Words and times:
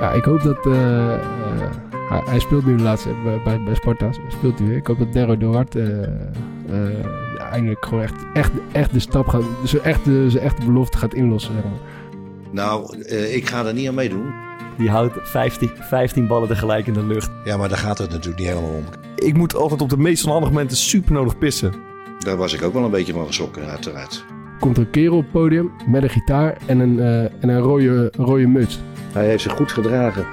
Ja, 0.00 0.12
ik 0.12 0.24
hoop 0.24 0.42
dat... 0.42 0.66
eh, 0.66 1.14
eh, 1.14 1.20
hij, 2.08 2.22
hij 2.24 2.38
speelt 2.38 2.66
nu 2.66 2.76
de 2.76 2.82
laatste 2.82 3.08
bij, 3.24 3.40
bij, 3.44 3.62
bij 3.62 3.74
Sparta. 3.74 4.10
Speelt 4.28 4.58
hij 4.58 4.68
weer. 4.68 4.76
Ik 4.76 4.86
hoop 4.86 4.98
dat 4.98 5.12
Derro 5.12 5.36
Duarte 5.36 5.80
eh, 6.68 6.88
eh, 6.88 7.04
eindelijk 7.52 7.84
gewoon 7.84 8.02
echt, 8.02 8.14
echt, 8.34 8.50
echt 8.72 8.92
de 8.92 8.98
stap 8.98 9.26
gaat... 9.28 9.42
Zijn 9.64 9.82
echte, 9.82 10.30
zijn 10.30 10.44
echte 10.44 10.64
belofte 10.64 10.98
gaat 10.98 11.14
inlossen, 11.14 11.54
zeg 11.54 11.62
maar. 11.62 11.72
Nou, 12.50 13.02
eh, 13.02 13.34
ik 13.34 13.48
ga 13.48 13.64
er 13.64 13.74
niet 13.74 13.88
aan 13.88 13.94
meedoen. 13.94 14.32
Die 14.78 14.90
houdt 14.90 15.14
15, 15.22 15.70
15 15.80 16.26
ballen 16.26 16.48
tegelijk 16.48 16.86
in 16.86 16.92
de 16.92 17.06
lucht. 17.06 17.30
Ja, 17.44 17.56
maar 17.56 17.68
daar 17.68 17.78
gaat 17.78 17.98
het 17.98 18.10
natuurlijk 18.10 18.38
niet 18.38 18.48
helemaal 18.48 18.70
om. 18.70 18.84
Ik 19.14 19.34
moet 19.36 19.54
altijd 19.54 19.82
op 19.82 19.88
de 19.88 19.98
meest 19.98 20.24
onhandige 20.24 20.52
momenten 20.52 20.76
super 20.76 21.12
nodig 21.12 21.38
pissen. 21.38 21.72
Daar 22.18 22.36
was 22.36 22.52
ik 22.52 22.62
ook 22.62 22.72
wel 22.72 22.84
een 22.84 22.90
beetje 22.90 23.12
van 23.12 23.26
geschrokken, 23.26 23.66
uiteraard. 23.66 24.24
Komt 24.60 24.76
er 24.76 24.82
een 24.82 24.90
kerel 24.90 25.16
op 25.16 25.22
het 25.22 25.32
podium 25.32 25.70
met 25.86 26.02
een 26.02 26.10
gitaar 26.10 26.56
en 26.66 26.78
een, 26.78 27.00
eh, 27.00 27.22
en 27.22 27.48
een 27.48 27.58
rode, 27.58 28.12
rode 28.16 28.46
muts. 28.46 28.80
Hij 29.12 29.26
heeft 29.26 29.42
zich 29.42 29.52
goed 29.52 29.72
gedragen. 29.72 30.26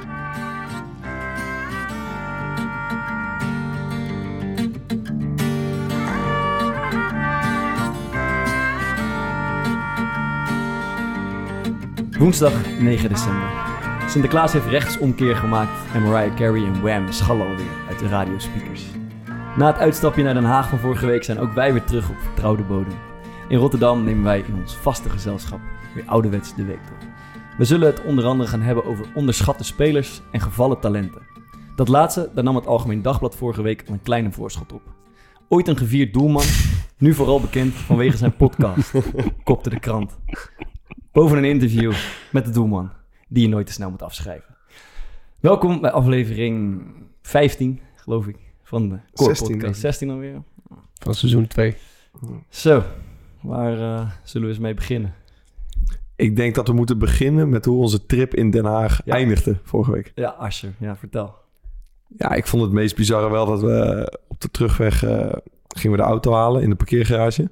Woensdag 12.20 12.54
9 12.80 13.10
december. 13.10 13.50
Sinterklaas 14.08 14.54
heeft 14.54 14.66
rechtsomkeer 14.66 15.36
gemaakt 15.36 15.72
en 15.94 16.02
Mariah 16.02 16.36
Carey 16.36 16.66
en 16.66 16.82
Wham 16.82 17.12
schallen 17.12 17.48
alweer 17.48 17.66
uit 17.90 18.00
de 18.00 18.08
radiospeakers. 18.08 18.86
Na 19.58 19.68
het 19.68 19.78
uitstapje 19.78 20.24
naar 20.24 20.34
Den 20.34 20.44
Haag 20.44 20.70
van 20.70 20.80
vorige 20.80 21.06
week 21.06 21.24
zijn 21.24 21.40
ook 21.40 21.54
wij 21.54 21.74
weer 21.74 21.84
terug 21.84 22.10
op 22.10 22.16
vertrouwde 22.20 22.64
bodem. 22.64 23.13
In 23.48 23.58
Rotterdam 23.58 24.04
nemen 24.04 24.24
wij 24.24 24.40
in 24.40 24.56
ons 24.56 24.76
vaste 24.76 25.10
gezelschap 25.10 25.60
weer 25.96 26.04
ouderwets 26.06 26.56
de 26.56 26.66
week 26.66 26.80
door. 26.88 27.10
We 27.58 27.66
zullen 27.66 27.88
het 27.88 28.04
onder 28.04 28.26
andere 28.26 28.50
gaan 28.50 28.62
hebben 28.62 28.86
over 28.86 29.06
onderschatte 29.16 29.64
spelers 29.64 30.22
en 30.32 30.42
gevallen 30.42 30.80
talenten. 30.80 31.22
Dat 31.76 31.88
laatste, 31.88 32.32
daar 32.34 32.44
nam 32.44 32.56
het 32.56 32.68
Algemeen 32.68 33.02
Dagblad 33.02 33.36
vorige 33.36 33.62
week 33.62 33.84
al 33.88 33.94
een 33.94 34.02
kleine 34.02 34.32
voorschot 34.32 34.74
op. 34.74 34.82
Ooit 35.48 35.68
een 35.68 35.78
gevierd 35.78 36.14
doelman, 36.14 36.44
nu 36.98 37.14
vooral 37.14 37.42
bekend 37.42 37.74
vanwege 37.74 38.18
zijn 38.18 38.36
podcast, 38.36 38.92
kopte 39.44 39.70
de 39.70 39.80
krant. 39.80 40.20
Boven 41.12 41.38
een 41.38 41.46
interview 41.46 41.94
met 42.32 42.46
de 42.46 42.52
doelman, 42.52 42.92
die 43.28 43.44
je 43.44 43.50
nooit 43.50 43.66
te 43.66 43.74
snel 43.74 43.90
moet 43.90 44.02
afschrijven. 44.02 44.56
Welkom 45.40 45.82
bij 45.82 45.92
aflevering 45.92 46.84
15, 47.22 47.80
geloof 47.96 48.28
ik, 48.28 48.38
van 48.64 48.90
de 48.90 49.00
Core 49.14 49.30
16 49.30 49.48
denk 49.48 49.60
Podcast. 49.60 49.76
ik. 49.76 49.82
16 49.82 50.10
alweer. 50.10 50.42
Van 50.94 51.14
seizoen 51.14 51.48
2. 51.48 51.76
Zo, 52.50 52.84
waar 53.44 53.74
eh, 53.80 54.10
zullen 54.24 54.48
we 54.48 54.54
eens 54.54 54.64
mee 54.64 54.74
beginnen? 54.74 55.14
Ik 56.16 56.36
denk 56.36 56.56
dat 56.56 56.68
we 56.68 56.74
moeten 56.74 56.98
beginnen 57.00 57.50
met 57.50 57.66
hoe 57.66 57.82
onze 57.82 58.06
trip 58.06 58.34
in 58.36 58.50
Den 58.52 58.66
Haag 58.66 59.02
Ja. 59.06 59.14
eindigde 59.14 59.58
vorige 59.64 59.92
week. 59.92 60.12
Ja, 60.16 60.30
Asher, 60.30 60.74
ja, 60.80 60.96
vertel. 60.96 61.36
Ja, 62.18 62.32
ik 62.32 62.48
vond 62.48 62.64
het 62.64 62.72
meest 62.72 62.96
bizarre 62.96 63.30
wel 63.30 63.46
dat 63.46 63.62
we 63.62 64.20
op 64.28 64.42
de 64.42 64.50
terugweg 64.52 65.04
eh, 65.04 65.34
gingen 65.68 65.98
we 65.98 66.04
de 66.04 66.10
auto 66.10 66.34
halen 66.34 66.62
in 66.62 66.70
de 66.70 66.76
parkeergarage. 66.76 67.52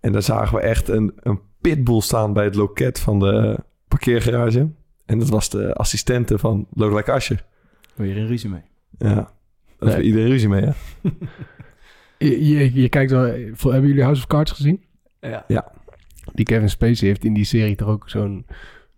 En 0.00 0.12
daar 0.12 0.22
zagen 0.22 0.56
we 0.56 0.62
echt 0.62 0.88
een, 0.88 1.12
een 1.16 1.40
pitbull 1.60 2.00
staan 2.00 2.32
bij 2.32 2.44
het 2.44 2.54
loket 2.54 3.00
van 3.00 3.18
de 3.18 3.58
parkeergarage. 3.88 4.70
En 5.06 5.18
dat 5.18 5.28
was 5.28 5.50
de 5.50 5.74
assistente 5.74 6.38
van 6.38 6.66
Lodewijk 6.74 7.08
Asscher. 7.08 7.44
Wil 7.94 8.06
je 8.06 8.14
er 8.14 8.20
een 8.20 8.26
ruzie 8.26 8.50
mee? 8.50 8.62
Ja, 8.98 9.14
daar 9.78 9.88
Nee. 9.96 10.02
iedereen 10.02 10.28
ruzie 10.28 10.48
mee, 10.48 10.62
hè? 10.64 10.72
Je, 12.18 12.46
je, 12.48 12.74
je 12.80 12.88
kijkt 12.88 13.10
wel... 13.10 13.22
Hebben 13.22 13.86
jullie 13.86 14.02
House 14.02 14.20
of 14.20 14.26
Cards 14.26 14.50
gezien? 14.52 14.84
Ja. 15.46 15.72
Die 16.32 16.44
Kevin 16.44 16.70
Spacey 16.70 17.08
heeft 17.08 17.24
in 17.24 17.34
die 17.34 17.44
serie 17.44 17.76
toch 17.76 17.88
ook 17.88 18.10
zo'n 18.10 18.46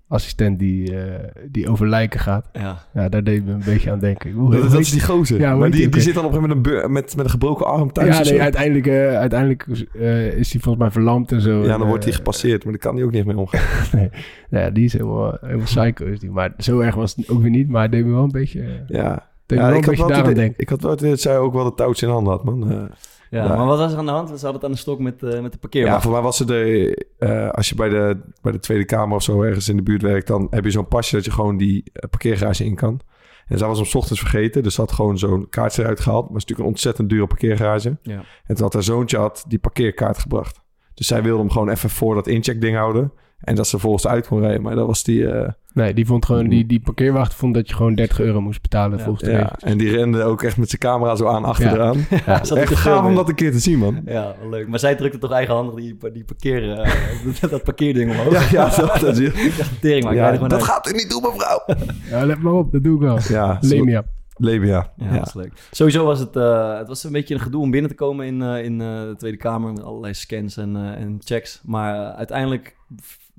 assistent 0.09 0.59
die, 0.59 0.97
eh, 0.99 1.29
die 1.49 1.69
over 1.69 1.89
lijken 1.89 2.21
gaat. 2.21 2.49
Ja, 2.53 2.87
Ja, 2.95 3.09
daar 3.09 3.25
deed 3.25 3.45
me 3.45 3.53
een 3.53 3.63
beetje 3.65 3.91
aan 3.91 3.99
denken. 3.99 4.33
Hoe, 4.33 4.51
Dat, 4.51 4.61
hoe 4.61 4.71
dat 4.71 4.81
is 4.81 4.91
die 4.91 5.01
gozer. 5.01 5.41
Ja, 5.41 5.57
maar 5.57 5.71
die, 5.71 5.89
die 5.89 6.01
zit 6.01 6.15
dan 6.15 6.25
op 6.25 6.33
een 6.33 6.37
gegeven 6.39 6.57
moment 6.57 6.75
met 6.75 6.85
een, 6.85 6.93
met, 6.93 7.17
met 7.17 7.25
een 7.25 7.31
gebroken 7.31 7.67
arm 7.67 7.93
thuis 7.93 8.19
Ja, 8.19 8.23
nee, 8.23 8.41
uiteindelijk, 8.41 8.87
eh, 8.87 9.17
uiteindelijk 9.17 9.67
eh, 9.95 10.27
is 10.27 10.53
hij 10.53 10.61
volgens 10.61 10.85
mij 10.85 10.91
verlamd 10.91 11.33
en 11.33 11.41
zo. 11.41 11.65
Ja, 11.65 11.73
En, 11.73 11.79
dan 11.79 11.89
wordt 11.89 12.05
hij 12.05 12.13
gepasseerd, 12.13 12.65
maar 12.65 12.73
daar 12.73 12.83
kan 12.83 12.95
hij 12.95 13.05
ook 13.05 13.11
niet 13.13 13.25
mee 13.25 13.37
omgaan. 13.37 13.63
nee, 13.99 14.11
nou 14.51 14.65
ja, 14.65 14.71
die 14.71 14.85
is 14.85 14.93
helemaal, 14.93 15.37
helemaal 15.41 15.65
psycho. 15.65 16.05
Is 16.05 16.21
die. 16.21 16.31
Maar 16.31 16.53
zo 16.59 16.81
erg 16.81 16.95
was 16.95 17.17
het 17.17 17.29
ook 17.29 17.41
weer 17.41 17.51
niet. 17.51 17.69
Maar 17.69 17.83
het 17.83 17.93
deed 17.93 18.05
me 18.05 18.13
wel 18.13 18.23
een 18.23 18.31
beetje, 18.31 18.65
Ja, 18.87 19.29
ja 19.47 19.69
ik, 19.69 19.85
had 19.85 19.97
wel 19.97 20.35
denken. 20.35 20.55
ik 20.57 20.69
had 20.69 20.81
wel 20.81 20.91
het 20.91 21.01
idee 21.01 21.11
dat 21.13 21.21
zij 21.21 21.39
ook 21.39 21.53
wel 21.53 21.65
de 21.65 21.75
touwtje 21.75 22.07
in 22.07 22.13
handen 22.13 22.33
had, 22.33 22.45
man. 22.45 22.91
Ja, 23.35 23.57
maar 23.57 23.67
wat 23.67 23.79
was 23.79 23.93
er 23.93 23.99
aan 23.99 24.07
de 24.07 24.13
hand? 24.13 24.29
We 24.29 24.35
hadden 24.35 24.53
het 24.53 24.65
aan 24.65 24.71
de 24.71 24.77
stok 24.77 24.99
met, 24.99 25.23
eh, 25.23 25.41
met 25.41 25.53
de 25.53 25.59
parkeerwacht. 25.59 25.95
Ja, 25.95 26.03
voor 26.03 26.13
mij 26.13 26.21
was 26.21 26.37
ze 26.37 26.45
de... 26.45 27.07
eh, 27.19 27.51
als 27.51 27.69
je 27.69 27.75
bij 27.75 27.89
de, 27.89 28.21
bij 28.43 28.53
de 28.53 28.59
Tweede 28.59 28.85
Kamer 28.85 29.17
of 29.17 29.23
zo 29.23 29.43
ergens 29.43 29.69
in 29.69 29.77
de 29.77 29.83
buurt 29.83 30.03
werkt... 30.03 30.27
dan 30.27 30.47
heb 30.51 30.65
je 30.65 30.71
zo'n 30.71 30.89
pasje 30.89 31.15
dat 31.17 31.25
je 31.25 31.31
gewoon 31.31 31.57
die 31.57 31.91
eh, 31.93 32.09
parkeergarage 32.11 32.65
in 32.65 32.75
kan. 32.75 33.01
En 33.47 33.59
zij 33.59 33.69
was 33.69 33.79
hem 33.79 33.87
's 33.87 33.95
ochtends 33.95 34.21
vergeten. 34.21 34.63
Dus 34.63 34.75
ze 34.75 34.81
had 34.81 34.93
gewoon 34.93 35.19
zo'n 35.19 35.49
kaartje 35.49 35.83
eruit 35.83 36.01
gehaald. 36.01 36.25
Maar 36.25 36.33
het 36.33 36.43
is 36.43 36.43
natuurlijk 36.43 36.69
een 36.69 36.75
ontzettend 36.75 37.09
dure 37.09 37.27
parkeergarage. 37.27 37.99
Ja. 38.03 38.25
En 38.45 38.55
toen 38.55 38.65
had 38.65 38.73
haar 38.73 38.83
zoontje 38.83 39.19
had 39.19 39.45
die 39.49 39.59
parkeerkaart 39.59 40.19
gebracht. 40.19 40.61
Dus 40.95 41.07
zij 41.07 41.23
wilde 41.23 41.39
hem 41.41 41.51
gewoon 41.51 41.69
even 41.69 41.91
voor 41.91 42.15
dat 42.15 42.27
incheckding 42.27 42.77
houden. 42.77 43.13
En 43.39 43.55
dat 43.55 43.67
ze 43.67 43.79
volgens 43.79 44.07
uit 44.07 44.27
kon 44.27 44.41
rijden. 44.41 44.63
Maar 44.63 44.75
dat 44.75 44.87
was 44.87 45.03
die... 45.03 45.29
Nee, 45.75 45.95
die 45.95 46.07
vond 46.07 46.25
gewoon, 46.25 46.49
die, 46.49 46.67
die 46.67 46.81
parkeerwacht 46.81 47.35
vond 47.35 47.55
dat 47.55 47.69
je 47.69 47.75
gewoon 47.75 47.95
30 47.95 48.21
euro 48.21 48.41
moest 48.41 48.63
betalen 48.63 48.99
Ja. 48.99 49.05
volgens 49.05 49.25
de 49.25 49.31
ja. 49.31 49.39
regels. 49.39 49.63
En 49.63 49.79
die 49.79 49.91
rende 49.91 50.23
ook 50.23 50.43
echt 50.43 50.57
met 50.57 50.69
zijn 50.69 50.81
camera 50.81 51.17
zo 51.17 51.27
aan 51.27 51.45
achteraan. 51.45 52.07
Ja. 52.11 52.43
Ik 52.43 52.57
Echt 52.57 52.75
gaaf 52.75 53.05
om 53.07 53.15
dat 53.15 53.29
een 53.29 53.35
keer 53.35 53.53
te 53.53 53.59
zien, 53.59 53.79
man. 53.79 54.01
Ja, 54.05 54.35
wel 54.41 54.49
leuk. 54.51 54.69
Maar 54.69 54.79
zij 54.79 54.95
drukte 54.95 55.19
toch 55.19 55.31
eigenhandig 55.33 55.75
die, 55.75 55.97
die 56.13 56.25
parkeer, 56.25 56.73
eh, 56.73 57.41
dat 57.51 57.63
parkeerding 57.63 58.11
omhoog. 58.11 58.51
Ja, 58.51 58.65
ja, 58.65 58.71
zo, 58.71 58.87
dat 58.87 59.01
dacht, 59.01 59.17
tering, 59.81 60.05
maar 60.05 60.15
Ja, 60.15 60.33
er 60.33 60.39
dat 60.39 60.53
uit. 60.53 60.63
gaat 60.63 60.89
u 60.89 60.93
niet 60.93 61.11
doen, 61.11 61.23
mevrouw. 61.23 61.65
Ja, 62.11 62.27
let 62.27 62.39
maar 62.43 62.53
op, 62.53 62.73
dat 62.73 62.83
doe 62.85 62.95
ik 62.95 63.01
wel. 63.01 63.19
Ja, 63.29 63.59
Lemia. 63.61 64.05
Lemia. 64.37 64.93
Ja, 64.97 65.07
Ja. 65.13 65.19
dat 65.19 65.27
is 65.27 65.35
leuk. 65.35 65.53
Sowieso 65.71 66.05
was 66.05 66.19
het, 66.19 66.37
eh, 66.37 66.79
het 66.79 66.89
was 66.89 67.05
een 67.05 67.13
beetje 67.13 67.35
een 67.35 67.41
gedoe 67.41 67.61
om 67.63 67.71
binnen 67.71 67.91
te 67.91 67.97
komen 67.97 68.27
in, 68.27 68.43
eh, 68.43 68.65
in 68.65 68.81
eh, 68.81 68.87
de 69.03 69.15
Tweede 69.17 69.37
Kamer 69.37 69.73
met 69.73 69.83
allerlei 69.83 70.15
scans 70.15 70.57
en, 70.57 70.77
eh, 70.77 70.83
en 71.03 71.19
checks. 71.25 71.61
Maar 71.65 72.13
uiteindelijk, 72.13 72.77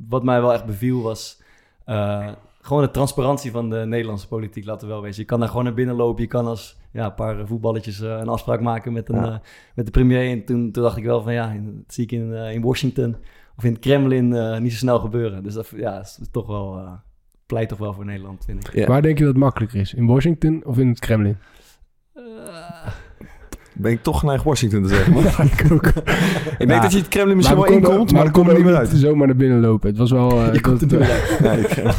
wat 0.09 0.23
mij 0.23 0.41
wel 0.41 0.53
echt 0.53 0.65
beviel 0.65 1.01
was 1.01 1.41
eh, 1.85 2.27
gewoon 2.61 2.81
de 2.83 2.91
transparantie 2.91 3.51
van 3.51 3.69
de 3.69 3.75
Nederlandse 3.85 4.27
politiek, 4.27 4.65
laten 4.65 4.87
we 4.87 4.93
wel 4.93 5.01
wezen. 5.01 5.21
Je 5.21 5.27
kan 5.27 5.39
daar 5.39 5.49
gewoon 5.49 5.63
naar 5.63 5.73
binnen 5.73 5.95
lopen, 5.95 6.21
je 6.21 6.27
kan 6.29 6.45
als 6.45 6.77
ja, 6.91 7.05
een 7.05 7.13
paar 7.13 7.47
voetballetjes 7.47 8.01
eh, 8.01 8.09
een 8.09 8.27
afspraak 8.27 8.61
maken 8.61 8.93
met, 8.93 9.09
een, 9.09 9.15
Ja. 9.15 9.25
eh, 9.31 9.37
met 9.75 9.85
de 9.85 9.91
premier. 9.91 10.29
En 10.31 10.45
toen, 10.45 10.71
toen 10.71 10.83
dacht 10.83 10.97
ik 10.97 11.03
wel 11.03 11.21
van 11.21 11.33
ja, 11.33 11.49
in- 11.51 11.75
dat 11.85 11.93
zie 11.93 12.03
ik 12.03 12.11
in, 12.11 12.33
eh, 12.33 12.53
in 12.53 12.61
Washington 12.61 13.15
of 13.57 13.63
in 13.63 13.71
het 13.71 13.81
Kremlin 13.81 14.33
eh, 14.35 14.57
niet 14.59 14.71
zo 14.71 14.77
snel 14.77 14.99
gebeuren. 14.99 15.43
Dus 15.43 15.53
dat 15.53 15.71
ja, 15.75 15.99
is 15.99 16.19
toch 16.31 16.47
wel, 16.47 16.77
eh, 16.77 16.91
pleit 17.45 17.69
toch 17.69 17.77
wel 17.77 17.93
voor 17.93 18.05
Nederland, 18.05 18.45
vind 18.45 18.67
ik. 18.67 18.73
Ja. 18.73 18.87
Waar 18.87 19.01
denk 19.01 19.17
je 19.17 19.23
dat 19.23 19.33
het 19.33 19.43
makkelijker 19.43 19.79
is? 19.79 19.93
In 19.93 20.05
Washington 20.07 20.63
of 20.65 20.77
in 20.77 20.87
het 20.87 20.99
Kremlin? 20.99 21.37
Ben 23.75 23.91
ik 23.91 24.03
toch 24.03 24.19
geneigd 24.19 24.43
Washington 24.43 24.81
te 24.83 24.89
zeggen. 24.89 25.13
man. 25.13 25.23
ik 25.57 25.65
ook. 25.71 25.85
ik 26.57 26.67
denk 26.67 26.81
dat 26.81 26.91
je 26.91 26.97
het 26.97 27.07
Kremlin 27.07 27.35
misschien 27.35 27.57
Maar 27.57 27.67
wel 27.67 27.75
inkomt, 27.77 28.11
maar 28.11 28.23
dan 28.23 28.33
we 28.33 28.39
kom 28.39 28.43
je 28.43 28.49
er 28.49 28.55
niet 28.55 28.65
meer 28.65 28.75
uit. 28.75 28.89
zomaar 28.89 29.27
naar 29.27 29.35
binnen 29.35 29.59
lopen. 29.59 29.89
Het 29.89 29.97
was 29.97 30.11
wel... 30.11 30.31
eh, 30.41 30.53
Je 30.53 30.61
komt 30.61 30.91
er. 30.91 30.99
Nee, 31.41 31.65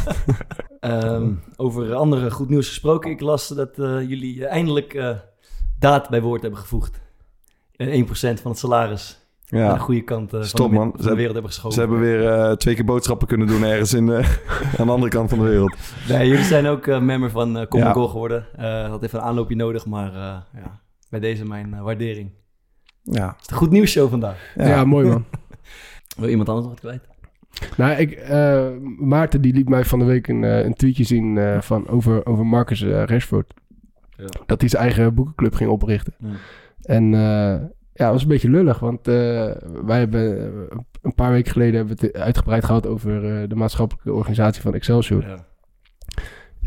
Ehm, 0.79 1.31
over 1.55 1.93
andere 1.93 2.31
goed 2.31 2.49
nieuws 2.49 2.67
gesproken. 2.67 3.11
Ik 3.11 3.21
las 3.21 3.47
dat 3.47 3.79
eh, 3.79 4.01
jullie 4.09 4.45
eindelijk 4.45 4.93
eh, 4.93 5.09
daad 5.79 6.09
bij 6.09 6.21
woord 6.21 6.41
hebben 6.41 6.59
gevoegd. 6.59 6.99
En 7.75 8.05
1% 8.05 8.09
van 8.41 8.51
het 8.51 8.57
salaris 8.59 9.19
aan 9.49 9.59
de 9.59 9.65
ja. 9.65 9.77
goede 9.77 10.01
kant 10.03 10.33
eh, 10.33 10.41
Stop, 10.41 10.59
van, 10.59 10.69
de, 10.69 10.75
man. 10.75 10.83
van 10.83 10.91
de 10.91 10.97
hebben- 10.97 11.15
wereld 11.17 11.33
hebben 11.33 11.51
geschoven. 11.51 11.73
Ze 11.73 11.79
hebben 11.79 11.99
weer 11.99 12.27
eh, 12.27 12.51
twee 12.51 12.75
keer 12.75 12.85
boodschappen 12.85 13.27
kunnen 13.27 13.47
doen 13.47 13.63
ergens 13.63 13.93
in, 13.93 14.09
eh, 14.11 14.29
aan 14.77 14.85
de 14.85 14.91
andere 14.91 15.11
kant 15.11 15.29
van 15.29 15.39
de 15.39 15.45
wereld. 15.45 15.75
Nee, 16.09 16.27
jullie 16.27 16.43
zijn 16.43 16.67
ook 16.67 16.87
eh, 16.87 16.99
member 16.99 17.29
van 17.29 17.57
uh, 17.57 17.65
Common 17.67 17.87
Ja. 17.87 17.93
Goal 17.93 18.07
geworden. 18.07 18.45
Eh 18.55 18.89
had 18.89 19.03
even 19.03 19.19
een 19.19 19.25
aanloopje 19.25 19.55
nodig, 19.55 19.85
maar 19.85 20.13
eh, 20.13 20.37
ja, 20.61 20.79
bij 21.09 21.19
deze 21.19 21.45
mijn 21.45 21.73
eh, 21.73 21.81
waardering. 21.81 22.31
Ja. 23.03 23.27
Het 23.27 23.41
is 23.41 23.49
een 23.49 23.57
goed 23.57 23.71
nieuws 23.71 23.91
show 23.91 24.09
vandaag. 24.09 24.53
Ja. 24.55 24.85
mooi 24.85 25.07
man. 25.07 25.25
Wil 26.17 26.29
iemand 26.29 26.49
anders 26.49 26.67
nog 26.67 26.81
wat 26.81 26.91
kwijt? 26.91 27.15
Nou, 27.77 28.01
ik, 28.01 28.11
eh, 28.11 28.67
Maarten 28.97 29.41
die 29.41 29.53
liet 29.53 29.69
mij 29.69 29.85
van 29.85 29.99
de 29.99 30.05
week 30.05 30.27
een, 30.27 30.43
eh, 30.43 30.65
een 30.65 30.73
tweetje 30.73 31.03
zien 31.03 31.37
eh, 31.37 31.61
van 31.61 31.87
over, 31.87 32.25
over 32.25 32.45
Marcus 32.45 32.83
Rashford. 32.83 33.53
Ja. 34.17 34.25
Dat 34.45 34.59
hij 34.59 34.69
zijn 34.69 34.83
eigen 34.83 35.13
boekenclub 35.13 35.53
ging 35.53 35.69
oprichten. 35.69 36.13
En 36.81 37.13
eh, 37.13 37.19
ja, 37.93 38.03
het 38.03 38.11
was 38.11 38.21
een 38.21 38.27
beetje 38.27 38.49
lullig. 38.49 38.79
Want 38.79 39.07
eh, 39.07 39.13
wij 39.85 39.99
hebben 39.99 40.51
een 41.01 41.15
paar 41.15 41.31
weken 41.31 41.51
geleden 41.51 41.75
hebben 41.75 41.97
we 41.97 42.05
het 42.05 42.15
uitgebreid 42.15 42.65
gehad 42.65 42.87
over 42.87 43.41
eh, 43.41 43.49
de 43.49 43.55
maatschappelijke 43.55 44.13
organisatie 44.13 44.61
van 44.61 44.73
Excelsior. 44.73 45.27
Ja. 45.27 45.45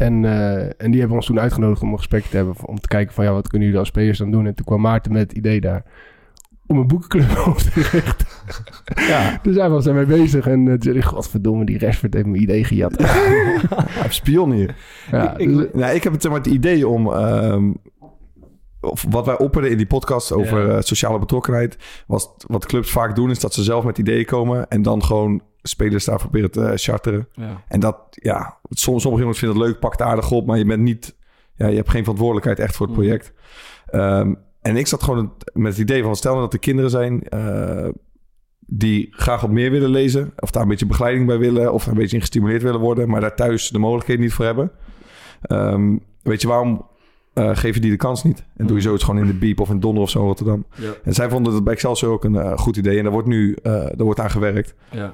En, 0.00 0.24
eh, 0.24 0.62
en 0.84 0.90
die 0.90 0.98
hebben 0.98 1.16
ons 1.16 1.26
toen 1.26 1.40
uitgenodigd 1.40 1.82
om 1.82 1.90
een 1.90 1.96
gesprek 1.96 2.24
te 2.24 2.36
hebben. 2.36 2.54
Om 2.64 2.80
te 2.80 2.88
kijken 2.88 3.14
van 3.14 3.24
ja, 3.24 3.32
wat 3.32 3.48
kunnen 3.48 3.66
jullie 3.66 3.80
als 3.82 3.88
spelers 3.90 4.18
dan 4.18 4.30
doen? 4.30 4.46
En 4.46 4.54
toen 4.54 4.64
kwam 4.64 4.80
Maarten 4.80 5.12
met 5.12 5.22
het 5.22 5.32
idee 5.32 5.60
daar 5.60 5.82
om 6.66 6.78
een 6.78 6.86
boekenclub 6.86 7.46
op 7.46 7.56
te 7.58 7.70
richten. 7.74 8.26
Ja, 9.08 9.38
Dus 9.42 9.56
hij 9.56 9.68
was 9.70 9.84
daarmee 9.84 10.04
bezig. 10.06 10.46
En 10.46 10.60
uh, 10.60 10.72
toen 10.72 10.82
zei 10.82 10.98
hij, 10.98 11.06
godverdomme, 11.06 11.64
die 11.64 11.78
Rashford 11.78 12.14
heeft 12.14 12.26
mijn 12.26 12.42
idee 12.42 12.64
gejat. 12.64 12.94
spion 14.08 14.52
hier. 14.52 14.74
ja, 15.10 15.36
Ik- 15.36 15.48
dus, 15.56 15.66
Nou, 15.72 15.94
ik 15.94 16.02
heb 16.02 16.12
het, 16.12 16.24
maar, 16.28 16.36
het 16.38 16.46
idee 16.46 16.88
om... 16.88 17.12
ehm, 17.12 17.72
of 18.80 19.04
wat 19.10 19.26
wij 19.26 19.38
opperden 19.38 19.70
in 19.70 19.76
die 19.76 19.86
podcast 19.86 20.32
over 20.32 20.66
Ja. 20.68 20.76
eh, 20.76 20.82
sociale 20.82 21.18
betrokkenheid... 21.18 21.76
was 22.06 22.28
wat 22.46 22.66
clubs 22.66 22.90
vaak 22.90 23.14
doen, 23.16 23.30
is 23.30 23.40
dat 23.40 23.54
ze 23.54 23.62
zelf 23.62 23.84
met 23.84 23.98
ideeën 23.98 24.24
komen... 24.24 24.68
en 24.68 24.82
dan 24.82 25.04
gewoon 25.04 25.42
spelers 25.62 26.04
daarvoor 26.04 26.30
proberen 26.30 26.50
te 26.50 26.72
charteren. 26.82 27.28
Ja. 27.32 27.62
En 27.68 27.80
dat, 27.80 27.96
ja, 28.10 28.58
soms, 28.70 29.02
sommige 29.02 29.22
jongens 29.22 29.38
vinden 29.40 29.58
het 29.58 29.66
leuk, 29.66 29.78
pakt 29.80 30.02
aardig 30.02 30.30
op... 30.30 30.46
maar 30.46 30.58
je 30.58 30.64
bent 30.64 30.82
niet... 30.82 31.16
Ja, 31.54 31.66
je 31.66 31.76
hebt 31.76 31.90
geen 31.90 32.00
verantwoordelijkheid 32.02 32.58
echt 32.58 32.76
voor 32.76 32.86
het 32.86 32.96
Mhm. 32.96 33.04
project. 33.04 33.32
Ehm, 33.86 34.34
en 34.62 34.76
ik 34.76 34.86
zat 34.86 35.02
gewoon 35.02 35.32
met 35.52 35.72
het 35.72 35.80
idee 35.80 36.02
van... 36.02 36.16
stel 36.16 36.30
nou 36.32 36.44
dat 36.44 36.52
er 36.52 36.58
kinderen 36.58 36.90
zijn... 36.90 37.22
eh, 37.22 37.88
die 38.66 39.08
graag 39.10 39.40
wat 39.40 39.50
meer 39.50 39.70
willen 39.70 39.90
lezen... 39.90 40.32
of 40.36 40.50
daar 40.50 40.62
een 40.62 40.68
beetje 40.68 40.86
begeleiding 40.86 41.26
bij 41.26 41.38
willen... 41.38 41.72
of 41.72 41.86
een 41.86 41.94
beetje 41.94 42.14
in 42.14 42.20
gestimuleerd 42.20 42.62
willen 42.62 42.80
worden... 42.80 43.08
maar 43.08 43.20
daar 43.20 43.36
thuis 43.36 43.68
de 43.68 43.78
mogelijkheden 43.78 44.22
niet 44.22 44.32
voor 44.32 44.44
hebben. 44.44 44.70
Ehm, 45.42 45.96
weet 46.22 46.40
je, 46.42 46.48
waarom 46.48 46.86
eh, 47.34 47.56
geef 47.56 47.74
je 47.74 47.80
die 47.80 47.90
de 47.90 47.96
kans 47.96 48.24
niet? 48.24 48.44
En 48.56 48.66
doe 48.66 48.76
je 48.76 48.82
zoiets 48.82 49.04
gewoon 49.04 49.20
in 49.20 49.26
de 49.26 49.34
Biep 49.38 49.60
of 49.60 49.70
in 49.70 49.80
Donder 49.80 50.02
of 50.02 50.10
zo 50.10 50.18
in 50.20 50.24
Rotterdam. 50.26 50.64
Ja. 50.74 50.90
En 51.04 51.14
zij 51.14 51.28
vonden 51.28 51.54
het 51.54 51.64
bij 51.64 51.72
Excelsior 51.72 52.12
ook 52.12 52.24
een 52.24 52.36
eh, 52.36 52.58
goed 52.58 52.76
idee. 52.76 52.96
En 52.96 53.02
daar 53.02 53.12
wordt 53.12 53.28
nu 53.28 53.56
eh, 53.62 53.72
daar 53.72 53.94
wordt 54.04 54.20
aan 54.20 54.30
gewerkt. 54.30 54.74
Ja. 54.90 55.12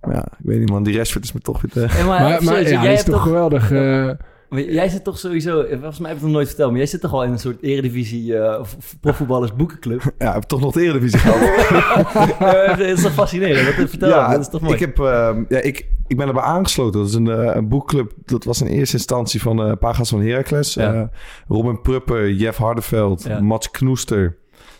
Maar 0.00 0.14
ja, 0.14 0.24
ik 0.38 0.44
weet 0.44 0.58
niet 0.58 0.70
man, 0.70 0.82
die 0.82 0.96
Rashford 0.96 1.24
is 1.24 1.32
me 1.32 1.40
toch 1.40 1.60
weer 1.60 1.86
maar, 1.90 2.04
maar 2.06 2.18
maar 2.30 2.40
serieus, 2.42 2.70
ja, 2.70 2.82
jij 2.82 2.92
is 2.92 3.02
toch 3.04 3.14
toch... 3.14 3.22
geweldig. 3.22 3.70
eh, 3.72 4.10
Jij 4.50 4.88
zit 4.88 5.04
toch 5.04 5.18
sowieso, 5.18 5.64
volgens 5.70 5.98
mij 5.98 6.08
heb 6.08 6.16
ik 6.16 6.22
het 6.22 6.22
nog 6.22 6.30
nooit 6.32 6.46
verteld, 6.46 6.68
maar 6.70 6.78
jij 6.78 6.88
zit 6.88 7.00
toch 7.00 7.12
al 7.12 7.24
in 7.24 7.30
een 7.32 7.38
soort 7.38 7.62
eredivisie 7.62 8.36
eh, 8.38 8.60
of 8.60 8.74
of 8.78 8.96
profvoetballers 9.00 9.54
boekenclub. 9.54 10.02
Ja, 10.18 10.28
ik 10.28 10.34
heb 10.34 10.42
toch 10.42 10.60
nog 10.60 10.72
de 10.72 10.80
Eredivisie 10.82 11.18
gehad. 11.18 11.40
Eh, 12.38 12.68
dat 12.68 12.86
is 12.86 13.02
toch 13.02 13.12
fascinerend? 13.12 13.76
Dat, 13.76 13.90
vertel 13.90 14.08
ja, 14.08 14.30
dat 14.30 14.40
is 14.40 14.48
toch 14.48 14.60
mooi? 14.60 14.74
Ik, 14.74 14.80
heb, 14.80 14.98
ehm, 14.98 15.44
ja, 15.48 15.60
ik, 15.60 15.86
ik 16.06 16.16
ben 16.16 16.26
erbij 16.28 16.42
aangesloten. 16.42 17.00
Dat 17.00 17.08
is 17.08 17.14
een, 17.14 17.28
eh, 17.30 17.54
een 17.54 17.68
boekclub. 17.68 18.12
Dat 18.24 18.44
was 18.44 18.60
in 18.60 18.66
eerste 18.66 18.96
instantie 18.96 19.42
van 19.42 19.62
eh 19.62 19.72
Pagas 19.80 20.08
van 20.08 20.20
Heracles. 20.22 20.74
Ja. 20.74 20.94
Eh, 20.94 21.02
Robin 21.48 21.80
Prupper, 21.80 22.32
Jeff 22.32 22.58
Hardeveld, 22.58 23.22
Ja. 23.24 23.40
Mats 23.40 23.70
Knoester 23.70 24.36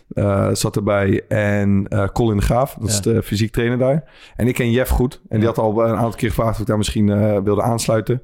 eh, 0.09 0.49
zat 0.53 0.75
erbij. 0.75 1.23
En 1.27 1.85
eh, 1.89 2.07
Colin 2.13 2.37
de 2.37 2.43
Graaf, 2.43 2.75
dat 2.79 2.89
is 2.89 3.01
de 3.01 3.23
fysiek 3.23 3.51
trainer 3.51 3.77
daar. 3.77 4.03
En 4.35 4.47
ik 4.47 4.53
ken 4.53 4.71
Jeff 4.71 4.89
goed. 4.89 5.21
En 5.29 5.37
die 5.37 5.47
had 5.47 5.57
al 5.57 5.85
een 5.85 5.95
aantal 5.95 6.15
keer 6.15 6.29
gevraagd 6.29 6.53
of 6.53 6.59
ik 6.59 6.65
daar 6.65 6.77
misschien 6.77 7.09
eh, 7.09 7.37
wilde 7.43 7.61
aansluiten. 7.61 8.21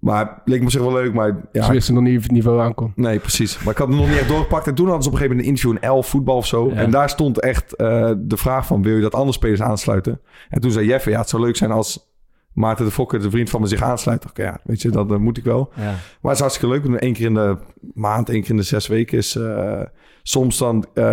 Maar 0.00 0.20
het 0.20 0.40
leek 0.44 0.62
me 0.62 0.70
zich 0.70 0.80
wel 0.80 0.92
leuk. 0.92 1.14
Maar 1.14 1.36
ja, 1.52 1.64
Ze 1.64 1.72
wisten 1.72 1.94
nog 1.94 2.02
niet 2.02 2.16
of 2.16 2.22
het 2.22 2.32
niveau 2.32 2.60
aankomt. 2.60 2.96
Nee, 2.96 3.18
precies. 3.18 3.58
Maar 3.58 3.72
ik 3.72 3.78
had 3.78 3.88
het 3.88 3.96
nog 3.96 4.08
niet 4.08 4.18
echt 4.18 4.28
doorgepakt. 4.28 4.66
En 4.66 4.74
toen 4.74 4.86
hadden 4.86 5.02
ze 5.02 5.08
op 5.08 5.14
een 5.14 5.20
gegeven 5.20 5.44
moment 5.44 5.60
een 5.60 5.68
interview 5.70 5.90
in 5.90 5.98
L 5.98 6.02
voetbal 6.02 6.36
of 6.36 6.46
zo. 6.46 6.68
Ja. 6.68 6.74
En 6.74 6.90
daar 6.90 7.10
stond 7.10 7.40
echt 7.40 7.70
de 7.78 8.36
vraag 8.36 8.66
van... 8.66 8.82
wil 8.82 8.94
je 8.94 9.00
dat 9.02 9.14
andere 9.14 9.32
spelers 9.32 9.62
aansluiten? 9.62 10.20
En 10.48 10.60
toen 10.60 10.70
zei 10.70 10.86
Jeff... 10.86 11.04
ja, 11.04 11.18
het 11.18 11.28
zou 11.28 11.42
leuk 11.42 11.56
zijn 11.56 11.70
als 11.70 12.11
Maarten 12.54 12.84
de 12.84 12.90
Fokker... 12.90 13.20
de 13.22 13.30
vriend 13.30 13.50
van 13.50 13.60
me 13.60 13.66
zich 13.66 13.82
aansluit. 13.82 14.26
Oké, 14.28 14.42
ja, 14.42 14.60
weet 14.64 14.82
je, 14.82 14.90
dat 14.90 15.18
moet 15.18 15.38
ik 15.38 15.44
wel. 15.44 15.70
Ja. 15.76 15.82
Maar 15.82 15.94
het 16.20 16.32
is 16.32 16.38
hartstikke 16.40 16.74
leuk. 16.74 17.02
Eén 17.02 17.12
keer 17.12 17.26
in 17.26 17.34
de 17.34 17.56
maand, 17.94 18.28
één 18.28 18.40
keer 18.40 18.50
in 18.50 18.56
de 18.56 18.62
zes 18.62 18.86
weken 18.86 19.18
is... 19.18 19.36
eh, 19.36 19.80
soms 20.22 20.58
dan 20.58 20.84
eh, 20.94 21.04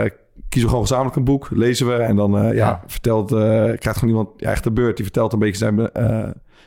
kiezen 0.49 0.61
we 0.61 0.67
gewoon 0.67 0.81
gezamenlijk 0.81 1.15
een 1.15 1.23
boek. 1.23 1.47
Lezen 1.51 1.87
we 1.87 1.93
en 1.93 2.15
dan 2.15 2.37
eh, 2.37 2.43
ja, 2.43 2.51
Ja. 2.53 2.83
vertelt... 2.87 3.27
krijgt 3.29 3.97
gewoon 3.99 4.09
iemand 4.09 4.29
ja, 4.37 4.49
echt 4.51 4.63
de 4.63 4.71
beurt. 4.71 4.95
Die 4.95 5.05
vertelt 5.05 5.33
een 5.33 5.39
beetje 5.39 5.57
zijn... 5.57 5.75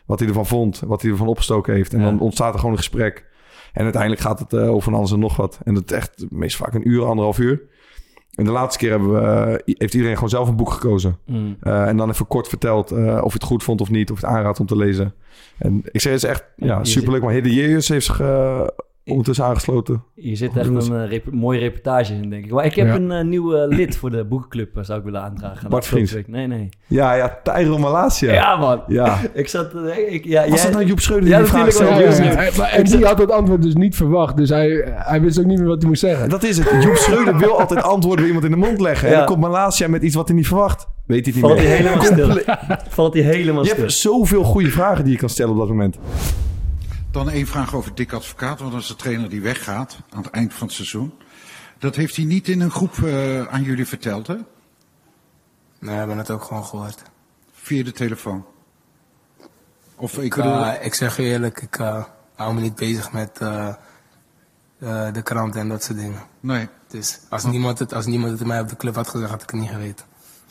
wat 0.07 0.19
hij 0.19 0.29
ervan 0.29 0.47
vond. 0.47 0.83
Wat 0.87 1.03
hij 1.03 1.11
ervan 1.11 1.27
opgestoken 1.29 1.75
heeft. 1.75 1.93
En 1.95 2.01
dan 2.03 2.21
ontstaat 2.21 2.53
er 2.53 2.59
gewoon 2.59 2.73
een 2.75 2.81
gesprek. 2.81 3.31
En 3.73 3.83
uiteindelijk 3.83 4.23
gaat 4.23 4.39
het 4.39 4.55
over 4.55 4.83
van 4.83 4.95
alles 4.95 5.13
en 5.13 5.19
nog 5.19 5.37
wat. 5.37 5.59
En 5.65 5.75
het 5.75 5.93
echt 5.93 6.25
meest 6.31 6.57
vaak 6.57 6.75
een 6.75 6.89
uur, 6.89 7.05
anderhalf 7.05 7.39
uur. 7.39 7.61
En 8.33 8.45
de 8.45 8.51
laatste 8.51 8.79
keer 8.79 8.91
hebben 8.91 9.13
we, 9.13 9.21
eh, 9.21 9.75
heeft 9.79 9.95
iedereen 9.95 10.15
gewoon 10.15 10.29
zelf 10.29 10.49
een 10.49 10.57
boek 10.57 10.71
gekozen. 10.71 11.19
Mm. 11.27 11.57
Eh, 11.61 11.87
en 11.87 11.97
dan 11.97 12.11
even 12.11 12.27
kort 12.27 12.49
verteld 12.49 12.91
eh, 12.91 13.21
of 13.23 13.33
je 13.33 13.39
het 13.39 13.43
goed 13.43 13.63
vond 13.63 13.81
of 13.81 13.91
niet. 13.91 14.11
Of 14.11 14.17
het 14.17 14.31
aanraadt 14.31 14.61
om 14.61 14.67
te 14.67 14.77
lezen. 14.77 15.15
En 15.59 15.83
ik 15.91 16.01
zeg, 16.01 16.13
het 16.13 16.23
is 16.23 16.29
echt 16.29 16.45
Ja, 16.57 16.85
superleuk. 16.85 17.23
Maar 17.23 17.33
Hidde 17.33 17.55
Jeers 17.55 17.89
heeft 17.89 18.07
zich 18.07 18.19
ondertussen 19.05 19.45
aangesloten. 19.45 20.05
Hier 20.15 20.37
zit 20.37 20.57
echt 20.57 20.69
een 20.69 20.83
ze. 20.83 20.95
eh, 20.97 21.11
rep- 21.11 21.33
mooie 21.33 21.59
reportage 21.59 22.15
in, 22.15 22.31
denk 22.31 22.45
ik. 22.45 22.51
Maar 22.53 22.65
ik 22.65 22.75
heb 22.75 22.87
Ja. 22.87 22.95
een 22.95 23.11
eh, 23.13 23.25
nieuw 23.25 23.55
eh, 23.55 23.69
lid 23.77 23.97
voor 23.97 24.11
de 24.11 24.25
boekenclub, 24.25 24.69
zou 24.81 24.99
ik 24.99 25.05
willen 25.05 25.23
aandragen. 25.23 25.71
Bart 25.71 25.87
Vriends. 25.87 26.13
week. 26.13 26.29
Nee, 26.29 26.47
nee. 26.47 26.69
Ja, 26.87 27.15
ja, 27.15 27.39
Tyro 27.43 27.79
Malasia. 27.79 28.33
Ja, 28.33 28.57
man. 28.57 28.83
Ja. 28.87 29.19
Ik 29.35 29.49
zat... 29.49 29.75
ik, 30.09 30.25
ja, 30.25 30.41
Was 30.49 30.55
jij- 30.55 30.63
dat 30.63 30.73
nou 30.73 30.85
Joep 30.87 31.01
Schreuder 31.01 31.29
Ja, 31.29 31.39
die 31.39 31.47
vraag 31.47 31.73
stelde? 31.73 32.07
was 32.07 32.17
Ja, 32.19 32.23
ja, 32.25 32.29
Joep 32.31 32.39
hij- 32.39 32.51
maar- 32.57 32.69
en 32.71 32.85
die 32.85 33.05
had 33.05 33.19
het 33.19 33.31
antwoord 33.31 33.63
dus 33.63 33.75
niet 33.75 33.97
verwacht. 33.97 34.37
Dus 34.37 34.49
hij, 34.49 34.93
hij 34.95 35.21
wist 35.21 35.39
ook 35.39 35.47
niet 35.47 35.59
meer 35.59 35.69
wat 35.69 35.79
hij 35.81 35.89
moest 35.89 36.01
zeggen. 36.01 36.29
Dat 36.29 36.43
is 36.43 36.59
het. 36.59 36.83
Joep 36.83 36.97
Schreuder 36.97 37.39
wil 37.39 37.61
altijd 37.61 37.83
antwoorden 37.95 38.19
bij 38.25 38.27
iemand 38.35 38.45
in 38.45 38.51
de 38.61 38.67
mond 38.67 38.81
leggen. 38.81 39.09
En 39.09 39.15
dan 39.17 39.25
komt 39.27 39.41
Malasia 39.41 39.89
met 39.89 40.03
iets 40.03 40.15
wat 40.15 40.29
hij 40.29 40.37
niet 40.37 40.47
verwacht. 40.47 40.87
Weet 41.07 41.25
hij 41.27 41.35
het 41.35 41.35
niet 41.35 41.45
Valt 41.45 41.59
hij 41.59 41.67
meer. 41.67 41.77
helemaal 41.77 42.37
stil. 42.43 42.57
Valt 42.89 43.15
hij 43.15 43.23
helemaal 43.23 43.63
Je 43.63 43.69
stil. 43.69 43.81
hebt 43.81 43.93
zoveel 43.93 44.43
goede 44.45 44.71
vragen 44.71 45.05
die 45.05 45.13
je 45.13 45.19
kan 45.19 45.29
stellen 45.29 45.53
op 45.53 45.59
dat 45.59 45.69
moment. 45.69 45.99
Dan 47.13 47.31
één 47.31 47.47
vraag 47.47 47.75
over 47.75 47.95
Dick 47.95 48.13
Advocaat, 48.13 48.59
want 48.61 48.73
dat 48.73 48.81
is 48.81 48.87
de 48.87 48.97
trainer 48.97 49.29
die 49.29 49.41
weggaat 49.41 49.97
aan 50.11 50.23
het 50.23 50.31
eind 50.33 50.55
van 50.55 50.67
het 50.67 50.77
seizoen. 50.77 51.13
Dat 51.79 51.97
heeft 51.97 52.17
hij 52.17 52.25
niet 52.25 52.49
in 52.49 52.61
een 52.61 52.71
groep 52.71 52.99
eh, 53.05 53.47
aan 53.47 53.63
jullie 53.63 53.87
verteld, 53.87 54.27
hè? 54.27 54.35
Nee, 54.35 54.45
we 55.79 55.91
hebben 55.91 56.19
het 56.19 56.31
ook 56.31 56.43
gewoon 56.43 56.65
gehoord. 56.65 57.03
Via 57.53 57.85
de 57.85 57.93
telefoon. 57.93 58.45
Of 59.97 60.17
ik 60.17 60.23
Ik, 60.23 60.35
bedoel, 60.35 60.65
eh, 60.65 60.85
ik 60.87 60.95
zeg 60.95 61.17
je 61.17 61.23
eerlijk, 61.23 61.61
ik 61.61 61.79
eh, 61.79 62.05
hou 62.35 62.55
me 62.55 62.61
niet 62.61 62.75
bezig 62.75 63.13
met 63.13 63.37
de 65.13 65.23
krant 65.23 65.57
en 65.57 65.69
dat 65.69 65.83
soort 65.83 65.99
dingen. 65.99 66.23
nee, 66.41 66.69
Dus 66.89 67.19
als 67.29 67.45
niemand, 67.45 67.79
het, 67.79 67.95
als 67.95 68.07
niemand 68.07 68.39
het 68.39 68.49
mij 68.49 68.61
op 68.61 68.69
de 68.69 68.77
club 68.77 68.95
had 68.95 69.09
gezegd, 69.09 69.31
had 69.31 69.43
ik 69.43 69.51
het 69.51 69.61
niet 69.61 69.71
geweten. 69.71 70.07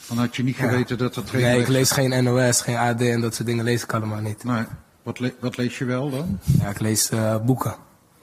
dan 0.08 0.18
had 0.18 0.36
je 0.36 0.44
niet 0.44 0.56
geweten 0.56 0.98
dat 0.98 1.14
de 1.14 1.24
trainer... 1.24 1.52
Nee, 1.52 1.62
ik 1.62 1.68
lees 1.68 1.92
geen 1.92 2.24
NOS, 2.24 2.62
geen 2.62 2.78
AD 2.78 3.02
en 3.02 3.22
dat 3.22 3.36
soort 3.36 3.48
dingen 3.48 3.64
lees 3.64 3.84
ik 3.84 3.94
allemaal 3.94 4.22
niet. 4.22 4.44
Nee, 4.44 4.66
wat, 5.04 5.20
le- 5.20 5.34
wat 5.40 5.58
lees 5.58 5.78
je 5.78 5.86
wel 5.86 6.10
dan? 6.10 6.40
Ja, 6.60 6.68
ik 6.70 6.80
lees 6.80 7.10
eh, 7.10 7.36
boeken. 7.46 7.74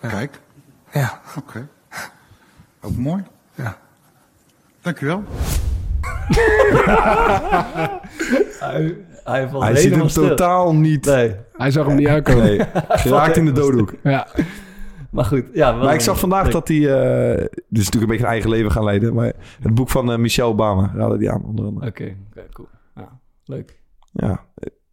Ja. 0.02 0.08
Kijk, 0.08 0.40
Ja, 0.92 1.20
oké. 1.38 1.68
Ook 2.80 2.96
mooi. 2.96 3.22
ja. 3.54 3.76
Dankjewel. 4.80 5.22
Hij, 8.58 8.96
hij 9.24 9.48
valt 9.48 9.62
Hij 9.62 9.72
helemaal 9.72 9.98
hem 9.98 10.08
stil. 10.08 10.28
totaal 10.28 10.74
niet. 10.74 11.04
Nee, 11.04 11.34
Hij 11.56 11.70
zag 11.70 11.86
hem 11.86 11.96
niet 11.96 12.08
aankomen. 12.08 12.42
Nee, 12.44 12.58
geraakt 12.88 13.36
in 13.36 13.44
de 13.44 13.52
doodhoek. 13.52 13.94
Ja. 14.02 14.26
maar 15.10 15.24
goed. 15.24 15.44
Ja, 15.52 15.72
Maar 15.72 15.94
ik 15.94 16.00
zag 16.00 16.18
vandaag 16.18 16.48
dat 16.50 16.68
hij... 16.68 16.76
eh 16.76 17.36
dit 17.68 17.78
is 17.82 17.84
natuurlijk 17.90 17.92
een 18.02 18.06
beetje 18.08 18.24
een 18.24 18.30
eigen 18.30 18.50
leven 18.50 18.70
gaan 18.72 18.84
leiden. 18.84 19.14
Maar 19.14 19.32
het 19.62 19.74
boek 19.74 19.88
van 19.90 20.12
eh, 20.12 20.18
Michelle 20.18 20.48
Obama 20.48 20.90
raadde 20.94 21.18
die 21.18 21.30
aan, 21.30 21.44
onder 21.44 21.64
andere. 21.64 21.86
Oké, 21.86 22.16
oké, 22.30 22.46
cool. 22.52 22.68
Ja, 22.94 23.18
leuk. 23.44 23.78
Ja. 24.12 24.44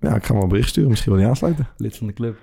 Ja, 0.05 0.15
ik 0.15 0.25
ga 0.25 0.33
wel 0.33 0.43
een 0.43 0.49
bericht 0.49 0.69
sturen. 0.69 0.89
Misschien 0.89 1.11
wil 1.11 1.21
hij 1.21 1.29
aansluiten. 1.29 1.67
Lid 1.77 1.97
van 1.97 2.07
de 2.07 2.13
club. 2.13 2.37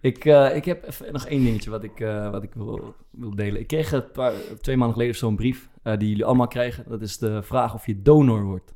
Ik, 0.00 0.24
eh, 0.24 0.56
ik 0.56 0.64
heb 0.64 0.86
even 0.86 1.12
nog 1.12 1.26
één 1.26 1.44
dingetje 1.44 1.70
wat 1.70 1.84
ik, 1.84 2.00
eh, 2.00 2.30
wat 2.30 2.42
ik 2.42 2.54
wil, 2.54 2.94
wil 3.10 3.34
delen. 3.34 3.60
Ik 3.60 3.66
kreeg 3.66 4.12
paar, 4.12 4.32
twee 4.60 4.76
maanden 4.76 4.96
geleden 4.96 5.16
zo'n 5.16 5.36
brief 5.36 5.68
eh, 5.82 5.96
die 5.98 6.08
jullie 6.08 6.24
allemaal 6.24 6.46
krijgen. 6.46 6.84
Dat 6.88 7.00
is 7.02 7.18
de 7.18 7.42
vraag 7.42 7.74
of 7.74 7.86
je 7.86 8.02
donor 8.02 8.42
wordt. 8.42 8.74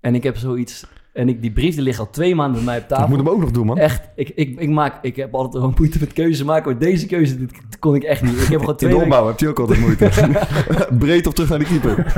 En 0.00 0.14
ik 0.14 0.22
heb 0.22 0.36
zoiets... 0.36 0.86
En 1.16 1.28
ik, 1.28 1.42
die 1.42 1.52
brief 1.52 1.74
die 1.74 1.82
ligt 1.82 1.98
al 1.98 2.10
twee 2.10 2.34
maanden 2.34 2.54
bij 2.54 2.64
mij 2.64 2.78
op 2.78 2.88
tafel. 2.88 3.04
Ik 3.04 3.10
moet 3.10 3.18
hem 3.18 3.28
ook 3.28 3.40
nog 3.40 3.50
doen, 3.50 3.66
man. 3.66 3.78
Echt, 3.78 4.08
ik, 4.14 4.28
ik, 4.34 4.60
ik, 4.60 4.68
maak, 4.68 4.94
ik 5.02 5.16
heb 5.16 5.34
altijd 5.34 5.62
wel 5.62 5.72
moeite 5.78 5.98
met 6.00 6.12
keuzes 6.12 6.44
maken, 6.46 6.70
maar 6.70 6.80
deze 6.80 7.06
keuze 7.06 7.36
dit 7.38 7.78
kon 7.78 7.94
ik 7.94 8.02
echt 8.02 8.22
niet. 8.22 8.32
Ik 8.42 8.48
heb 8.48 8.58
gewoon 8.60 8.68
In 8.70 8.76
twee 8.76 8.90
de 8.90 8.96
weken- 8.96 9.12
opbouw 9.12 9.26
heb 9.26 9.38
je 9.40 9.48
ook 9.48 9.58
altijd 9.58 9.80
moeite. 9.80 10.08
Breed 10.98 11.26
of 11.26 11.32
terug 11.32 11.50
naar 11.50 11.58
de 11.58 11.64
keeper. 11.64 12.12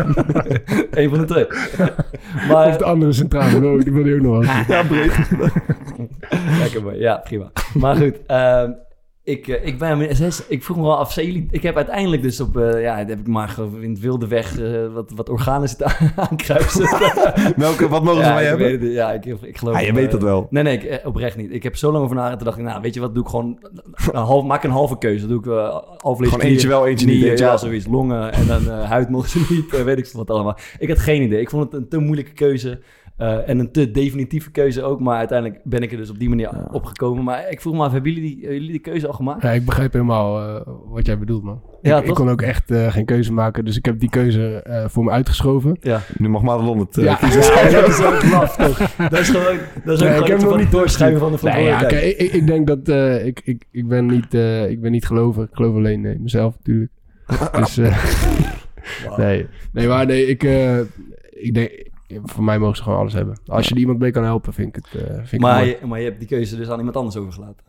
Eén 1.03 1.11
van 1.11 1.19
de 1.19 1.25
twee. 1.25 1.47
Maar, 2.49 2.67
Of 2.69 2.77
de 2.77 2.85
andere 2.85 3.13
centrale, 3.13 3.61
wil- 3.61 3.79
die 3.85 3.93
wil 3.93 4.05
hij 4.05 4.15
ook 4.15 4.21
nog 4.21 4.33
wel. 4.47 4.77
Ja, 4.77 4.83
breed. 4.83 5.13
Lekker 6.59 6.83
mooi. 6.83 6.99
Ja, 6.99 7.17
prima. 7.17 7.51
Maar 7.75 7.97
goed, 7.97 8.15
ehm, 8.27 8.71
ik, 9.29 9.49
eh, 9.49 9.67
ik 9.67 9.79
ben 9.79 10.17
zes. 10.17 10.47
Ik 10.47 10.63
vroeg 10.63 10.77
me 10.77 10.83
wel 10.83 10.97
af, 10.97 11.13
zijn 11.13 11.27
jullie... 11.27 11.49
Ik 11.51 11.63
heb 11.63 11.77
uiteindelijk 11.77 12.23
dus 12.23 12.41
op... 12.41 12.57
eh, 12.57 12.83
ja, 12.83 12.97
heb 12.97 13.19
ik 13.19 13.27
maar 13.27 13.57
in 13.81 13.91
het 13.91 14.01
wilde 14.01 14.27
weg 14.27 14.59
eh, 14.61 14.93
wat, 14.93 15.13
wat 15.15 15.29
organen 15.29 15.69
zitten 15.69 15.93
aankruisen. 16.31 16.89
Welke, 17.57 17.89
wat 17.89 18.05
mogen 18.05 18.25
ze 18.25 18.31
ja, 18.31 18.39
hebben? 18.39 18.79
weet 18.81 18.93
ja, 18.93 19.13
ik, 19.13 19.25
ik 19.25 19.59
geloof... 19.59 19.75
Ah, 19.75 19.83
je 19.83 19.93
weet 19.93 20.11
dat 20.11 20.23
wel. 20.23 20.47
Nee, 20.51 20.63
nee, 20.63 20.79
ik, 20.79 21.07
oprecht 21.07 21.37
niet. 21.37 21.53
Ik 21.53 21.63
heb 21.63 21.77
zo 21.77 21.93
lang 21.93 22.05
over 22.05 22.17
nagedacht. 22.17 22.39
Toen 22.39 22.47
dacht 22.47 22.59
ik, 22.59 22.65
nou, 22.65 22.83
weet 22.83 22.95
je 22.95 23.01
wat, 23.01 23.15
doe 23.15 23.23
ik 23.23 23.29
gewoon... 23.29 23.59
Een 24.13 24.21
half, 24.21 24.45
maak 24.45 24.65
een 24.65 24.71
halve 24.71 24.99
keuze. 24.99 25.27
doe 25.27 25.39
ik 25.39 25.47
uh, 25.47 25.79
half 25.97 26.19
Gewoon 26.19 26.41
eentje 26.41 26.69
wel, 26.69 26.87
eentje 26.87 27.07
niet, 27.07 27.25
eentje 27.25 27.45
ja, 27.45 27.49
wel. 27.51 27.59
zoiets. 27.59 27.87
Longen 27.87 28.33
en 28.33 28.47
dan 28.47 28.69
huid 28.69 29.09
mocht 29.09 29.31
ze 29.31 29.47
niet. 29.51 29.85
weet 29.85 29.99
ik 29.99 30.11
wat 30.13 30.31
allemaal. 30.31 30.59
Ik 30.79 30.89
had 30.89 30.99
geen 30.99 31.23
idee. 31.23 31.41
Ik 31.41 31.51
vond 31.51 31.63
het 31.65 31.73
een 31.83 31.89
te 31.89 31.99
moeilijke 31.99 32.33
keuze. 32.33 32.81
Eh, 33.19 33.49
en 33.49 33.59
een 33.59 33.73
te 33.73 33.91
definitieve 33.91 34.51
keuze 34.51 34.83
ook. 34.83 35.01
Maar 35.01 35.17
uiteindelijk 35.19 35.61
ben 35.65 35.83
ik 35.83 35.91
er 35.93 35.97
dus 35.97 36.11
op 36.11 36.19
die 36.19 36.29
manier 36.29 36.49
Ja. 36.53 36.69
opgekomen. 36.73 37.25
Maar 37.25 37.51
ik 37.51 37.61
vroeg 37.61 37.75
me 37.75 37.83
af, 37.83 37.93
hebben 37.93 38.13
jullie 38.13 38.29
die, 38.29 38.37
hebben 38.41 38.55
jullie 38.57 38.71
die 38.71 38.81
keuze 38.81 39.07
al 39.07 39.13
gemaakt? 39.13 39.43
Ja, 39.43 39.51
ik 39.51 39.65
begrijp 39.65 39.93
helemaal 39.93 40.41
eh, 40.57 40.61
wat 40.89 41.07
jij 41.07 41.19
bedoelt, 41.19 41.43
man. 41.43 41.63
Ja, 41.83 42.03
ik, 42.03 42.15
kon 42.15 42.29
ook 42.31 42.43
echt 42.43 42.71
eh, 42.71 42.93
geen 42.93 43.05
keuze 43.05 43.33
maken, 43.33 43.65
dus 43.65 43.77
ik 43.77 43.85
heb 43.85 44.01
die 44.01 44.11
keuze 44.11 44.63
eh, 44.63 44.89
voor 44.89 45.05
me 45.05 45.11
uitgeschoven. 45.11 45.77
Ja. 45.81 46.01
Nu 46.19 46.29
mag 46.29 46.43
Madelon 46.43 46.79
het 46.79 46.95
Ja. 46.97 47.15
kiezen. 47.15 47.43
Ja, 47.43 47.71
dat 47.81 47.89
is 47.89 48.03
ook 48.05 48.23
laf, 48.31 48.57
toch? 48.57 48.79
Dat 49.09 49.19
is 49.21 49.29
gewoon, 49.31 49.57
dat 49.85 49.95
is 50.01 50.03
ook 50.03 50.09
Nee, 50.09 50.19
ik 50.21 50.27
heb 50.27 50.41
van 50.41 50.49
die 50.49 50.59
niet 50.59 50.71
doorschuiven 50.71 51.21
van 51.21 51.33
de 51.33 51.39
Nee, 51.43 51.53
ja, 51.53 51.59
verantwoordelijkheid. 51.79 52.17
kijk, 52.17 52.33
ik, 52.33 52.41
ik 52.41 52.47
denk 52.47 52.67
dat 52.67 52.89
eh, 52.89 53.27
ik, 53.27 53.41
ik, 53.45 53.65
ik 53.71 53.89
ben 53.89 54.07
niet, 54.07 54.35
eh, 54.35 54.71
ik 54.71 54.81
ben 54.81 54.91
niet 54.93 55.07
geloven. 55.07 55.43
Ik 55.43 55.49
geloof 55.53 55.75
alleen 55.77 56.05
in 56.05 56.23
mezelf 56.23 56.57
natuurlijk. 56.57 56.91
dus 57.59 57.79
eh, 57.79 58.07
nee, 59.17 59.47
nee, 59.73 59.87
maar 59.89 60.07
nee, 60.07 60.27
ik, 60.27 60.43
eh, 60.45 60.79
ik 61.31 61.55
denk, 61.55 61.71
voor 62.25 62.45
mij 62.45 62.59
mogen 62.59 62.77
ze 62.77 62.83
gewoon 62.83 62.99
alles 62.99 63.13
hebben. 63.13 63.41
Als 63.47 63.69
je 63.69 63.75
er 63.75 63.81
iemand 63.81 63.99
mee 63.99 64.11
kan 64.11 64.25
helpen, 64.25 64.53
vind 64.53 64.77
ik 64.77 64.85
het, 64.85 65.03
eh, 65.03 65.15
vind 65.15 65.33
ik 65.33 65.41
Maar, 65.41 65.57
mooi. 65.59 65.77
je, 65.81 65.87
maar 65.87 65.99
je 65.99 66.05
hebt 66.05 66.19
die 66.19 66.29
keuze 66.29 66.57
dus 66.57 66.69
aan 66.69 66.79
iemand 66.79 66.97
anders 66.97 67.17
overgelaten. 67.17 67.67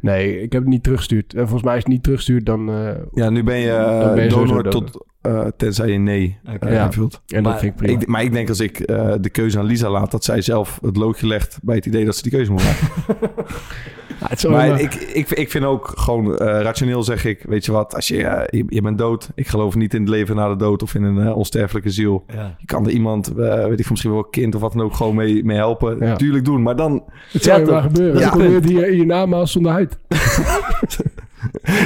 Nee, 0.00 0.42
ik 0.42 0.52
heb 0.52 0.60
het 0.62 0.70
niet 0.70 0.82
teruggestuurd. 0.82 1.34
En 1.34 1.40
volgens 1.40 1.62
mij 1.62 1.76
is 1.76 1.82
het 1.82 1.92
niet 1.92 2.02
teruggestuurd, 2.02 2.46
dan, 2.46 2.70
eh, 2.70 2.90
Ja, 3.12 3.30
nu 3.30 3.42
ben 3.44 3.56
je, 3.58 3.70
eh, 3.72 4.14
ben 4.14 4.22
je 4.24 4.28
donor 4.30 4.62
tot, 4.70 5.06
eh, 5.20 5.46
tenzij 5.56 5.88
je 5.88 5.98
nee 5.98 6.38
eh, 6.44 6.72
Ja. 6.72 6.84
invult. 6.84 7.22
en 7.26 7.42
Maar 7.42 7.52
dat 7.52 7.60
vind 7.60 7.72
ik 7.72 7.78
prima. 7.78 8.00
Ik, 8.00 8.06
maar 8.06 8.22
ik 8.22 8.32
denk 8.32 8.48
als 8.48 8.60
ik 8.60 8.80
eh, 8.80 9.14
de 9.20 9.30
keuze 9.30 9.58
aan 9.58 9.64
Lisa 9.64 9.90
laat, 9.90 10.10
dat 10.10 10.24
zij 10.24 10.40
zelf 10.42 10.78
het 10.82 10.96
loodje 10.96 11.26
legt 11.26 11.58
bij 11.62 11.76
het 11.76 11.86
idee 11.86 12.04
dat 12.04 12.16
ze 12.16 12.22
die 12.22 12.32
keuze 12.32 12.50
moet 12.52 12.62
maken. 12.64 12.88
Het 14.28 14.48
maar 14.48 14.80
ik, 14.80 14.94
ik, 14.94 15.30
ik 15.30 15.50
vind 15.50 15.64
ook 15.64 15.92
gewoon 15.96 16.38
eh, 16.38 16.60
rationeel 16.60 17.02
zeg 17.02 17.24
ik, 17.24 17.42
weet 17.48 17.64
je 17.64 17.72
wat, 17.72 17.94
als 17.94 18.08
je, 18.08 18.24
eh, 18.24 18.58
je, 18.60 18.64
je 18.68 18.82
bent 18.82 18.98
dood. 18.98 19.30
Ik 19.34 19.46
geloof 19.48 19.74
niet 19.74 19.94
in 19.94 20.00
het 20.00 20.08
leven 20.10 20.36
na 20.36 20.48
de 20.48 20.56
dood 20.56 20.82
of 20.82 20.94
in 20.94 21.02
een 21.02 21.26
eh, 21.26 21.36
onsterfelijke 21.36 21.90
ziel. 21.90 22.24
Ja. 22.34 22.54
Je 22.58 22.66
kan 22.66 22.84
er 22.86 22.90
iemand, 22.92 23.32
weet 23.34 23.80
ik 23.80 23.90
misschien 23.90 24.10
wel 24.10 24.18
een 24.18 24.30
kind 24.30 24.54
of 24.54 24.60
wat 24.60 24.72
dan 24.72 24.82
ook, 24.82 24.94
gewoon 24.94 25.14
mee, 25.14 25.44
mee 25.44 25.56
helpen. 25.56 25.98
Ja. 26.06 26.16
Tuurlijk 26.16 26.44
doen, 26.44 26.62
maar 26.62 26.76
dan... 26.76 27.04
het 27.32 27.42
zou 27.42 27.60
je 27.64 27.70
maar 27.70 27.82
gebeuren. 27.82 28.20
Ja, 28.20 28.60
hier 28.60 28.88
in 28.88 28.96
je 28.96 29.06
namaals 29.06 29.52
zonder 29.52 29.72
huid. 29.72 29.98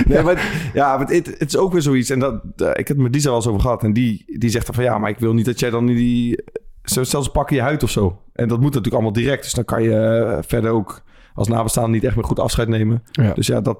Nee, 0.06 0.22
maar, 0.22 0.70
ja, 0.74 0.96
maar 0.96 1.06
het, 1.06 1.26
het 1.26 1.48
is 1.48 1.56
ook 1.56 1.72
weer 1.72 1.82
zoiets. 1.82 2.10
En 2.10 2.18
dat, 2.18 2.34
ik 2.56 2.62
heb 2.76 2.88
het 2.88 2.96
met 2.98 3.14
Lisa 3.14 3.26
wel 3.28 3.36
eens 3.36 3.46
over 3.46 3.60
gehad. 3.60 3.82
En 3.82 3.92
die, 3.92 4.24
die 4.38 4.50
zegt 4.50 4.66
dan 4.66 4.74
van 4.74 4.84
ja, 4.84 4.98
maar 4.98 5.10
ik 5.10 5.18
wil 5.18 5.32
niet 5.34 5.44
dat 5.44 5.60
jij 5.60 5.70
dan 5.70 5.86
die... 5.86 6.42
zo- 6.84 7.02
Zelfs 7.04 7.28
pakken 7.30 7.56
je 7.56 7.62
huid 7.62 7.82
of 7.82 7.90
zo. 7.90 8.18
En 8.32 8.48
dat 8.48 8.56
moet 8.58 8.66
natuurlijk 8.66 8.94
allemaal 8.94 9.12
direct. 9.12 9.42
Dus 9.42 9.52
dan 9.52 9.64
kan 9.64 9.82
je 9.82 10.38
verder 10.46 10.70
ook 10.70 11.02
als 11.34 11.48
nabestaande 11.48 11.90
niet 11.90 12.04
echt 12.04 12.16
meer 12.16 12.24
goed 12.24 12.38
afscheid 12.38 12.68
nemen. 12.68 13.02
Ja. 13.10 13.32
Dus 13.32 13.46
ja, 13.46 13.60
dat 13.60 13.78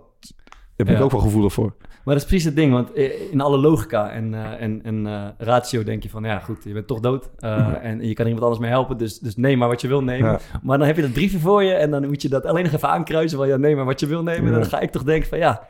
heb 0.77 0.89
Ja. 0.89 0.95
ik 0.95 1.03
ook 1.03 1.11
wel 1.11 1.21
gevoelig 1.21 1.53
voor. 1.53 1.75
Maar 2.05 2.15
dat 2.15 2.23
is 2.23 2.29
precies 2.29 2.45
het 2.45 2.57
ding, 2.57 2.73
want 2.73 2.95
in 3.31 3.41
alle 3.41 3.59
logica 3.59 4.11
en, 4.11 4.35
eh, 4.35 4.63
en, 4.63 4.81
en 4.83 5.07
eh, 5.07 5.29
ratio 5.39 5.83
denk 5.83 6.03
je 6.03 6.11
van, 6.11 6.25
ja 6.25 6.39
goed, 6.39 6.65
je 6.65 6.73
bent 6.73 6.87
toch 6.87 7.01
dood 7.01 7.31
eh, 7.39 7.75
en 7.83 8.07
je 8.07 8.15
kan 8.15 8.25
er 8.25 8.31
iemand 8.31 8.41
anders 8.43 8.59
mee 8.59 8.71
helpen, 8.71 8.97
dus, 8.97 9.19
dus 9.19 9.37
neem 9.37 9.59
maar 9.59 9.69
wat 9.69 9.81
je 9.81 9.89
wil 9.89 10.03
nemen. 10.03 10.31
Ja. 10.31 10.39
Maar 10.63 10.79
dan 10.79 10.87
heb 10.87 10.97
je 10.97 11.03
dat 11.03 11.13
briefje 11.13 11.39
voor 11.39 11.63
je 11.63 11.73
en 11.73 11.91
dan 11.91 12.07
moet 12.07 12.23
je 12.23 12.29
dat 12.29 12.47
alleen 12.47 12.65
nog 12.65 12.73
even 12.73 12.89
aankruisen 12.89 13.39
van, 13.39 13.49
ja 13.49 13.57
neem 13.57 13.77
maar 13.77 13.85
wat 13.85 14.01
je 14.01 14.07
wil 14.07 14.23
nemen. 14.23 14.51
Ja. 14.51 14.59
Dan 14.59 14.65
ga 14.65 14.81
ik 14.81 14.91
toch 14.91 15.03
denken 15.03 15.29
van, 15.29 15.39
ja, 15.39 15.67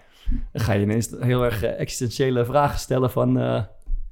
dan 0.52 0.62
ga 0.62 0.72
je 0.72 0.82
ineens 0.82 1.10
heel 1.20 1.44
erg 1.44 1.62
existentiële 1.62 2.44
vragen 2.44 2.78
stellen 2.78 3.10
van, 3.10 3.36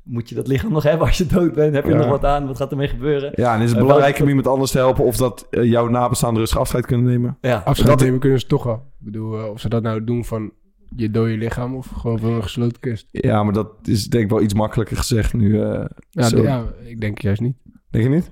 moet 0.03 0.29
je 0.29 0.35
dat 0.35 0.47
lichaam 0.47 0.73
nog 0.73 0.83
hebben 0.83 1.07
als 1.07 1.19
je 1.19 1.27
dood 1.27 1.53
bent? 1.55 1.75
Heb 1.75 1.85
je 1.85 1.91
er 1.91 1.97
Ja. 1.97 2.03
nog 2.03 2.11
wat 2.21 2.25
aan? 2.25 2.47
Wat 2.47 2.57
gaat 2.57 2.71
ermee 2.71 2.89
gebeuren? 2.89 3.33
Ja, 3.35 3.55
en 3.55 3.61
is 3.61 3.69
het 3.69 3.79
Eh, 3.79 3.85
belangrijk 3.85 4.19
om 4.21 4.29
iemand 4.29 4.47
anders 4.47 4.71
te 4.71 4.79
helpen... 4.79 5.05
of 5.05 5.17
dat 5.17 5.47
eh, 5.51 5.65
jouw 5.65 5.89
nabestaanden 5.89 6.39
rustig 6.41 6.59
afscheid 6.59 6.87
kunnen 6.87 7.07
nemen? 7.07 7.37
Ja, 7.41 7.63
Afscheid 7.65 7.91
Dat- 7.91 8.01
nemen 8.01 8.21
kunnen 8.21 8.41
ze 8.41 8.47
toch 8.47 8.65
wel. 8.65 8.75
Ik 8.75 9.05
bedoel, 9.05 9.39
eh, 9.39 9.51
of 9.51 9.61
ze 9.61 9.69
dat 9.69 9.83
nou 9.83 10.05
doen 10.05 10.25
van 10.25 10.53
je 10.97 11.11
dode 11.11 11.37
lichaam 11.37 11.75
of 11.77 11.87
gewoon 11.87 12.19
voor 12.19 12.31
een 12.31 12.43
gesloten 12.43 12.81
kist. 12.81 13.07
Ja, 13.11 13.43
maar 13.43 13.53
dat 13.53 13.69
is 13.85 14.07
denk 14.09 14.25
ik 14.25 14.31
wel 14.31 14.41
iets 14.43 14.55
makkelijker 14.55 14.97
gezegd 14.97 15.35
nu. 15.35 15.61
eh, 15.63 15.85
ja, 16.11 16.65
ik 16.85 17.01
denk 17.01 17.19
juist 17.21 17.41
niet. 17.41 17.57
Denk 17.91 18.05
je 18.05 18.11
niet? 18.11 18.31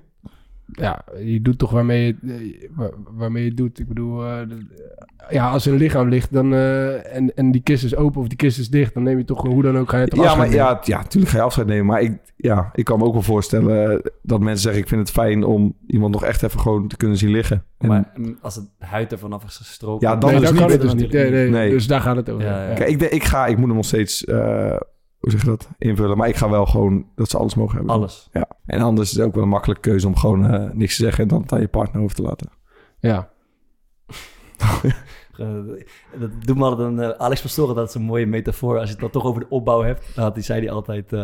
Ja, 0.72 1.04
je 1.22 1.40
doet 1.40 1.58
toch 1.58 1.70
waarmee 1.70 2.16
je, 2.22 2.68
waar- 2.74 2.90
waarmee 3.10 3.42
je 3.42 3.48
het 3.48 3.56
doet. 3.56 3.78
Ik 3.78 3.88
bedoel, 3.88 4.24
eh, 4.26 4.38
ja, 5.30 5.50
als 5.50 5.66
er 5.66 5.72
een 5.72 5.78
lichaam 5.78 6.08
ligt 6.08 6.32
dan, 6.32 6.52
eh, 6.52 7.16
en, 7.16 7.34
en 7.34 7.50
die 7.50 7.62
kist 7.62 7.84
is 7.84 7.96
open 7.96 8.20
of 8.20 8.28
die 8.28 8.36
kist 8.36 8.58
is 8.58 8.68
dicht, 8.70 8.94
dan 8.94 9.02
neem 9.02 9.18
je 9.18 9.24
toch 9.24 9.42
hoe 9.42 9.62
dan 9.62 9.78
ook 9.78 9.90
ga 9.90 9.96
je 9.96 10.04
het 10.04 10.14
Ja, 10.16 10.20
afscheid 10.22 10.38
maar 10.38 10.48
nemen. 10.48 10.64
ja, 10.66 10.80
ja, 10.84 10.96
natuurlijk 10.98 11.32
ga 11.32 11.38
je 11.38 11.44
afscheid 11.44 11.66
nemen. 11.66 11.86
Maar 11.86 12.00
ik, 12.00 12.18
ja, 12.36 12.70
ik 12.74 12.84
kan 12.84 12.98
me 12.98 13.04
ook 13.04 13.12
wel 13.12 13.22
voorstellen 13.22 14.02
dat 14.22 14.40
mensen 14.40 14.62
zeggen... 14.62 14.82
ik 14.82 14.88
vind 14.88 15.00
het 15.00 15.10
fijn 15.10 15.44
om 15.44 15.76
iemand 15.86 16.12
nog 16.12 16.24
echt 16.24 16.42
even 16.42 16.60
gewoon 16.60 16.88
te 16.88 16.96
kunnen 16.96 17.16
zien 17.16 17.30
liggen. 17.30 17.64
En- 17.78 17.88
maar 17.88 18.10
mm, 18.14 18.38
als 18.40 18.54
het 18.54 18.64
huid 18.78 19.12
ervan 19.12 19.32
af 19.32 19.44
is 19.44 19.56
gestroken... 19.56 20.08
Ja, 20.08 20.16
dan 20.16 20.30
nee, 20.30 20.40
dus 20.40 20.48
dan 20.48 20.58
niet. 20.58 20.62
kan 20.66 20.72
het 20.72 20.80
dus 20.80 20.94
niet. 20.94 21.12
Nee, 21.12 21.30
nee, 21.30 21.48
Nee. 21.50 21.70
Dus 21.70 21.86
daar 21.86 22.00
gaat 22.00 22.16
het 22.16 22.30
over. 22.30 22.44
Ja, 22.46 22.68
ja. 22.68 22.74
Kijk, 22.74 22.88
ik, 22.88 22.98
denk- 22.98 23.12
ik 23.12 23.24
ga, 23.24 23.46
ik 23.46 23.56
moet 23.56 23.66
hem 23.66 23.76
nog 23.76 23.84
steeds, 23.84 24.24
eh, 24.24 24.76
hoe 25.20 25.30
zeg 25.30 25.40
je 25.40 25.46
dat, 25.46 25.68
invullen. 25.78 26.16
Maar 26.16 26.28
ik 26.28 26.36
ga 26.36 26.50
wel 26.50 26.66
gewoon 26.66 27.06
dat 27.14 27.30
ze 27.30 27.38
alles 27.38 27.54
mogen 27.54 27.76
hebben. 27.76 27.94
Alles. 27.94 28.28
Ja. 28.32 28.48
En 28.66 28.80
anders 28.80 29.10
is 29.10 29.16
het 29.16 29.26
ook 29.26 29.34
wel 29.34 29.42
een 29.42 29.48
makkelijke 29.48 29.88
keuze 29.88 30.06
om 30.06 30.16
gewoon 30.16 30.46
eh, 30.46 30.70
niks 30.72 30.96
te 30.96 31.02
zeggen 31.02 31.22
en 31.22 31.28
dan 31.28 31.42
het 31.42 31.52
aan 31.52 31.60
je 31.60 31.68
partner 31.68 32.02
over 32.02 32.16
te 32.16 32.22
laten. 32.22 32.50
ja. 32.98 33.28
Eh, 35.40 35.46
dat 36.20 36.30
doet 36.40 36.56
me 36.56 36.64
altijd 36.64 36.88
een... 36.88 37.00
eh, 37.00 37.08
Alex 37.18 37.40
Pastoren, 37.42 37.74
dat 37.74 37.88
is 37.88 37.94
een 37.94 38.02
mooie 38.02 38.26
metafoor. 38.26 38.74
Als 38.74 38.84
je 38.84 38.90
het 38.90 39.00
dan 39.00 39.10
toch 39.10 39.24
over 39.24 39.40
de 39.40 39.46
opbouw 39.48 39.82
hebt, 39.82 40.04
had 40.14 40.34
hij, 40.34 40.42
zei 40.42 40.60
hij 40.60 40.70
altijd... 40.70 41.12
eh 41.12 41.18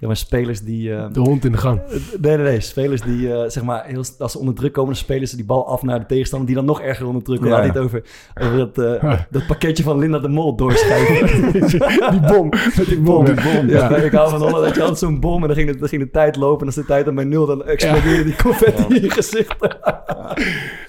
ja, 0.00 0.06
maar 0.06 0.16
spelers 0.16 0.60
die... 0.60 0.94
eh, 0.94 1.06
De 1.12 1.20
hond 1.20 1.44
in 1.44 1.52
de 1.52 1.58
gang. 1.58 1.80
Nee, 2.20 2.36
nee, 2.36 2.44
nee. 2.46 2.60
Spelers 2.60 3.00
die, 3.02 3.32
eh, 3.34 3.48
zeg 3.48 3.62
maar, 3.62 3.84
heel, 3.84 4.04
als 4.18 4.32
ze 4.32 4.38
onder 4.38 4.54
druk 4.54 4.72
komen, 4.72 4.92
dan 4.92 5.00
spelen 5.02 5.28
ze 5.28 5.36
die 5.36 5.44
bal 5.44 5.66
af 5.68 5.82
naar 5.82 5.98
de 5.98 6.06
tegenstander, 6.06 6.46
die 6.48 6.56
dan 6.56 6.64
nog 6.64 6.80
erger 6.80 7.06
onder 7.06 7.22
druk 7.22 7.38
komt. 7.38 7.50
Ja. 7.50 7.56
Had 7.56 7.66
het 7.74 7.78
over, 7.78 8.02
over 8.42 8.56
dat, 8.56 8.78
eh, 8.78 9.12
dat 9.30 9.46
pakketje 9.46 9.82
van 9.82 9.98
Linda 9.98 10.18
de 10.18 10.28
Mol 10.28 10.56
doorschuiven. 10.56 11.52
die 12.10 12.20
bom. 12.32 12.48
Met 12.48 12.86
die 12.86 13.00
bom. 13.00 13.24
die 13.24 13.34
bom. 13.34 13.68
Ja. 13.68 13.90
Ja. 13.90 13.96
Ik 13.96 14.12
hou 14.12 14.30
van 14.30 14.40
Holland 14.42 14.64
dat 14.64 14.74
je 14.74 14.80
altijd 14.80 14.98
zo'n 14.98 15.20
bom 15.20 15.40
en 15.42 15.46
dan 15.48 15.56
ging, 15.56 15.70
de, 15.70 15.78
dan 15.78 15.88
ging 15.88 16.02
de 16.02 16.10
tijd 16.10 16.36
lopen 16.36 16.60
en 16.60 16.66
als 16.66 16.74
de 16.74 16.84
tijd 16.84 17.04
dan 17.04 17.14
bij 17.14 17.24
nul, 17.24 17.46
dan 17.46 17.64
explodeerde 17.64 18.24
die 18.24 18.36
confetti 18.36 18.94
in 18.94 19.02
je 19.02 19.10
gezicht. 19.10 19.56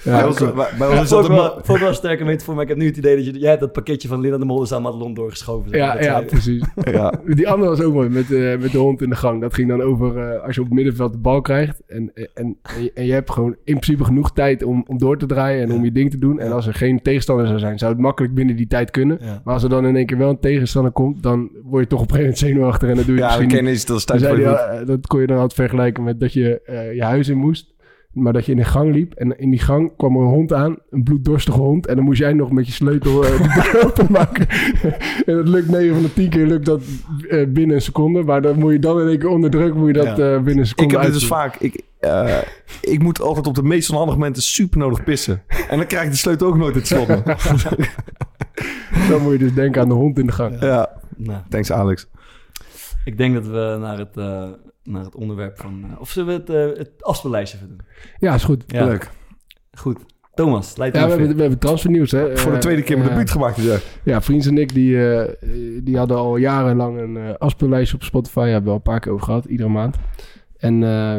Ja, 0.04 0.16
bij 0.18 0.26
ons, 0.26 0.38
bij, 0.40 0.48
ons 0.52 0.78
Ja, 0.78 1.02
is 1.02 1.10
dat 1.10 1.26
een 1.30 1.36
wel, 1.36 1.60
vond 1.64 1.80
wel 1.80 1.88
een 1.90 1.96
sterke 1.96 2.24
metafoor, 2.24 2.54
maar 2.54 2.64
ik 2.64 2.70
heb 2.72 2.80
nu 2.80 2.86
het 2.86 2.98
idee 2.98 3.16
dat 3.16 3.25
je, 3.25 3.40
jij 3.40 3.50
hebt 3.50 3.62
dat 3.62 3.72
pakketje 3.72 4.08
van 4.08 4.20
Linda 4.20 4.38
de 4.38 4.46
Mol 4.46 4.63
is 4.63 4.74
aan 4.74 4.82
Madelon 4.82 5.13
doorgeschoven. 5.13 5.78
ja, 5.78 5.94
Dat 5.94 6.04
ja, 6.04 6.22
precies. 6.22 6.63
Ja, 6.92 7.13
Die 7.25 7.50
andere 7.50 7.70
was 7.70 7.82
ook 7.82 7.94
mooi, 7.94 8.10
met, 8.10 8.32
eh, 8.32 8.58
met 8.58 8.72
de 8.72 8.78
hond 8.78 9.01
in 9.01 9.10
de 9.10 9.16
gang. 9.16 9.42
Dat 9.42 9.54
ging 9.54 9.68
dan 9.68 9.82
over 9.82 10.18
eh, 10.18 10.44
als 10.44 10.56
je 10.56 10.62
op 10.62 10.68
het 10.68 10.75
middenveld 10.75 11.12
de 11.12 11.18
bal 11.18 11.42
krijgt. 11.42 11.82
En, 11.88 12.12
en, 12.13 12.30
en, 12.34 12.58
je, 12.82 12.92
en 12.94 13.06
je 13.06 13.13
hebt 13.13 13.32
gewoon 13.32 13.51
in 13.51 13.80
principe 13.80 14.04
genoeg 14.04 14.34
tijd 14.34 14.63
om, 14.63 14.86
om 14.88 14.98
door 14.98 15.18
te 15.18 15.25
draaien 15.25 15.63
en 15.63 15.72
om 15.72 15.84
je 15.84 15.92
ding 15.92 16.12
te 16.12 16.18
doen. 16.18 16.40
En 16.40 16.51
als 16.51 16.68
er 16.68 16.74
geen 16.74 17.01
tegenstander 17.01 17.48
zou 17.48 17.60
zijn, 17.60 17.78
zou 17.78 17.92
het 17.92 18.01
makkelijk 18.01 18.34
binnen 18.34 18.56
die 18.56 18.68
tijd 18.68 18.92
kunnen. 18.92 19.18
Ja. 19.22 19.42
Maar 19.44 19.54
als 19.54 19.63
er 19.63 19.70
dan 19.70 19.86
in 19.86 19.96
één 19.96 20.06
keer 20.06 20.18
wel 20.18 20.30
een 20.30 20.40
tegenstander 20.40 20.92
komt, 20.92 21.24
dan 21.24 21.50
word 21.63 21.84
je 21.84 21.90
toch 21.90 22.01
op 22.01 22.12
een 22.12 22.16
gegeven 22.16 22.20
moment 22.20 22.38
zenuwachtig. 22.38 22.90
En 22.90 22.96
dan 22.96 23.06
doe 23.06 23.16
je 23.16 23.22
ja 23.22 23.28
misschien 23.28 23.50
dat 24.06 24.22
ja, 24.40 24.80
eh, 24.80 24.86
dat 24.86 25.08
kon 25.08 25.22
je 25.22 25.28
dan 25.28 25.36
altijd 25.36 25.54
vergelijken 25.54 26.04
met 26.04 26.20
dat 26.20 26.34
je 26.34 26.62
eh, 26.62 26.94
je 26.94 27.04
huis 27.04 27.28
in 27.28 27.38
moest. 27.38 27.71
Maar 28.13 28.34
dat 28.34 28.46
je 28.46 28.51
in 28.51 28.58
een 28.58 28.65
gang 28.65 28.94
liep 28.94 29.13
en 29.13 29.39
in 29.39 29.50
die 29.50 29.60
gang 29.60 29.91
kwam 29.98 30.15
er 30.15 30.22
een 30.22 30.27
hond 30.27 30.53
aan, 30.53 30.77
een 30.89 31.03
bloeddorstige 31.03 31.60
hond. 31.60 31.88
En 31.88 31.96
dan 31.96 32.06
moest 32.06 32.20
jij 32.20 32.34
nog 32.34 32.51
met 32.51 32.65
je 32.68 32.72
sleutel 32.74 33.25
eh, 33.25 33.38
de 33.38 33.70
deur 33.72 33.84
openmaken. 33.88 34.48
en 35.25 35.36
dat 35.36 35.48
lukt 35.48 35.70
9 35.70 35.94
van 35.94 36.03
de 36.03 36.13
10 36.13 36.30
keer 36.30 36.46
lukt 36.48 36.65
dat 36.65 36.82
eh, 37.30 37.48
binnen 37.48 37.75
een 37.75 37.82
seconde. 37.82 38.24
Maar 38.24 38.41
dan 38.41 38.60
moet 38.60 38.72
je 38.72 38.80
dan 38.80 39.01
in 39.01 39.08
één 39.08 39.20
keer 39.20 39.30
onder 39.30 39.50
druk 39.50 39.74
moet 39.74 39.88
je 39.88 39.94
dat 39.94 40.06
Ja. 40.06 40.12
eh, 40.12 40.18
binnen 40.36 40.53
een 40.56 40.60
Ik 40.60 40.65
seconde 40.65 40.94
heb 40.96 41.03
dit 41.03 41.13
dus 41.13 41.27
vaak. 41.27 41.56
Ik, 41.56 41.82
eh, 42.00 42.38
ik 42.82 43.03
moet 43.03 43.22
altijd 43.22 43.48
op 43.48 43.56
de 43.56 43.63
meest 43.63 43.89
onhandige 43.89 44.18
momenten 44.18 44.41
super 44.44 44.77
nodig 44.80 45.03
pissen. 45.03 45.41
En 45.70 45.77
dan 45.77 45.88
krijg 45.88 46.03
ik 46.06 46.12
de 46.12 46.18
sleutel 46.18 46.48
ook 46.48 46.58
nooit 46.58 46.74
in 46.74 46.80
het 46.80 46.88
slot. 46.88 47.08
Dan 49.10 49.22
moet 49.22 49.32
je 49.32 49.38
dus 49.38 49.53
denken 49.53 49.82
aan 49.82 49.88
de 49.88 49.94
hond 49.94 50.20
in 50.20 50.25
de 50.25 50.32
gang. 50.32 50.60
ja, 50.60 50.89
Nou, 51.18 51.39
thanks 51.50 51.72
Alex. 51.72 52.08
ik 53.06 53.18
denk 53.18 53.34
dat 53.34 53.48
we 53.48 53.77
naar 53.80 53.98
het, 53.98 54.18
eh, 54.18 54.44
naar 54.84 55.04
het 55.04 55.16
onderwerp 55.16 55.58
van... 55.58 55.84
eh, 55.92 56.02
of 56.02 56.10
zullen 56.10 56.28
we 56.46 56.54
het, 56.54 56.74
eh 56.74 56.78
het 56.80 57.04
afspeellijstje 57.04 57.58
even 57.58 57.70
doen? 57.70 57.82
Ja, 58.20 58.34
is 58.34 58.44
goed. 58.44 58.64
Ja, 58.68 58.86
Leuk. 58.86 59.10
Goed. 59.78 59.98
Thomas, 60.34 60.78
leid 60.78 60.96
Ja, 60.96 61.04
we 61.06 61.10
hebben, 61.12 61.36
we 61.36 61.42
hebben 61.42 61.60
transfernieuws. 61.60 62.12
Hè. 62.12 62.38
Voor 62.38 62.50
de 62.52 62.56
Eh, 62.58 62.62
tweede 62.64 62.82
keer 62.82 62.98
mijn 62.98 63.10
eh, 63.10 63.16
debuut 63.16 63.32
gemaakt. 63.32 63.56
Dus 63.56 63.66
ja. 63.66 63.78
Ja, 64.04 64.22
Vriends 64.22 64.48
en 64.48 64.58
ik, 64.58 64.74
die, 64.74 64.98
die 65.84 65.98
hadden 65.98 66.18
al 66.18 66.38
jarenlang 66.38 67.00
een 67.00 67.18
eh 67.18 67.34
afspeellijstje 67.38 67.96
op 67.98 68.04
Spotify. 68.04 68.40
Daar 68.40 68.48
hebben 68.48 68.64
we 68.64 68.70
al 68.70 68.76
een 68.76 68.82
paar 68.92 69.00
keer 69.00 69.12
over 69.12 69.26
gehad, 69.26 69.46
iedere 69.46 69.70
maand. 69.70 69.98
En 70.58 70.84
eh, 70.84 71.18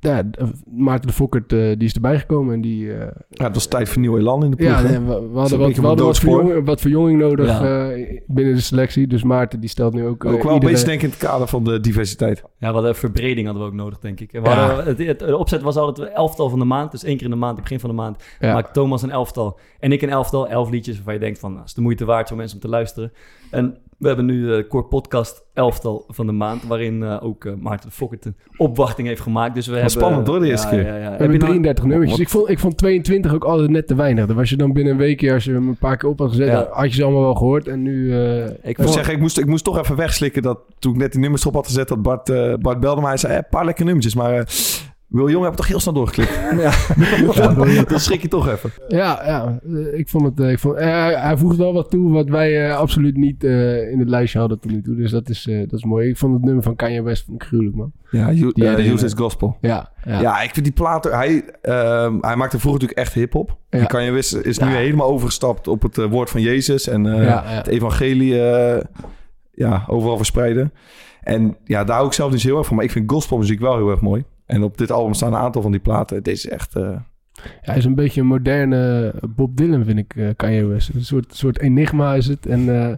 ja, 0.00 0.22
d- 0.30 0.36
Maarten 0.72 1.06
de 1.08 1.12
Fokkert, 1.14 1.52
eh, 1.52 1.58
die 1.58 1.88
is 1.88 1.92
erbij 1.94 2.18
gekomen. 2.18 2.54
En 2.54 2.60
die, 2.60 2.92
eh, 2.92 3.06
ja, 3.28 3.44
het 3.44 3.54
was 3.54 3.66
tijd 3.66 3.88
voor 3.88 4.00
nieuw 4.00 4.18
elan 4.18 4.44
in 4.44 4.50
de 4.50 4.56
ploeg. 4.56 4.68
ja, 4.68 4.80
nee, 4.82 4.98
we, 4.98 5.04
we 5.06 5.12
een 5.12 5.34
hadden, 5.34 5.58
wat, 5.58 5.66
beetje 5.66 5.80
we 5.80 5.86
hadden 5.86 6.06
wat, 6.06 6.18
verjonging, 6.18 6.64
wat 6.66 6.80
verjonging 6.80 7.18
nodig 7.20 7.46
Ja. 7.46 7.90
eh, 7.90 8.20
binnen 8.26 8.54
de 8.54 8.60
selectie. 8.60 9.06
Dus 9.06 9.22
Maarten, 9.22 9.60
die 9.60 9.68
stelt 9.68 9.94
nu 9.94 10.06
ook... 10.06 10.24
eh, 10.24 10.32
ook 10.32 10.36
wel 10.42 10.46
een 10.48 10.54
iedere- 10.54 10.72
beetje 10.72 10.86
denken 10.88 11.04
in 11.04 11.10
het 11.10 11.22
kader 11.22 11.46
van 11.48 11.64
de 11.64 11.80
diversiteit. 11.80 12.42
Ja, 12.58 12.68
we 12.68 12.74
hadden 12.74 12.94
verbreding 12.96 13.46
hadden 13.46 13.64
we 13.64 13.70
ook 13.70 13.76
nodig, 13.76 13.98
denk 13.98 14.20
ik. 14.20 14.32
En 14.32 14.42
we 14.42 14.48
Ja. 14.48 14.66
hadden, 14.66 14.84
het, 14.86 14.98
het, 14.98 15.18
de 15.18 15.36
opzet 15.36 15.62
was 15.62 15.76
altijd 15.76 16.12
elftal 16.12 16.48
van 16.48 16.58
de 16.58 16.64
maand. 16.64 16.90
Dus 16.90 17.04
één 17.04 17.16
keer 17.16 17.24
in 17.24 17.30
de 17.32 17.36
maand, 17.38 17.52
het 17.54 17.62
begin 17.62 17.80
van 17.80 17.90
de 17.90 17.96
maand, 17.96 18.24
Ja. 18.40 18.52
maakt 18.54 18.72
Thomas 18.74 19.02
een 19.02 19.10
elftal. 19.10 19.58
En 19.78 19.92
ik 19.92 20.02
een 20.02 20.10
elftal, 20.10 20.48
elf 20.48 20.70
liedjes 20.70 20.94
waarvan 20.96 21.14
je 21.14 21.20
denkt 21.20 21.38
van, 21.38 21.52
nou, 21.52 21.64
is 21.64 21.74
de 21.74 21.80
moeite 21.80 22.04
waard 22.04 22.28
voor 22.28 22.36
mensen 22.36 22.56
om 22.56 22.62
te 22.62 22.68
luisteren. 22.68 23.12
En 23.50 23.76
we 23.98 24.06
hebben 24.06 24.24
nu 24.26 24.46
de 24.46 24.66
Core 24.68 24.84
Podcast 24.84 25.44
elftal 25.54 26.04
van 26.08 26.26
de 26.26 26.32
maand, 26.32 26.62
waarin 26.62 27.02
eh, 27.02 27.16
ook 27.24 27.44
eh, 27.44 27.52
Maarten 27.58 27.88
de 27.88 27.94
Fokkert 27.94 28.24
een 28.24 28.36
opwachting 28.56 29.08
heeft 29.08 29.20
gemaakt. 29.20 29.54
Dus 29.54 29.66
we 29.66 29.72
hebben, 29.72 29.90
spannend, 29.90 30.26
hoor, 30.26 30.40
de 30.40 30.46
eerste 30.48 30.76
ja, 30.76 30.82
keer. 30.82 30.86
Ja, 30.92 30.96
ja. 30.96 30.98
We 30.98 31.04
Heb 31.04 31.12
je 31.12 31.18
hebben 31.18 31.38
nou- 31.38 31.50
33 31.50 31.84
nummertjes. 31.84 32.18
wat- 32.18 32.26
Ik 32.26 32.32
vond, 32.32 32.48
ik 32.48 32.58
vond 32.58 32.78
22 32.78 33.34
ook 33.34 33.44
altijd 33.44 33.70
net 33.70 33.86
te 33.86 33.94
weinig. 33.94 34.26
Dan 34.26 34.36
was 34.36 34.50
je 34.50 34.56
dan 34.56 34.72
binnen 34.72 34.92
een 34.92 34.98
weekje, 34.98 35.32
als 35.32 35.44
je 35.44 35.52
hem 35.52 35.68
een 35.68 35.76
paar 35.76 35.96
keer 35.96 36.08
op 36.08 36.18
had 36.18 36.28
gezet, 36.28 36.66
had 36.70 36.88
je 36.88 36.94
ze 36.94 37.02
allemaal 37.02 37.22
wel 37.22 37.34
gehoord. 37.34 37.68
En 37.68 37.82
nu... 37.82 38.12
eh, 38.14 38.44
Ik 38.44 38.52
moet 38.64 38.74
vond- 38.76 38.92
zeggen, 38.92 39.14
ik 39.14 39.20
moest, 39.20 39.38
ik 39.38 39.46
moest 39.46 39.64
toch 39.64 39.78
even 39.78 39.96
wegslikken 39.96 40.42
dat 40.42 40.58
toen 40.78 40.92
ik 40.92 40.98
net 40.98 41.12
die 41.12 41.20
nummers 41.20 41.46
op 41.46 41.54
had 41.54 41.66
gezet, 41.66 41.88
dat 41.88 42.02
Bart, 42.02 42.28
eh, 42.28 42.54
Bart 42.54 42.80
belde 42.80 43.00
mij 43.00 43.12
en 43.12 43.18
zei, 43.18 43.32
eh, 43.32 43.38
een 43.38 43.46
paar 43.50 43.64
lekkere 43.64 43.84
nummertjes, 43.84 44.14
maar 44.14 44.32
eh, 44.34 44.44
Wil 45.10 45.30
Jong 45.30 45.44
heb 45.44 45.54
toch 45.54 45.66
heel 45.66 45.80
snel 45.80 45.94
doorgeklikt. 45.94 46.38
Ja, 47.34 47.82
Dan 47.84 48.00
schrik 48.00 48.22
je 48.22 48.28
toch 48.28 48.48
even. 48.48 48.70
ja, 48.88 49.20
ja 49.24 49.60
ik 49.92 50.08
vond 50.08 50.24
het... 50.24 50.40
eh, 50.40 50.50
ik 50.50 50.58
vond, 50.58 50.76
eh, 50.76 50.86
hij- 51.22 51.36
voegt 51.36 51.56
wel 51.56 51.72
wat 51.72 51.90
toe 51.90 52.12
wat 52.12 52.28
wij 52.28 52.68
eh, 52.68 52.76
absoluut 52.76 53.16
niet 53.16 53.44
in 53.44 53.96
het 53.98 54.08
lijstje 54.08 54.38
hadden 54.38 54.60
tot 54.60 54.70
nu 54.70 54.82
toe. 54.82 54.94
Dus 54.96 55.10
dat 55.10 55.28
is, 55.28 55.42
dat 55.68 55.72
is 55.78 55.84
mooi. 55.84 56.08
Ik 56.08 56.16
vond 56.16 56.34
het 56.34 56.42
nummer 56.44 56.62
van 56.62 56.76
Kanye 56.76 57.02
West 57.02 57.24
vond 57.24 57.42
ik 57.42 57.48
gruwelijk, 57.48 57.76
man. 57.76 57.92
Ja, 58.10 58.32
you, 58.32 58.50
Ja, 58.54 58.74
die- 58.74 58.92
Use 58.92 59.04
is 59.04 59.12
Gospel. 59.14 59.56
Ja, 59.60 59.92
ja. 60.04 60.20
Ja. 60.20 60.40
ik 60.42 60.50
vind 60.52 60.64
die 60.64 60.74
platen... 60.74 61.12
Hij, 61.16 61.44
ehm, 61.62 62.16
hij 62.20 62.36
maakte 62.36 62.58
vroeger 62.58 62.80
natuurlijk 62.80 62.98
echt 62.98 63.12
hip-hop. 63.12 63.56
Ja. 63.70 63.78
En 63.78 63.86
Kanye 63.86 64.10
West 64.10 64.34
is 64.34 64.58
nu 64.58 64.66
Ja. 64.68 64.72
helemaal 64.74 65.06
overgestapt 65.08 65.68
op 65.68 65.82
het 65.82 65.96
woord 65.96 66.30
van 66.30 66.40
Jezus. 66.40 66.88
En 66.88 67.04
Ja, 67.04 67.22
ja. 67.22 67.42
het 67.44 67.66
evangelie 67.66 68.34
ja, 69.52 69.84
overal 69.86 70.16
verspreiden. 70.16 70.72
En 71.20 71.56
ja, 71.64 71.84
daar 71.84 71.94
hou 71.94 72.06
ik 72.06 72.12
zelf 72.14 72.32
niet 72.32 72.42
heel 72.42 72.58
erg 72.58 72.66
van. 72.66 72.76
Maar 72.76 72.84
ik 72.84 72.90
vind 72.90 73.10
gospelmuziek 73.10 73.60
wel 73.60 73.76
heel 73.76 73.90
erg 73.90 74.00
mooi. 74.00 74.24
En 74.50 74.62
op 74.62 74.78
dit 74.78 74.90
album 74.90 75.14
staan 75.14 75.32
een 75.32 75.38
aantal 75.40 75.62
van 75.62 75.70
die 75.70 75.80
platen. 75.80 76.22
Dit 76.22 76.34
is 76.34 76.48
echt... 76.48 76.76
eh, 76.76 76.96
Hij 77.60 77.76
is 77.76 77.84
een 77.84 77.94
beetje 77.94 78.20
een 78.20 78.26
moderne 78.26 79.12
Bob 79.36 79.56
Dylan, 79.56 79.84
vind 79.84 79.98
ik, 79.98 80.16
eh, 80.16 80.28
Kanye 80.36 80.64
West. 80.66 80.90
Een 80.94 81.04
soort, 81.04 81.34
soort 81.34 81.58
enigma 81.60 82.14
is 82.14 82.26
het. 82.26 82.46
En 82.46 82.80
eh, 82.80 82.94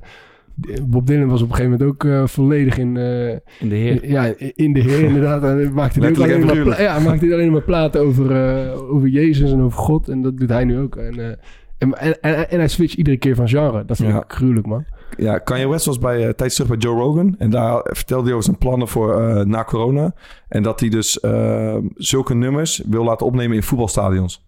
Bob 0.86 1.06
Dylan 1.06 1.28
was 1.28 1.42
op 1.42 1.48
een 1.48 1.54
gegeven 1.54 1.78
moment 1.78 1.90
ook 1.90 2.04
eh, 2.04 2.26
volledig 2.26 2.78
in, 2.78 2.96
eh, 2.96 3.28
In 3.60 3.68
de 3.68 3.74
heer. 3.74 4.08
ja, 4.08 4.32
in 4.54 4.72
de 4.72 4.80
Heer 4.80 5.00
inderdaad. 5.00 5.42
En 5.42 5.48
hij 5.56 5.70
maakte 5.70 6.00
hij 6.00 6.14
alleen 6.14 6.30
en 6.40 6.46
maar, 6.46 6.62
pla- 6.62 6.80
ja, 6.82 6.94
hij 6.94 7.04
maakte 7.04 7.32
alleen 7.32 7.52
maar 7.52 7.62
platen 7.62 8.00
over, 8.00 8.30
eh, 8.30 8.92
over 8.94 9.08
Jezus 9.08 9.52
en 9.52 9.60
over 9.60 9.78
God. 9.78 10.08
En 10.08 10.22
dat 10.22 10.36
doet 10.38 10.48
hij 10.48 10.64
nu 10.64 10.78
ook. 10.78 10.96
En, 10.96 11.18
eh, 11.18 11.26
en, 11.78 11.92
en, 11.98 12.20
en, 12.20 12.50
en 12.50 12.58
hij 12.58 12.68
switcht 12.68 12.96
iedere 12.96 13.16
keer 13.16 13.34
van 13.34 13.48
genre. 13.48 13.84
Dat 13.84 13.96
vind 13.96 14.08
Ja. 14.12 14.22
ik 14.22 14.32
gruwelijk, 14.32 14.66
man. 14.66 14.84
Ja, 15.16 15.38
Kanye 15.38 15.68
West 15.68 15.86
was 15.86 15.98
bij 15.98 16.16
uh, 16.16 16.22
tijdens 16.22 16.54
terug 16.54 16.70
bij 16.70 16.78
Joe 16.78 17.00
Rogan. 17.00 17.34
En 17.38 17.50
daar 17.50 17.80
vertelde 17.82 18.24
hij 18.24 18.32
over 18.32 18.44
zijn 18.44 18.58
plannen 18.58 18.88
voor 18.88 19.20
eh, 19.20 19.44
na 19.44 19.64
corona. 19.64 20.14
En 20.48 20.62
dat 20.62 20.80
hij 20.80 20.88
dus 20.88 21.20
eh, 21.20 21.76
zulke 21.96 22.34
nummers 22.34 22.82
wil 22.86 23.04
laten 23.04 23.26
opnemen 23.26 23.56
in 23.56 23.62
voetbalstadions. 23.62 24.44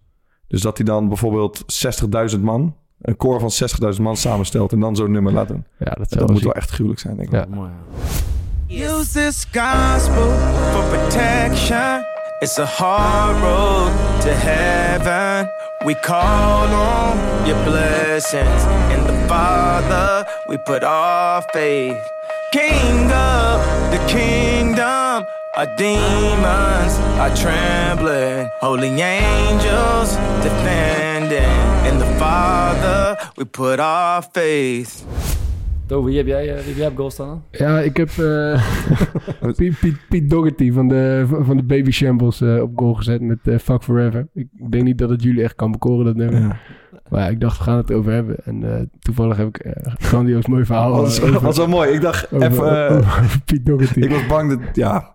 Dus 0.47 0.61
dat 0.61 0.77
hij 0.77 0.85
dan 0.85 1.07
bijvoorbeeld 1.07 1.63
60.000 2.35 2.39
man, 2.39 2.75
een 3.01 3.17
koor 3.17 3.39
van 3.39 3.51
60.000 3.95 4.01
man 4.01 4.17
samenstelt 4.17 4.71
en 4.71 4.79
dan 4.79 4.95
zo'n 4.95 5.11
nummer 5.11 5.33
laat 5.33 5.47
doen. 5.47 5.65
Ja, 5.79 5.97
dat, 6.09 6.29
moet 6.29 6.43
wel 6.43 6.53
echt 6.53 6.69
gruwelijk 6.69 7.01
zijn, 7.01 7.15
denk 7.15 7.27
ik. 7.27 7.33
Ja. 7.33 7.45
Mooi. 7.49 7.69
ja. 7.69 7.75
Use 8.67 9.11
this 9.11 9.45
gospel 9.51 10.31
for 10.71 10.83
protection. 10.83 12.03
It's 12.39 12.59
a 12.59 12.65
hard 12.65 13.41
road 13.41 14.21
to 14.21 14.29
heaven. 14.29 15.49
We 15.85 15.93
call 15.93 16.67
on 16.73 17.47
your 17.47 17.63
blessings. 17.63 18.65
In 18.91 19.05
the 19.05 19.13
Father, 19.27 20.24
we 20.47 20.57
put 20.57 20.83
our 20.83 21.41
faith. 21.53 22.01
King 22.51 23.11
of 23.11 23.59
the 23.91 24.03
kingdom, 24.07 25.25
our 25.57 25.75
demons 25.77 26.93
are 27.19 27.35
trembling. 27.35 28.49
Holy 28.61 29.01
angels 29.01 30.15
defending. 30.43 31.85
In 31.89 31.99
the 31.99 32.15
Father, 32.19 33.17
we 33.37 33.45
put 33.45 33.79
our 33.79 34.21
faith. 34.21 35.05
Toby, 35.87 36.07
wie 36.07 36.17
heb 36.17 36.27
jij, 36.27 36.49
eh, 36.49 36.55
wie 36.55 36.67
heb 36.67 36.75
jij 36.75 36.87
op 36.87 36.97
goal 36.97 37.11
staan 37.11 37.27
dan? 37.27 37.43
Ja, 37.51 37.79
ik 37.79 37.97
heb 37.97 38.09
eh 38.09 38.65
Piet, 39.55 39.79
Piet, 40.09 40.27
Piet 40.55 40.73
van 40.73 40.87
de, 40.87 41.25
van 41.27 41.57
de 41.57 41.63
Baby 41.63 41.91
Shambles 41.91 42.41
eh, 42.41 42.61
op 42.61 42.71
goal 42.75 42.93
gezet 42.93 43.21
met 43.21 43.37
eh, 43.43 43.57
Fuck 43.57 43.83
Forever. 43.83 44.27
Ik, 44.33 44.47
ik 44.57 44.71
denk 44.71 44.83
niet 44.83 44.97
dat 44.97 45.09
het 45.09 45.23
jullie 45.23 45.43
echt 45.43 45.55
kan 45.55 45.71
bekoren, 45.71 46.05
dat 46.05 46.15
nummer. 46.15 46.39
Ja. 46.39 46.57
Maar 47.09 47.21
ja, 47.21 47.27
ik 47.27 47.39
dacht, 47.39 47.57
we 47.57 47.63
gaan 47.63 47.77
het 47.77 47.91
over 47.91 48.11
hebben. 48.11 48.35
En 48.43 48.75
eh, 48.75 48.81
toevallig 48.99 49.37
heb 49.37 49.47
ik 49.47 49.57
eh, 49.57 49.93
grandioos 49.97 50.45
mooi 50.45 50.65
verhaal 50.65 50.91
Dat 50.95 51.01
was, 51.01 51.21
over, 51.21 51.41
was 51.41 51.57
wel 51.57 51.67
mooi. 51.67 51.91
Ik 51.91 52.01
dacht 52.01 52.33
over- 52.33 52.51
even... 52.51 52.87
eh, 52.89 52.95
over 52.97 53.41
Piet 53.45 53.65
Dougherty. 53.65 53.99
ik 53.99 54.09
was 54.09 54.25
bang 54.27 54.49
dat... 54.49 54.59
Ja, 54.73 55.11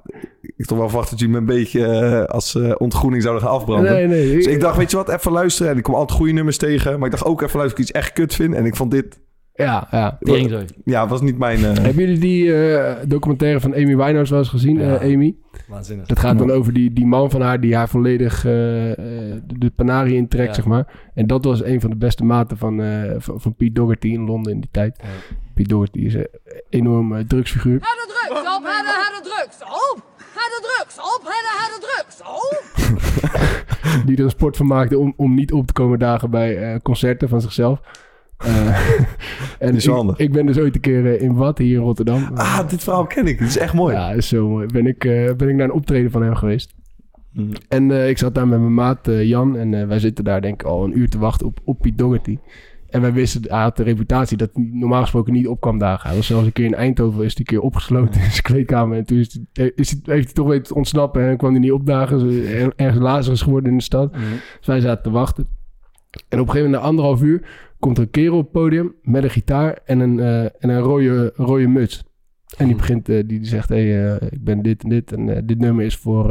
ik 0.56 0.66
toch 0.66 0.78
wel 0.78 0.88
verwacht 0.88 1.10
dat 1.10 1.18
jullie 1.18 1.34
me 1.34 1.40
een 1.40 1.46
beetje 1.46 2.26
als 2.28 2.58
ontgroening 2.76 3.22
zouden 3.22 3.42
gaan 3.44 3.52
afbranden. 3.52 3.92
nee, 3.92 4.06
nee. 4.06 4.34
Dus 4.36 4.46
ik 4.46 4.60
dacht, 4.60 4.76
weet 4.76 4.90
je 4.90 4.96
wat, 4.96 5.08
even 5.08 5.32
luisteren. 5.32 5.72
En 5.72 5.78
ik 5.78 5.82
kom 5.82 5.94
altijd 5.94 6.18
goede 6.18 6.32
nummers 6.32 6.56
tegen. 6.58 6.96
Maar 6.98 7.04
ik 7.08 7.12
dacht 7.14 7.24
ook 7.24 7.42
even 7.42 7.58
luisteren 7.58 7.66
of 7.66 7.72
ik 7.72 7.78
iets 7.78 7.90
echt 8.06 8.12
kut 8.12 8.34
vind. 8.34 8.54
En 8.54 8.64
ik 8.66 8.76
vond 8.76 8.90
dit... 8.90 9.20
Ja, 9.54 9.88
ja. 9.90 10.16
Teringzooi. 10.20 10.64
Ja, 10.84 11.08
was 11.08 11.20
niet 11.20 11.38
mijn... 11.38 11.56
eh, 11.64 11.72
Hebben 11.72 11.94
jullie 12.04 12.18
die 12.18 12.54
eh, 12.68 12.96
documentaire 13.06 13.60
van 13.60 13.74
Amy 13.74 13.96
Winehouse 13.96 14.30
wel 14.30 14.38
eens 14.40 14.48
gezien, 14.50 14.78
Ja. 14.78 14.96
eh, 14.98 15.12
Amy? 15.14 15.34
Waanzinnig. 15.68 16.06
Dat 16.06 16.18
gaat 16.18 16.38
dan 16.38 16.50
over 16.50 16.72
die, 16.72 16.92
die 16.92 17.06
man 17.06 17.30
van 17.30 17.40
haar 17.40 17.60
die 17.60 17.76
haar 17.76 17.88
volledig 17.88 18.40
de, 18.42 19.42
de 19.58 19.70
panarie 19.70 20.14
intrekt, 20.16 20.48
Ja. 20.48 20.54
zeg 20.54 20.64
maar. 20.64 20.86
En 21.14 21.26
dat 21.26 21.44
was 21.44 21.62
een 21.64 21.80
van 21.80 21.90
de 21.90 21.96
beste 21.96 22.24
maten 22.24 22.56
van, 22.56 22.82
eh 22.82 23.14
van, 23.18 23.40
van 23.40 23.54
Pete 23.54 23.72
Doherty 23.72 24.08
in 24.08 24.24
Londen 24.24 24.52
in 24.52 24.60
die 24.60 24.68
tijd. 24.72 24.98
Ja. 25.02 25.08
Pete 25.54 25.68
Doherty 25.68 25.98
is 25.98 26.14
een 26.14 26.28
enorm 26.70 27.14
eh, 27.16 27.24
drugsfiguur. 27.26 27.78
Harde 27.80 28.12
drugs 28.12 28.40
op, 28.56 28.62
harde, 28.64 28.88
harde 28.88 29.20
drugs 29.28 29.62
op. 29.62 30.02
Harde 30.34 30.60
drugs 30.62 30.96
op, 30.98 31.20
harde, 31.24 31.50
harde 31.58 31.86
drugs 31.86 32.20
op. 32.22 32.62
Die 34.06 34.16
er 34.16 34.24
een 34.24 34.30
sport 34.30 34.56
van 34.56 34.66
maakte 34.66 34.98
om, 34.98 35.12
om 35.16 35.34
niet 35.34 35.52
op 35.52 35.66
te 35.66 35.72
komen 35.72 35.98
dagen 35.98 36.30
bij 36.30 36.56
eh, 36.72 36.80
concerten 36.82 37.28
van 37.28 37.40
zichzelf. 37.40 37.80
Eh, 38.44 38.90
en 39.58 39.74
is 39.74 39.86
ik, 39.86 39.92
handig. 39.92 40.18
ik 40.18 40.32
ben 40.32 40.46
dus 40.46 40.58
ooit 40.58 40.74
een 40.74 40.80
keer 40.80 41.06
eh, 41.06 41.22
in 41.22 41.34
Wat 41.34 41.58
hier 41.58 41.76
in 41.76 41.82
Rotterdam. 41.82 42.30
Ah, 42.34 42.68
dit 42.68 42.82
verhaal 42.82 43.06
ken 43.06 43.26
ik. 43.26 43.38
Dit 43.38 43.48
is 43.48 43.58
echt 43.58 43.74
mooi. 43.74 43.94
Ja, 43.94 44.10
is 44.10 44.28
zo 44.28 44.48
mooi. 44.48 44.66
Ben 44.66 44.86
ik, 44.86 45.04
eh, 45.04 45.34
ben 45.36 45.48
ik 45.48 45.54
naar 45.54 45.64
een 45.64 45.72
optreden 45.72 46.10
van 46.10 46.22
hem 46.22 46.34
geweest. 46.34 46.74
Mhm. 47.32 47.52
En 47.68 47.90
eh, 47.90 48.08
ik 48.08 48.18
zat 48.18 48.34
daar 48.34 48.48
met 48.48 48.60
mijn 48.60 48.74
maat 48.74 49.08
eh, 49.08 49.24
Jan. 49.24 49.56
En 49.56 49.74
eh, 49.74 49.86
wij 49.86 49.98
zitten 49.98 50.24
daar 50.24 50.40
denk 50.40 50.60
ik 50.62 50.66
al 50.68 50.84
een 50.84 50.98
uur 50.98 51.08
te 51.08 51.18
wachten 51.18 51.46
op, 51.46 51.58
op 51.64 51.80
Piet 51.80 51.98
Doherty. 51.98 52.38
En 52.88 53.00
wij 53.00 53.12
wisten, 53.12 53.42
hij 53.48 53.62
had 53.62 53.76
de 53.76 53.82
reputatie 53.82 54.36
dat 54.36 54.50
hij 54.54 54.68
normaal 54.72 55.00
gesproken 55.00 55.32
niet 55.32 55.46
op 55.48 55.60
kwam 55.60 55.78
dagen. 55.78 56.08
Hij 56.08 56.16
was 56.16 56.26
zelfs 56.26 56.46
een 56.46 56.52
keer 56.52 56.64
in 56.64 56.74
Eindhoven, 56.74 57.24
is 57.24 57.38
een 57.38 57.44
keer 57.44 57.60
opgesloten 57.60 58.20
in 58.20 58.30
zijn 58.30 58.42
kleedkamer. 58.42 58.96
En 58.98 59.04
toen 59.04 59.18
is 59.18 59.38
is 59.74 59.90
heeft 60.04 60.24
hij 60.24 60.32
toch 60.32 60.46
weten 60.48 60.62
te 60.64 60.74
ontsnappen 60.74 61.28
en 61.28 61.36
kwam 61.36 61.50
hij 61.50 61.60
niet 61.60 61.72
opdagen. 61.72 62.18
Dus 62.18 62.50
er- 62.50 62.72
ergens 62.76 63.02
Lazarus 63.02 63.42
geworden 63.42 63.70
in 63.70 63.76
de 63.76 63.82
stad. 63.82 64.12
Mhm. 64.12 64.20
Dus 64.58 64.66
wij 64.66 64.80
zaten 64.80 65.02
te 65.02 65.10
wachten. 65.10 65.46
En 66.28 66.40
op 66.40 66.46
een 66.46 66.52
gegeven 66.52 66.62
moment, 66.64 66.82
na 66.82 66.88
anderhalf 66.88 67.22
uur, 67.22 67.42
komt 67.80 67.96
er 67.96 68.02
een 68.02 68.10
kerel 68.10 68.36
op 68.36 68.42
het 68.42 68.52
podium 68.52 68.94
met 69.02 69.22
een 69.22 69.30
gitaar 69.30 69.78
en 69.84 70.00
een, 70.00 70.20
eh, 70.20 70.42
en 70.42 70.68
een 70.68 70.78
rode, 70.78 71.32
rode 71.36 71.66
muts. 71.66 72.04
En 72.56 72.66
die 72.66 72.76
begint, 72.76 73.08
eh, 73.08 73.16
die, 73.16 73.24
die 73.24 73.44
zegt, 73.44 73.68
hey, 73.68 74.14
eh, 74.14 74.28
ik 74.30 74.44
ben 74.44 74.62
dit 74.62 74.82
en 74.82 74.88
dit. 74.88 75.12
En 75.12 75.46
dit 75.46 75.58
nummer 75.58 75.84
is 75.84 75.96
voor, 75.96 76.30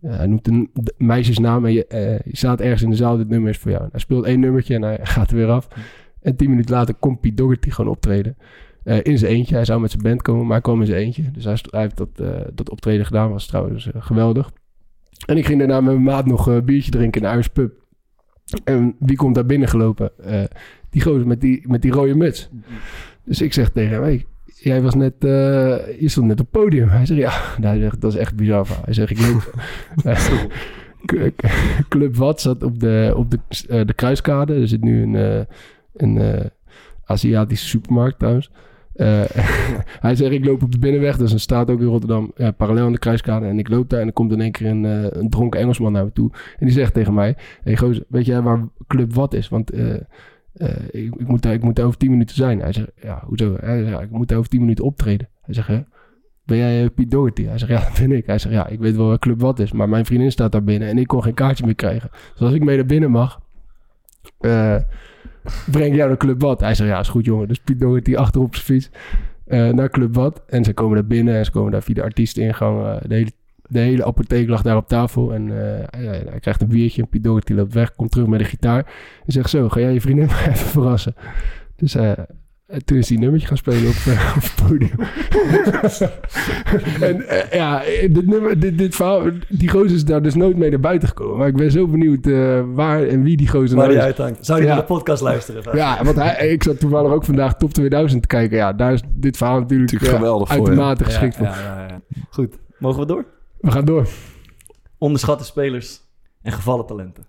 hij 0.00 0.26
noemt 0.26 0.48
een 0.48 0.70
meisjesnaam. 0.96 1.66
En 1.66 1.72
je, 1.72 1.86
je 2.24 2.36
staat 2.36 2.60
ergens 2.60 2.82
in 2.82 2.90
de 2.90 2.96
zaal, 2.96 3.16
dit 3.16 3.28
nummer 3.28 3.50
is 3.50 3.58
voor 3.58 3.70
jou. 3.70 3.82
En 3.82 3.88
hij 3.90 4.00
speelt 4.00 4.24
één 4.24 4.40
nummertje 4.40 4.74
en 4.74 4.82
hij 4.82 4.98
gaat 5.14 5.30
er 5.30 5.36
weer 5.36 5.48
af. 5.48 5.68
En 6.22 6.36
tien 6.36 6.50
minuten 6.50 6.74
later 6.74 6.94
komt 6.94 7.20
Pete 7.20 7.34
Doherty 7.34 7.70
gewoon 7.70 7.90
optreden. 7.90 8.36
In 9.02 9.18
zijn 9.18 9.32
eentje. 9.32 9.54
Hij 9.54 9.64
zou 9.64 9.80
met 9.80 9.90
zijn 9.90 10.02
band 10.02 10.22
komen, 10.22 10.42
maar 10.42 10.52
hij 10.52 10.60
kwam 10.60 10.80
in 10.80 10.86
zijn 10.86 10.98
eentje. 10.98 11.30
Dus 11.30 11.44
hij, 11.44 11.58
heeft 11.70 11.96
dat, 11.96 12.16
dat 12.54 12.70
optreden 12.70 13.06
gedaan. 13.06 13.30
Was 13.30 13.46
trouwens 13.46 13.88
geweldig. 13.98 14.50
En 15.26 15.36
ik 15.36 15.46
ging 15.46 15.58
daarna 15.58 15.80
met 15.80 15.92
mijn 15.92 16.04
maat 16.04 16.26
nog 16.26 16.46
een 16.46 16.64
biertje 16.64 16.90
drinken 16.90 17.20
in 17.20 17.26
de 17.26 17.32
Irish 17.32 17.46
Pub. 17.46 17.79
En 18.64 18.96
wie 18.98 19.16
komt 19.16 19.34
daar 19.34 19.46
binnen 19.46 19.68
gelopen? 19.68 20.10
Eh, 20.24 20.42
die 20.90 21.02
gozer 21.02 21.26
met 21.26 21.40
die, 21.40 21.62
met 21.68 21.82
die 21.82 21.92
rode 21.92 22.14
muts. 22.14 22.48
Dus 23.24 23.40
ik 23.40 23.52
zeg 23.52 23.70
tegen 23.70 23.92
hem, 23.92 24.02
hey, 24.02 24.24
jij 24.44 24.82
was 24.82 24.94
net, 24.94 25.14
eh, 25.18 25.30
je 26.00 26.08
stond 26.08 26.26
net 26.26 26.40
op 26.40 26.52
het 26.52 26.62
podium. 26.62 26.88
Hij 26.88 27.06
zegt, 27.06 27.20
ja, 27.20 27.32
nou, 27.60 27.74
hij 27.74 27.82
zegt, 27.82 28.00
dat 28.00 28.12
is 28.12 28.18
echt 28.18 28.36
bizar 28.36 28.66
verhaal. 28.66 28.84
Hij 28.84 28.94
zegt, 28.94 29.10
ik 29.10 29.20
loop... 29.20 29.54
K- 31.06 31.32
Club 31.88 32.16
Wat 32.16 32.40
zat 32.40 32.62
op 32.62 32.80
de, 32.80 33.12
op 33.16 33.30
de, 33.30 33.38
eh, 33.68 33.86
de 33.86 33.92
kruiskade. 33.94 34.54
Er 34.54 34.68
zit 34.68 34.82
nu 34.82 35.02
een, 35.02 35.14
eh, 35.14 35.44
een 35.96 36.18
eh, 36.18 36.44
Aziatische 37.04 37.68
supermarkt 37.68 38.18
trouwens. 38.18 38.50
Eh, 39.00 39.22
hij 40.06 40.14
zegt, 40.14 40.32
ik 40.32 40.44
loop 40.44 40.62
op 40.62 40.72
de 40.72 40.78
binnenweg. 40.78 41.16
Dat 41.16 41.32
is 41.32 41.46
een 41.48 41.56
ook 41.56 41.80
in 41.80 41.86
Rotterdam, 41.86 42.32
parallel 42.56 42.86
aan 42.86 42.92
de 42.92 42.98
kruiskade. 42.98 43.46
En 43.46 43.58
ik 43.58 43.68
loop 43.68 43.90
daar 43.90 44.00
en 44.00 44.06
er 44.06 44.12
komt 44.12 44.32
in 44.32 44.40
één 44.40 44.52
keer 44.52 44.66
een, 44.66 44.84
eh, 44.84 45.20
een 45.20 45.30
dronken 45.30 45.60
Engelsman 45.60 45.92
naar 45.92 46.04
me 46.04 46.12
toe. 46.12 46.30
En 46.32 46.66
die 46.66 46.74
zegt 46.74 46.94
tegen 46.94 47.14
mij, 47.14 47.36
weet 48.08 48.26
jij 48.26 48.42
waar 48.42 48.68
Club 48.86 49.14
Wat 49.14 49.34
is? 49.34 49.48
Want 49.48 49.70
eh, 49.70 49.94
ik, 50.90 51.14
ik, 51.16 51.28
moet 51.28 51.44
ik 51.44 51.62
moet 51.62 51.80
over 51.80 51.98
tien 51.98 52.10
minuten 52.10 52.36
zijn. 52.36 52.60
Hij 52.60 52.72
zegt, 52.72 52.90
ja, 53.02 53.22
hoezo? 53.26 53.56
Hij 53.60 53.82
ik 53.82 54.10
moet 54.10 54.28
daar 54.28 54.38
over 54.38 54.50
tien 54.50 54.60
minuten 54.60 54.84
optreden. 54.84 55.28
Hij 55.40 55.54
zegt? 55.54 55.68
Ben 56.44 56.56
jij 56.56 56.90
Piet 56.90 57.10
Doherty? 57.10 57.44
Hij 57.44 57.58
zegt, 57.58 57.70
ja, 57.70 57.80
dat 57.80 57.98
ben 57.98 58.12
ik. 58.12 58.26
Hij 58.26 58.38
zegt, 58.38 58.54
ja, 58.54 58.66
ik 58.66 58.78
weet 58.78 58.96
wel 58.96 59.06
waar 59.06 59.18
Club 59.18 59.40
Wat 59.40 59.58
is. 59.58 59.72
Maar 59.72 59.88
mijn 59.88 60.06
vriendin 60.06 60.32
staat 60.32 60.52
daar 60.52 60.64
binnen 60.64 60.88
en 60.88 60.98
ik 60.98 61.06
kon 61.06 61.22
geen 61.22 61.34
kaartje 61.34 61.64
meer 61.64 61.74
krijgen. 61.74 62.10
Dus 62.32 62.40
als 62.40 62.52
ik 62.52 62.64
mee 62.64 62.76
naar 62.76 62.86
binnen 62.86 63.10
mag, 63.10 63.40
breng 65.70 65.94
jou 65.94 66.08
naar 66.08 66.16
Club 66.16 66.40
Wat. 66.40 66.60
Hij 66.60 66.74
zegt, 66.74 66.90
ja, 66.90 66.98
is 66.98 67.08
goed 67.08 67.24
jongen. 67.24 67.48
Dus 67.48 67.58
Piet 67.58 67.80
Doherty 67.80 68.16
achter 68.16 68.40
op 68.40 68.54
zijn 68.54 68.66
fiets 68.66 68.90
eh, 69.46 69.68
naar 69.68 69.90
Club 69.90 70.14
Wat. 70.14 70.42
En 70.46 70.64
ze 70.64 70.72
komen 70.72 70.94
daar 70.94 71.06
binnen 71.06 71.34
en 71.36 71.44
ze 71.44 71.50
komen 71.50 71.72
daar 71.72 71.82
via 71.82 71.94
de 71.94 72.02
artiesteningang. 72.02 72.86
eh, 72.86 72.96
de, 73.08 73.14
hele, 73.14 73.30
de 73.62 73.78
hele 73.78 74.04
apotheek 74.04 74.48
lag 74.48 74.62
daar 74.62 74.76
op 74.76 74.88
tafel. 74.88 75.34
En 75.34 75.50
eh, 75.50 75.86
hij, 75.90 76.22
hij 76.28 76.40
krijgt 76.40 76.60
een 76.60 76.68
biertje 76.68 77.02
en 77.02 77.08
Piet 77.08 77.24
Doherty 77.24 77.52
loopt 77.52 77.74
weg, 77.74 77.94
komt 77.94 78.10
terug 78.10 78.26
met 78.26 78.40
een 78.40 78.46
gitaar. 78.46 78.84
En 79.26 79.32
zegt 79.32 79.50
zo, 79.50 79.68
ga 79.68 79.80
jij 79.80 79.92
je 79.92 80.00
vriendin 80.00 80.26
maar 80.32 80.48
even 80.48 80.66
verrassen. 80.66 81.14
Dus 81.76 81.96
en 82.70 82.84
toen 82.84 82.96
is 82.98 83.06
hij 83.08 83.16
een 83.16 83.22
nummertje 83.22 83.48
gaan 83.48 83.56
spelen 83.56 83.88
op, 83.88 83.94
eh, 84.06 84.32
op 84.36 84.42
het 84.42 84.68
podium. 84.68 84.98
en 87.08 87.28
eh, 87.28 87.52
ja, 87.52 87.82
dit, 88.08 88.26
nummer, 88.26 88.60
dit, 88.60 88.78
dit 88.78 88.94
verhaal, 88.94 89.22
die 89.48 89.68
gozer 89.68 89.94
is 89.96 90.04
daar 90.04 90.22
dus 90.22 90.34
nooit 90.34 90.56
mee 90.56 90.70
naar 90.70 90.80
buiten 90.80 91.08
gekomen. 91.08 91.36
Maar 91.38 91.48
ik 91.48 91.56
ben 91.56 91.70
zo 91.70 91.86
benieuwd 91.86 92.26
eh, 92.26 92.60
waar 92.74 93.02
en 93.02 93.22
wie 93.22 93.36
die 93.36 93.48
gozer 93.48 93.76
Waar 93.76 93.88
nou 93.88 93.88
die 93.88 93.98
is. 93.98 94.04
uithangt. 94.04 94.46
Zou 94.46 94.58
je 94.60 94.64
Ja. 94.66 94.70
naar 94.72 94.80
de 94.80 94.86
podcast 94.92 95.22
luisteren? 95.22 95.76
Ja, 95.76 96.04
want 96.04 96.16
hij, 96.16 96.48
ik 96.48 96.62
zat 96.62 96.80
toevallig 96.80 97.12
ook 97.12 97.24
vandaag 97.24 97.56
Top 97.56 97.72
2000 97.72 98.22
te 98.22 98.28
kijken. 98.28 98.56
Ja, 98.56 98.72
daar 98.72 98.92
is 98.92 99.02
dit 99.14 99.36
verhaal 99.36 99.60
natuurlijk, 99.60 99.90
geweldig 100.04 100.48
voor, 100.48 100.56
uitermate 100.56 101.02
Ja, 101.04 101.08
geschikt 101.10 101.36
voor. 101.36 101.46
ja, 101.46 101.60
ja, 101.60 101.86
ja. 101.88 102.00
Goed. 102.30 102.58
Mogen 102.78 103.00
we 103.00 103.06
door? 103.06 103.24
We 103.60 103.70
gaan 103.70 103.84
door. 103.84 104.06
onderschatte 104.98 105.44
spelers 105.44 106.00
en 106.42 106.52
gevallen 106.52 106.86
talenten. 106.86 107.24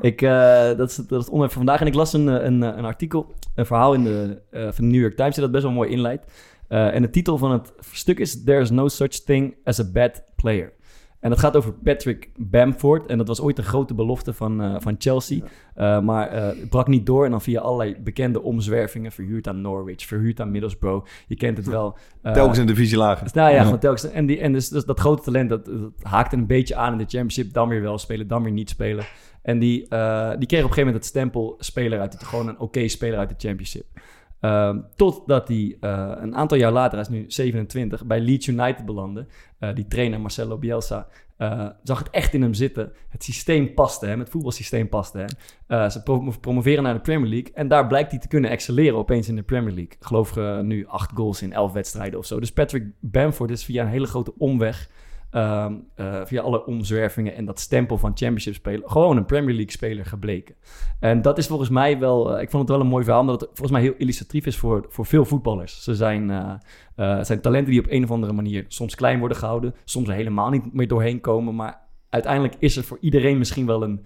Ik, 0.00 0.22
eh, 0.22 0.76
dat, 0.76 0.90
is, 0.90 0.96
dat 0.96 1.10
is 1.10 1.16
het 1.16 1.28
onderwerp 1.28 1.52
van 1.52 1.62
vandaag. 1.64 1.80
En 1.80 1.86
ik 1.86 1.94
las 1.94 2.12
een, 2.12 2.26
een, 2.26 2.62
een 2.62 2.84
artikel, 2.84 3.34
een 3.54 3.66
verhaal 3.66 3.94
in 3.94 4.04
de, 4.04 4.42
eh, 4.50 4.62
van 4.62 4.84
de 4.84 4.90
New 4.90 5.00
York 5.00 5.16
Times... 5.16 5.34
die 5.34 5.42
dat 5.42 5.52
best 5.52 5.64
wel 5.64 5.72
mooi 5.72 5.90
inleidt. 5.90 6.32
Eh, 6.68 6.94
en 6.94 7.02
de 7.02 7.10
titel 7.10 7.38
van 7.38 7.50
het 7.52 7.72
stuk 7.90 8.18
is... 8.18 8.44
There's 8.44 8.70
no 8.70 8.88
such 8.88 9.08
thing 9.08 9.54
as 9.64 9.80
a 9.80 9.84
bad 9.92 10.22
player. 10.36 10.74
En 11.20 11.30
dat 11.30 11.40
gaat 11.40 11.56
over 11.56 11.72
Patrick 11.72 12.30
Bamford. 12.36 13.06
En 13.06 13.18
dat 13.18 13.28
was 13.28 13.40
ooit 13.40 13.58
een 13.58 13.64
grote 13.64 13.94
belofte 13.94 14.32
van, 14.32 14.82
van 14.82 14.94
Chelsea. 14.98 15.42
Maar 16.00 16.32
het 16.32 16.68
brak 16.68 16.86
niet 16.86 17.06
door. 17.06 17.24
En 17.24 17.30
dan 17.30 17.40
via 17.40 17.60
allerlei 17.60 17.96
bekende 18.00 18.42
omzwervingen... 18.42 19.12
verhuurd 19.12 19.48
aan 19.48 19.60
Norwich, 19.60 20.06
verhuurd 20.06 20.40
aan 20.40 20.50
Middlesbrough. 20.50 21.06
Je 21.26 21.36
kent 21.36 21.56
het 21.56 21.66
wel. 21.66 21.96
Telkens 22.22 22.58
een 22.58 22.66
divisie 22.66 22.98
lager. 22.98 23.28
nou 23.32 23.52
ja, 23.52 23.62
gewoon 23.62 23.78
telkens. 23.78 24.10
En, 24.10 24.26
die, 24.26 24.40
en 24.40 24.52
dus, 24.52 24.68
dus 24.68 24.84
dat 24.84 25.00
grote 25.00 25.22
talent, 25.22 25.48
dat, 25.48 25.64
dat 25.64 25.92
haakte 26.02 26.36
een 26.36 26.46
beetje 26.46 26.76
aan 26.76 26.92
in 26.92 26.98
de 26.98 27.04
championship. 27.08 27.52
Dan 27.52 27.68
weer 27.68 27.82
wel 27.82 27.98
spelen, 27.98 28.28
dan 28.28 28.42
weer 28.42 28.52
niet 28.52 28.70
spelen. 28.70 29.04
En 29.46 29.58
die, 29.58 29.88
eh, 29.88 30.30
die 30.38 30.46
kreeg 30.46 30.64
op 30.64 30.68
een 30.68 30.74
gegeven 30.74 30.84
moment 30.84 30.94
het 30.94 31.04
stempel 31.04 31.54
speler 31.58 32.00
uit, 32.00 32.12
het, 32.12 32.24
gewoon 32.24 32.48
een 32.48 32.58
oké 32.58 32.88
speler 32.88 33.18
uit 33.18 33.28
de 33.28 33.34
championship. 33.38 33.86
Ehm, 34.40 34.80
totdat 34.96 35.48
hij 35.48 35.76
eh, 35.80 36.12
een 36.16 36.36
aantal 36.36 36.58
jaar 36.58 36.72
later, 36.72 36.92
hij 36.92 37.00
is 37.00 37.08
nu 37.08 37.24
27, 37.28 38.04
bij 38.04 38.20
Leeds 38.20 38.46
United 38.46 38.84
belandde. 38.84 39.26
Eh, 39.58 39.74
die 39.74 39.86
trainer 39.86 40.20
Marcelo 40.20 40.58
Bielsa 40.58 41.08
zag 41.82 41.98
het 41.98 42.10
echt 42.10 42.34
in 42.34 42.42
hem 42.42 42.54
zitten. 42.54 42.92
Het 43.08 43.24
systeem 43.24 43.74
paste 43.74 44.06
hem, 44.06 44.18
het 44.18 44.30
voetbalsysteem 44.30 44.88
paste 44.88 45.18
hem. 45.18 45.90
Ze 45.90 46.02
pro- 46.02 46.32
promoveren 46.40 46.82
naar 46.82 46.94
de 46.94 47.00
Premier 47.00 47.28
League 47.28 47.52
en 47.54 47.68
daar 47.68 47.86
blijkt 47.86 48.10
hij 48.10 48.20
te 48.20 48.28
kunnen 48.28 48.50
excelleren 48.50 48.98
opeens 48.98 49.28
in 49.28 49.36
de 49.36 49.42
Premier 49.42 49.74
League. 49.74 49.92
Ik 49.98 50.04
geloof 50.06 50.36
nu 50.62 50.86
acht 50.86 51.10
goals 51.14 51.42
in 51.42 51.52
elf 51.52 51.72
wedstrijden 51.72 52.18
of 52.18 52.26
zo. 52.26 52.40
Dus 52.40 52.52
Patrick 52.52 52.84
Bamford 53.00 53.50
is 53.50 53.64
via 53.64 53.82
een 53.82 53.88
hele 53.88 54.06
grote 54.06 54.34
omweg 54.38 54.90
ehm, 55.36 55.74
eh, 55.94 56.20
via 56.24 56.42
alle 56.42 56.66
omzwervingen 56.66 57.34
en 57.34 57.44
dat 57.44 57.60
stempel 57.60 57.98
van 57.98 58.10
championship 58.14 58.54
spelen, 58.54 58.90
gewoon 58.90 59.16
een 59.16 59.24
Premier 59.24 59.54
League 59.54 59.70
speler 59.70 60.06
gebleken. 60.06 60.54
En 61.00 61.22
dat 61.22 61.38
is 61.38 61.46
volgens 61.46 61.68
mij 61.68 61.98
wel, 61.98 62.36
eh, 62.36 62.42
ik 62.42 62.50
vond 62.50 62.62
het 62.62 62.72
wel 62.72 62.80
een 62.80 62.90
mooi 62.90 63.04
verhaal, 63.04 63.22
omdat 63.22 63.40
het 63.40 63.48
volgens 63.48 63.70
mij 63.70 63.80
heel 63.80 63.94
illustratief 63.98 64.46
is 64.46 64.56
voor, 64.56 64.86
voor 64.88 65.06
veel 65.06 65.24
voetballers. 65.24 65.82
Ze 65.82 65.94
zijn, 65.94 66.30
eh, 66.30 67.22
zijn 67.22 67.40
talenten 67.40 67.70
die 67.70 67.80
op 67.80 67.86
een 67.90 68.04
of 68.04 68.10
andere 68.10 68.32
manier 68.32 68.64
soms 68.68 68.94
klein 68.94 69.18
worden 69.18 69.36
gehouden, 69.36 69.74
soms 69.84 70.08
helemaal 70.08 70.50
niet 70.50 70.72
meer 70.72 70.88
doorheen 70.88 71.20
komen, 71.20 71.54
maar 71.54 71.80
uiteindelijk 72.10 72.54
is 72.58 72.76
er 72.76 72.84
voor 72.84 72.98
iedereen 73.00 73.38
misschien 73.38 73.66
wel 73.66 73.82
een, 73.82 74.04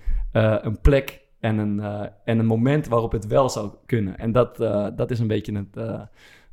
een 0.62 0.80
plek 0.80 1.20
en 1.40 1.58
een, 1.58 1.80
en 2.24 2.38
een 2.38 2.46
moment 2.46 2.88
waarop 2.88 3.12
het 3.12 3.26
wel 3.26 3.48
zou 3.48 3.70
kunnen. 3.86 4.18
En 4.18 4.32
dat, 4.32 4.56
dat 4.96 5.10
is 5.10 5.18
een 5.18 5.26
beetje 5.26 5.52
het... 5.56 6.08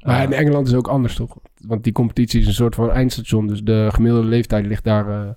Maar 0.05 0.23
in 0.23 0.33
Engeland 0.33 0.65
is 0.67 0.71
het 0.71 0.79
ook 0.79 0.87
anders, 0.87 1.15
toch? 1.15 1.37
Want 1.67 1.83
die 1.83 1.93
competitie 1.93 2.39
is 2.39 2.47
een 2.47 2.53
soort 2.53 2.75
van 2.75 2.91
eindstation. 2.91 3.47
Dus 3.47 3.63
de 3.63 3.87
gemiddelde 3.91 4.27
leeftijd 4.27 4.65
ligt 4.65 4.83
daar 4.83 5.09
eh, 5.09 5.29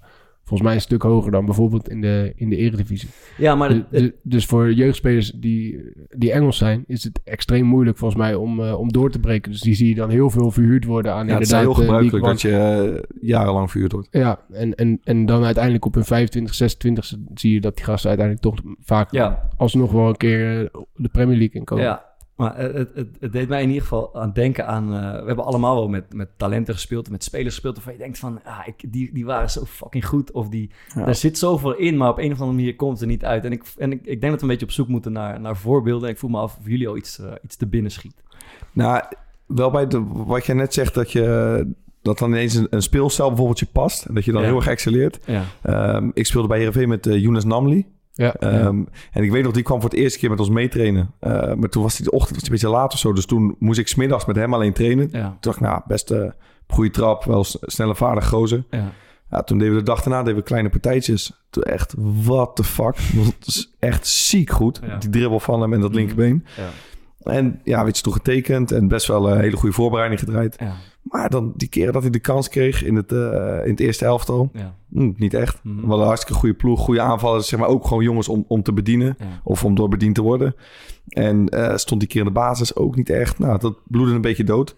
volgens 0.44 0.62
mij 0.62 0.75
een 0.75 0.81
stuk 0.85 1.03
hoger 1.03 1.31
dan 1.31 1.44
bijvoorbeeld 1.44 1.88
in 1.88 2.01
de, 2.01 2.33
in 2.37 2.49
de 2.49 2.57
eredivisie. 2.57 3.09
ja, 3.37 3.55
maar 3.55 3.68
De- 3.68 3.75
het- 3.75 3.88
de- 3.90 4.14
dus 4.23 4.46
voor 4.46 4.73
jeugdspelers 4.73 5.31
die, 5.31 5.92
die 6.09 6.33
Engels 6.33 6.57
zijn, 6.57 6.85
is 6.87 7.05
het 7.05 7.20
extreem 7.25 7.64
moeilijk 7.64 7.99
volgens 7.99 8.20
mij 8.20 8.35
om, 8.35 8.61
eh, 8.64 8.79
om 8.79 8.92
door 8.92 9.11
te 9.11 9.18
breken. 9.18 9.51
Dus 9.51 9.61
die 9.61 9.75
zie 9.75 9.88
je 9.88 9.94
dan 9.94 10.11
heel 10.11 10.31
veel 10.31 10.51
verhuurd 10.51 10.85
worden 10.85 11.12
aan 11.12 11.27
Ja, 11.27 11.33
het 11.33 11.42
is 11.42 11.51
heel 11.51 11.70
eh, 11.70 11.77
gebruikelijk 11.77 12.25
dat 12.25 12.40
je 12.42 13.09
jarenlang 13.20 13.70
vuurd 13.70 13.92
wordt. 13.92 14.09
Ja, 14.11 14.40
en, 14.53 14.75
en, 14.75 15.01
en 15.05 15.27
dan 15.27 15.44
uiteindelijk 15.44 15.85
op 15.85 15.94
hun 15.94 16.05
25, 16.05 16.55
26 16.55 17.12
zie 17.35 17.53
je 17.53 17.61
dat 17.61 17.77
die 17.77 17.85
gasten 17.85 18.09
uiteindelijk 18.09 18.46
toch 18.46 18.75
vaak 18.81 19.11
ja, 19.12 19.49
alsnog 19.57 19.92
wel 19.92 20.09
een 20.09 20.16
keer 20.16 20.70
de 20.94 21.09
Premier 21.09 21.37
League 21.37 21.55
inkomen. 21.59 21.85
Ja, 21.85 22.09
maar 22.40 22.59
het, 22.59 22.90
het, 22.94 23.09
het, 23.20 23.33
deed 23.33 23.48
mij 23.48 23.62
in 23.62 23.66
ieder 23.68 23.83
geval 23.83 24.14
aan 24.20 24.33
denken 24.33 24.66
aan... 24.66 24.94
eh, 24.94 25.20
we 25.20 25.26
hebben 25.26 25.44
allemaal 25.44 25.74
wel 25.74 25.88
met, 25.88 26.14
met 26.14 26.29
talenten 26.37 26.74
gespeeld, 26.74 27.11
met 27.11 27.24
spelers 27.24 27.55
gespeeld... 27.55 27.74
waarvan 27.74 27.92
je 27.92 27.98
denkt 27.98 28.18
van, 28.18 28.40
ah, 28.44 28.59
ik, 28.66 28.92
die, 28.92 29.11
die 29.12 29.24
waren 29.24 29.50
zo 29.50 29.64
fucking 29.64 30.07
goed. 30.07 30.31
Of 30.33 30.48
die, 30.48 30.70
Ja. 30.94 31.05
daar 31.05 31.14
zit 31.14 31.38
zoveel 31.38 31.74
in, 31.76 31.96
maar 31.96 32.09
op 32.11 32.18
een 32.18 32.33
of 32.33 32.40
andere 32.40 32.57
manier 32.57 32.76
komt 32.76 32.92
het 32.92 33.00
er 33.00 33.07
niet 33.07 33.24
uit. 33.24 33.44
En 33.44 33.53
ik, 33.53 33.62
en 33.79 33.92
ik, 33.92 33.98
ik 34.07 34.20
denk 34.20 34.33
dat 34.33 34.35
we 34.35 34.42
een 34.42 34.48
beetje 34.53 34.66
op 34.66 34.72
zoek 34.72 34.88
moeten 34.88 35.12
naar, 35.12 35.40
naar 35.40 35.57
voorbeelden. 35.57 36.09
En 36.09 36.14
ik 36.14 36.20
voel 36.20 36.31
me 36.31 36.38
af 36.38 36.57
of 36.59 36.66
jullie 36.68 36.88
al 36.88 36.96
iets, 36.96 37.18
eh, 37.18 37.33
iets 37.44 37.57
te 37.57 37.66
binnen 37.66 37.90
schiet. 37.90 38.22
Nou, 38.72 39.03
wel 39.46 39.70
bij 39.70 39.87
de, 39.87 40.05
wat 40.12 40.46
jij 40.46 40.55
net 40.55 40.74
zegt, 40.74 40.94
dat 40.94 41.12
je 41.12 41.66
dat 42.03 42.18
dan 42.18 42.29
ineens 42.31 42.55
een, 42.55 42.66
een 42.70 42.83
speelstijl 42.83 43.29
bijvoorbeeld 43.29 43.59
je 43.59 43.66
past. 43.72 44.05
En 44.05 44.14
dat 44.14 44.24
je 44.24 44.33
dan 44.33 44.40
Ja. 44.42 44.46
heel 44.46 44.57
erg 44.57 44.66
excelleert. 44.66 45.18
Ja, 45.26 45.42
Ehm, 45.62 46.11
ik 46.14 46.26
speelde 46.26 46.48
bij 46.48 46.57
Heerenveen 46.59 46.88
met 46.88 47.07
eh 47.07 47.20
Younes 47.22 47.44
Namli. 47.44 47.87
Ja, 48.12 48.35
ja. 48.40 48.51
Ehm, 48.51 48.85
En 49.12 49.23
ik 49.23 49.31
weet 49.31 49.42
nog, 49.42 49.53
die 49.53 49.62
kwam 49.62 49.81
voor 49.81 49.90
het 49.90 49.99
eerste 49.99 50.18
keer 50.18 50.31
met 50.31 50.38
ons 50.40 50.49
meetrainen. 50.51 51.11
Eh, 51.20 51.55
maar 51.55 51.68
toen 51.68 51.83
was 51.83 51.96
die 51.96 52.05
de 52.05 52.11
ochtend 52.11 52.31
was 52.35 52.42
die 52.42 52.51
een 52.53 52.59
beetje 52.61 52.77
laat 52.77 52.92
of 52.92 52.99
zo. 52.99 53.12
Dus 53.12 53.27
toen 53.27 53.57
moest 53.59 53.79
ik 53.79 53.88
smiddags 53.88 54.25
met 54.25 54.37
hem 54.37 54.55
alleen 54.55 54.73
trainen. 54.73 55.11
Toen 55.29 55.37
dacht 55.40 55.57
ik, 55.57 55.62
nou, 55.62 55.81
best 55.87 56.11
eh 56.11 56.31
goede 56.68 56.90
trap. 56.90 57.25
Wel 57.25 57.44
snelle 57.61 57.94
vaardig 57.94 58.29
gozer. 58.29 58.64
ja. 58.70 58.92
Ja, 59.31 59.42
toen 59.42 59.59
deden 59.59 59.73
we 59.75 59.79
de 59.81 59.85
dag 59.87 60.03
daarna 60.03 60.23
deden 60.23 60.37
we 60.38 60.42
kleine 60.42 60.68
partijtjes. 60.68 61.42
Toen 61.51 61.62
echt, 61.62 61.94
what 61.99 62.57
the 62.57 62.64
fuck. 62.64 62.96
Dat 63.14 63.35
is 63.46 63.75
echt 63.79 64.07
ziek 64.07 64.51
goed. 64.51 64.81
Die 64.99 65.11
dribbel 65.11 65.40
van 65.40 65.61
hem 65.61 65.73
en 65.73 65.81
dat 65.81 65.88
Mhm. 65.90 65.99
linkerbeen. 65.99 66.44
ja, 66.57 66.68
En 67.33 67.61
ja, 67.64 67.85
weet 67.85 67.96
je, 67.96 68.03
toen 68.03 68.12
getekend 68.12 68.73
en 68.73 68.88
best 68.88 69.07
wel 69.07 69.31
een 69.31 69.40
hele 69.40 69.57
goede 69.57 69.75
voorbereiding 69.75 70.20
gedraaid. 70.20 70.57
ja, 70.59 70.75
Maar 71.03 71.31
dan 71.31 71.53
die 71.57 71.68
keren 71.68 71.92
dat 71.92 72.03
hij 72.03 72.11
de 72.11 72.18
kans 72.18 72.49
kreeg 72.49 72.85
in 72.85 72.96
het, 72.96 73.12
eh, 73.12 73.61
in 73.64 73.70
het 73.70 73.81
eerste 73.81 74.05
elftal, 74.05 74.51
ja. 74.53 74.75
Hm, 74.92 75.12
niet 75.16 75.35
echt. 75.35 75.61
Mhm. 75.64 75.74
We 75.74 75.81
hadden 75.81 76.00
een 76.00 76.07
hartstikke 76.07 76.38
goede 76.40 76.55
ploeg, 76.55 76.81
goede 76.81 77.00
aanvallers, 77.00 77.48
zeg 77.48 77.61
maar 77.61 77.68
ook 77.68 77.87
gewoon 77.87 78.03
jongens 78.03 78.29
om, 78.29 78.44
om 78.48 78.62
te 78.62 78.72
bedienen. 78.72 79.16
ja. 79.18 79.26
Of 79.44 79.64
om 79.64 79.74
door 79.74 79.88
bediend 79.88 80.14
te 80.14 80.22
worden. 80.22 80.55
En 81.09 81.48
eh, 81.48 81.76
stond 81.76 82.00
die 82.00 82.09
keer 82.09 82.20
in 82.20 82.26
de 82.26 82.33
basis 82.33 82.76
ook 82.76 82.96
niet 82.96 83.11
echt. 83.11 83.38
Nou, 83.38 83.59
dat 83.59 83.79
bloedde 83.85 84.14
een 84.14 84.20
beetje 84.20 84.44
dood. 84.44 84.76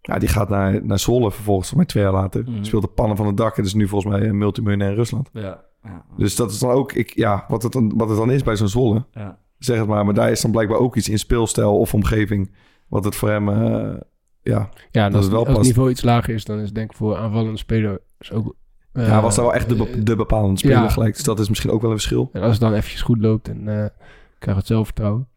Ja, 0.00 0.18
die 0.18 0.28
gaat 0.28 0.48
naar, 0.48 0.84
naar 0.84 0.98
Zwolle 0.98 1.30
vervolgens, 1.30 1.44
volgens 1.68 1.74
mij 1.74 1.84
twee 1.84 2.02
jaar 2.02 2.12
later. 2.12 2.42
Mhm. 2.42 2.64
Speelt 2.64 2.82
de 2.82 2.88
pannen 2.88 3.16
van 3.16 3.26
het 3.26 3.36
dak 3.36 3.56
en 3.58 3.64
is 3.64 3.74
nu 3.74 3.88
volgens 3.88 4.14
mij 4.14 4.28
een 4.28 4.38
multimiljonair 4.38 4.90
in 4.90 4.96
Rusland. 4.96 5.28
ja, 5.32 5.64
ja, 5.82 6.04
Dus 6.16 6.36
dat 6.36 6.50
is 6.50 6.58
dan 6.58 6.70
ook, 6.70 6.92
ik, 6.92 7.14
ja, 7.16 7.44
wat 7.48 7.62
het 7.62 7.72
dan, 7.72 7.92
wat 7.96 8.08
het 8.08 8.18
dan 8.18 8.30
is 8.30 8.42
bij 8.42 8.56
zo'n 8.56 8.68
Zwolle. 8.68 9.04
ja. 9.12 9.42
Zeg 9.58 9.78
het 9.78 9.88
maar, 9.88 10.04
maar 10.04 10.14
daar 10.14 10.30
is 10.30 10.40
dan 10.40 10.50
blijkbaar 10.50 10.78
ook 10.78 10.96
iets 10.96 11.08
in 11.08 11.18
speelstijl 11.18 11.78
of 11.78 11.94
omgeving. 11.94 12.54
Wat 12.88 13.04
het 13.04 13.14
voor 13.16 13.28
hem, 13.30 13.48
eh, 13.48 14.00
ja, 14.42 14.68
Ja, 14.90 15.04
dat 15.04 15.14
als, 15.14 15.24
het 15.24 15.32
wel 15.34 15.46
als 15.46 15.56
het 15.56 15.66
niveau 15.66 15.90
iets 15.90 16.02
lager 16.02 16.34
is, 16.34 16.44
dan 16.44 16.58
is 16.58 16.64
het 16.66 16.74
denk 16.74 16.90
ik 16.90 16.96
voor 16.96 17.16
aanvallende 17.16 17.58
speler 17.58 18.00
is 18.18 18.32
ook... 18.32 18.54
eh, 18.94 19.06
ja, 19.06 19.20
was 19.22 19.34
daar 19.34 19.44
wel 19.44 19.54
echt 19.54 19.68
de, 19.68 19.74
be- 19.74 20.02
de 20.02 20.16
bepalende 20.16 20.58
speler 20.58 20.76
ja. 20.76 20.88
gelijk. 20.88 21.14
Dus 21.14 21.22
dat 21.24 21.38
is 21.40 21.48
misschien 21.48 21.70
ook 21.70 21.80
wel 21.80 21.90
een 21.90 21.96
verschil. 21.96 22.30
En 22.32 22.40
als 22.42 22.50
het 22.50 22.60
dan 22.60 22.74
eventjes 22.74 23.02
goed 23.02 23.18
loopt 23.20 23.48
en 23.48 23.68
eh 23.80 23.86
krijg 24.38 24.56
het 24.56 24.66
zelfvertrouwen. 24.66 25.28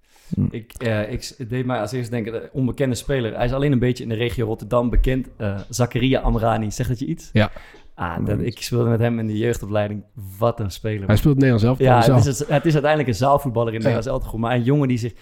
Ik, 0.49 0.73
eh, 0.77 1.11
ik 1.11 1.35
deed 1.49 1.65
mij 1.65 1.79
als 1.79 1.91
eerst 1.91 2.11
denken, 2.11 2.31
de 2.31 2.49
onbekende 2.53 2.95
speler. 2.95 3.35
Hij 3.35 3.45
is 3.45 3.53
alleen 3.53 3.71
een 3.71 3.79
beetje 3.79 4.03
in 4.03 4.09
de 4.09 4.15
regio 4.15 4.45
Rotterdam 4.45 4.89
bekend. 4.89 5.27
eh 5.37 5.59
Zakaria 5.69 6.19
Amrani, 6.19 6.71
zegt 6.71 6.89
dat 6.89 6.99
je 6.99 7.05
iets? 7.05 7.29
Ja. 7.33 7.51
Ah, 7.95 8.25
dat, 8.25 8.39
ik 8.39 8.61
speelde 8.61 8.89
met 8.89 8.99
hem 8.99 9.19
in 9.19 9.27
de 9.27 9.37
jeugdopleiding. 9.37 10.03
Wat 10.37 10.59
een 10.59 10.71
speler. 10.71 11.07
Hij 11.07 11.15
speelt 11.15 11.33
Nederlands 11.35 11.63
zelf. 11.63 11.79
ja, 11.79 12.15
het 12.15 12.25
is, 12.25 12.39
het 12.47 12.65
is 12.65 12.73
uiteindelijk 12.73 13.07
een 13.07 13.15
zaalvoetballer 13.15 13.73
in 13.73 13.79
Ja. 13.81 13.85
Nederlands 13.87 14.07
elftal. 14.23 14.39
Maar 14.39 14.55
een 14.55 14.63
jongen 14.63 14.87
die 14.87 14.97
zich 14.97 15.13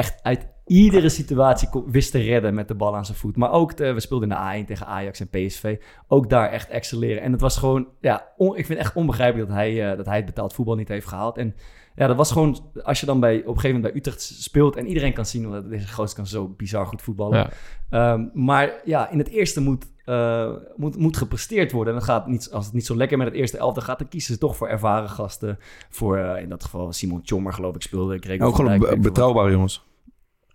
echt 0.00 0.22
uit 0.22 0.46
iedere 0.66 1.08
situatie 1.08 1.68
wist 1.86 2.10
te 2.12 2.18
redden 2.18 2.54
met 2.54 2.68
de 2.68 2.74
bal 2.74 2.96
aan 2.96 3.04
zijn 3.04 3.18
voet. 3.18 3.36
Maar 3.36 3.50
ook, 3.52 3.76
de- 3.76 3.92
we 3.92 4.00
speelden 4.00 4.28
in 4.30 4.34
de 4.36 4.62
A1 4.62 4.66
tegen 4.66 4.86
Ajax 4.86 5.20
en 5.20 5.28
PSV. 5.28 5.76
Ook 6.08 6.30
daar 6.30 6.50
echt 6.50 6.68
excelleren. 6.68 7.22
En 7.22 7.32
het 7.32 7.40
was 7.40 7.56
gewoon, 7.56 7.86
ja, 8.00 8.28
on- 8.36 8.56
ik 8.56 8.66
vind 8.66 8.78
het 8.78 8.86
echt 8.86 8.96
onbegrijpelijk 8.96 9.48
dat 9.48 9.56
hij, 9.56 9.90
eh, 9.90 9.96
dat 9.96 10.06
hij 10.06 10.16
het 10.16 10.24
betaald 10.26 10.52
voetbal 10.52 10.74
niet 10.74 10.88
heeft 10.88 11.06
gehaald. 11.06 11.36
En 11.36 11.54
ja, 11.94 12.06
dat 12.06 12.16
was 12.16 12.32
gewoon, 12.32 12.70
als 12.82 13.00
je 13.00 13.06
dan 13.06 13.20
bij, 13.20 13.36
op 13.38 13.46
een 13.46 13.46
gegeven 13.54 13.70
moment 13.74 13.92
bij 13.92 13.96
Utrecht 14.00 14.20
speelt 14.22 14.76
en 14.76 14.86
iedereen 14.86 15.12
kan 15.12 15.26
zien, 15.26 15.50
dat 15.50 15.70
deze 15.70 15.88
gozer 15.92 16.16
kan 16.16 16.26
zo 16.26 16.48
bizar 16.48 16.86
goed 16.86 17.02
voetballen. 17.02 17.38
Ja. 17.38 17.50
Ehm, 17.90 18.26
maar 18.34 18.72
ja, 18.84 19.10
in 19.10 19.18
het 19.18 19.28
eerste 19.28 19.60
moet, 19.60 19.86
eh, 20.04 20.50
moet, 20.76 20.96
moet 20.96 21.16
gepresteerd 21.16 21.72
worden. 21.72 21.92
En 21.92 21.98
dan 21.98 22.08
gaat 22.08 22.26
niet, 22.26 22.50
als 22.52 22.64
het 22.64 22.74
niet 22.74 22.86
zo 22.86 22.96
lekker 22.96 23.18
met 23.18 23.26
het 23.26 23.36
eerste 23.36 23.58
elftal 23.58 23.82
gaat, 23.82 23.98
dan 23.98 24.08
kiezen 24.08 24.34
ze 24.34 24.40
toch 24.40 24.56
voor 24.56 24.68
ervaren 24.68 25.08
gasten. 25.08 25.58
Voor 25.90 26.16
eh, 26.18 26.42
in 26.42 26.48
dat 26.48 26.64
geval 26.64 26.92
Simon 26.92 27.22
Tjommer, 27.22 27.52
geloof 27.52 27.74
ik, 27.74 27.82
speelde. 27.82 28.14
Ook 28.40 28.56
gewoon 28.56 28.78
betrouwbare 29.02 29.50
jongens. 29.50 29.88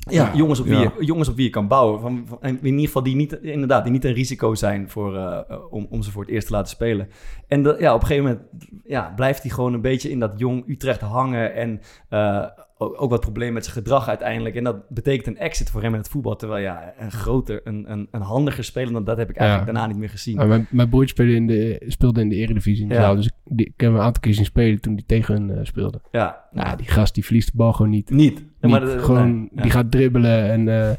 Ja, 0.09 0.31
jongens 0.35 0.59
op, 0.59 0.65
wie 0.65 0.77
je, 0.77 0.91
jongens 0.99 1.29
op 1.29 1.35
wie 1.35 1.45
je 1.45 1.49
kan 1.49 1.67
bouwen. 1.67 1.99
Van, 1.99 2.39
in 2.41 2.63
ieder 2.63 2.79
geval 2.79 3.03
die 3.03 3.15
niet, 3.15 3.33
inderdaad, 3.33 3.83
die 3.83 3.91
niet 3.91 4.05
een 4.05 4.13
risico 4.13 4.55
zijn 4.55 4.89
voor, 4.89 5.15
eh, 5.15 5.39
eh, 5.47 5.73
om, 5.73 5.87
om 5.89 6.01
ze 6.01 6.11
voor 6.11 6.21
het 6.21 6.31
eerst 6.31 6.47
te 6.47 6.53
laten 6.53 6.69
spelen. 6.69 7.09
En 7.47 7.61
ja, 7.79 7.93
op 7.93 8.01
een 8.01 8.07
gegeven 8.07 8.23
moment 8.23 8.41
ja, 8.83 9.13
blijft 9.15 9.41
hij 9.41 9.51
gewoon 9.51 9.73
een 9.73 9.81
beetje 9.81 10.09
in 10.09 10.19
dat 10.19 10.33
jong 10.37 10.63
Utrecht 10.67 11.01
hangen. 11.01 11.53
En 11.53 11.81
eh, 12.09 12.45
ook, 12.77 13.01
ook 13.01 13.09
wat 13.09 13.19
problemen 13.21 13.53
met 13.53 13.63
zijn 13.65 13.75
gedrag 13.77 14.07
uiteindelijk. 14.07 14.55
En 14.55 14.63
dat 14.63 14.89
betekent 14.89 15.27
een 15.27 15.37
exit 15.37 15.69
voor 15.69 15.81
hem 15.81 15.91
in 15.93 15.97
het 15.99 16.09
voetbal. 16.09 16.35
Terwijl 16.35 16.63
ja, 16.63 16.93
een 16.97 17.11
groter, 17.11 17.61
een, 17.63 17.91
een, 17.91 18.07
een 18.11 18.21
handiger 18.21 18.63
speler 18.63 18.93
dan 18.93 19.03
dat 19.03 19.17
heb 19.17 19.29
ik 19.29 19.35
eigenlijk 19.35 19.67
Ja. 19.67 19.73
daarna 19.73 19.91
niet 19.91 19.99
meer 20.01 20.09
gezien. 20.09 20.35
Maar 20.35 20.47
mijn, 20.47 20.67
mijn 20.69 20.89
broertje 20.89 21.13
speelde 21.13 21.33
in 21.35 21.47
de, 21.47 21.83
speelde 21.87 22.21
in 22.21 22.29
de 22.29 22.35
Eredivisie. 22.35 22.87
Ja. 22.87 22.93
zaal, 22.95 23.15
dus 23.15 23.25
ik, 23.25 23.33
die, 23.43 23.65
ik 23.65 23.73
heb 23.77 23.89
hem 23.89 23.99
een 23.99 24.05
aantal 24.05 24.21
keer 24.21 24.33
zien 24.33 24.45
spelen 24.45 24.81
toen 24.81 24.93
hij 24.93 25.03
tegen 25.05 25.33
hun 25.33 25.57
eh, 25.57 25.65
speelde. 25.65 26.01
Ja, 26.11 26.43
Nou, 26.51 26.77
die 26.77 26.87
gast 26.87 27.13
die 27.13 27.23
verliest 27.25 27.51
de 27.51 27.57
bal 27.57 27.73
gewoon 27.73 27.91
niet. 27.91 28.09
niet. 28.09 28.43
Ja, 28.61 28.69
maar 28.69 28.79
dat- 28.79 29.03
gewoon, 29.03 29.39
nee, 29.39 29.49
ja. 29.55 29.61
die 29.61 29.71
gaat 29.71 29.91
dribbelen 29.91 30.51
en 30.51 30.67
eh, 30.81 30.89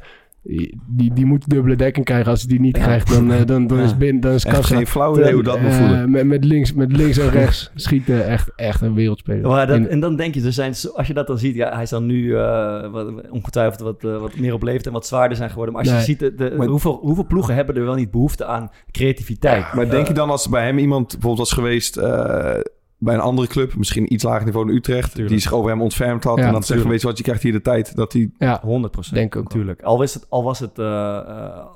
die, 0.87 1.13
die 1.15 1.25
moet 1.27 1.49
dubbele 1.51 1.77
dekking 1.77 2.05
krijgen. 2.05 2.31
Als 2.31 2.41
hij 2.41 2.49
die 2.51 2.61
niet 2.61 2.77
Ja. 2.77 2.83
krijgt, 2.83 3.09
dan, 3.13 3.33
eh, 3.33 3.45
dan, 3.47 3.67
dan 3.67 3.79
Ja. 3.79 3.85
is 3.85 3.97
binnen, 3.97 4.21
dan 4.23 4.33
is 4.33 4.45
kassa. 4.45 4.77
geen 4.77 4.87
flauw 4.87 5.19
idee 5.19 5.33
hoe 5.33 5.43
dat 5.43 5.61
moet 5.61 5.71
Eh, 5.71 5.79
voelen. 5.79 6.11
met, 6.11 6.27
met, 6.27 6.45
links, 6.45 6.73
met 6.73 6.97
links 6.97 7.19
en 7.19 7.31
rechts 7.31 7.71
schieten 7.75 8.27
echt, 8.27 8.51
echt 8.57 8.81
een 8.81 8.95
wereldspeler. 8.95 9.49
Maar 9.49 9.67
dat, 9.67 9.87
en 9.87 10.01
dan 10.01 10.17
denk 10.17 10.35
je, 10.35 10.43
er 10.45 10.53
zijn, 10.53 10.75
als 10.95 11.07
je 11.07 11.15
dat 11.15 11.27
dan 11.27 11.39
ziet, 11.39 11.55
ja, 11.55 11.73
hij 11.75 11.83
is 11.83 11.91
dan 11.91 12.07
nu 12.07 12.37
eh, 12.37 12.91
wat, 12.91 13.13
ongetwijfeld 13.31 13.81
wat, 13.81 14.05
eh, 14.05 14.21
wat 14.21 14.37
meer 14.39 14.53
op 14.55 14.63
leeftijd 14.63 14.87
en 14.87 14.93
wat 14.93 15.07
zwaarder 15.07 15.37
zijn 15.37 15.51
geworden. 15.51 15.75
Maar 15.75 15.83
als 15.85 15.93
je 15.93 16.01
ziet, 16.01 16.19
de, 16.19 16.35
de- 16.35 16.55
Maar- 16.57 16.67
hoeveel, 16.67 16.99
hoeveel 17.03 17.27
ploegen 17.27 17.55
hebben 17.55 17.77
er 17.77 17.85
wel 17.85 17.95
niet 17.95 18.11
behoefte 18.11 18.45
aan 18.45 18.71
creativiteit? 18.91 19.73
Maar 19.75 19.91
denk 19.91 20.07
je 20.09 20.15
dan 20.15 20.31
als 20.31 20.49
bij 20.49 20.65
hem 20.65 20.79
iemand 20.79 21.09
bijvoorbeeld 21.09 21.39
was 21.49 21.53
geweest... 21.53 21.97
bij 22.99 23.15
een 23.15 23.21
andere 23.21 23.49
club, 23.49 23.75
misschien 23.77 24.13
iets 24.13 24.25
lager 24.25 24.45
niveau 24.45 24.69
in 24.69 24.75
Utrecht, 24.77 25.11
Tuurlijk. 25.11 25.29
die 25.29 25.39
zich 25.39 25.53
over 25.53 25.71
hem 25.71 25.83
ontfermd 25.83 26.25
had. 26.25 26.39
Ja, 26.39 26.47
en 26.47 26.53
dan 26.53 26.63
zeggen, 26.63 26.89
weet 26.89 27.01
je 27.01 27.07
wat, 27.07 27.17
je 27.17 27.23
krijgt 27.23 27.43
hier 27.43 27.53
de 27.53 27.61
tijd 27.61 27.97
dat 27.97 28.13
hij... 28.13 28.31
Ja, 28.39 28.61
100 28.63 28.93
procent. 28.93 29.15
denk 29.15 29.35
ik 29.35 29.41
ook. 29.41 29.45
Natuurlijk. 29.49 29.83
Al 29.83 29.99
was 29.99 30.15
het, 30.15 30.27
al 30.29 30.43
was 30.43 30.59
het 30.59 30.79
eh, 30.79 31.17
eh, 31.17 31.67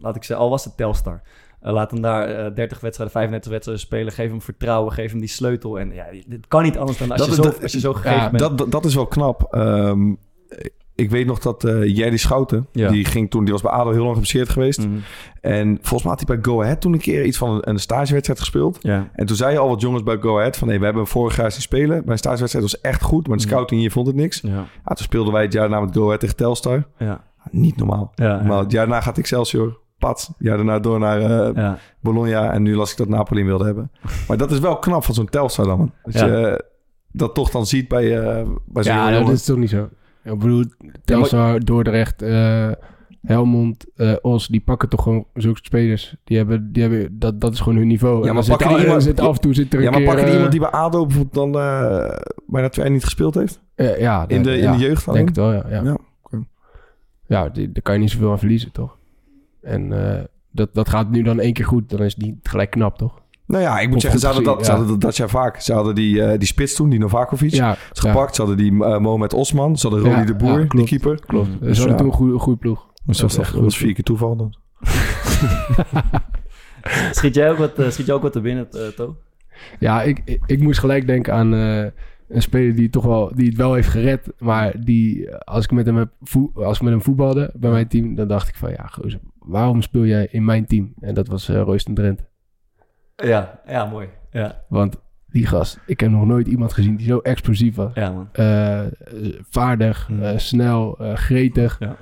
laat 0.00 0.16
ik 0.16 0.24
zeggen, 0.24 0.44
al 0.44 0.50
was 0.50 0.64
het 0.64 0.76
Telstar. 0.76 1.22
Eh, 1.60 1.72
laat 1.72 1.90
hem 1.90 2.00
daar 2.00 2.28
eh, 2.28 2.54
30 2.54 2.80
wedstrijden, 2.80 3.14
35 3.16 3.50
wedstrijden 3.52 3.84
spelen. 3.86 4.12
Geef 4.12 4.30
hem 4.30 4.42
vertrouwen, 4.42 4.92
geef 4.92 5.10
hem 5.10 5.20
die 5.20 5.28
sleutel. 5.28 5.78
En 5.78 5.92
ja, 5.94 6.06
dit 6.26 6.46
kan 6.48 6.62
niet 6.62 6.78
anders 6.78 6.98
dan 6.98 7.10
als, 7.10 7.18
Dat 7.18 7.26
je, 7.28 7.32
is- 7.32 7.38
zo, 7.38 7.50
dat- 7.50 7.62
als 7.62 7.72
je 7.72 7.80
zo 7.80 7.92
gegeven 7.92 8.16
ja, 8.18 8.28
bent. 8.30 8.38
Dat, 8.42 8.58
dat, 8.58 8.70
dat 8.70 8.84
is 8.84 8.94
wel 8.94 9.06
knap. 9.06 9.42
Ehm, 9.50 10.14
ik 11.00 11.10
weet 11.10 11.26
nog 11.26 11.38
dat 11.38 11.64
eh 11.64 11.96
Jerry 11.96 12.16
Schouten, 12.16 12.66
Ja. 12.72 12.88
die 12.90 13.04
ging 13.04 13.30
toen, 13.30 13.44
die 13.44 13.52
was 13.52 13.62
bij 13.62 13.70
ADO 13.72 13.90
heel 13.90 14.00
lang 14.00 14.10
geblesseerd 14.12 14.48
geweest. 14.48 14.78
Mhm. 14.86 14.96
En 15.40 15.78
volgens 15.80 16.02
mij 16.02 16.12
had 16.16 16.26
hij 16.28 16.36
bij 16.36 16.44
Go 16.52 16.62
Ahead 16.62 16.80
toen 16.80 16.92
een 16.92 16.98
keer 16.98 17.24
iets 17.24 17.38
van 17.38 17.50
een, 17.54 17.68
een 17.68 17.78
stagewedstrijd 17.78 18.38
gespeeld. 18.38 18.78
Ja. 18.80 19.10
En 19.12 19.26
toen 19.26 19.36
zei 19.36 19.56
al 19.56 19.68
wat 19.68 19.80
jongens 19.80 20.02
bij 20.02 20.16
Go 20.20 20.38
Ahead 20.38 20.56
van... 20.56 20.68
Hey, 20.68 20.78
we 20.78 20.84
hebben 20.84 21.06
vorig 21.06 21.36
jaar 21.36 21.52
zien 21.52 21.62
spelen. 21.62 22.02
Bij 22.04 22.12
een 22.12 22.18
stagewedstrijd 22.18 22.64
was 22.64 22.80
echt 22.80 23.02
goed. 23.02 23.26
Maar 23.28 23.36
de 23.36 23.42
Mhm. 23.42 23.52
scouting 23.52 23.80
hier 23.80 23.90
vond 23.90 24.06
het 24.06 24.16
niks. 24.16 24.40
Ja. 24.40 24.50
Ja, 24.50 24.64
toen 24.84 24.96
speelden 25.04 25.32
wij 25.32 25.42
het 25.42 25.52
jaar 25.52 25.68
daarna 25.68 25.84
met 25.84 25.96
Go 25.96 26.04
Ahead 26.04 26.20
tegen 26.20 26.36
Telstar. 26.36 26.86
Ja. 26.98 27.24
Niet 27.50 27.76
normaal. 27.76 28.12
Ja, 28.14 28.24
ja. 28.26 28.42
Maar 28.42 28.58
het 28.58 28.72
jaar 28.72 28.86
daarna 28.86 29.00
gaat 29.00 29.18
Excelsior. 29.18 29.78
Pat. 29.98 30.24
Het 30.26 30.36
jaar 30.46 30.56
daarna 30.56 30.78
door 30.78 30.98
naar 30.98 31.20
eh, 31.20 31.54
Ja. 31.54 31.78
Bologna. 32.00 32.52
En 32.52 32.62
nu 32.62 32.76
las 32.76 32.90
ik 32.90 32.96
dat 32.96 33.08
Napoli 33.08 33.44
wilde 33.44 33.64
hebben. 33.64 33.90
Maar 34.28 34.36
dat 34.36 34.50
is 34.50 34.58
wel 34.58 34.76
knap 34.78 35.04
van 35.04 35.14
zo'n 35.14 35.28
Telstar 35.28 35.66
dan. 35.66 35.78
Man. 35.78 35.92
Dat 36.02 36.12
Ja. 36.14 36.26
je 36.26 36.64
dat 37.12 37.34
toch 37.34 37.50
dan 37.50 37.66
ziet 37.66 37.88
bij, 37.88 38.18
eh 38.18 38.46
bij 38.66 38.82
zo'n 38.82 38.94
Ja, 38.94 39.10
dat 39.10 39.28
is 39.28 39.44
toch 39.44 39.56
niet 39.56 39.70
zo. 39.70 39.88
Ik 40.24 40.38
bedoel, 40.38 40.64
Telstar, 41.04 41.60
Dordrecht, 41.60 42.22
eh, 42.22 42.70
Helmond, 43.22 43.84
eh, 43.94 44.12
Os, 44.22 44.46
die 44.48 44.60
pakken 44.60 44.88
toch 44.88 45.02
gewoon 45.02 45.24
zulke 45.34 45.60
spelers. 45.62 46.16
Die 46.24 46.36
hebben, 46.36 46.72
die 46.72 46.82
hebben, 46.82 47.18
dat, 47.18 47.40
dat 47.40 47.52
is 47.52 47.60
gewoon 47.60 47.78
hun 47.78 47.86
niveau. 47.86 48.22
Ja, 48.22 48.28
En 48.28 48.34
maar 48.34 48.44
pakken 48.46 48.68
die 48.68 48.76
al- 48.76 48.82
iemand- 48.82 49.02
zit 49.02 49.20
af 49.20 49.34
en 49.34 49.40
toe 49.40 49.54
zit 49.54 49.72
er 49.72 49.78
een 49.78 49.84
Ja, 49.84 49.90
maar 49.90 50.02
pakken 50.02 50.16
die 50.24 50.26
eh, 50.28 50.34
iemand 50.34 50.50
die 50.52 50.60
bij 50.60 50.70
ADO 50.70 51.06
bijvoorbeeld 51.06 51.52
dan 51.52 51.62
eh 51.62 52.18
bijna 52.46 52.68
twee 52.68 52.84
jaar 52.84 52.94
niet 52.94 53.04
gespeeld 53.04 53.34
heeft? 53.34 53.60
ja, 53.74 54.24
In 54.28 54.42
de, 54.42 54.58
in 54.58 54.72
de 54.72 54.78
jeugd 54.78 55.12
denk 55.12 55.28
het 55.28 55.36
wel, 55.36 55.52
ja. 55.52 55.64
Ja, 55.68 55.96
Ja, 57.26 57.48
die, 57.48 57.72
daar 57.72 57.82
kan 57.82 57.94
je 57.94 58.00
niet 58.00 58.10
zoveel 58.10 58.30
aan 58.30 58.38
verliezen, 58.38 58.72
toch? 58.72 58.96
En 59.62 59.88
dat, 60.50 60.74
dat 60.74 60.88
gaat 60.88 61.10
nu 61.10 61.22
dan 61.22 61.40
één 61.40 61.52
keer 61.52 61.64
goed. 61.64 61.90
Dan 61.90 62.02
is 62.02 62.14
het 62.14 62.22
niet 62.24 62.36
gelijk 62.42 62.70
knap, 62.70 62.98
toch? 62.98 63.19
Nou 63.50 63.62
ja, 63.62 63.78
ik 63.78 63.86
moet 63.86 63.96
Of 63.96 64.02
zeggen, 64.02 64.20
ze 64.20 64.26
hadden 64.26 64.44
dat, 64.44 64.58
gezien, 64.58 64.72
ze 64.72 64.78
hadden 64.78 64.92
dat, 64.92 65.00
dat 65.00 65.16
jaar 65.16 65.28
vaak. 65.28 65.60
Ze 65.60 65.72
hadden 65.72 65.94
die, 65.94 66.22
eh, 66.22 66.38
die 66.38 66.46
spits 66.48 66.74
toen, 66.74 66.88
die 66.90 66.98
Novakovic. 66.98 67.50
Ja, 67.50 67.76
is 67.92 68.00
gepakt. 68.00 68.34
Ze 68.34 68.40
hadden 68.42 68.58
die 68.58 68.84
eh, 68.84 68.98
Mohamed 68.98 69.34
Osman. 69.34 69.78
Ze 69.78 69.88
hadden 69.88 70.10
Ja, 70.10 70.24
de 70.24 70.34
Boer, 70.34 70.50
ja, 70.50 70.56
die 70.58 70.66
klopt. 70.66 70.88
keeper. 70.88 71.20
klopt. 71.26 71.48
Dus 71.60 71.76
Ze 71.76 71.76
hadden 71.88 71.90
ja. 71.90 71.96
toen 71.96 72.06
een 72.06 72.12
goede, 72.12 72.38
goede 72.38 72.58
ploeg. 72.58 72.86
Dus 73.04 73.18
dat 73.18 73.36
was, 73.36 73.50
was 73.50 73.76
vier 73.76 73.94
keer 73.94 74.04
toeval 74.04 74.36
dan. 74.36 74.54
Schiet, 77.10 77.34
jij 77.34 77.50
ook 77.50 77.58
wat, 77.58 77.78
eh, 77.78 77.90
schiet 77.90 78.06
jij 78.06 78.14
ook 78.14 78.22
wat 78.22 78.34
er 78.34 78.42
binnen, 78.42 78.70
eh, 78.70 78.86
To? 78.86 79.16
Ja, 79.78 80.02
ik, 80.02 80.20
ik, 80.24 80.40
ik 80.46 80.62
moest 80.62 80.78
gelijk 80.78 81.06
denken 81.06 81.34
aan 81.34 81.54
eh, 81.54 81.84
een 82.28 82.42
speler 82.42 82.74
die, 82.74 82.90
toch 82.90 83.04
wel, 83.04 83.32
die 83.34 83.46
het 83.46 83.56
wel 83.56 83.74
heeft 83.74 83.88
gered. 83.88 84.32
Maar 84.38 84.84
die, 84.84 85.34
als 85.36 85.64
ik 85.64 85.70
met 85.70 85.86
hem, 85.86 85.96
heb 85.96 86.10
als 86.54 86.76
ik 86.76 86.82
met 86.82 86.92
hem 86.92 87.02
voetbalde 87.02 87.50
bij 87.54 87.70
mijn 87.70 87.88
team, 87.88 88.14
dan 88.14 88.28
dacht 88.28 88.48
ik 88.48 88.54
van 88.54 88.70
ja, 88.70 88.86
gozer, 88.86 89.20
waarom 89.38 89.82
speel 89.82 90.06
jij 90.06 90.28
in 90.30 90.44
mijn 90.44 90.66
team? 90.66 90.92
En 91.00 91.14
dat 91.14 91.28
was 91.28 91.48
uh, 91.48 91.60
Royston 91.60 91.94
Drenthe. 91.94 92.24
Ja, 93.22 93.60
ja, 93.66 93.84
mooi. 93.86 94.08
Ja, 94.30 94.64
Want 94.68 94.96
die 95.26 95.46
gast, 95.46 95.78
ik 95.86 96.00
heb 96.00 96.10
nog 96.10 96.26
nooit 96.26 96.46
iemand 96.46 96.72
gezien 96.72 96.96
die 96.96 97.06
zo 97.06 97.18
explosief 97.18 97.74
was. 97.74 97.90
ja 97.94 98.10
man. 98.12 98.28
Eh, 98.32 98.80
vaardig, 99.50 100.06
Hmm. 100.06 100.22
eh, 100.22 100.38
snel, 100.38 100.98
eh, 100.98 101.14
gretig. 101.16 101.76
Ja. 101.78 101.96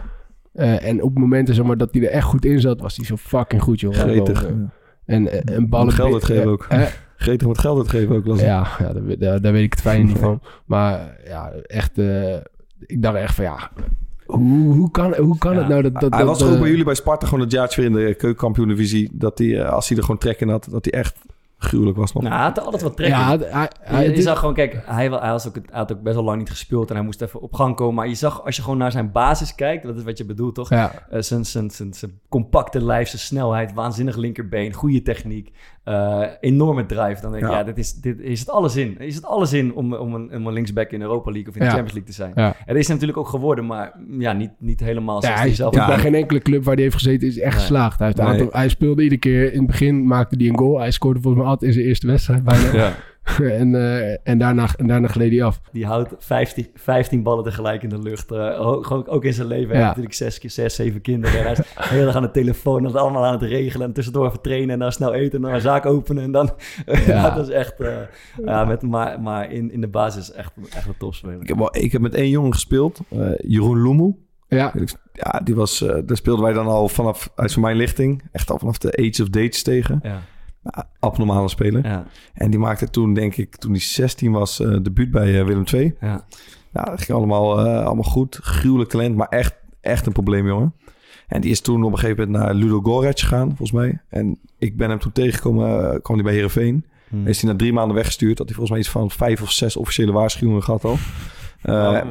Eh, 0.52 0.84
en 0.88 1.02
op 1.02 1.18
momenten 1.18 1.54
zeg 1.54 1.64
maar, 1.64 1.76
dat 1.76 1.88
hij 1.92 2.02
er 2.02 2.10
echt 2.10 2.24
goed 2.26 2.44
in 2.44 2.60
zat, 2.60 2.80
was 2.80 2.96
hij 2.96 3.04
zo 3.04 3.16
fucking 3.16 3.62
goed, 3.62 3.80
joh. 3.80 3.94
Gretig. 3.94 4.38
Gewoon, 4.38 4.70
En, 5.04 5.32
en, 5.32 5.42
en 5.44 5.68
ballen... 5.68 5.92
Geld 5.92 6.12
uitgeven 6.12 6.46
ook. 6.50 6.66
Eh, 6.68 6.82
Gretig 7.16 7.46
moet 7.46 7.58
geld 7.58 7.78
uitgeven 7.78 8.16
ook. 8.16 8.38
Ja, 8.38 8.66
ja 8.78 8.92
daar, 8.92 9.18
daar, 9.18 9.40
daar 9.40 9.52
weet 9.52 9.64
ik 9.64 9.70
het 9.72 9.80
fijne 9.80 10.04
niet 10.04 10.18
van. 10.18 10.42
Maar 10.66 11.16
ja, 11.24 11.50
echt... 11.66 11.98
eh, 11.98 12.34
ik 12.86 13.02
dacht 13.02 13.16
echt 13.16 13.34
van 13.34 13.44
ja... 13.44 13.70
Hoe, 14.28 14.74
hoe 14.74 14.90
kan, 14.90 15.14
hoe 15.16 15.38
kan 15.38 15.52
Ja. 15.52 15.58
het 15.58 15.68
nou 15.68 15.82
dat... 15.82 15.92
dat 15.92 16.10
hij 16.10 16.18
dat, 16.18 16.28
was 16.28 16.38
toch 16.38 16.52
ook 16.52 16.58
bij 16.60 16.68
jullie 16.68 16.84
bij 16.84 16.94
Sparta 16.94 17.26
gewoon 17.26 17.40
het 17.40 17.52
jaartje 17.52 17.80
weer 17.80 17.90
in 17.90 17.96
de 18.06 18.14
keukenkampioen-divisie. 18.14 19.10
Dat 19.12 19.38
hij, 19.38 19.60
eh, 19.62 19.72
als 19.72 19.88
hij 19.88 19.96
er 19.96 20.02
gewoon 20.04 20.18
trek 20.20 20.40
in 20.40 20.48
had, 20.48 20.68
dat 20.70 20.84
hij 20.90 21.00
echt 21.00 21.16
gruwelijk 21.58 21.96
was 21.96 22.12
nog. 22.12 22.22
Nou, 22.22 22.34
hij 22.34 22.44
had 22.44 22.60
altijd 22.60 22.82
wat 22.82 22.96
trek 22.96 23.08
Ja, 23.08 23.32
in. 23.32 23.38
hij, 23.40 23.48
hij, 23.50 23.62
Je- 23.62 23.94
hij- 23.94 24.04
je, 24.08 24.12
dit- 24.12 24.22
zag 24.22 24.38
gewoon, 24.38 24.54
kijk, 24.54 24.72
hij, 24.84 25.08
hij, 25.08 25.30
was 25.30 25.48
ook, 25.48 25.54
hij 25.54 25.64
had 25.70 25.92
ook 25.92 26.02
best 26.02 26.14
wel 26.14 26.24
lang 26.24 26.38
niet 26.38 26.50
gespeeld 26.50 26.88
en 26.90 26.96
hij 26.96 27.04
moest 27.04 27.22
even 27.22 27.40
op 27.40 27.54
gang 27.54 27.76
komen. 27.76 27.94
Maar 27.94 28.08
je 28.08 28.14
zag, 28.14 28.44
als 28.44 28.56
je 28.56 28.62
gewoon 28.62 28.78
naar 28.78 28.92
zijn 28.92 29.12
basis 29.12 29.54
kijkt, 29.54 29.84
dat 29.84 29.96
is 29.96 30.02
wat 30.02 30.18
je 30.18 30.24
bedoelt, 30.24 30.54
toch? 30.54 30.68
ja, 30.70 30.92
Eh, 31.10 31.20
zijn, 31.20 31.44
zijn, 31.44 31.70
zijn, 31.70 31.94
zijn 31.94 32.18
compacte 32.28 32.84
lijf, 32.84 33.08
zijn 33.08 33.20
snelheid, 33.22 33.72
waanzinnig 33.74 34.16
linkerbeen, 34.16 34.72
goede 34.72 35.02
techniek, 35.02 35.52
eh, 35.88 36.22
enorme 36.40 36.86
drive. 36.86 37.20
Dan 37.20 37.30
denk 37.32 37.42
ik, 37.44 37.50
Ja. 37.50 37.58
ja, 37.58 37.64
dit 37.64 37.78
is, 37.78 37.94
dit 37.94 38.20
is 38.20 38.40
het 38.40 38.50
alles 38.50 38.76
in. 38.76 38.98
Is 38.98 39.14
het 39.14 39.24
alles 39.24 39.52
in 39.52 39.74
om, 39.74 39.94
om, 39.94 40.14
een, 40.14 40.34
om 40.34 40.46
een 40.46 40.52
linksback 40.52 40.90
in 40.90 41.00
Europa 41.02 41.30
League 41.30 41.48
of 41.48 41.54
in 41.54 41.60
de 41.60 41.66
Ja. 41.66 41.72
Champions 41.74 41.92
League 41.92 42.10
te 42.10 42.16
zijn? 42.16 42.32
ja. 42.34 42.54
Dat 42.66 42.76
is 42.76 42.86
natuurlijk 42.88 43.18
ook 43.18 43.28
geworden, 43.28 43.66
maar 43.66 43.92
mm, 44.08 44.20
ja, 44.20 44.32
niet, 44.32 44.50
niet 44.58 44.80
helemaal 44.80 45.14
Ja, 45.14 45.20
zoals 45.26 45.40
hij 45.40 45.54
zelf 45.54 45.74
bij 45.74 45.98
geen 45.98 46.14
enkele 46.14 46.40
club 46.40 46.64
waar 46.64 46.74
hij 46.74 46.82
heeft 46.82 46.96
gezeten 46.96 47.28
is 47.28 47.38
echt 47.38 47.52
Nee. 47.52 47.60
geslaagd. 47.60 47.98
Hij, 47.98 48.06
heeft 48.06 48.18
een 48.18 48.24
Nee. 48.24 48.40
aantal, 48.40 48.58
hij 48.60 48.68
speelde 48.68 49.02
iedere 49.02 49.20
keer... 49.20 49.52
In 49.52 49.58
het 49.58 49.66
begin 49.66 50.06
maakte 50.06 50.36
hij 50.38 50.48
een 50.48 50.58
goal. 50.58 50.78
Hij 50.78 50.90
scoorde 50.90 51.20
volgens 51.20 51.42
mij 51.42 51.52
altijd 51.52 51.70
in 51.70 51.76
zijn 51.76 51.86
eerste 51.88 52.06
wedstrijd 52.06 52.44
bijna. 52.44 52.92
En, 53.60 53.74
eh, 53.74 54.16
en, 54.28 54.38
daarna, 54.38 54.68
en 54.76 54.86
daarna 54.86 55.08
gleed 55.08 55.30
hij 55.30 55.42
af. 55.42 55.60
Die 55.72 55.86
houdt 55.86 56.14
15, 56.18 56.66
15 56.74 57.22
ballen 57.22 57.44
tegelijk 57.44 57.82
in 57.82 57.88
de 57.88 57.98
lucht. 57.98 58.30
Eh, 58.32 58.66
ook, 58.66 58.86
gewoon 58.86 59.06
ook 59.08 59.24
in 59.24 59.32
zijn 59.32 59.46
leven. 59.48 59.68
Hij 59.68 59.74
Ja. 59.78 59.84
heeft 59.84 59.96
natuurlijk 59.96 60.14
zes, 60.14 60.38
keer- 60.38 60.50
zes, 60.50 60.74
zeven 60.74 61.00
kinderen. 61.00 61.38
En 61.38 61.42
hij 61.44 61.52
is 61.52 61.60
heel 61.96 62.06
erg 62.06 62.16
aan 62.16 62.22
de 62.22 62.30
telefoon. 62.30 62.82
Dat 62.82 62.94
allemaal 62.94 63.24
aan 63.26 63.32
het 63.32 63.42
regelen. 63.42 63.86
En 63.86 63.92
tussendoor 63.92 64.26
even 64.26 64.40
trainen. 64.40 64.70
En 64.70 64.78
dan 64.78 64.92
snel 64.92 65.14
eten. 65.14 65.34
En 65.36 65.42
dan 65.42 65.52
een 65.54 65.60
zaak 65.60 65.86
openen. 65.86 66.22
En 66.22 66.32
dan... 66.32 66.50
Ja, 67.06 67.30
dat 67.30 67.48
is 67.48 67.54
echt... 67.54 67.80
eh, 67.80 67.96
ja, 68.44 68.64
met, 68.64 68.82
maar 68.82 69.20
maar 69.20 69.52
in, 69.52 69.72
in 69.72 69.80
de 69.80 69.88
basis 69.88 70.32
echt, 70.32 70.52
echt 70.74 70.86
een 70.86 70.96
topspeler. 70.98 71.40
Ik, 71.40 71.48
heb 71.48 71.56
wel, 71.58 71.76
ik 71.76 71.92
heb 71.92 72.00
met 72.00 72.14
één 72.14 72.30
jongen 72.30 72.52
gespeeld, 72.52 73.00
eh, 73.08 73.18
Jeroen 73.38 73.78
Loemel. 73.78 74.18
Ja, 74.48 74.72
Ja, 75.12 75.40
die 75.44 75.54
was, 75.54 75.82
eh, 75.82 75.96
daar 76.06 76.16
speelden 76.16 76.44
wij 76.44 76.52
dan 76.52 76.66
al 76.66 76.88
vanaf, 76.88 77.30
uit 77.34 77.52
van 77.52 77.62
mijn 77.62 77.76
lichting, 77.76 78.22
echt 78.32 78.50
al 78.50 78.58
vanaf 78.58 78.78
de 78.78 78.96
Age 78.96 79.22
of 79.22 79.28
Dates 79.28 79.62
tegen. 79.62 80.00
Ja, 80.02 80.20
abnormale 80.98 81.48
speler. 81.48 81.86
ja, 81.86 82.06
En 82.34 82.50
die 82.50 82.60
maakte 82.60 82.90
toen, 82.90 83.14
denk 83.14 83.36
ik, 83.36 83.56
toen 83.56 83.70
hij 83.70 83.80
16 83.80 84.32
was, 84.32 84.60
eh 84.60 84.76
debuut 84.82 85.10
bij 85.10 85.38
eh, 85.40 85.46
Willem 85.46 85.64
II. 85.72 85.94
ja. 86.00 86.24
Ja, 86.72 86.84
dat 86.84 87.02
ging 87.02 87.18
allemaal, 87.18 87.66
eh, 87.66 87.84
allemaal 87.84 88.10
goed. 88.10 88.38
Gruwelijk 88.42 88.90
talent, 88.90 89.16
maar 89.16 89.28
echt, 89.28 89.54
echt 89.80 90.06
een 90.06 90.12
probleem, 90.12 90.46
jongen. 90.46 90.74
En 91.26 91.40
die 91.40 91.50
is 91.50 91.60
toen 91.60 91.84
op 91.84 91.92
een 91.92 91.98
gegeven 91.98 92.24
moment 92.26 92.44
naar 92.44 92.54
Ludo 92.54 92.80
Goretz 92.80 93.22
gegaan, 93.22 93.46
volgens 93.46 93.72
mij. 93.72 94.00
En 94.08 94.38
ik 94.58 94.76
ben 94.76 94.88
hem 94.90 94.98
toen 94.98 95.12
tegengekomen, 95.12 96.02
kwam 96.02 96.16
hij 96.16 96.24
bij 96.24 96.34
Heerenveen. 96.34 96.84
Hm. 97.08 97.26
Is 97.26 97.42
hij 97.42 97.50
na 97.50 97.56
drie 97.56 97.72
maanden 97.72 97.96
weggestuurd. 97.96 98.38
Had 98.38 98.46
hij 98.46 98.56
volgens 98.56 98.70
mij 98.70 98.78
iets 98.80 98.90
van 98.90 99.10
vijf 99.10 99.42
of 99.42 99.50
zes 99.50 99.76
officiële 99.76 100.12
waarschuwingen 100.12 100.62
gehad 100.62 100.84
al. 100.84 100.96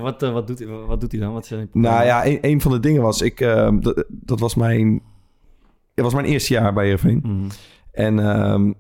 Wat, 0.02 0.22
wat, 0.22 0.48
doet 0.48 0.60
hij, 0.60 0.68
wat 0.68 1.02
doet 1.02 1.12
hij 1.12 1.22
dan? 1.22 1.34
Wat 1.34 1.46
zijn 1.46 1.70
nou 1.74 2.06
ja, 2.06 2.26
een, 2.26 2.38
een 2.42 2.62
van 2.62 2.72
de 2.72 2.80
dingen 2.80 3.02
was, 3.02 3.22
ik, 3.22 3.40
dat, 3.80 4.06
dat 4.10 4.40
was 4.40 4.56
mijn, 4.56 5.02
het 5.96 6.04
was 6.04 6.14
mijn 6.14 6.26
eerste 6.26 6.54
jaar 6.54 6.74
bij 6.74 6.84
Heerenveen. 6.84 7.20
Mhm, 7.24 7.50
En 7.98 8.20
ehm, 8.20 8.72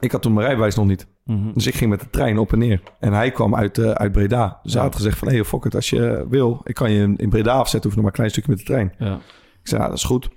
ik 0.00 0.12
had 0.12 0.22
toen 0.22 0.32
mijn 0.32 0.46
rijbewijs 0.46 0.74
nog 0.74 0.86
niet. 0.86 1.06
mhm. 1.24 1.52
Dus 1.54 1.66
ik 1.66 1.74
ging 1.74 1.90
met 1.90 2.00
de 2.00 2.10
trein 2.10 2.38
op 2.38 2.52
en 2.52 2.58
neer. 2.58 2.80
En 3.00 3.12
hij 3.12 3.30
kwam 3.30 3.54
uit, 3.54 3.78
eh, 3.78 3.90
uit 3.90 4.12
Breda. 4.12 4.58
Dus 4.62 4.72
hij 4.72 4.82
Ja. 4.82 4.88
had 4.88 4.96
gezegd 4.96 5.18
van... 5.18 5.28
hé, 5.28 5.34
hey, 5.34 5.44
fuck 5.44 5.64
it, 5.64 5.74
als 5.74 5.90
je 5.90 6.26
wil... 6.28 6.60
ik 6.64 6.74
kan 6.74 6.90
je 6.92 7.14
in 7.16 7.28
Breda 7.28 7.52
afzetten. 7.52 7.90
Hoef 7.90 7.94
nog 7.94 7.94
maar 7.94 8.04
een 8.04 8.12
klein 8.12 8.30
stukje 8.30 8.50
met 8.50 8.58
de 8.58 8.64
trein. 8.64 8.92
Ja. 8.98 9.14
Ik 9.62 9.68
zei, 9.68 9.82
dat 9.82 9.92
is 9.92 10.04
goed. 10.04 10.28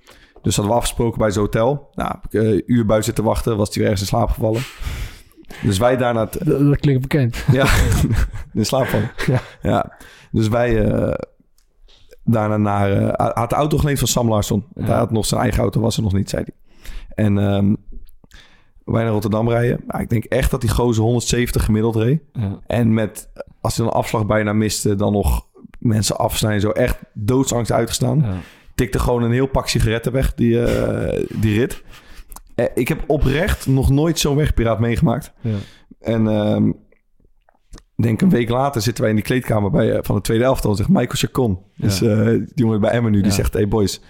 Dus 0.41 0.55
hadden 0.55 0.73
we 0.73 0.79
afgesproken 0.81 1.17
bij 1.19 1.29
zijn 1.31 1.45
hotel. 1.45 1.89
Nou, 1.93 2.11
heb 2.21 2.33
ik 2.33 2.41
eh, 2.41 2.49
een 2.51 2.63
uur 2.65 2.85
buiten 2.85 3.03
zitten 3.05 3.23
wachten. 3.23 3.57
Was 3.57 3.67
hij 3.67 3.77
weer 3.77 3.91
ergens 3.91 4.01
in 4.01 4.07
slaap 4.17 4.29
gevallen. 4.29 4.61
Dus 5.63 5.77
wij 5.77 5.97
daarna... 5.97 6.25
dat, 6.25 6.45
dat 6.45 6.77
klinkt 6.79 7.01
bekend. 7.01 7.45
ja, 7.51 7.65
in 8.53 8.65
slaap 8.65 8.85
vallen. 8.85 9.11
Ja. 9.27 9.39
Ja. 9.61 9.97
Dus 10.31 10.47
wij 10.47 10.85
eh, 10.91 11.13
daarna 12.23 12.57
naar... 12.57 12.89
hij 12.89 13.31
had 13.33 13.49
de 13.49 13.55
auto 13.55 13.77
geleend 13.77 13.99
van 13.99 14.07
Sam 14.07 14.29
Larsson. 14.29 14.65
Hij 14.73 14.95
had 14.97 15.11
nog 15.11 15.25
zijn 15.25 15.41
eigen 15.41 15.61
auto, 15.61 15.81
was 15.81 15.97
er 15.97 16.03
nog 16.03 16.13
niet, 16.13 16.29
zei 16.29 16.43
hij. 16.45 16.53
En 17.17 17.37
ehm, 17.37 17.73
wij 18.85 19.03
naar 19.03 19.11
Rotterdam 19.11 19.49
rijden. 19.49 19.83
Nou, 19.87 20.01
ik 20.01 20.09
denk 20.09 20.23
echt 20.23 20.51
dat 20.51 20.61
die 20.61 20.69
gozer 20.69 21.03
170 21.03 21.65
gemiddeld 21.65 21.95
reed. 21.95 22.21
Ja. 22.33 22.59
En 22.67 22.93
met, 22.93 23.29
als 23.61 23.75
hij 23.75 23.85
dan 23.85 23.93
een 23.93 23.99
afslag 23.99 24.25
bijna 24.25 24.53
miste, 24.53 24.95
dan 24.95 25.13
nog 25.13 25.47
mensen 25.79 26.17
afsnijden. 26.17 26.61
Zo 26.61 26.69
echt 26.69 26.97
doodsangst 27.13 27.71
uitgestaan. 27.71 28.19
Ja. 28.19 28.35
Tikte 28.75 28.99
gewoon 28.99 29.23
een 29.23 29.31
heel 29.31 29.47
pak 29.47 29.67
sigaretten 29.67 30.11
weg, 30.11 30.33
die, 30.33 30.63
eh, 30.63 31.25
die 31.33 31.59
rit. 31.59 31.83
Eh, 32.55 32.65
ik 32.73 32.87
heb 32.87 33.03
oprecht 33.07 33.67
nog 33.67 33.89
nooit 33.89 34.19
zo'n 34.19 34.35
wegpiraat 34.35 34.79
meegemaakt. 34.79 35.33
Ja. 35.41 35.55
En 35.99 36.27
ik 37.95 38.03
denk 38.03 38.21
een 38.21 38.29
week 38.29 38.49
later 38.49 38.81
zitten 38.81 39.01
wij 39.01 39.11
in 39.11 39.17
die 39.17 39.25
kleedkamer 39.25 39.71
bij, 39.71 39.91
eh, 39.91 39.99
van 40.01 40.15
de 40.15 40.21
tweede 40.21 40.43
elftal. 40.43 40.75
Zegt 40.75 40.89
Michael 40.89 41.09
Chacon, 41.09 41.59
dus 41.75 41.99
die 41.99 42.51
jongen 42.55 42.81
bij 42.81 42.91
Emmen 42.91 43.11
nu, 43.11 43.21
die 43.21 43.31
zegt... 43.31 43.53
Hey 43.53 43.67
boys, 43.67 44.01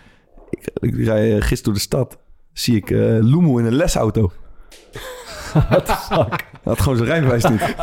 ik, 0.49 0.69
ik 0.73 0.95
rij 0.95 1.41
gisteren 1.41 1.63
door 1.63 1.73
de 1.73 1.79
stad. 1.79 2.17
Zie 2.57 2.75
ik 2.75 2.91
eh 2.91 3.17
Loemo 3.19 3.57
in 3.57 3.65
een 3.65 3.75
lesauto. 3.75 4.31
Hij 5.53 6.73
had 6.75 6.79
gewoon 6.79 6.97
zijn 6.97 7.09
rijbewijs 7.09 7.43
niet. 7.43 7.75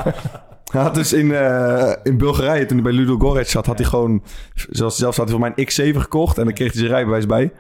Hij 0.65 0.83
had 0.83 0.95
dus 0.95 1.13
in, 1.13 1.35
eh, 1.35 1.93
in 2.03 2.19
Bulgarije, 2.19 2.67
toen 2.67 2.77
hij 2.77 2.93
bij 2.93 2.93
Ludo 2.93 3.19
Goretz 3.19 3.53
zat, 3.53 3.67
had 3.67 3.79
hij 3.79 3.87
gewoon... 3.87 4.23
Zelfs, 4.55 4.97
zelfs 4.97 5.17
had 5.17 5.29
hij 5.29 5.39
voor 5.39 5.49
mij 5.49 5.53
een 5.55 5.95
X7 5.95 5.99
gekocht 5.99 6.39
en 6.39 6.45
dan 6.45 6.55
kreeg 6.55 6.73
hij 6.73 6.79
zijn 6.79 6.93
rijbewijs 6.93 7.27
bij. 7.27 7.53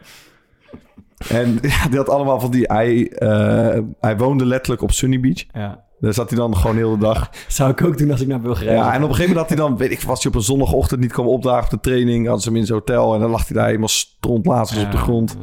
En 1.28 1.58
ja, 1.62 1.88
die 1.88 1.98
had 1.98 2.08
allemaal 2.08 2.40
van 2.40 2.50
die... 2.50 2.64
Hij, 2.66 3.08
eh, 3.08 3.80
hij 4.00 4.16
woonde 4.16 4.46
letterlijk 4.46 4.82
op 4.82 4.92
Sunny 4.92 5.20
Beach. 5.20 5.44
Ja. 5.52 5.84
Daar 6.00 6.14
zat 6.14 6.30
hij 6.30 6.38
dan 6.38 6.56
gewoon 6.56 6.76
heel 6.76 6.90
de 6.90 7.04
dag. 7.04 7.30
Zou 7.48 7.70
ik 7.70 7.84
ook 7.84 7.98
doen 7.98 8.10
als 8.10 8.20
ik 8.20 8.26
naar 8.26 8.40
Bulgarije 8.40 8.76
Ja, 8.76 8.92
en 8.92 9.02
op 9.02 9.08
een 9.08 9.14
gegeven 9.14 9.20
moment 9.20 9.38
had 9.38 9.48
hij 9.48 9.68
dan, 9.68 9.76
weet 9.76 9.90
ik, 9.90 10.00
was 10.00 10.22
hij 10.22 10.32
op 10.32 10.38
een 10.38 10.44
zondagochtend 10.44 11.00
niet 11.00 11.12
kwam 11.12 11.26
opdagen 11.26 11.64
op 11.64 11.70
de 11.70 11.80
training. 11.80 12.24
Hadden 12.24 12.42
ze 12.42 12.48
hem 12.48 12.58
in 12.58 12.66
zijn 12.66 12.78
hotel 12.78 13.14
en 13.14 13.20
dan 13.20 13.30
lag 13.30 13.48
hij 13.48 13.56
daar 13.56 13.66
helemaal 13.66 13.88
strontlaatst 13.88 14.84
op 14.84 14.90
de 14.90 14.96
grond. 14.96 15.36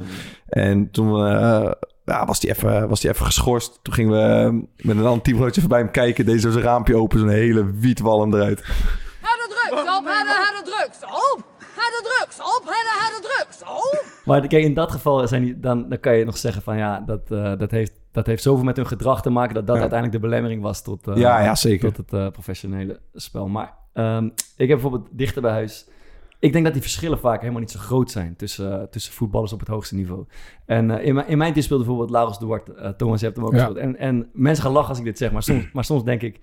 En 0.51 0.91
toen 0.91 1.25
eh, 1.27 1.71
ja, 2.05 2.25
was 2.25 2.41
hij 2.41 2.51
even, 2.51 2.89
was 2.89 3.03
even 3.03 3.25
geschorst. 3.25 3.79
Toen 3.81 3.93
gingen 3.93 4.11
we 4.11 4.19
eh, 4.45 4.85
met 4.85 4.97
een 4.97 5.05
ander 5.05 5.21
teamgenootje 5.21 5.61
voorbij 5.61 5.79
hem 5.79 5.91
kijken. 5.91 6.25
Deed 6.25 6.41
zo 6.41 6.49
zijn 6.51 6.63
raampje 6.63 6.95
open, 6.95 7.19
zo'n 7.19 7.29
hele 7.29 7.71
wietwalm 7.73 8.33
eruit. 8.33 8.61
Harde 9.21 9.47
drugs, 9.49 9.81
op, 9.97 10.05
harde, 10.05 10.29
harde 10.29 10.61
drugs, 10.63 11.03
op. 11.03 11.43
Harde 11.75 12.01
drugs, 12.03 12.39
op, 12.39 12.61
harde, 12.65 12.89
harde 12.99 13.27
drugs, 13.27 13.61
op. 13.63 14.05
Maar 14.25 14.47
kijk, 14.47 14.63
in 14.63 14.73
dat 14.73 14.91
geval 14.91 15.27
zijn 15.27 15.43
die, 15.43 15.59
dan, 15.59 15.89
dan 15.89 15.99
kan 15.99 16.15
je 16.15 16.25
nog 16.25 16.37
zeggen 16.37 16.61
van 16.61 16.77
ja, 16.77 16.99
dat, 17.05 17.21
eh, 17.31 17.57
dat, 17.57 17.71
heeft, 17.71 17.91
dat 18.11 18.25
heeft 18.25 18.43
zoveel 18.43 18.63
met 18.63 18.75
hun 18.75 18.87
gedrag 18.87 19.21
te 19.21 19.29
maken 19.29 19.53
dat 19.53 19.65
dat 19.67 19.75
Ja. 19.75 19.81
uiteindelijk 19.81 20.21
de 20.21 20.27
belemmering 20.27 20.61
was 20.61 20.81
tot, 20.81 21.07
eh, 21.07 21.15
Ja, 21.15 21.39
ja, 21.43 21.55
zeker. 21.55 21.93
tot 21.93 21.97
het 21.97 22.13
eh, 22.19 22.31
professionele 22.31 22.99
spel. 23.13 23.47
Maar 23.47 23.73
ehm, 23.93 24.25
ik 24.25 24.67
heb 24.69 24.79
bijvoorbeeld 24.81 25.07
dichter 25.11 25.41
bij 25.41 25.51
huis. 25.51 25.87
Ik 26.41 26.51
denk 26.53 26.63
dat 26.63 26.73
die 26.73 26.81
verschillen 26.81 27.19
vaak 27.19 27.39
helemaal 27.39 27.59
niet 27.59 27.71
zo 27.71 27.79
groot 27.79 28.11
zijn 28.11 28.35
tussen, 28.35 28.81
eh, 28.81 28.87
tussen 28.87 29.13
voetballers 29.13 29.53
op 29.53 29.59
het 29.59 29.67
hoogste 29.67 29.95
niveau. 29.95 30.25
En 30.65 30.91
eh, 30.91 31.05
in, 31.05 31.13
mijn, 31.15 31.27
in 31.27 31.37
mijn 31.37 31.51
team 31.53 31.65
speelde 31.65 31.83
bijvoorbeeld 31.83 32.13
Laurens 32.15 32.39
Duarte. 32.39 32.73
eh, 32.73 32.89
Thomas, 32.89 33.19
je 33.19 33.25
hebt 33.25 33.37
hem 33.37 33.45
ook 33.45 33.53
Ja. 33.53 33.57
gespeeld. 33.57 33.77
En, 33.85 33.97
en 33.97 34.29
mensen 34.33 34.63
gaan 34.63 34.73
lachen 34.73 34.89
als 34.89 34.97
ik 34.97 35.03
dit 35.03 35.17
zeg, 35.17 35.31
maar 35.31 35.43
soms, 35.43 35.71
maar 35.73 35.83
soms 35.83 36.03
denk 36.03 36.21
ik... 36.21 36.39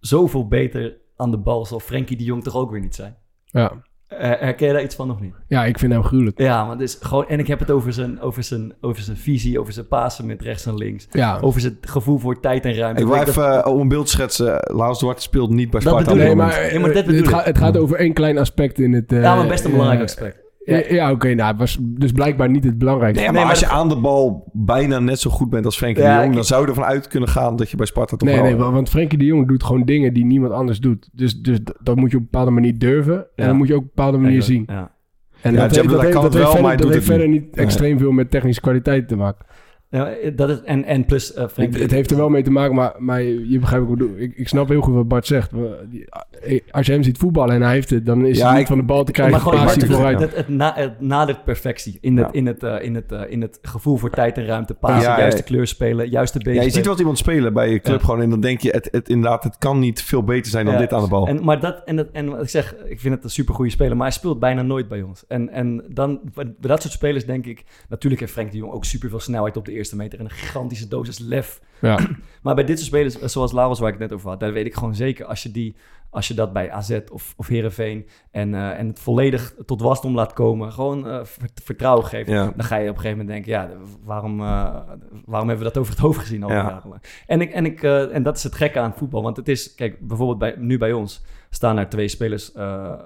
zoveel 0.00 0.48
beter 0.48 0.96
aan 1.16 1.30
de 1.30 1.38
bal 1.38 1.66
zal 1.66 1.80
Frenkie 1.80 2.16
de 2.16 2.24
Jong 2.24 2.42
toch 2.42 2.56
ook 2.56 2.70
weer 2.70 2.80
niet 2.80 2.94
zijn. 2.94 3.16
Ja. 3.44 3.82
Eh, 4.08 4.18
herken 4.18 4.66
je 4.66 4.72
daar 4.72 4.82
iets 4.82 4.94
van 4.94 5.10
of 5.10 5.20
niet? 5.20 5.34
ja, 5.48 5.64
ik 5.64 5.78
vind 5.78 5.92
hem 5.92 6.02
gruwelijk. 6.02 6.38
Ja, 6.38 6.64
maar 6.64 6.78
dus 6.78 6.98
gewoon, 7.00 7.28
en 7.28 7.38
ik 7.38 7.46
heb 7.46 7.58
het 7.58 7.70
over 7.70 7.92
zijn, 7.92 8.20
over, 8.20 8.42
zijn, 8.42 8.72
over 8.80 9.02
zijn 9.02 9.16
visie, 9.16 9.60
over 9.60 9.72
zijn 9.72 9.88
pasen 9.88 10.26
met 10.26 10.42
rechts 10.42 10.66
en 10.66 10.74
links. 10.74 11.06
Ja. 11.10 11.38
Over 11.40 11.60
zijn 11.60 11.78
gevoel 11.80 12.18
voor 12.18 12.40
tijd 12.40 12.64
en 12.64 12.74
ruimte. 12.74 13.00
Ik 13.00 13.06
wil 13.06 13.16
dat- 13.16 13.28
even 13.28 13.62
eh, 13.64 13.72
om 13.72 13.80
een 13.80 13.88
beeld 13.88 14.08
schetsen. 14.08 14.46
Laurens 14.62 14.98
Duarte 15.00 15.22
speelt 15.22 15.50
niet 15.50 15.70
bij 15.70 15.80
Dat 15.80 15.92
Sparta. 15.92 16.12
bedoel 16.12 16.26
ik. 16.26 16.28
dit 16.28 16.36
Nee, 16.36 16.46
maar, 16.46 16.72
Ja, 16.74 16.80
maar 16.80 16.88
dit 16.88 16.98
eh, 16.98 17.04
bedoel 17.06 17.20
het, 17.20 17.28
ik. 17.30 17.34
gaat, 17.36 17.44
het 17.44 17.58
gaat 17.58 17.76
over 17.76 17.96
één 17.96 18.12
klein 18.12 18.38
aspect 18.38 18.78
in 18.78 18.92
het... 18.92 19.12
eh, 19.12 19.22
ja, 19.22 19.34
maar 19.36 19.46
best 19.46 19.64
een 19.64 19.70
belangrijk 19.70 20.02
aspect. 20.02 20.38
Ja, 20.68 20.82
ja 20.88 21.10
oké. 21.10 21.34
nou, 21.34 21.48
het 21.50 21.58
was 21.58 21.78
dus 21.80 22.12
blijkbaar 22.12 22.50
niet 22.50 22.64
het 22.64 22.78
belangrijkste. 22.78 23.22
Nee, 23.24 23.32
maar, 23.32 23.34
Nee, 23.40 23.50
maar 23.50 23.60
als 23.60 23.68
je 23.70 23.76
aan 23.76 23.88
de 23.88 23.96
bal 23.96 24.50
bijna 24.52 24.98
net 24.98 25.20
zo 25.20 25.30
goed 25.30 25.50
bent 25.50 25.64
als 25.64 25.76
Frenkie 25.76 26.02
Ja, 26.02 26.16
de 26.16 26.22
Jong... 26.22 26.34
dan 26.34 26.44
zou 26.44 26.62
je 26.62 26.68
ervan 26.68 26.84
uit 26.84 27.06
kunnen 27.08 27.28
gaan 27.28 27.56
dat 27.56 27.70
je 27.70 27.76
bij 27.76 27.86
Sparta 27.86 28.16
toch 28.16 28.28
Nee, 28.28 28.36
wel... 28.38 28.44
nee, 28.46 28.56
wa- 28.56 28.70
want 28.70 28.88
Frenkie 28.88 29.18
de 29.18 29.24
Jong 29.24 29.48
doet 29.48 29.62
gewoon 29.64 29.84
dingen 29.84 30.12
die 30.14 30.24
niemand 30.24 30.52
anders 30.52 30.80
doet. 30.80 31.08
Dus, 31.12 31.40
dus 31.40 31.58
dat 31.82 31.96
moet 31.96 32.10
je 32.10 32.16
op 32.16 32.22
een 32.22 32.28
bepaalde 32.30 32.50
manier 32.50 32.78
durven. 32.78 33.26
En 33.36 33.46
dat 33.46 33.56
moet 33.56 33.68
je 33.68 33.74
ook 33.74 33.80
op 33.80 33.84
een 33.86 33.92
bepaalde 33.94 34.18
manier 34.18 34.42
zien. 34.42 34.64
Ja. 34.66 34.96
En 35.40 35.52
Ja, 35.52 35.60
dat, 35.60 35.76
heeft, 35.76 35.88
dat, 35.90 36.02
heeft, 36.02 36.14
wel, 36.14 36.52
maar 36.52 36.52
verder, 36.60 36.76
dat 36.76 36.92
heeft 36.94 37.04
verder 37.06 37.28
niet. 37.28 37.42
niet 37.44 37.56
extreem 37.56 37.98
veel 37.98 38.10
met 38.12 38.30
technische 38.30 38.60
kwaliteit 38.60 39.08
te 39.08 39.16
maken. 39.16 39.46
Ja, 39.90 40.14
dat 40.34 40.48
is, 40.48 40.60
en, 40.64 40.84
en 40.84 41.04
plus 41.04 41.32
eh 41.34 41.42
Het, 41.42 41.52
Frenkie... 41.52 41.82
het 41.82 41.90
heeft 41.90 42.10
er 42.10 42.16
wel 42.16 42.28
mee 42.28 42.42
te 42.42 42.50
maken, 42.50 42.74
maar, 42.74 42.94
maar 42.98 43.22
je, 43.22 43.48
je 43.50 43.58
begrijpt 43.58 43.86
wat 43.88 43.94
ik 43.94 44.00
bedoel. 44.06 44.18
Ik, 44.22 44.36
ik 44.36 44.48
snap 44.48 44.68
heel 44.68 44.80
goed 44.80 44.94
wat 44.94 45.08
Bart 45.08 45.26
zegt. 45.26 45.52
Maar 45.52 45.62
eh, 46.42 46.60
Als 46.70 46.86
je 46.86 46.92
hem 46.92 47.02
ziet 47.02 47.18
voetballen 47.18 47.54
en 47.54 47.62
hij 47.62 47.72
heeft 47.72 47.90
het, 47.90 48.06
dan 48.06 48.26
is 48.26 48.38
Ja, 48.38 48.42
hij 48.44 48.52
niet 48.52 48.60
ik- 48.60 48.66
van 48.66 48.76
de 48.78 48.82
bal 48.84 49.04
te 49.04 49.04
maar 49.04 49.12
krijgen. 49.12 49.40
gewoon, 49.40 49.64
hij 49.66 49.74
het, 49.74 49.84
vooruit. 49.86 50.20
het, 50.20 50.34
het, 50.36 50.48
na, 50.48 50.72
het 50.74 51.00
nadert 51.00 51.44
perfectie 51.44 51.98
in 52.00 52.16
het, 52.16 52.26
Ja. 52.26 52.32
in, 52.32 52.46
het, 52.46 52.62
eh, 52.62 52.82
in, 52.84 52.94
het, 52.94 53.12
in 53.28 53.40
het 53.42 53.58
gevoel 53.62 53.96
voor 53.96 54.10
tijd 54.10 54.36
en 54.38 54.46
ruimte. 54.46 54.74
Pasen, 54.74 55.10
Ja, 55.10 55.18
juiste 55.18 55.40
ja. 55.40 55.46
kleur 55.46 55.66
spelen, 55.66 56.08
juiste 56.08 56.38
been 56.38 56.54
Ja, 56.54 56.62
je 56.62 56.70
ziet 56.70 56.86
wat 56.86 56.98
iemand 56.98 57.18
spelen 57.18 57.52
bij 57.52 57.70
je 57.70 57.80
club 57.80 57.98
Ja. 57.98 58.04
gewoon... 58.04 58.20
en 58.22 58.30
dan 58.30 58.40
denk 58.40 58.60
je, 58.60 58.70
het, 58.70 58.88
het, 58.90 59.08
inderdaad, 59.08 59.44
het 59.44 59.58
kan 59.58 59.78
niet 59.78 60.02
veel 60.02 60.22
beter 60.24 60.50
zijn 60.50 60.64
dan 60.64 60.74
Ja, 60.74 60.80
dit 60.80 60.92
aan 60.92 61.02
de 61.02 61.08
bal. 61.08 61.26
En, 61.28 61.44
maar 61.44 61.60
dat, 61.60 61.82
en, 61.84 61.96
dat, 61.96 62.08
en 62.12 62.28
wat 62.28 62.42
ik 62.42 62.48
zeg, 62.48 62.74
ik 62.88 63.00
vind 63.00 63.14
het 63.14 63.24
een 63.24 63.30
supergoeie 63.30 63.70
speler, 63.70 63.96
maar 63.96 64.06
hij 64.06 64.16
speelt 64.16 64.38
bijna 64.38 64.62
nooit 64.62 64.88
bij 64.88 65.02
ons. 65.02 65.24
En, 65.28 65.48
en 65.48 65.84
dan, 65.88 66.20
bij 66.34 66.54
dat 66.60 66.80
soort 66.82 66.94
spelers 66.94 67.24
denk 67.26 67.46
ik, 67.46 67.64
natuurlijk 67.88 68.20
heeft 68.20 68.32
Frenkie 68.32 68.54
de 68.54 68.64
Jong 68.64 68.72
ook 68.72 68.84
superveel 68.84 69.20
snelheid 69.20 69.56
op 69.56 69.64
de 69.64 69.76
eerste 69.78 69.96
meter 69.96 70.18
en 70.18 70.24
een 70.24 70.30
gigantische 70.30 70.88
dosis 70.88 71.18
lef. 71.18 71.60
Ja. 71.80 71.98
Maar 72.42 72.54
bij 72.54 72.64
dit 72.64 72.76
soort 72.78 72.88
spelers, 72.90 73.18
eh, 73.18 73.28
zoals 73.28 73.52
Laurens 73.52 73.78
waar 73.80 73.92
ik 73.92 73.98
het 73.98 74.08
net 74.08 74.18
over 74.18 74.28
had, 74.30 74.40
daar 74.40 74.52
weet 74.52 74.66
ik 74.66 74.74
gewoon 74.74 74.94
zeker, 74.94 75.24
als 75.26 75.42
je, 75.42 75.50
die, 75.50 75.76
als 76.10 76.28
je 76.28 76.34
dat 76.34 76.52
bij 76.52 76.70
AZ 76.70 76.98
of, 77.12 77.34
of 77.36 77.46
Heerenveen 77.46 78.08
en, 78.30 78.54
eh, 78.54 78.78
en 78.78 78.86
het 78.86 78.98
volledig 78.98 79.54
tot 79.66 79.80
wasdom 79.80 80.14
laat 80.14 80.32
komen, 80.32 80.72
gewoon 80.72 81.08
eh, 81.08 81.24
ver- 81.24 81.48
vertrouwen 81.64 82.04
geeft, 82.04 82.28
Ja. 82.28 82.52
dan 82.56 82.64
ga 82.64 82.76
je 82.76 82.88
op 82.90 82.94
een 82.96 83.00
gegeven 83.00 83.18
moment 83.18 83.28
denken, 83.46 83.52
ja, 83.52 83.70
waarom, 84.04 84.36
waarom 85.24 85.48
hebben 85.48 85.58
we 85.58 85.64
dat 85.72 85.78
over 85.78 85.92
het 85.92 86.02
hoofd 86.02 86.18
gezien 86.18 86.42
al 86.42 86.50
Ja. 86.50 86.82
En, 87.26 87.40
ik, 87.40 87.50
en, 87.52 87.64
ik, 87.66 87.82
en 87.82 88.22
dat 88.22 88.36
is 88.36 88.42
het 88.42 88.54
gekke 88.54 88.78
aan 88.78 88.88
het 88.90 88.98
voetbal. 88.98 89.22
Want 89.22 89.36
het 89.36 89.48
is, 89.48 89.74
kijk, 89.74 90.06
bijvoorbeeld 90.08 90.38
bij, 90.38 90.54
nu 90.58 90.78
bij 90.78 90.92
ons 90.92 91.22
staan 91.50 91.78
er 91.78 91.88
twee 91.88 92.08
spelers, 92.08 92.54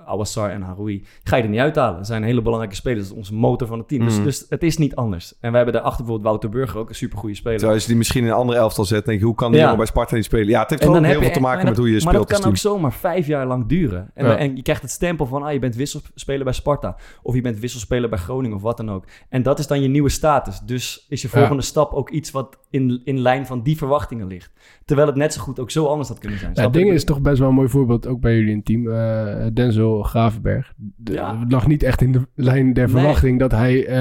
Awassar 0.06 0.50
en 0.50 0.62
Haroui. 0.62 1.04
Ga 1.24 1.36
je 1.36 1.42
er 1.42 1.48
niet 1.48 1.60
uithalen. 1.60 1.96
Dat 1.96 2.06
zijn 2.06 2.22
hele 2.22 2.42
belangrijke 2.42 2.76
spelers. 2.76 3.02
Dat 3.02 3.10
is 3.12 3.16
onze 3.18 3.34
motor 3.34 3.68
van 3.68 3.78
het 3.78 3.88
team. 3.88 4.04
Dus, 4.04 4.14
Mhm. 4.14 4.24
dus 4.24 4.46
het 4.48 4.62
is 4.62 4.76
niet 4.76 4.94
anders. 4.94 5.32
En 5.40 5.48
wij 5.48 5.56
hebben 5.62 5.72
daarachter 5.74 6.04
bijvoorbeeld 6.04 6.28
Wouter 6.32 6.50
Burger, 6.60 6.78
ook 6.80 6.88
een 6.88 6.94
supergoeie 6.94 7.34
speler. 7.34 7.68
Als 7.68 7.82
je 7.82 7.88
die 7.88 7.96
misschien 7.96 8.22
in 8.22 8.28
een 8.28 8.34
andere 8.34 8.58
elftal 8.58 8.84
zet... 8.84 9.04
denk 9.04 9.18
je, 9.20 9.24
hoe 9.26 9.34
kan 9.34 9.48
die 9.50 9.56
Ja. 9.56 9.62
jongen 9.62 9.78
bij 9.78 9.86
Sparta 9.86 10.14
niet 10.14 10.24
spelen? 10.24 10.46
Ja, 10.48 10.60
het 10.60 10.70
heeft 10.70 10.82
gewoon 10.84 11.04
heel 11.04 11.20
veel 11.20 11.30
te 11.30 11.40
maken 11.40 11.58
en 11.60 11.64
met 11.66 11.74
dat- 11.74 11.84
hoe 11.84 11.94
je 11.94 12.02
Maar 12.04 12.12
speelt 12.14 12.28
dat 12.28 12.40
kan 12.40 12.48
ook 12.50 12.56
zomaar 12.56 12.92
vijf 12.92 13.26
jaar 13.26 13.46
lang 13.46 13.66
duren. 13.66 14.10
En, 14.14 14.26
Ja. 14.26 14.36
en 14.36 14.56
je 14.56 14.62
krijgt 14.62 14.82
het 14.82 14.90
stempel 14.90 15.26
van, 15.26 15.42
ah, 15.42 15.52
je 15.52 15.58
bent 15.58 15.76
wisselspeler 15.76 16.44
bij 16.44 16.52
Sparta. 16.52 16.96
Of 17.22 17.34
je 17.34 17.40
bent 17.40 17.58
wisselspeler 17.58 18.08
bij 18.08 18.18
Groningen 18.18 18.56
of 18.56 18.62
wat 18.62 18.76
dan 18.76 18.90
ook. 18.90 19.04
En 19.28 19.42
dat 19.42 19.58
is 19.58 19.66
dan 19.66 19.82
je 19.82 19.88
nieuwe 19.88 20.08
status. 20.08 20.60
Dus 20.60 21.06
is 21.08 21.22
je 21.22 21.28
Ja. 21.32 21.38
volgende 21.38 21.62
stap 21.62 21.92
ook 21.92 22.10
iets 22.10 22.30
wat 22.30 22.58
in, 22.70 23.00
in 23.04 23.18
lijn 23.20 23.46
van 23.46 23.62
die 23.62 23.76
verwachtingen 23.76 24.26
ligt. 24.26 24.50
Terwijl 24.92 25.10
het 25.10 25.20
net 25.22 25.32
zo 25.32 25.40
goed 25.42 25.60
ook 25.60 25.70
zo 25.70 25.86
anders 25.86 26.08
had 26.08 26.18
kunnen 26.18 26.38
zijn. 26.38 26.50
Ja, 26.54 26.62
het 26.62 26.72
ding 26.72 26.90
is 26.90 27.04
toch 27.04 27.20
best 27.20 27.38
wel 27.38 27.48
een 27.48 27.54
mooi 27.54 27.68
voorbeeld, 27.68 28.06
ook 28.06 28.20
bij 28.20 28.34
jullie 28.34 28.50
in 28.50 28.56
het 28.56 28.64
team. 28.64 28.90
Eh, 28.90 29.46
Denzel 29.54 30.02
Gravenberg. 30.02 30.72
De- 30.76 31.12
Ja. 31.12 31.38
Het 31.38 31.52
lag 31.52 31.66
niet 31.66 31.82
echt 31.82 32.02
in 32.02 32.12
de 32.12 32.26
lijn 32.34 32.72
der 32.72 32.84
Nee. 32.84 32.94
verwachting 32.94 33.38
dat 33.38 33.50
hij 33.50 33.86
eh, 33.86 33.96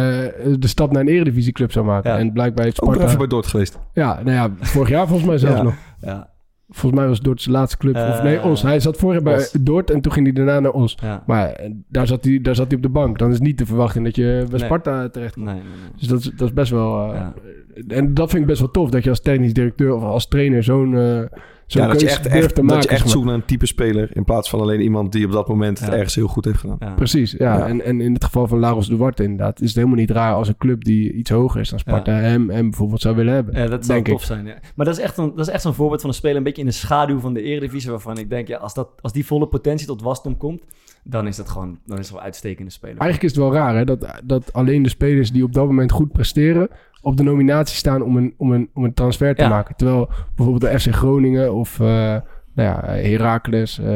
de 0.60 0.68
stap 0.68 0.92
naar 0.92 1.02
een 1.02 1.08
eredivisieclub 1.08 1.72
zou 1.72 1.86
maken. 1.86 2.12
Ja. 2.12 2.18
En 2.18 2.32
blijkbaar 2.34 2.64
heeft 2.66 2.82
Ook 2.82 2.88
Sparta... 2.90 3.06
even 3.08 3.18
bij 3.18 3.28
Dordt 3.28 3.48
geweest. 3.48 3.80
Ja, 3.94 4.14
nou 4.24 4.32
ja, 4.32 4.50
vorig 4.60 4.90
jaar 4.90 5.08
volgens 5.08 5.28
mij 5.28 5.38
zelfs 5.38 5.58
Ja. 5.58 5.64
nog. 5.64 5.74
Ja, 6.02 6.30
Volgens 6.74 7.02
mij 7.02 7.10
was 7.10 7.20
zijn 7.42 7.56
laatste 7.56 7.78
club. 7.78 7.96
of 7.96 8.02
Eh, 8.02 8.24
nee, 8.24 8.42
Os. 8.44 8.62
Hij 8.62 8.80
zat 8.80 8.98
vorig 8.98 9.22
bij 9.24 9.36
Os. 9.36 9.52
Dordt 9.62 9.92
en 9.92 10.02
toen 10.02 10.12
ging 10.12 10.26
hij 10.26 10.36
daarna 10.36 10.60
naar 10.60 10.72
Os. 10.72 10.98
ja. 11.02 11.24
Maar 11.28 11.50
eh, 11.52 11.72
daar 11.88 12.08
zat, 12.08 12.24
hij, 12.24 12.40
daar 12.42 12.56
zat 12.56 12.68
hij 12.68 12.76
op 12.76 12.82
de 12.84 12.90
bank. 12.90 13.18
Dan 13.20 13.32
is 13.32 13.40
niet 13.40 13.58
de 13.58 13.66
verwachting 13.66 14.06
dat 14.06 14.16
je 14.16 14.46
bij 14.50 14.58
Nee. 14.60 14.66
Sparta 14.68 15.10
terecht 15.10 15.34
komt. 15.34 15.46
Nee, 15.46 15.56
nee, 15.56 15.64
nee. 15.64 15.92
Dus 15.98 16.08
dat 16.08 16.20
is, 16.20 16.26
dat 16.36 16.48
is 16.48 16.54
best 16.54 16.72
wel... 16.72 17.12
eh, 17.14 17.16
Ja. 17.16 17.34
En 17.88 18.14
dat 18.14 18.30
vind 18.30 18.42
ik 18.42 18.48
best 18.48 18.60
wel 18.60 18.72
tof. 18.72 18.90
Dat 18.90 19.04
je 19.04 19.10
als 19.10 19.22
technisch 19.22 19.54
directeur 19.54 19.96
of 19.96 20.04
als 20.04 20.28
trainer 20.28 20.64
zo'n 20.64 20.92
zo'n 20.92 21.30
Ja, 21.74 21.88
dat 21.88 22.02
je 22.02 22.10
echt, 22.10 22.26
echt, 22.26 22.48
te 22.48 22.54
dat 22.54 22.64
maken. 22.64 22.82
je 22.82 22.88
echt 22.88 22.90
zeg 22.90 23.00
maar. 23.00 23.10
zoekt 23.10 23.26
naar 23.26 23.36
een 23.36 23.46
type 23.46 23.66
speler... 23.66 24.16
in 24.16 24.24
plaats 24.24 24.50
van 24.50 24.60
alleen 24.60 24.82
iemand 24.82 25.12
die 25.12 25.26
op 25.26 25.32
dat 25.32 25.48
moment 25.48 25.80
het 25.80 25.90
ergens 25.90 26.16
heel 26.16 26.28
goed 26.28 26.46
heeft 26.46 26.60
gedaan. 26.60 26.78
Ja. 26.80 26.94
Precies, 26.94 27.32
ja. 27.32 27.58
Ja. 27.58 27.68
En, 27.68 27.84
en 27.84 28.02
in 28.02 28.14
het 28.14 28.24
geval 28.24 28.48
van 28.48 28.60
Laros 28.60 28.88
Duarte 28.88 29.24
inderdaad... 29.24 29.62
is 29.62 29.68
het 29.68 29.76
helemaal 29.76 29.98
niet 29.98 30.12
raar 30.12 30.34
als 30.34 30.48
een 30.48 30.58
club 30.58 30.84
die 30.84 31.14
iets 31.14 31.30
hoger 31.30 31.62
is 31.62 31.70
dan 31.70 31.80
Sparta... 31.80 32.12
hem, 32.12 32.50
hem 32.50 32.70
bijvoorbeeld 32.70 33.02
zou 33.02 33.16
willen 33.16 33.34
hebben. 33.34 33.56
Ja, 33.56 33.68
dat 33.68 33.86
zou 33.86 34.02
tof 34.02 34.24
zijn. 34.24 34.46
Ja. 34.46 34.56
Maar 34.76 34.86
dat 34.86 34.98
is, 34.98 35.04
echt 35.04 35.18
een, 35.18 35.32
dat 35.36 35.48
is 35.48 35.54
echt 35.54 35.62
zo'n 35.62 35.74
voorbeeld 35.74 36.02
van 36.02 36.10
een 36.10 36.16
speler 36.16 36.38
een 36.38 36.44
beetje 36.44 36.62
in 36.62 36.68
de 36.68 36.74
schaduw 36.74 37.20
van 37.20 37.34
de 37.34 37.42
Eredivisie, 37.42 37.90
waarvan 37.90 38.18
ik 38.18 38.30
denk, 38.30 38.48
ja, 38.48 38.58
als, 38.58 38.74
dat, 38.74 38.90
als 39.02 39.14
die 39.14 39.26
volle 39.26 39.48
potentie 39.48 39.88
tot 39.88 40.02
wasdom 40.02 40.38
komt, 40.38 40.64
dan 41.04 41.28
is 41.28 41.36
dat 41.36 41.50
gewoon, 41.50 41.78
dan 41.86 41.98
is 41.98 42.06
het 42.06 42.14
wel 42.16 42.24
uitstekende 42.24 42.72
speler. 42.72 42.98
Eigenlijk 42.98 43.32
is 43.32 43.38
het 43.40 43.46
wel 43.48 43.54
raar 43.54 43.76
hè, 43.76 43.86
dat, 43.86 44.22
dat 44.24 44.54
alleen 44.54 44.84
de 44.84 44.90
spelers 44.90 45.32
die 45.32 45.44
op 45.44 45.54
dat 45.54 45.66
moment 45.66 45.92
goed 45.92 46.12
presteren... 46.12 46.70
op 47.02 47.18
de 47.18 47.24
nominatie 47.24 47.76
staan 47.78 48.02
om 48.02 48.18
een, 48.18 48.34
om 48.38 48.52
een, 48.52 48.70
om 48.74 48.84
een 48.84 48.94
transfer 48.94 49.36
te 49.36 49.42
Ja. 49.42 49.50
maken. 49.50 49.76
Terwijl 49.76 50.10
bijvoorbeeld 50.36 50.72
de 50.72 50.80
FC 50.80 50.96
Groningen 50.96 51.54
of 51.54 51.80
uh, 51.80 52.16
nou 52.54 52.70
ja, 52.70 52.94
Heracles, 53.10 53.80
uh, 53.80 53.88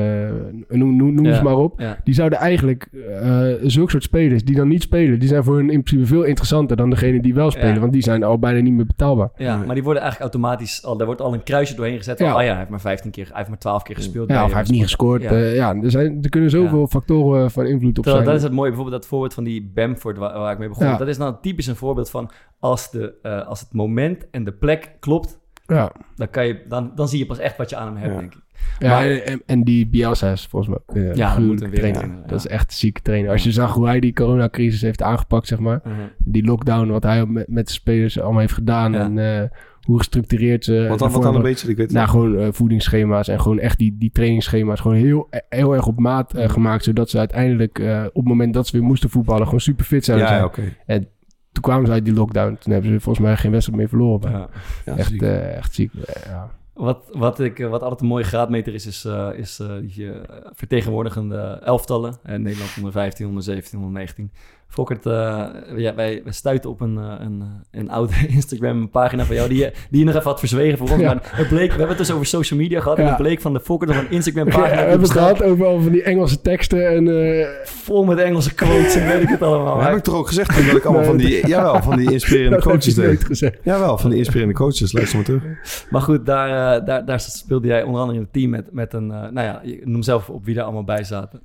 noem, 0.69 0.95
noem, 0.95 1.13
noem 1.13 1.25
Ja. 1.25 1.35
ze 1.35 1.43
maar 1.43 1.57
op... 1.57 1.79
Ja. 1.79 1.97
die 2.03 2.13
zouden 2.13 2.39
eigenlijk 2.39 2.87
uh, 2.91 3.53
zulke 3.61 3.91
soort 3.91 4.03
spelers 4.03 4.43
die 4.43 4.55
dan 4.55 4.67
niet 4.67 4.81
spelen... 4.81 5.19
die 5.19 5.27
zijn 5.27 5.43
voor 5.43 5.55
hun 5.55 5.69
in 5.69 5.83
principe 5.83 6.05
veel 6.05 6.23
interessanter 6.23 6.77
dan 6.77 6.89
degene 6.89 7.21
die 7.21 7.33
wel 7.33 7.51
spelen... 7.51 7.73
Ja. 7.73 7.79
want 7.79 7.93
die 7.93 8.01
zijn 8.03 8.23
al 8.23 8.39
bijna 8.39 8.59
niet 8.59 8.73
meer 8.73 8.85
betaalbaar. 8.85 9.29
Ja, 9.35 9.57
maar 9.57 9.75
die 9.75 9.83
worden 9.83 10.01
eigenlijk 10.01 10.33
automatisch 10.33 10.83
al, 10.85 10.97
daar 10.97 11.05
wordt 11.05 11.21
al 11.21 11.33
een 11.33 11.43
kruisje 11.43 11.75
doorheen 11.75 11.97
gezet. 11.97 12.19
Ja. 12.19 12.25
Ja. 12.25 12.35
Oh 12.35 12.41
ja, 12.41 12.47
hij 12.47 12.57
heeft 12.57 12.69
maar 12.69 12.79
15 12.81 13.11
keer, 13.11 13.25
hij 13.25 13.35
heeft 13.37 13.49
maar 13.49 13.57
12 13.57 13.83
keer 13.83 13.95
gespeeld. 13.95 14.29
Ja, 14.29 14.35
of 14.35 14.41
hij 14.41 14.49
eh, 14.51 14.57
heeft 14.57 14.71
niet 14.71 14.81
gescoord. 14.81 15.21
Ja. 15.21 15.31
Er, 15.31 15.91
zijn, 15.91 16.17
er 16.21 16.29
kunnen 16.29 16.49
zoveel 16.49 16.87
factoren 16.87 17.51
van 17.51 17.65
invloed 17.65 17.97
op 17.97 18.03
Terwijl, 18.03 18.15
zijn. 18.15 18.25
dat 18.25 18.35
is 18.35 18.43
het 18.43 18.51
mooie, 18.57 18.69
bijvoorbeeld 18.69 19.01
dat 19.01 19.09
voorbeeld 19.09 19.33
van 19.33 19.43
die 19.43 19.71
Bamford 19.73 20.17
waar, 20.17 20.39
waar 20.39 20.51
ik 20.51 20.57
mee 20.59 20.67
begon. 20.67 20.85
Ja. 20.87 20.97
Dat 20.97 21.07
is 21.07 21.17
nou 21.17 21.35
typisch 21.41 21.67
een 21.67 21.75
voorbeeld 21.75 22.09
van 22.09 22.31
als, 22.59 22.91
de, 22.91 23.13
uh, 23.23 23.47
als 23.47 23.59
het 23.59 23.73
moment 23.73 24.29
en 24.29 24.43
de 24.43 24.51
plek 24.51 24.91
klopt, 24.99 25.39
ja. 25.65 25.91
dan, 26.15 26.29
kan 26.29 26.47
je, 26.47 26.61
dan, 26.67 26.91
dan 26.95 27.07
zie 27.07 27.19
je 27.19 27.25
pas 27.25 27.39
echt 27.39 27.57
wat 27.57 27.69
je 27.69 27.75
aan 27.75 27.87
hem 27.87 27.95
hebt, 27.97 28.13
Ja. 28.13 28.19
denk 28.19 28.33
ik. 28.33 28.43
Ja, 28.79 28.89
Maar- 28.89 29.09
en, 29.09 29.41
en 29.45 29.63
die 29.63 29.87
Bielsa 29.87 30.31
is 30.31 30.45
volgens 30.45 30.77
mij 30.87 31.03
uh, 31.03 31.15
Ja, 31.15 31.35
dat 31.35 31.43
moet 31.43 31.61
een 31.61 31.71
trainer. 31.71 32.01
ja. 32.01 32.23
Dat 32.27 32.39
is 32.39 32.47
echt 32.47 32.65
een 32.71 32.77
zieke 32.77 33.01
trainer. 33.01 33.31
Als 33.31 33.43
je 33.43 33.51
zag 33.51 33.73
hoe 33.73 33.87
hij 33.87 33.99
die 33.99 34.13
coronacrisis 34.13 34.81
heeft 34.81 35.01
aangepakt, 35.01 35.47
zeg 35.47 35.59
maar. 35.59 35.81
Uh-huh. 35.87 36.03
Die 36.17 36.43
lockdown, 36.45 36.87
wat 36.87 37.03
hij 37.03 37.25
met, 37.25 37.47
met 37.47 37.67
de 37.67 37.73
spelers 37.73 38.19
allemaal 38.19 38.39
heeft 38.39 38.53
gedaan. 38.53 38.91
Ja. 38.91 38.99
En 38.99 39.17
uh, 39.17 39.41
hoe 39.81 39.97
gestructureerd 39.97 40.63
ze... 40.65 40.85
Wat 40.89 40.99
dan, 40.99 41.11
wat 41.11 41.21
dan 41.21 41.35
een 41.35 41.41
beetje, 41.41 41.69
ik 41.69 41.77
weet 41.77 41.85
het 41.85 41.95
Nou, 41.95 42.09
gewoon 42.09 42.39
uh, 42.39 42.47
voedingsschema's 42.51 43.27
en 43.27 43.41
gewoon 43.41 43.59
echt 43.59 43.77
die, 43.77 43.95
die 43.99 44.11
trainingsschema's 44.11 44.79
gewoon 44.79 44.97
heel, 44.97 45.29
heel 45.49 45.73
erg 45.73 45.87
op 45.87 45.99
maat 45.99 46.35
uh, 46.35 46.49
gemaakt. 46.49 46.83
Zodat 46.83 47.09
ze 47.09 47.17
uiteindelijk 47.17 47.79
uh, 47.79 48.03
op 48.07 48.15
het 48.15 48.27
moment 48.27 48.53
dat 48.53 48.67
ze 48.67 48.77
weer 48.77 48.85
moesten 48.87 49.09
voetballen 49.09 49.45
gewoon 49.45 49.59
super 49.59 49.85
fit 49.85 50.05
zouden 50.05 50.27
ja, 50.27 50.33
zijn. 50.33 50.45
Okay. 50.45 50.75
En 50.85 51.07
toen 51.51 51.63
kwamen 51.63 51.85
ze 51.85 51.91
uit 51.91 52.05
die 52.05 52.13
lockdown. 52.13 52.57
Toen 52.59 52.73
hebben 52.73 52.91
ze 52.91 52.99
volgens 52.99 53.25
mij 53.25 53.37
geen 53.37 53.51
wedstrijd 53.51 53.79
meer 53.79 53.89
verloren. 53.89 54.31
Ja. 54.31 54.49
Ja, 54.85 54.97
echt, 54.97 55.09
ziek. 55.09 55.21
uh, 55.21 55.55
echt 55.55 55.73
ziek. 55.73 55.91
Ja. 56.25 56.51
Wat, 56.75 56.97
wat, 57.11 57.39
ik, 57.39 57.59
eh, 57.59 57.69
wat 57.69 57.81
altijd 57.81 58.01
een 58.01 58.07
mooie 58.07 58.23
graadmeter 58.23 58.73
is, 58.73 58.85
is, 58.85 59.05
eh, 59.05 59.29
is 59.35 59.59
eh, 59.59 60.07
eh, 60.09 60.15
vertegenwoordigende 60.53 61.59
elftallen. 61.63 62.15
Eh, 62.23 62.35
Nederland 62.37 62.71
onder 62.77 62.91
15, 62.91 63.27
onder 63.27 63.43
17, 63.43 63.77
onder 63.79 63.93
19. 63.93 64.31
Fokkert, 64.67 65.05
eh, 65.05 65.45
ja, 65.75 65.95
wij, 65.95 66.21
wij 66.23 66.33
stuiten 66.33 66.69
op 66.69 66.81
een, 66.81 66.95
een, 66.95 67.43
een 67.71 67.89
oude 67.89 68.13
Instagram-pagina 68.27 69.25
van 69.25 69.35
jou... 69.35 69.49
Die, 69.49 69.57
je- 69.57 69.71
die 69.89 69.99
je 69.99 70.05
nog 70.05 70.15
even 70.15 70.29
had 70.29 70.39
verzwegen 70.39 70.77
voor 70.77 70.89
ons. 70.89 71.01
Ja. 71.01 71.13
Maar 71.13 71.31
het 71.35 71.47
bleek, 71.47 71.65
we 71.71 71.77
hebben 71.77 71.87
het 71.87 71.97
dus 71.97 72.11
over 72.11 72.25
social 72.25 72.59
media 72.59 72.81
gehad... 72.81 72.97
en 72.97 73.07
het 73.07 73.17
bleek 73.17 73.41
van 73.41 73.53
de 73.53 73.59
Fokkert 73.59 73.91
nog 73.91 73.99
een 73.99 74.05
Ja, 74.09 74.15
Instagram-pagina... 74.15 74.69
we 74.69 74.75
hebben 74.89 74.99
het 75.01 75.11
gehad 75.11 75.43
over, 75.43 75.65
over 75.65 75.91
die 75.91 76.03
Engelse 76.03 76.41
teksten 76.41 76.87
en... 76.89 77.07
eh, 77.39 77.47
Vol 77.63 78.03
met 78.03 78.17
Engelse 78.19 78.53
quotes 78.53 78.95
en 78.95 79.07
weet 79.07 79.21
ik 79.21 79.29
het 79.29 79.41
allemaal. 79.41 79.75
Maar 79.75 79.87
heb 79.87 79.97
ik 79.97 80.03
toch 80.03 80.15
ook 80.15 80.27
gezegd 80.27 80.55
toen 80.55 80.65
dat 80.65 80.75
ik 80.75 80.85
allemaal 80.85 81.03
van 81.05 81.17
die, 81.17 81.47
jawel, 81.47 81.81
van 81.81 81.97
die 81.97 82.11
inspirerende 82.11 82.61
coaches 82.67 82.95
je 82.95 83.01
deed. 83.01 83.23
gezegd. 83.25 83.57
Jawel, 83.63 83.97
van 83.97 84.09
die 84.09 84.19
inspirerende 84.19 84.55
coaches. 84.55 84.93
Luister 84.93 85.15
maar 85.17 85.25
terug. 85.25 85.43
Maar 85.89 86.01
goed, 86.01 86.25
daar, 86.25 86.49
daar, 86.85 87.05
daar 87.05 87.19
speelde 87.19 87.67
jij 87.67 87.83
onder 87.83 87.99
andere 88.01 88.17
in 88.17 88.23
het 88.23 88.33
team 88.33 88.49
met, 88.49 88.71
met 88.71 88.93
een... 88.93 89.11
eh, 89.11 89.29
nou 89.31 89.41
ja, 89.41 89.61
noem 89.83 90.01
zelf 90.03 90.29
op 90.29 90.45
wie 90.45 90.55
daar 90.55 90.63
allemaal 90.63 90.83
bij 90.83 91.03
zaten. 91.03 91.41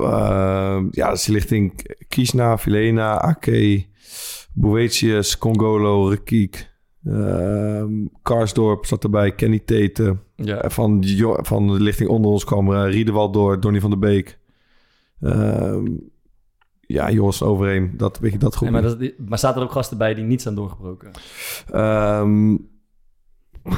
Uh, 0.00 0.82
ja, 0.90 1.08
dat 1.08 1.16
is 1.16 1.26
lichting 1.26 1.94
Kiesna, 2.08 2.58
Filena, 2.58 3.20
Ake, 3.20 3.86
Boetius, 4.52 5.38
Congolo, 5.38 6.08
Rekiek. 6.08 6.72
ehm, 7.04 7.92
Karsdorp 8.22 8.86
zat 8.86 9.04
erbij, 9.04 9.34
Kenny 9.34 9.58
Tete. 9.58 10.16
Ja. 10.36 10.56
Eh, 10.62 10.70
Van, 10.70 11.04
van 11.42 11.66
de 11.66 11.80
lichting 11.80 12.08
onder 12.08 12.30
ons 12.30 12.44
kwam 12.44 12.70
uh, 12.72 12.84
Riedewald 12.90 13.32
door, 13.34 13.60
Donny 13.60 13.80
van 13.80 13.90
der 13.90 13.98
Beek. 13.98 14.38
Ehm, 15.20 15.86
ja, 16.80 17.10
Joris 17.10 17.36
van 17.36 17.48
Overheem, 17.48 17.92
dat, 17.96 18.18
weet 18.18 18.32
je, 18.32 18.38
dat 18.38 18.56
goed. 18.56 18.70
Nee, 18.70 18.82
maar, 18.82 18.98
dat, 18.98 19.12
maar 19.28 19.38
zaten 19.38 19.60
er 19.60 19.66
ook 19.66 19.72
gasten 19.72 19.98
bij 19.98 20.14
die 20.14 20.24
niet 20.24 20.42
zijn 20.42 20.54
doorgebroken? 20.54 21.10
Ehm, 21.70 22.50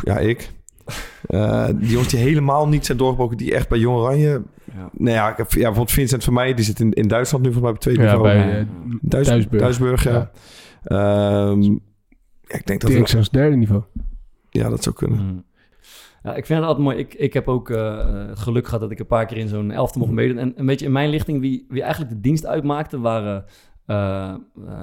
ja, 0.03 0.19
ik. 0.19 0.53
Eh, 1.27 1.67
die 1.67 1.89
jongens 1.91 2.09
die 2.09 2.21
helemaal 2.21 2.69
niet 2.69 2.87
zijn 2.87 2.99
doorgebroken, 2.99 3.37
die 3.37 3.55
echt 3.55 3.69
bij 3.69 3.79
Jong 3.79 3.97
Oranje... 3.99 4.43
Ja. 4.75 4.91
Nou 4.93 5.15
ja, 5.15 5.31
ik 5.31 5.37
heb, 5.37 5.51
ja, 5.51 5.57
bijvoorbeeld 5.59 5.91
Vincent 5.91 6.25
van 6.25 6.33
mij, 6.33 6.55
die 6.55 6.65
zit 6.65 6.81
in, 6.81 6.93
in 6.93 7.09
Duitsland 7.09 7.45
nu 7.45 7.53
volgens 7.53 7.71
mij 7.71 7.77
op 7.77 7.83
tweede 7.83 8.03
Ja, 8.03 8.07
niveau. 8.13 8.29
bij 8.29 8.59
eh, 8.59 8.67
Duis- 9.01 9.27
Duisburg. 9.27 9.63
Duisburg, 9.63 10.05
ja. 10.05 10.31
Ehm, 10.85 11.63
ja, 11.63 12.57
ik 12.57 12.67
denk 12.67 12.81
dat... 12.81 12.91
Ik 12.91 13.09
zelfs 13.09 13.31
derde 13.31 13.57
niveau. 13.57 13.83
Ja, 14.51 14.69
dat 14.69 14.83
zou 14.83 14.95
kunnen. 14.95 15.19
Mm. 15.19 15.45
Ja, 16.23 16.35
ik 16.35 16.47
vind 16.47 16.59
het 16.59 16.69
altijd 16.69 16.85
mooi. 16.87 16.97
Ik, 16.99 17.15
ik 17.15 17.33
heb 17.33 17.49
ook 17.49 17.71
eh, 17.71 18.27
het 18.29 18.39
geluk 18.39 18.65
gehad 18.65 18.81
dat 18.81 18.91
ik 18.91 18.99
een 18.99 19.07
paar 19.07 19.27
keer 19.27 19.37
in 19.37 19.49
zo'n 19.49 19.71
elfte 19.71 19.99
mocht 19.99 20.11
meedoen. 20.11 20.39
En 20.39 20.53
een 20.57 20.67
beetje 20.67 20.87
in 20.87 20.93
mijn 20.93 21.11
lichting, 21.11 21.41
wie, 21.41 21.67
wie 21.69 21.83
eigenlijk 21.83 22.13
de 22.13 22.21
dienst 22.21 22.47
uitmaakte, 22.47 23.01
waren 23.01 23.45
eh, 23.87 24.29
eh, 24.29 24.37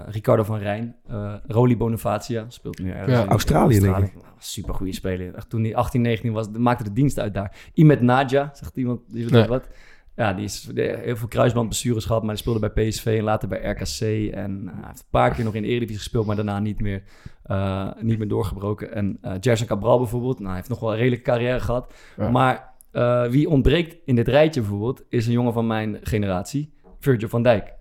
Ricardo 0.08 0.44
van 0.44 0.58
Rijn, 0.60 0.96
eh 1.08 1.34
Roli 1.48 1.78
Bonifacia, 1.78 2.46
speelt 2.48 2.80
nu 2.80 2.92
ergens 2.92 3.12
Ja, 3.12 3.24
in 3.24 3.30
Australië, 3.30 3.80
denk 3.80 3.98
ik. 3.98 4.14
Super 4.38 4.74
goede 4.74 4.94
speler. 4.94 5.36
Echt, 5.36 5.50
Toen 5.50 5.64
hij 5.64 5.76
18, 5.76 6.02
19 6.02 6.34
was, 6.34 6.50
maakte 6.50 6.84
de 6.84 6.94
dienst 6.94 7.20
uit 7.20 7.34
daar. 7.34 7.56
Imet 7.74 8.02
Nadja, 8.02 8.50
zegt 8.54 8.78
iemand, 8.78 9.02
die 9.08 9.32
Nee. 9.32 9.48
wat. 9.48 9.68
Ja, 10.16 10.34
die 10.34 10.44
is 10.46 10.62
die 10.62 10.84
heel 10.84 11.16
veel 11.16 11.28
kruisbandblessures 11.28 12.06
gehad, 12.06 12.22
maar 12.24 12.32
die 12.34 12.42
speelde 12.42 12.72
bij 12.72 12.88
PSV 12.88 13.06
en 13.06 13.24
later 13.24 13.48
bij 13.48 13.70
RKC. 13.70 14.00
En 14.34 14.72
hij 14.74 14.88
heeft 14.88 15.00
een 15.00 15.06
paar 15.10 15.34
keer 15.36 15.44
nog 15.44 15.54
in 15.54 15.62
de 15.62 15.68
Eredivisie 15.68 15.98
gespeeld, 15.98 16.26
maar 16.26 16.36
daarna 16.36 16.60
niet 16.60 16.82
meer, 16.82 17.04
eh, 17.44 17.88
niet 18.00 18.18
meer 18.18 18.28
doorgebroken. 18.28 18.94
En 18.94 19.18
eh 19.22 19.34
Gerson 19.40 19.68
Cabral 19.68 19.98
bijvoorbeeld, 19.98 20.36
nou, 20.36 20.48
hij 20.48 20.56
heeft 20.58 20.70
nog 20.70 20.80
wel 20.80 20.92
een 20.92 20.98
redelijke 20.98 21.24
carrière 21.24 21.60
gehad. 21.60 21.94
Ja. 22.18 22.30
Maar 22.30 22.74
eh, 22.92 23.26
wie 23.26 23.50
ontbreekt 23.50 23.96
in 24.06 24.16
dit 24.16 24.28
rijtje 24.28 24.62
bijvoorbeeld, 24.62 25.04
is 25.10 25.26
een 25.28 25.34
jongen 25.34 25.54
van 25.54 25.68
mijn 25.68 26.00
generatie, 26.02 26.74
Virgil 27.00 27.30
van 27.30 27.44
Dijk. 27.44 27.74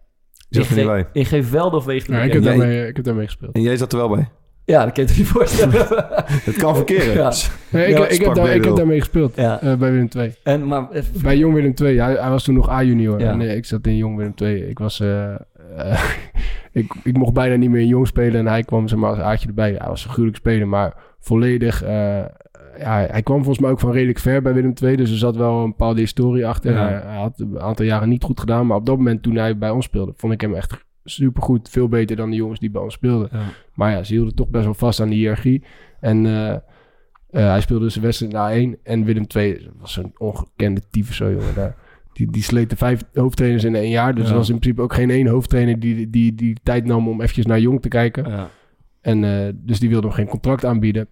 Zat 0.54 0.64
er 0.64 0.70
in, 0.70 0.76
niet 0.76 0.86
ge- 0.86 0.92
bij. 0.92 1.06
in 1.12 1.26
geen 1.26 1.44
veld 1.44 1.72
of 1.74 1.84
weeg 1.84 2.04
te 2.04 2.12
Ja, 2.12 2.22
ik, 2.22 2.32
heb 2.32 2.42
jij- 2.42 2.56
daarmee, 2.56 2.86
ik 2.88 2.96
heb 2.96 3.04
daarmee 3.04 3.26
gespeeld. 3.26 3.54
En 3.54 3.62
jij 3.62 3.76
zat 3.76 3.92
er 3.92 3.98
wel 3.98 4.08
bij. 4.08 4.28
Ja, 4.64 4.84
dat 4.84 4.92
kan 4.94 5.04
je 5.06 5.12
je 5.12 5.18
niet 5.18 5.28
voorstellen. 5.28 5.86
Het 6.48 6.56
kan 6.56 6.76
verkeren. 6.76 7.14
Ja. 7.14 7.32
Nee, 7.68 7.86
ik, 7.86 7.98
Ja, 7.98 8.06
ik, 8.08 8.20
heb 8.24 8.34
daar, 8.34 8.54
ik 8.54 8.64
heb 8.64 8.76
daarmee 8.76 8.98
gespeeld. 8.98 9.36
Ja. 9.36 9.60
eh, 9.60 9.74
bij 9.74 9.90
Willem 9.90 10.08
II. 10.16 10.34
En, 10.42 10.66
maar, 10.66 10.88
Bij 11.22 11.36
Jong 11.36 11.54
Willem 11.54 11.72
II. 11.82 11.98
Hij, 11.98 12.14
hij 12.14 12.30
was 12.30 12.44
toen 12.44 12.54
nog 12.54 12.68
A-junior. 12.68 13.20
Ja. 13.20 13.30
En 13.30 13.40
eh, 13.40 13.56
ik 13.56 13.64
zat 13.64 13.86
in 13.86 13.96
Jong 13.96 14.16
Willem 14.16 14.32
II. 14.36 14.62
Ik 14.68 14.78
was... 14.78 15.00
eh, 15.00 15.30
eh, 15.76 16.02
ik, 16.72 16.94
ik 17.04 17.16
mocht 17.16 17.32
bijna 17.32 17.54
niet 17.56 17.70
meer 17.70 17.80
in 17.80 17.86
Jong 17.86 18.06
spelen. 18.06 18.34
En 18.40 18.46
hij 18.46 18.62
kwam 18.62 18.88
zeg 18.88 18.98
maar 18.98 19.10
als 19.10 19.18
aardje 19.18 19.48
erbij. 19.48 19.74
Hij 19.78 19.88
was 19.88 20.04
een 20.04 20.10
gruwelijk 20.10 20.38
speler, 20.38 20.68
maar 20.68 20.94
volledig... 21.20 21.82
ja, 22.82 23.06
hij 23.10 23.22
kwam 23.22 23.36
volgens 23.36 23.58
mij 23.58 23.70
ook 23.70 23.80
van 23.80 23.92
redelijk 23.92 24.18
ver 24.18 24.42
bij 24.42 24.54
Willem 24.54 24.72
II. 24.82 24.96
Dus 24.96 25.10
er 25.10 25.16
zat 25.16 25.36
wel 25.36 25.62
een 25.62 25.68
bepaalde 25.70 26.00
historie 26.00 26.46
achter. 26.46 26.72
Ja. 26.72 26.86
Hij, 26.88 27.16
had 27.16 27.40
een 27.40 27.60
aantal 27.60 27.84
jaren 27.84 28.08
niet 28.08 28.24
goed 28.24 28.40
gedaan. 28.40 28.66
Maar 28.66 28.76
op 28.76 28.86
dat 28.86 28.96
moment 28.96 29.22
toen 29.22 29.36
hij 29.36 29.58
bij 29.58 29.70
ons 29.70 29.84
speelde... 29.84 30.12
vond 30.16 30.32
ik 30.32 30.40
hem 30.40 30.54
echt 30.54 30.84
supergoed. 31.04 31.68
Veel 31.68 31.88
beter 31.88 32.16
dan 32.16 32.30
de 32.30 32.36
jongens 32.36 32.60
die 32.60 32.70
bij 32.70 32.82
ons 32.82 32.94
speelden. 32.94 33.28
Ja. 33.32 33.42
Maar 33.74 33.90
ja, 33.90 34.02
ze 34.02 34.12
hielden 34.12 34.34
toch 34.34 34.48
best 34.48 34.64
wel 34.64 34.74
vast 34.74 35.00
aan 35.00 35.08
die 35.08 35.18
hiërarchie. 35.18 35.64
En 36.00 36.26
eh, 36.26 36.50
eh, 36.52 36.60
hij 37.30 37.60
speelde 37.60 37.84
dus 37.84 37.94
de 37.94 38.00
wedstrijd 38.00 38.32
na 38.32 38.50
1 38.52 38.78
en 38.82 39.04
Willem 39.04 39.24
II 39.36 39.52
dat 39.64 39.72
was 39.80 39.92
zo'n 39.92 40.12
ongekende 40.18 40.80
tyfus 40.90 41.16
zo, 41.16 41.30
jongen. 41.30 41.54
Daar. 41.54 41.76
Die, 42.12 42.30
die 42.30 42.42
sleten 42.42 42.76
vijf 42.76 43.02
hoofdtrainers 43.14 43.64
in 43.64 43.74
één 43.74 43.90
jaar. 43.90 44.14
Dus 44.14 44.24
Ja. 44.24 44.30
er 44.30 44.36
was 44.36 44.48
in 44.48 44.58
principe 44.58 44.82
ook 44.82 44.94
geen 44.94 45.10
één 45.10 45.26
hoofdtrainer 45.26 45.80
die, 45.80 46.10
die, 46.10 46.34
die 46.34 46.56
tijd 46.62 46.84
nam 46.84 47.08
om 47.08 47.20
eventjes 47.20 47.46
naar 47.46 47.60
Jong 47.60 47.82
te 47.82 47.88
kijken. 47.88 48.28
ja. 48.30 48.48
En 49.00 49.24
eh, 49.24 49.52
dus 49.54 49.80
die 49.80 49.88
wilde 49.88 50.06
hem 50.06 50.16
geen 50.16 50.26
contract 50.28 50.64
aanbieden. 50.64 51.08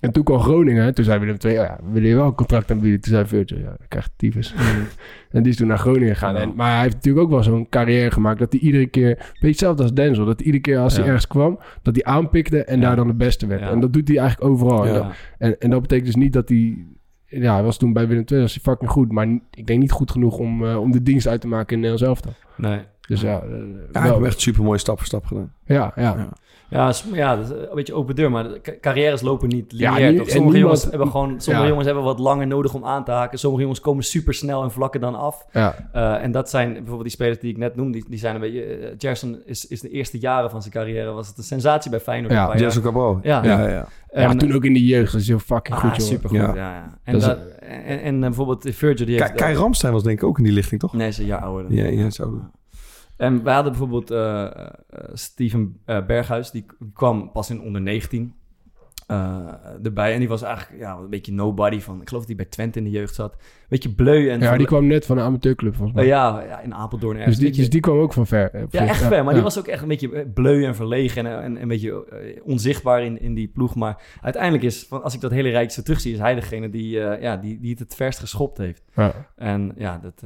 En 0.00 0.12
toen 0.12 0.24
kwam 0.24 0.40
Groningen. 0.40 0.94
Toen 0.94 1.04
zei 1.04 1.18
Willem 1.18 1.36
II, 1.44 1.58
oh 1.58 1.64
ja, 1.64 1.78
willen 1.92 2.08
je 2.08 2.14
wel 2.14 2.26
een 2.26 2.34
contract 2.34 2.70
aanbieden. 2.70 3.00
Toen 3.00 3.12
zei 3.12 3.26
Virgil, 3.26 3.58
ja, 3.58 3.64
dan 3.64 3.86
krijg 3.88 4.04
je 4.04 4.10
tyfus. 4.16 4.54
en 5.30 5.42
die 5.42 5.52
is 5.52 5.56
toen 5.58 5.66
naar 5.66 5.78
Groningen 5.78 6.14
gegaan. 6.16 6.36
En, 6.36 6.52
maar 6.56 6.72
hij 6.72 6.82
heeft 6.82 6.94
natuurlijk 6.94 7.24
ook 7.24 7.30
wel 7.30 7.42
zo'n 7.42 7.68
carrière 7.68 8.10
gemaakt... 8.10 8.38
dat 8.38 8.52
hij 8.52 8.60
iedere 8.60 8.86
keer, 8.86 9.14
beetje 9.16 9.46
hetzelfde 9.46 9.82
als 9.82 9.94
Denzel... 9.94 10.24
dat 10.24 10.36
hij 10.36 10.46
iedere 10.46 10.62
keer 10.62 10.78
als 10.78 10.96
hij 10.96 11.04
ergens 11.06 11.26
kwam... 11.26 11.58
dat 11.82 11.94
hij 11.94 12.04
aanpikte 12.04 12.64
en 12.64 12.80
Ja. 12.80 12.86
daar 12.86 12.96
dan 12.96 13.06
de 13.06 13.14
beste 13.14 13.46
werd. 13.46 13.60
Ja. 13.60 13.70
En 13.70 13.80
dat 13.80 13.92
doet 13.92 14.08
hij 14.08 14.18
eigenlijk 14.18 14.50
overal. 14.50 14.86
En, 14.86 14.92
Ja. 14.92 14.98
dat, 14.98 15.12
en, 15.38 15.58
en 15.58 15.70
dat 15.70 15.80
betekent 15.80 16.06
dus 16.06 16.16
niet 16.16 16.32
dat 16.32 16.48
hij... 16.48 16.84
Ja, 17.26 17.54
hij 17.54 17.62
was 17.62 17.76
toen 17.78 17.92
bij 17.92 18.08
Willem 18.08 18.24
II 18.32 18.40
was 18.40 18.54
hij 18.54 18.62
fucking 18.62 18.90
goed. 18.90 19.12
Maar 19.12 19.26
ik 19.50 19.66
denk 19.66 19.80
niet 19.80 19.90
goed 19.92 20.10
genoeg 20.10 20.38
om, 20.38 20.66
eh, 20.66 20.80
om 20.80 20.90
de 20.92 21.02
dienst 21.02 21.26
uit 21.28 21.40
te 21.40 21.48
maken 21.48 21.74
in 21.74 21.80
Nederland 21.82 22.00
zelf 22.04 22.20
dan. 22.20 22.32
Nee. 22.70 22.80
Dus 23.08 23.20
ja, 23.20 23.40
eh, 23.40 23.50
Ja, 23.92 24.00
ik 24.02 24.06
wel- 24.08 24.14
heb 24.18 24.24
echt 24.24 24.40
super 24.40 24.62
mooie 24.64 24.78
stap 24.78 24.96
voor 24.98 25.06
stap 25.06 25.24
gedaan. 25.26 25.52
ja, 25.64 25.92
ja. 25.96 26.02
Ja. 26.02 26.28
Ja, 26.70 26.92
ja, 27.12 27.36
dat 27.36 27.44
is 27.44 27.50
een 27.50 27.74
beetje 27.74 27.94
open 27.94 28.14
deur, 28.14 28.30
maar 28.30 28.46
carrières 28.80 29.20
lopen 29.20 29.48
niet 29.48 29.64
Ja, 29.68 29.92
lineair. 29.92 30.16
toch? 30.16 30.28
Sommige 30.30 30.52
niemand- 30.56 30.60
jongens 30.62 30.84
hebben 30.84 31.06
gewoon, 31.10 31.40
sommige 31.40 31.62
Ja. 31.64 31.68
jongens 31.68 31.86
hebben 31.86 32.04
wat 32.04 32.18
langer 32.18 32.46
nodig 32.46 32.74
om 32.74 32.84
aan 32.84 33.04
te 33.04 33.10
haken. 33.10 33.38
Sommige 33.38 33.62
jongens 33.62 33.80
komen 33.80 34.04
super 34.04 34.34
snel 34.34 34.62
en 34.62 34.70
vlakken 34.70 35.00
dan 35.00 35.14
af. 35.14 35.46
ja. 35.52 35.74
Eh, 35.92 36.22
en 36.22 36.32
dat 36.32 36.50
zijn 36.50 36.72
bijvoorbeeld 36.72 37.02
die 37.02 37.10
spelers 37.10 37.38
die 37.38 37.50
ik 37.50 37.56
net 37.58 37.76
noemde, 37.76 37.92
die, 37.92 38.04
die 38.08 38.18
zijn 38.18 38.34
een 38.34 38.40
beetje. 38.40 38.94
Gerson 38.98 39.38
is, 39.44 39.66
is 39.66 39.80
de 39.80 39.88
eerste 39.90 40.18
jaren 40.18 40.50
van 40.50 40.60
zijn 40.62 40.74
carrière 40.74 41.10
was 41.10 41.28
het 41.28 41.38
een 41.38 41.44
sensatie 41.44 41.90
bij 41.90 42.00
Feyenoord. 42.00 42.32
Ja. 42.32 42.56
Jason 42.56 42.82
Cabral. 42.82 43.18
Ja. 43.22 43.44
ja, 43.44 43.68
ja. 43.68 43.88
En, 44.10 44.22
ja, 44.22 44.34
toen 44.34 44.52
ook 44.54 44.64
in 44.64 44.72
de 44.72 44.84
jeugd. 44.86 45.12
Dat 45.12 45.20
is 45.20 45.28
heel 45.28 45.38
fucking 45.38 45.76
ah, 45.76 45.80
goed, 45.82 45.90
jongen. 45.96 46.02
supergoed. 46.12 46.38
Ja. 46.38 46.54
Ja. 46.54 46.74
Ja, 46.74 46.98
En, 47.04 47.12
Dat 47.12 47.20
is- 47.22 47.26
dat- 47.28 47.38
en, 47.60 48.00
en, 48.02 48.14
eh, 48.14 48.20
bijvoorbeeld 48.20 48.62
Virgil 48.62 49.06
die 49.06 49.16
Kai, 49.16 49.28
heeft. 49.30 49.42
Kai 49.42 49.54
Ramstein 49.56 49.92
was 49.92 50.02
denk 50.02 50.18
ik 50.18 50.24
ook 50.24 50.38
in 50.38 50.44
die 50.44 50.52
lichting, 50.52 50.80
toch? 50.80 50.92
nee, 50.92 51.08
is 51.08 51.18
een 51.18 51.24
jaar 51.26 51.40
ouder. 51.40 51.68
dan- 51.68 51.76
Ja, 51.76 51.84
ja, 52.02 52.10
zo. 52.10 52.40
En 53.20 53.42
we 53.42 53.50
hadden 53.50 53.72
bijvoorbeeld 53.72 54.10
eh, 54.10 54.46
Steven 55.12 55.76
eh, 55.84 56.06
Berghuis, 56.06 56.50
die 56.50 56.66
kwam 56.94 57.32
pas 57.32 57.50
in 57.50 57.60
onder 57.60 57.80
19 57.80 58.34
eh, 59.06 59.46
erbij. 59.82 60.12
En 60.12 60.18
die 60.18 60.28
was 60.28 60.42
eigenlijk 60.42 60.80
ja, 60.82 60.96
een 60.96 61.10
beetje 61.10 61.32
nobody 61.32 61.80
van, 61.80 62.00
ik 62.00 62.08
geloof 62.08 62.26
dat 62.26 62.36
hij 62.36 62.44
bij 62.44 62.50
Twente 62.50 62.78
in 62.78 62.84
de 62.84 62.90
jeugd 62.90 63.14
zat. 63.14 63.36
Beetje 63.68 63.94
bleu 63.94 64.30
en... 64.30 64.40
Ja, 64.40 64.56
die 64.56 64.66
kwam 64.66 64.86
net 64.86 65.06
van 65.06 65.18
een 65.18 65.24
amateurclub 65.24 65.74
volgens 65.74 65.96
mij. 65.96 66.06
Ja, 66.06 66.42
ja, 66.42 66.60
in 66.60 66.74
Apeldoorn 66.74 67.16
ergens. 67.16 67.34
dus, 67.34 67.38
die, 67.38 67.46
Beetje- 67.46 67.62
dus 67.62 67.70
die 67.70 67.80
kwam 67.80 67.98
ook 67.98 68.12
van 68.12 68.26
ver. 68.26 68.50
ja, 68.58 68.66
zich. 68.70 68.80
echt 68.80 69.02
ver. 69.02 69.24
Maar 69.24 69.34
die 69.34 69.42
was 69.42 69.58
ook 69.58 69.66
echt 69.66 69.82
een 69.82 69.88
beetje 69.88 70.26
bleu 70.26 70.64
en 70.64 70.74
verlegen 70.74 71.26
en, 71.26 71.42
en 71.42 71.62
een 71.62 71.68
beetje 71.68 72.04
onzichtbaar 72.42 73.02
in, 73.02 73.20
in 73.20 73.34
die 73.34 73.48
ploeg. 73.48 73.74
Maar 73.74 74.02
uiteindelijk 74.20 74.62
is, 74.62 74.86
van, 74.88 75.02
als 75.02 75.14
ik 75.14 75.20
dat 75.20 75.30
hele 75.30 75.70
zo 75.70 75.82
terugzie, 75.82 76.12
is 76.12 76.18
hij 76.18 76.34
degene 76.34 76.70
die, 76.70 76.88
ja, 76.98 77.36
die, 77.36 77.60
die 77.60 77.70
het 77.70 77.78
het 77.78 77.94
verst 77.94 78.18
geschopt 78.18 78.58
heeft. 78.58 78.82
Ja. 78.94 79.12
En 79.36 79.72
ja, 79.76 79.98
dat, 79.98 80.22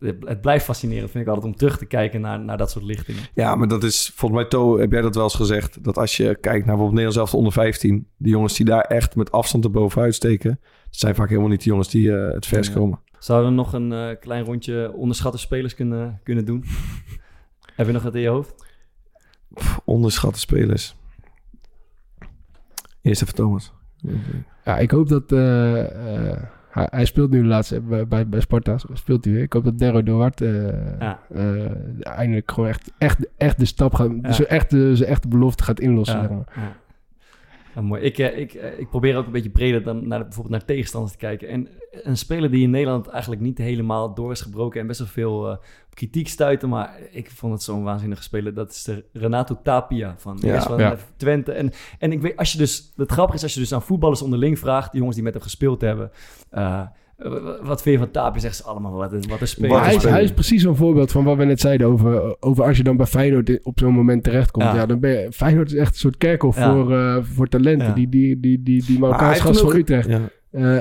het, 0.00 0.40
blijft 0.40 0.64
fascinerend, 0.64 1.10
vind 1.10 1.24
ik 1.26 1.30
altijd, 1.34 1.52
om 1.52 1.58
terug 1.58 1.78
te 1.78 1.86
kijken 1.86 2.20
naar, 2.20 2.40
naar 2.40 2.56
dat 2.56 2.70
soort 2.70 2.84
lichtingen. 2.84 3.22
Ja, 3.34 3.54
maar 3.54 3.68
dat 3.68 3.82
is, 3.84 4.12
volgens 4.14 4.40
mij, 4.40 4.50
To, 4.50 4.78
heb 4.78 4.92
jij 4.92 5.00
dat 5.00 5.14
wel 5.14 5.24
eens 5.24 5.34
gezegd, 5.34 5.84
dat 5.84 5.98
als 5.98 6.16
je 6.16 6.24
kijkt 6.24 6.42
naar 6.66 6.76
bijvoorbeeld 6.76 6.90
Nederland 6.92 7.14
zelf 7.14 7.34
onder 7.34 7.52
15, 7.52 8.06
die 8.16 8.30
jongens 8.32 8.56
die 8.56 8.66
daar 8.66 8.80
echt 8.84 9.16
met 9.16 9.32
afstand 9.32 9.64
erbovenuit 9.64 10.14
steken, 10.14 10.58
dat 10.62 11.00
zijn 11.00 11.14
vaak 11.14 11.28
helemaal 11.28 11.48
niet 11.50 11.62
de 11.64 11.70
jongens 11.70 11.90
die 11.90 12.16
eh, 12.16 12.34
het 12.34 12.46
vers 12.46 12.66
Ja. 12.68 12.74
komen. 12.74 13.00
Zouden 13.18 13.50
we 13.50 13.56
nog 13.56 13.72
een 13.72 13.92
eh, 13.92 14.08
klein 14.20 14.44
rondje 14.44 14.92
onderschatte 14.92 15.38
spelers 15.38 15.74
kunnen, 15.74 16.20
kunnen 16.24 16.44
doen? 16.44 16.64
Heb 17.76 17.86
je 17.86 17.92
nog 17.92 18.02
wat 18.02 18.14
in 18.14 18.20
je 18.20 18.28
hoofd? 18.28 18.66
Pff, 19.54 19.80
onderschatte 19.84 20.38
spelers. 20.38 20.96
Eerst 23.02 23.22
even 23.22 23.34
Thomas. 23.34 23.72
Ja, 24.64 24.78
ik 24.78 24.90
hoop 24.90 25.08
dat... 25.08 25.32
eh, 25.32 26.26
eh, 26.32 26.42
hij, 26.70 26.86
hij 26.90 27.04
speelt 27.04 27.30
nu 27.30 27.40
de 27.40 27.46
laatste 27.48 27.80
bij, 27.80 28.28
bij, 28.28 28.40
Sparta. 28.40 28.76
Speelt 28.92 29.24
hij 29.24 29.34
weer. 29.34 29.42
Ik 29.42 29.52
hoop 29.52 29.64
dat 29.64 29.78
Derro 29.78 30.02
Duarte 30.02 30.46
eh, 30.46 31.00
Ja. 31.00 31.18
eh, 31.34 32.16
eindelijk 32.16 32.50
gewoon 32.50 32.68
echt, 32.68 32.92
echt, 32.98 33.26
echt 33.36 33.58
de 33.58 33.64
stap 33.64 33.94
gaat... 33.94 34.10
Zijn 34.22 34.48
echte, 34.48 34.96
zijn 34.96 35.08
echte 35.10 35.28
belofte 35.28 35.64
gaat 35.64 35.80
inlossen. 35.80 36.16
Ja. 36.16 36.22
zeg 36.22 36.30
maar. 36.36 36.76
Ja. 37.74 37.80
Mooi. 37.80 38.02
Ik, 38.02 38.18
eh, 38.18 38.38
ik, 38.38 38.54
eh, 38.54 38.78
ik 38.78 38.90
probeer 38.90 39.16
ook 39.16 39.26
een 39.26 39.32
beetje 39.32 39.50
breder 39.50 39.82
dan 39.82 40.08
naar, 40.08 40.18
de- 40.18 40.24
bijvoorbeeld 40.24 40.56
naar 40.56 40.64
tegenstanders 40.64 41.12
te 41.12 41.18
kijken. 41.18 41.48
En 41.48 41.68
een 41.90 42.16
speler 42.16 42.50
die 42.50 42.62
in 42.62 42.70
Nederland 42.70 43.08
eigenlijk 43.08 43.42
niet 43.42 43.58
helemaal 43.58 44.14
door 44.14 44.30
is 44.32 44.40
gebroken 44.40 44.80
en 44.80 44.86
best 44.86 44.98
wel 44.98 45.08
veel 45.08 45.50
eh, 45.50 45.56
kritiek 45.94 46.28
stuitte, 46.28 46.66
maar 46.66 46.98
ik 47.10 47.30
vond 47.30 47.52
het 47.52 47.62
zo'n 47.62 47.82
waanzinnige 47.82 48.22
speler. 48.22 48.54
Dat 48.54 48.70
is 48.70 48.82
de 48.84 49.04
Renato 49.12 49.58
Tapia 49.62 50.14
van, 50.18 50.38
Ja. 50.40 50.52
ja, 50.54 50.60
van 50.62 50.78
Ja. 50.78 50.96
Twente. 51.16 51.52
En, 51.52 51.70
en 51.98 52.12
ik 52.12 52.20
weet, 52.20 52.36
als 52.36 52.52
je 52.52 52.58
dus, 52.58 52.92
het 52.96 53.10
grappige 53.12 53.36
is 53.36 53.42
als 53.42 53.54
je 53.54 53.60
dus 53.60 53.72
aan 53.74 53.82
voetballers 53.82 54.22
onderling 54.22 54.58
vraagt, 54.58 54.90
die 54.90 54.98
jongens 54.98 55.16
die 55.16 55.24
met 55.24 55.34
hem 55.34 55.42
gespeeld 55.42 55.80
hebben, 55.80 56.10
eh, 56.50 56.82
wat 57.62 57.82
vind 57.82 57.94
je 57.98 57.98
van 57.98 58.10
Tapia? 58.10 58.40
Zeggen 58.40 58.62
ze 58.64 58.70
allemaal, 58.70 58.92
wat, 58.92 59.12
een- 59.12 59.24
wat 59.28 59.40
een 59.40 59.48
speler. 59.48 59.76
Hij, 59.76 59.80
een 59.80 59.88
is, 59.90 59.94
speler. 59.94 60.12
hij 60.14 60.22
is 60.22 60.32
precies 60.32 60.62
zo'n 60.62 60.76
voorbeeld 60.76 61.12
van 61.12 61.24
wat 61.24 61.36
we 61.36 61.44
net 61.44 61.60
zeiden 61.60 61.86
over, 61.86 62.36
over 62.40 62.64
als 62.64 62.76
je 62.76 62.82
dan 62.82 62.96
bij 62.96 63.06
Feyenoord 63.06 63.58
op 63.62 63.78
zo'n 63.78 63.92
moment 63.94 64.24
terechtkomt. 64.24 64.64
Ja. 64.64 64.74
Ja. 64.74 64.86
dan 64.86 65.00
ben 65.00 65.10
je, 65.10 65.32
Feyenoord 65.32 65.72
is 65.72 65.78
echt 65.78 65.92
een 65.92 65.98
soort 65.98 66.16
kerkhof 66.16 66.56
Ja. 66.56 66.72
voor, 66.72 66.92
eh, 66.98 67.16
voor 67.22 67.48
talenten. 67.48 67.86
Ja. 67.88 67.94
Die, 67.94 68.08
die, 68.08 68.40
die, 68.40 68.62
die, 68.62 68.84
die 68.84 69.06
heeft 69.06 69.40
gast 69.40 69.60
van 69.60 69.76
Utrecht. 69.76 70.08
Ja. 70.08 70.20
Eh, 70.50 70.80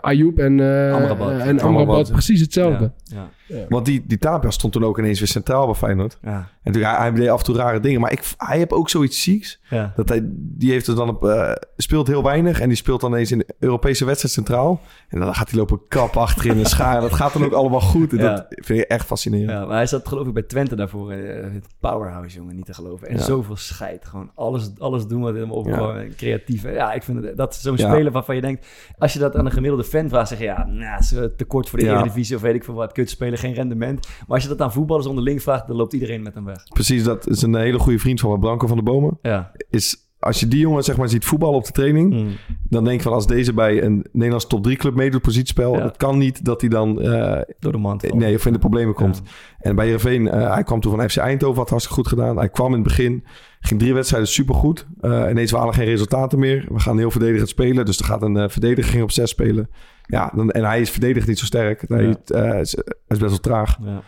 Ayoub. 0.00 0.38
en, 0.38 0.60
eh, 0.60 0.94
Amrabat. 0.94 1.40
en 1.40 1.60
Amrabat, 1.60 2.10
precies 2.12 2.40
hetzelfde. 2.40 2.92
Ja, 3.02 3.30
Want 3.68 3.86
die, 3.86 4.04
die 4.06 4.18
Tapia 4.18 4.50
stond 4.50 4.72
toen 4.72 4.84
ook 4.84 4.98
ineens 4.98 5.18
weer 5.18 5.28
centraal 5.28 5.66
bij 5.66 5.74
Feyenoord. 5.74 6.18
ja, 6.22 6.30
En 6.30 6.46
natuurlijk, 6.62 6.94
hij, 6.96 7.02
hij 7.08 7.12
deed 7.18 7.28
af 7.28 7.38
en 7.38 7.44
toe 7.44 7.56
rare 7.56 7.80
dingen. 7.80 8.00
Maar 8.00 8.12
ik, 8.12 8.22
hij 8.36 8.56
heeft 8.58 8.72
ook 8.72 8.88
zoiets 8.90 9.22
zieks. 9.22 9.60
ja. 9.70 9.92
Dat 9.96 10.08
hij, 10.08 10.20
die 10.34 10.70
heeft 10.70 10.86
er 10.86 10.94
dan 10.94 11.08
op, 11.08 11.24
eh, 11.24 11.52
speelt 11.76 12.06
heel 12.06 12.22
weinig. 12.22 12.60
En 12.60 12.68
die 12.68 12.76
speelt 12.76 13.00
dan 13.00 13.14
eens 13.14 13.32
in 13.32 13.38
de 13.38 13.46
Europese 13.58 14.04
wedstrijd 14.04 14.34
centraal. 14.34 14.80
En 15.08 15.20
dan 15.20 15.34
gaat 15.34 15.50
hij 15.50 15.58
lopen 15.58 15.80
kap 15.88 16.16
achterin 16.16 16.58
en 16.58 16.66
scharen. 16.66 17.00
Dat 17.02 17.12
gaat 17.12 17.32
dan 17.32 17.44
ook 17.44 17.52
allemaal 17.52 17.80
goed. 17.80 18.12
En 18.12 18.18
dat 18.18 18.46
vind 18.48 18.78
ik 18.78 18.84
echt 18.84 19.06
fascinerend. 19.06 19.50
Ja, 19.50 19.64
maar 19.64 19.76
hij 19.76 19.86
zat 19.86 20.08
geloof 20.08 20.26
ik 20.26 20.32
bij 20.34 20.42
Twente 20.42 20.76
daarvoor. 20.76 21.10
eh, 21.12 21.42
het 21.52 21.66
powerhouse, 21.80 22.36
jongen, 22.36 22.56
niet 22.56 22.66
te 22.66 22.74
geloven. 22.74 23.08
En 23.08 23.18
zoveel 23.18 23.56
scheid. 23.56 24.04
Gewoon 24.04 24.30
alles, 24.34 24.70
alles 24.78 25.06
doen 25.06 25.20
wat 25.20 25.34
hem 25.34 25.50
opkomt. 25.50 25.76
Ja. 25.76 26.04
Creatief. 26.16 26.62
Ja, 26.62 26.92
ik 26.92 27.02
vind 27.02 27.24
het, 27.24 27.36
dat 27.36 27.54
zo'n 27.54 27.78
speler 27.78 28.12
waarvan 28.12 28.34
je 28.34 28.40
denkt... 28.40 28.66
Als 28.98 29.12
je 29.12 29.18
dat 29.18 29.36
aan 29.36 29.46
een 29.46 29.52
gemiddelde 29.52 29.84
fan 29.84 30.08
vraagt, 30.08 30.28
zeg 30.28 30.38
je... 30.38 30.44
Ja, 30.44 30.66
nou, 30.66 30.98
is 30.98 31.12
eh, 31.12 31.24
te 31.36 31.44
kort 31.44 31.68
voor 31.68 31.78
de. 31.78 31.84
Eredivisie 31.86 32.36
of 32.36 32.42
weet 32.42 32.54
ik 32.54 32.64
veel 32.64 32.74
wat. 32.74 32.92
Kut 32.92 33.10
spelen, 33.10 33.38
geen 33.42 33.54
rendement. 33.54 34.06
Maar 34.06 34.26
als 34.36 34.42
je 34.42 34.48
dat 34.48 34.60
aan 34.60 34.72
voetballers 34.72 35.06
onderling 35.06 35.42
vraagt, 35.42 35.66
dan 35.66 35.76
loopt 35.76 35.92
iedereen 35.92 36.22
met 36.22 36.34
hem 36.34 36.44
weg. 36.44 36.62
Precies, 36.68 37.04
dat 37.04 37.28
is 37.28 37.42
een 37.42 37.54
hele 37.54 37.78
goede 37.78 37.98
vriend 37.98 38.20
van 38.20 38.30
me, 38.30 38.38
Branko 38.38 38.66
van 38.66 38.76
de 38.76 38.82
Bomen. 38.82 39.18
Ja. 39.22 39.52
Is, 39.70 39.96
als 40.18 40.40
je 40.40 40.48
die 40.48 40.60
jongen 40.60 40.84
zeg 40.84 40.96
maar 40.96 41.08
ziet 41.08 41.24
voetballen 41.24 41.56
op 41.56 41.64
de 41.64 41.72
training... 41.72 42.12
Mm. 42.12 42.28
dan 42.68 42.84
denk 42.84 42.96
je 42.96 43.02
van 43.02 43.12
als 43.12 43.26
deze 43.26 43.52
bij 43.52 43.82
een 43.82 44.06
Nederlands 44.12 44.46
top 44.46 44.62
3 44.62 44.76
club 44.76 44.94
meedoet 44.94 45.22
positiespel... 45.22 45.76
Ja. 45.76 45.82
het 45.82 45.96
kan 45.96 46.18
niet 46.18 46.44
dat 46.44 46.60
hij 46.60 46.70
dan 46.70 47.00
eh, 47.02 47.40
Door 47.58 47.72
de 47.72 47.78
mand. 47.78 48.00
valt. 48.00 48.14
nee, 48.14 48.34
of 48.34 48.46
in 48.46 48.52
de 48.52 48.58
problemen 48.58 48.94
komt. 48.94 49.20
Ja. 49.24 49.30
En 49.58 49.74
bij 49.74 49.84
Heerenveen, 49.84 50.28
eh 50.28 50.54
hij 50.54 50.62
kwam 50.62 50.80
toen 50.80 50.96
van 50.96 51.08
FC 51.10 51.16
Eindhoven, 51.16 51.58
had 51.58 51.70
hartstikke 51.70 52.00
goed 52.00 52.08
gedaan. 52.08 52.36
Hij 52.36 52.48
kwam 52.48 52.66
in 52.66 52.72
het 52.72 52.82
begin, 52.82 53.24
ging 53.60 53.80
drie 53.80 53.94
wedstrijden 53.94 54.28
supergoed. 54.28 54.86
Eh 55.00 55.26
ineens 55.30 55.50
waren 55.50 55.68
er 55.68 55.74
geen 55.74 55.84
resultaten 55.84 56.38
meer. 56.38 56.66
We 56.68 56.80
gaan 56.80 56.98
heel 56.98 57.10
verdedigend 57.10 57.48
spelen, 57.48 57.84
dus 57.84 57.98
er 57.98 58.04
gaat 58.04 58.22
een 58.22 58.36
eh, 58.36 58.48
verdediger 58.48 58.90
ging 58.90 59.02
op 59.02 59.10
zes 59.10 59.30
spelen. 59.30 59.70
Ja, 60.12 60.32
dan, 60.34 60.50
en 60.50 60.64
hij 60.64 60.80
is 60.80 60.90
verdedigend 60.90 61.26
niet 61.28 61.38
zo 61.38 61.44
sterk. 61.44 61.84
Hij, 61.88 62.02
Ja. 62.04 62.14
eh, 62.24 62.60
is, 62.60 62.72
hij 62.72 62.84
is 63.08 63.18
best 63.18 63.20
wel 63.20 63.38
traag. 63.38 63.78
Ja. 63.82 64.02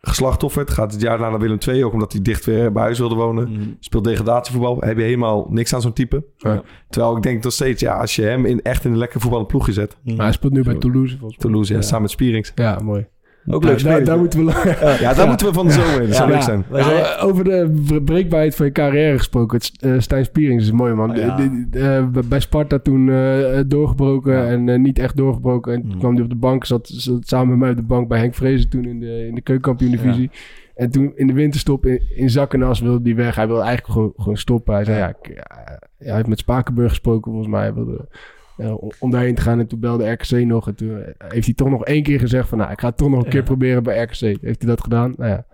Geslachtofferd, 0.00 0.70
gaat 0.70 0.92
het 0.92 1.00
jaar 1.00 1.10
daarna 1.18 1.30
naar 1.30 1.40
Willem 1.40 1.58
II, 1.68 1.84
ook 1.84 1.92
omdat 1.92 2.12
hij 2.12 2.22
dicht 2.22 2.44
weer 2.44 2.72
bij 2.72 2.82
huis 2.82 2.98
wilde 2.98 3.14
wonen. 3.14 3.48
Mm. 3.48 3.76
Speelt 3.80 4.04
degradatievoetbal, 4.04 4.76
heb 4.80 4.96
je 4.96 5.02
helemaal 5.02 5.46
niks 5.50 5.74
aan 5.74 5.80
zo'n 5.80 5.92
type. 5.92 6.24
Ja. 6.36 6.62
Terwijl 6.88 7.16
ik 7.16 7.22
denk 7.22 7.42
nog 7.42 7.52
steeds, 7.52 7.80
ja, 7.80 7.94
als 7.98 8.16
je 8.16 8.22
hem 8.22 8.44
in, 8.46 8.62
echt 8.62 8.84
in 8.84 8.90
een 8.92 8.98
lekker 8.98 9.20
voetballend 9.20 9.48
ploegje 9.48 9.72
zet. 9.72 9.96
Mm. 10.04 10.16
Maar 10.16 10.24
hij 10.24 10.34
speelt 10.34 10.52
nu 10.52 10.62
bij 10.62 10.74
Toulouse 10.74 11.18
volgens 11.18 11.36
mij. 11.38 11.50
Toulouse, 11.50 11.74
ja, 11.74 11.80
samen 11.82 12.02
met 12.02 12.10
Spierings. 12.10 12.52
Ja, 12.54 12.78
mooi. 12.82 13.06
Ook 13.46 13.62
Ja, 13.62 13.68
leuk 13.68 13.78
daar, 13.78 13.78
speler. 13.78 14.04
daar 14.04 14.18
moeten 14.18 14.44
we... 14.44 14.96
Ja, 15.00 15.14
daar 15.14 15.28
moeten 15.28 15.46
we 15.46 15.52
van 15.52 15.66
de 15.66 15.72
zomer 15.72 16.00
in. 16.00 16.06
Dat 16.06 16.16
zou 16.16 16.28
Ja. 16.28 16.34
leuk 16.34 16.44
zijn. 16.44 16.64
Wij 16.68 16.80
Ja, 16.80 16.88
zijn- 16.88 17.04
eh, 17.04 17.24
over 17.26 17.44
de 17.44 18.02
breekbaarheid 18.04 18.54
van 18.54 18.66
je 18.66 18.72
carrière 18.72 19.16
gesproken. 19.18 19.58
Het, 19.58 19.72
eh, 19.80 19.94
Stijn 19.98 20.24
Spierings 20.24 20.62
is 20.62 20.68
een 20.68 20.76
mooie 20.76 20.94
man. 20.94 21.16
Ja. 21.16 21.36
De- 21.36 21.66
de- 21.70 21.78
eh, 21.78 22.06
bij- 22.08 22.22
bij 22.28 22.40
Sparta 22.40 22.78
toen 22.78 23.08
eh, 23.10 23.60
doorgebroken 23.66 24.32
Ja. 24.32 24.46
en 24.46 24.82
niet 24.82 24.98
echt 24.98 25.16
doorgebroken. 25.16 25.72
En 25.72 25.80
Mm. 25.84 25.90
toen 25.90 25.98
kwam 25.98 26.14
hij 26.14 26.22
op 26.22 26.28
de 26.30 26.36
bank, 26.36 26.64
zat, 26.64 26.88
zat 26.92 27.28
samen 27.28 27.48
met 27.48 27.58
mij 27.58 27.70
op 27.70 27.76
de 27.76 27.82
bank 27.82 28.08
bij 28.08 28.18
Henk 28.18 28.34
Vrezen 28.34 28.68
toen 28.70 28.84
in 28.84 29.00
de, 29.00 29.26
in 29.26 29.34
de 29.34 29.40
keukenkampioen-divisie. 29.40 30.30
En 30.74 30.90
toen 30.90 31.12
in 31.14 31.26
de 31.26 31.32
winterstop 31.32 31.86
in, 31.86 32.02
in 32.16 32.30
zak 32.30 32.54
en 32.54 32.62
as 32.62 32.80
wilde 32.80 33.00
hij 33.08 33.14
weg. 33.16 33.34
Hij 33.34 33.46
wilde 33.46 33.62
eigenlijk 33.62 33.92
gewoon, 33.92 34.12
gewoon 34.16 34.36
stoppen. 34.36 34.74
Hij 34.74 34.84
zei, 34.84 34.98
ja, 34.98 35.08
ik- 35.08 35.32
ja, 35.34 35.78
hij 35.98 36.14
heeft 36.14 36.26
met 36.26 36.38
Spakenburg 36.38 36.88
gesproken 36.88 37.30
volgens 37.32 37.50
mij. 37.52 37.60
Hij 37.62 37.74
wilde, 37.74 38.08
om- 38.70 39.10
daarheen 39.10 39.34
te 39.34 39.42
gaan. 39.42 39.58
En 39.58 39.66
toen 39.66 39.80
belde 39.80 40.10
RKC 40.10 40.30
nog. 40.30 40.66
En 40.68 40.74
toen 40.74 41.02
eh, 41.02 41.08
heeft 41.28 41.44
hij 41.46 41.54
toch 41.54 41.70
nog 41.70 41.84
één 41.84 42.02
keer 42.02 42.18
gezegd 42.18 42.48
van... 42.48 42.58
Nou, 42.58 42.70
ik 42.70 42.80
ga 42.80 42.86
het 42.88 42.96
toch 42.96 43.08
nog 43.10 43.24
een 43.24 43.30
keer 43.30 43.42
proberen 43.42 43.82
bij 43.82 44.02
RKC. 44.02 44.18
Heeft 44.20 44.42
hij 44.42 44.56
dat 44.66 44.80
gedaan? 44.82 45.14
Nou 45.16 45.30
ja. 45.30 45.44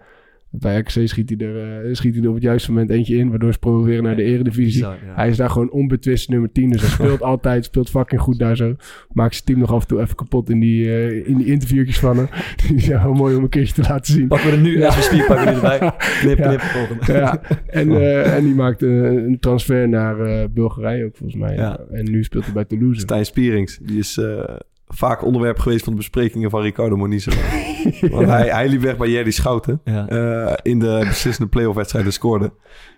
Bij 0.51 0.79
RKC 0.79 0.91
schiet 1.09 1.35
hij, 1.37 1.49
er, 1.49 1.85
eh, 1.85 1.95
schiet 1.95 2.15
hij 2.15 2.23
er 2.23 2.29
op 2.29 2.35
het 2.35 2.43
juiste 2.45 2.73
moment 2.73 2.91
eentje 2.91 3.17
in. 3.17 3.29
Waardoor 3.31 3.53
ze 3.53 3.59
proberen 3.59 4.03
naar 4.03 4.17
de 4.17 4.23
eredivisie. 4.23 4.81
Bizar, 4.81 4.97
ja. 5.07 5.15
Hij 5.15 5.29
is 5.29 5.37
daar 5.37 5.51
gewoon 5.51 5.71
onbetwist 5.71 6.29
nummer 6.29 6.53
10. 6.53 6.71
Dus 6.71 6.81
hij 6.81 6.91
speelt 6.99 7.23
altijd, 7.23 7.65
speelt 7.65 7.91
fucking 7.91 8.21
goed 8.21 8.39
daar 8.39 8.57
zo. 8.57 8.75
Maakt 9.13 9.33
zijn 9.33 9.45
team 9.45 9.59
nog 9.59 9.73
af 9.73 9.83
en 9.83 9.89
toe 9.89 10.01
even 10.01 10.17
kapot 10.17 10.51
in 10.51 10.61
die, 10.61 10.85
eh, 10.87 11.27
in 11.29 11.37
die 11.37 11.47
interviewtjes 11.47 11.99
van 11.99 12.17
hem. 12.17 12.29
Die 12.69 12.81
zijn 12.81 13.03
wel 13.03 13.13
mooi 13.13 13.37
om 13.37 13.43
een 13.43 13.49
keertje 13.49 13.75
te 13.83 13.89
laten 13.89 14.13
zien. 14.15 14.29
Pakken 14.29 14.51
we 14.51 14.57
er 14.57 14.63
nu, 14.63 14.79
we 14.79 14.91
spier 15.01 15.27
pakken 15.27 15.45
we 15.47 15.51
er 15.53 15.73
erbij. 15.73 15.93
Knip, 16.21 16.39
Ja. 16.39 16.47
knip, 16.49 16.61
volgende. 16.61 17.13
Ja, 17.13 17.41
en, 17.67 17.91
eh, 17.91 18.37
en 18.37 18.45
die 18.45 18.55
maakte 18.55 18.87
een 18.87 19.39
transfer 19.41 19.89
naar 19.89 20.21
eh, 20.21 20.45
Bulgarije 20.51 21.05
ook 21.05 21.17
volgens 21.17 21.41
mij. 21.41 21.55
Ja. 21.55 21.81
En 21.91 22.11
nu 22.11 22.25
speelt 22.25 22.45
hij 22.45 22.53
bij 22.55 22.65
Toulouse. 22.65 23.01
Stijn 23.01 23.27
Spierings, 23.27 23.79
die 23.83 23.99
is 23.99 24.17
eh, 24.19 24.55
vaak 24.89 25.25
onderwerp 25.25 25.59
geweest 25.59 25.85
van 25.85 25.93
de 25.93 25.99
besprekingen 25.99 26.51
van 26.51 26.61
Ricardo 26.63 26.97
Moniz. 26.97 27.27
Want 28.11 28.27
hij, 28.27 28.49
hij 28.49 28.69
liep 28.69 28.81
weg 28.81 28.97
bij 28.97 29.09
Jerry 29.09 29.31
Schouten 29.31 29.81
Ja. 29.85 30.09
eh, 30.09 30.55
in 30.63 30.79
de 30.79 31.05
beslissende 31.09 31.49
playoff 31.51 31.77
wedstrijden 31.77 32.13
scoorde. 32.13 32.53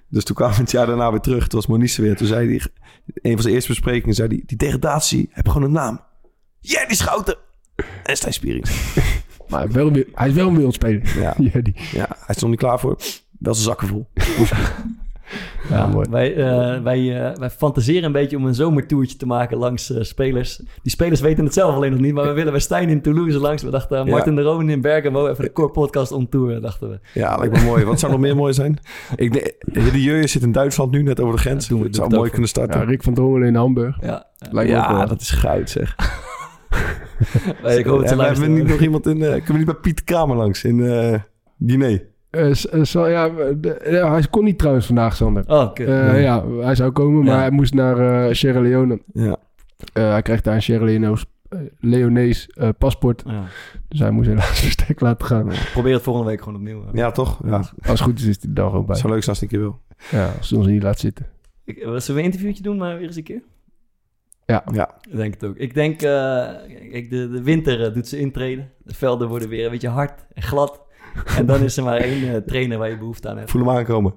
Dus 0.08 0.24
toen 0.24 0.36
kwam 0.36 0.50
het 0.52 0.70
jaar 0.70 0.86
daarna 0.86 1.10
weer 1.10 1.20
terug. 1.20 1.46
Toen 1.48 1.58
was 1.60 1.68
Moniz 1.68 1.96
er 1.96 2.02
weer. 2.02 2.16
Toen 2.16 2.26
zei 2.26 2.46
hij, 2.48 2.66
een 3.22 3.32
van 3.32 3.42
zijn 3.42 3.54
eerste 3.54 3.70
besprekingen, 3.70 4.14
zei 4.14 4.28
hij, 4.28 4.42
die 4.46 4.56
degradatie 4.56 5.28
heb 5.32 5.48
gewoon 5.48 5.62
een 5.62 5.72
naam. 5.72 6.00
Jerry 6.60 6.94
Schouten 6.94 7.36
en 8.02 8.16
Stijn 8.16 8.32
Spierings. 8.32 8.70
Maar 9.48 9.60
hij 9.60 9.68
is 9.68 9.74
wel, 9.74 9.90
hij 10.12 10.28
is 10.28 10.34
wel 10.34 10.48
een 10.48 10.54
wereldspeler. 10.54 11.18
Ja, 11.18 11.34
Ja, 11.92 12.06
hij 12.08 12.28
is 12.28 12.36
er 12.36 12.40
nog 12.40 12.50
niet 12.50 12.58
klaar 12.58 12.80
voor. 12.80 12.96
Wel 13.38 13.54
zijn 13.54 13.66
zakken 13.66 13.88
vol. 13.88 14.08
Ja, 15.70 15.86
mooi. 15.86 16.06
Wij, 16.10 16.34
eh, 16.36 16.82
wij, 16.82 17.20
eh, 17.30 17.36
wij 17.36 17.50
fantaseren 17.50 18.04
een 18.04 18.12
beetje 18.12 18.36
om 18.36 18.46
een 18.46 18.54
zomertoertje 18.54 19.16
te 19.16 19.26
maken 19.26 19.58
langs 19.58 19.92
eh, 19.92 20.02
spelers. 20.02 20.56
Die 20.82 20.90
spelers 20.92 21.20
weten 21.20 21.44
het 21.44 21.54
zelf 21.54 21.74
alleen 21.74 21.90
nog 21.90 22.00
niet, 22.00 22.14
maar 22.14 22.24
we 22.26 22.32
willen 22.32 22.52
bij 22.52 22.60
Stijn 22.60 22.88
in 22.88 23.02
Toulouse 23.02 23.38
langs. 23.38 23.62
We 23.62 23.70
dachten, 23.70 23.98
Ja. 24.04 24.10
Martin 24.10 24.34
de 24.36 24.42
Roon 24.42 24.70
in 24.70 24.80
Bergamo, 24.80 25.28
even 25.28 25.44
de 25.44 25.52
core 25.52 25.70
podcast 25.70 26.12
on 26.12 26.28
tour, 26.28 26.60
dachten 26.60 26.90
we. 26.90 26.98
Ja, 27.14 27.36
lijkt 27.36 27.56
me 27.58 27.64
mooi. 27.64 27.84
Wat 27.84 28.00
zou 28.00 28.12
nog 28.12 28.20
meer 28.20 28.36
mooi 28.36 28.52
zijn? 28.52 28.78
Ik 29.16 29.32
denk, 29.32 29.52
de 29.92 30.02
Jurje 30.02 30.26
zit 30.26 30.42
in 30.42 30.52
Duitsland 30.52 30.90
nu, 30.90 31.02
net 31.02 31.20
over 31.20 31.34
de 31.34 31.40
grens. 31.40 31.62
Ja, 31.64 31.70
doen 31.70 31.78
we- 31.80 31.86
het 31.86 31.94
zou 31.94 32.06
we 32.06 32.12
het 32.12 32.20
mooi 32.20 32.30
kunnen 32.32 32.48
starten. 32.48 32.80
Ja, 32.80 32.86
Rick 32.86 33.02
van 33.02 33.14
Drongelen 33.14 33.48
in 33.48 33.54
Hamburg. 33.54 33.96
Ja, 34.00 34.26
Lijkt 34.38 34.70
me 34.70 34.76
ook 34.76 34.82
Ja, 34.84 35.06
dat 35.06 35.20
is 35.20 35.30
goud 35.30 35.70
zeg. 35.70 35.96
Wij- 37.62 37.78
ik 37.78 37.84
hoop 37.84 37.98
het 37.98 38.06
te 38.06 38.12
en 38.12 38.18
we 38.18 38.24
hebben 38.24 38.52
niet 38.54 38.66
nog 38.68 38.80
iemand 38.80 39.06
in... 39.06 39.18
kunnen 39.18 39.42
we 39.46 39.52
niet 39.52 39.64
bij 39.64 39.74
Piet 39.74 40.04
Kramer 40.04 40.36
langs 40.36 40.64
in 40.64 40.84
eh 40.84 41.14
Guinea? 41.66 41.98
Eh, 42.30 42.50
eh, 42.50 42.84
ja, 43.10 43.28
de- 43.54 43.86
ja, 43.90 44.10
hij 44.10 44.24
kon 44.30 44.44
niet 44.44 44.58
trouwens 44.58 44.86
vandaag, 44.86 45.16
Sander. 45.16 45.44
Oh. 45.46 45.70
Eh, 45.74 46.22
ja, 46.22 46.46
hij 46.48 46.74
zou 46.74 46.90
komen, 46.92 47.24
maar 47.24 47.34
Ja. 47.34 47.40
hij 47.40 47.50
moest 47.50 47.74
naar 47.74 48.26
eh, 48.28 48.34
Sierra 48.34 48.60
Leone. 48.60 49.00
Ja. 49.12 49.36
Eh, 49.92 50.10
hij 50.10 50.22
krijgt 50.22 50.44
daar 50.44 50.54
een 50.54 50.62
Sierra 50.62 50.84
Leonees, 50.84 51.24
eh, 51.48 51.58
Leonees 51.78 52.48
paspoort. 52.78 53.22
Ja. 53.26 53.44
Dus 53.88 53.98
hij 54.00 54.10
moest 54.10 54.28
helaas 54.28 54.60
verstek 54.64 55.00
laten 55.00 55.26
gaan. 55.26 55.50
Probeer 55.72 55.92
het 55.92 56.02
volgende 56.02 56.28
week 56.30 56.38
gewoon 56.42 56.54
opnieuw. 56.58 56.84
ja, 56.92 57.10
toch? 57.10 57.40
Ja. 57.44 57.56
Als 57.56 57.70
het 57.82 58.00
goed 58.00 58.18
is, 58.18 58.24
is 58.26 58.38
hij 58.42 58.52
dan 58.52 58.70
gewoon 58.70 58.86
bij. 58.86 58.96
Zou 58.96 59.12
leuk 59.12 59.26
als 59.26 59.40
het 59.40 59.42
een 59.42 59.48
keer 59.58 59.58
wil. 59.66 59.80
Ja, 60.10 60.32
als 60.38 60.50
hij 60.50 60.58
ons 60.58 60.66
niet 60.68 60.82
laat 60.82 60.98
zitten. 60.98 61.26
Ik, 61.64 61.76
zullen 61.78 62.00
we 62.06 62.12
een 62.12 62.24
interviewtje 62.24 62.62
doen, 62.62 62.76
maar 62.76 62.96
weer 62.98 63.06
eens 63.06 63.16
een 63.16 63.22
keer? 63.22 63.42
Ja. 64.46 64.64
Ja. 64.72 64.90
Ik 65.10 65.16
denk 65.16 65.34
het 65.34 65.44
ook. 65.44 65.56
Ik 65.56 65.74
denk, 65.74 66.02
eh, 66.02 66.10
kijk, 66.90 67.10
de, 67.10 67.28
de 67.30 67.42
winter 67.42 67.94
doet 67.94 68.08
ze 68.08 68.18
intreden. 68.18 68.70
De 68.84 68.94
velden 68.94 69.28
worden 69.28 69.48
weer 69.48 69.64
een 69.64 69.70
beetje 69.70 69.88
hard 69.88 70.26
en 70.34 70.42
glad. 70.42 70.82
En 71.38 71.46
dan 71.46 71.62
is 71.62 71.76
er 71.76 71.84
maar 71.84 71.96
één 71.96 72.34
eh, 72.34 72.36
trainer 72.36 72.78
waar 72.78 72.90
je 72.90 72.98
behoefte 72.98 73.28
aan 73.28 73.38
hebt. 73.38 73.50
Voel 73.50 73.66
hem 73.66 73.76
aankomen. 73.76 74.14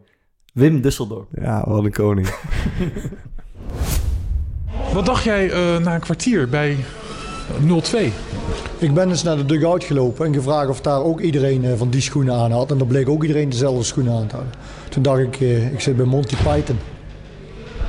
Wim 0.54 0.82
Dusseldorp. 0.82 1.28
Ja, 1.42 1.64
wat 1.68 1.84
een 1.84 1.92
koning. 1.92 2.28
Wat 4.94 5.06
dacht 5.06 5.24
jij 5.24 5.52
eh, 5.52 5.78
na 5.78 5.94
een 5.94 6.02
kwartier 6.02 6.50
bij 6.50 6.78
0-2? 7.62 7.98
Ik 8.78 8.94
ben 8.94 9.10
eens 9.10 9.24
naar 9.24 9.38
de 9.38 9.46
dugout 9.46 9.84
gelopen 9.84 10.26
en 10.26 10.34
gevraagd 10.34 10.70
of 10.70 10.82
daar 10.82 11.04
ook 11.04 11.20
iedereen 11.20 11.66
eh, 11.66 11.74
van 11.76 11.90
die 11.90 12.02
schoenen 12.02 12.34
aan 12.36 12.52
had. 12.52 12.72
En 12.72 12.78
dan 12.78 12.88
bleek 12.88 13.10
ook 13.10 13.22
iedereen 13.22 13.50
dezelfde 13.50 13.84
schoenen 13.84 14.14
aan 14.14 14.28
te 14.28 14.36
hebben. 14.36 14.54
Toen 14.90 15.04
dacht 15.04 15.20
ik, 15.20 15.42
eh, 15.42 15.74
ik 15.74 15.80
zit 15.80 15.96
bij 15.96 16.06
Monty 16.06 16.36
Python. 16.36 16.78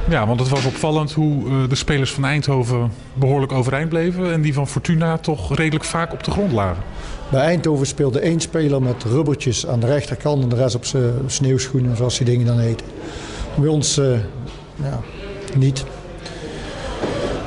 Ja, 0.09 0.27
want 0.27 0.41
het 0.41 0.49
was 0.49 0.65
opvallend 0.65 1.13
hoe 1.13 1.49
eh, 1.49 1.69
de 1.69 1.75
spelers 1.75 2.13
van 2.13 2.25
Eindhoven 2.25 2.91
behoorlijk 3.15 3.53
overeind 3.53 3.89
bleven. 3.89 4.33
En 4.33 4.43
die 4.43 4.55
van 4.55 4.69
Fortuna 4.69 5.19
toch 5.19 5.57
redelijk 5.57 5.85
vaak 5.85 6.13
op 6.13 6.25
de 6.25 6.31
grond 6.31 6.53
lagen. 6.53 6.83
Bij 7.31 7.41
Eindhoven 7.41 7.87
speelde 7.87 8.19
één 8.19 8.41
speler 8.41 8.83
met 8.83 9.03
rubbertjes 9.03 9.67
aan 9.67 9.81
de 9.81 9.87
rechterkant 9.87 10.43
en 10.43 10.49
de 10.49 10.57
rest 10.57 10.75
op 10.75 10.85
zijn 10.85 11.13
sneeuwschoenen, 11.27 11.97
zoals 11.97 12.17
die 12.17 12.27
dingen 12.27 12.47
dan 12.47 12.59
heten. 12.59 12.87
Bij 13.55 13.69
ons 13.69 13.99
eh, 13.99 14.19
ja, 14.83 15.01
niet. 15.57 15.85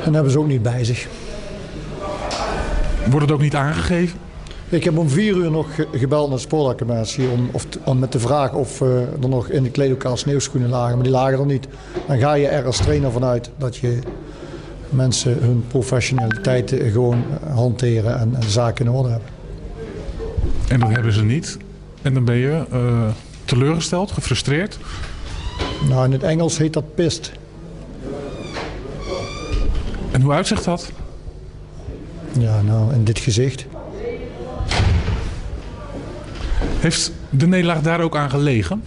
En 0.03 0.13
hebben 0.13 0.31
ze 0.31 0.39
ook 0.39 0.47
niet 0.47 0.63
bij 0.63 0.83
zich. 0.83 1.07
Wordt 3.05 3.25
het 3.25 3.31
ook 3.31 3.41
niet 3.41 3.55
aangegeven? 3.55 4.19
Ik 4.69 4.83
heb 4.83 4.97
om 4.97 5.09
vier 5.09 5.35
uur 5.35 5.51
nog 5.51 5.75
ge- 5.75 5.87
gebeld 5.93 6.27
naar 6.27 6.37
de 6.37 6.43
sportacclimatie 6.43 7.27
om, 7.29 7.49
of 7.51 7.65
om 7.83 7.99
met 7.99 8.11
de 8.11 8.19
vraag 8.19 8.53
of 8.53 8.81
eh, 8.81 9.01
er 9.01 9.29
nog 9.29 9.49
in 9.49 9.63
de 9.63 9.69
kleedlokaal 9.71 10.17
sneeuwschoenen 10.17 10.69
lagen. 10.69 10.93
Maar 10.95 11.03
die 11.03 11.11
lagen 11.11 11.39
er 11.39 11.45
niet. 11.45 11.67
Dan 12.07 12.17
ga 12.19 12.33
je 12.33 12.47
er 12.47 12.65
als 12.65 12.77
trainer 12.77 13.11
vanuit 13.11 13.49
dat 13.57 13.75
je 13.75 13.99
mensen 14.89 15.37
hun 15.39 15.63
professionaliteit 15.67 16.71
eh, 16.71 16.91
gewoon 16.91 17.23
eh, 17.43 17.55
hanteren 17.55 18.19
en, 18.19 18.35
zaken 18.47 18.85
in 18.85 18.91
orde 18.91 19.09
hebben. 19.09 19.29
En 20.67 20.79
dat 20.79 20.89
hebben 20.89 21.13
ze 21.13 21.23
niet. 21.23 21.57
En 22.01 22.13
dan 22.13 22.25
ben 22.25 22.35
je 22.35 22.63
teleurgesteld, 23.45 24.11
gefrustreerd. 24.11 24.77
Nou, 25.89 26.05
in 26.05 26.11
het 26.11 26.23
Engels 26.23 26.57
heet 26.57 26.73
dat 26.73 26.95
pist. 26.95 27.31
En 30.11 30.21
hoe 30.21 30.33
uitzicht 30.33 30.63
dat? 30.65 30.91
Ja, 32.39 32.61
nou, 32.61 32.93
in 32.93 33.03
dit 33.03 33.19
gezicht. 33.19 33.65
Heeft 36.79 37.11
de 37.29 37.47
nederlaag 37.47 37.81
daar 37.81 38.01
ook 38.01 38.15
aan 38.15 38.29
gelegen? 38.29 38.83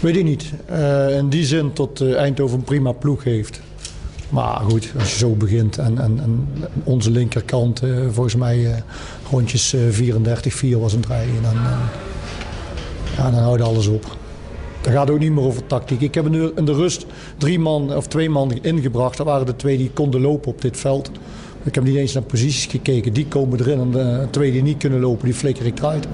Weet 0.00 0.16
ik 0.16 0.24
niet. 0.24 0.52
Eh, 0.66 1.16
in 1.16 1.28
die 1.28 1.44
zin 1.44 1.72
tot 1.72 2.00
eh, 2.00 2.14
Eindhoven 2.14 2.58
een 2.58 2.64
prima 2.64 2.92
ploeg 2.92 3.24
heeft. 3.24 3.60
Maar 4.32 4.60
goed, 4.60 4.92
als 4.98 5.12
je 5.12 5.18
zo 5.18 5.30
begint 5.30 5.78
en, 5.78 5.98
en, 5.98 6.20
en 6.22 6.48
onze 6.84 7.10
linkerkant, 7.10 7.82
eh, 7.82 7.90
volgens 8.10 8.36
mij 8.36 8.82
rondjes 9.30 9.74
eh, 9.74 9.80
34-4 10.74 10.78
was 10.78 10.92
een 10.92 11.00
draai. 11.00 11.28
En 11.28 11.42
dan, 11.42 11.54
ja, 13.16 13.30
dan 13.30 13.42
houdt 13.42 13.62
alles 13.62 13.86
op. 13.86 14.16
Dan 14.80 14.92
gaat 14.92 15.10
ook 15.10 15.18
niet 15.18 15.32
meer 15.32 15.44
over 15.44 15.66
tactiek. 15.66 16.00
Ik 16.00 16.14
heb 16.14 16.26
in 16.26 16.64
de 16.64 16.74
rust 16.74 17.06
drie 17.38 17.58
man 17.58 17.96
of 17.96 18.06
twee 18.06 18.30
man 18.30 18.52
ingebracht. 18.52 19.16
Dat 19.16 19.26
waren 19.26 19.46
de 19.46 19.56
twee 19.56 19.76
die 19.76 19.90
konden 19.90 20.20
lopen 20.20 20.50
op 20.50 20.60
dit 20.60 20.76
veld. 20.76 21.10
Ik 21.62 21.74
heb 21.74 21.84
niet 21.84 21.96
eens 21.96 22.12
naar 22.12 22.22
posities 22.22 22.66
gekeken. 22.66 23.12
Die 23.12 23.26
komen 23.26 23.60
erin 23.60 23.80
en 23.80 23.90
de 23.90 24.26
twee 24.30 24.52
die 24.52 24.62
niet 24.62 24.78
kunnen 24.78 25.00
lopen, 25.00 25.24
die 25.24 25.34
flikker 25.34 25.66
ik 25.66 25.78
eruit. 25.78 26.06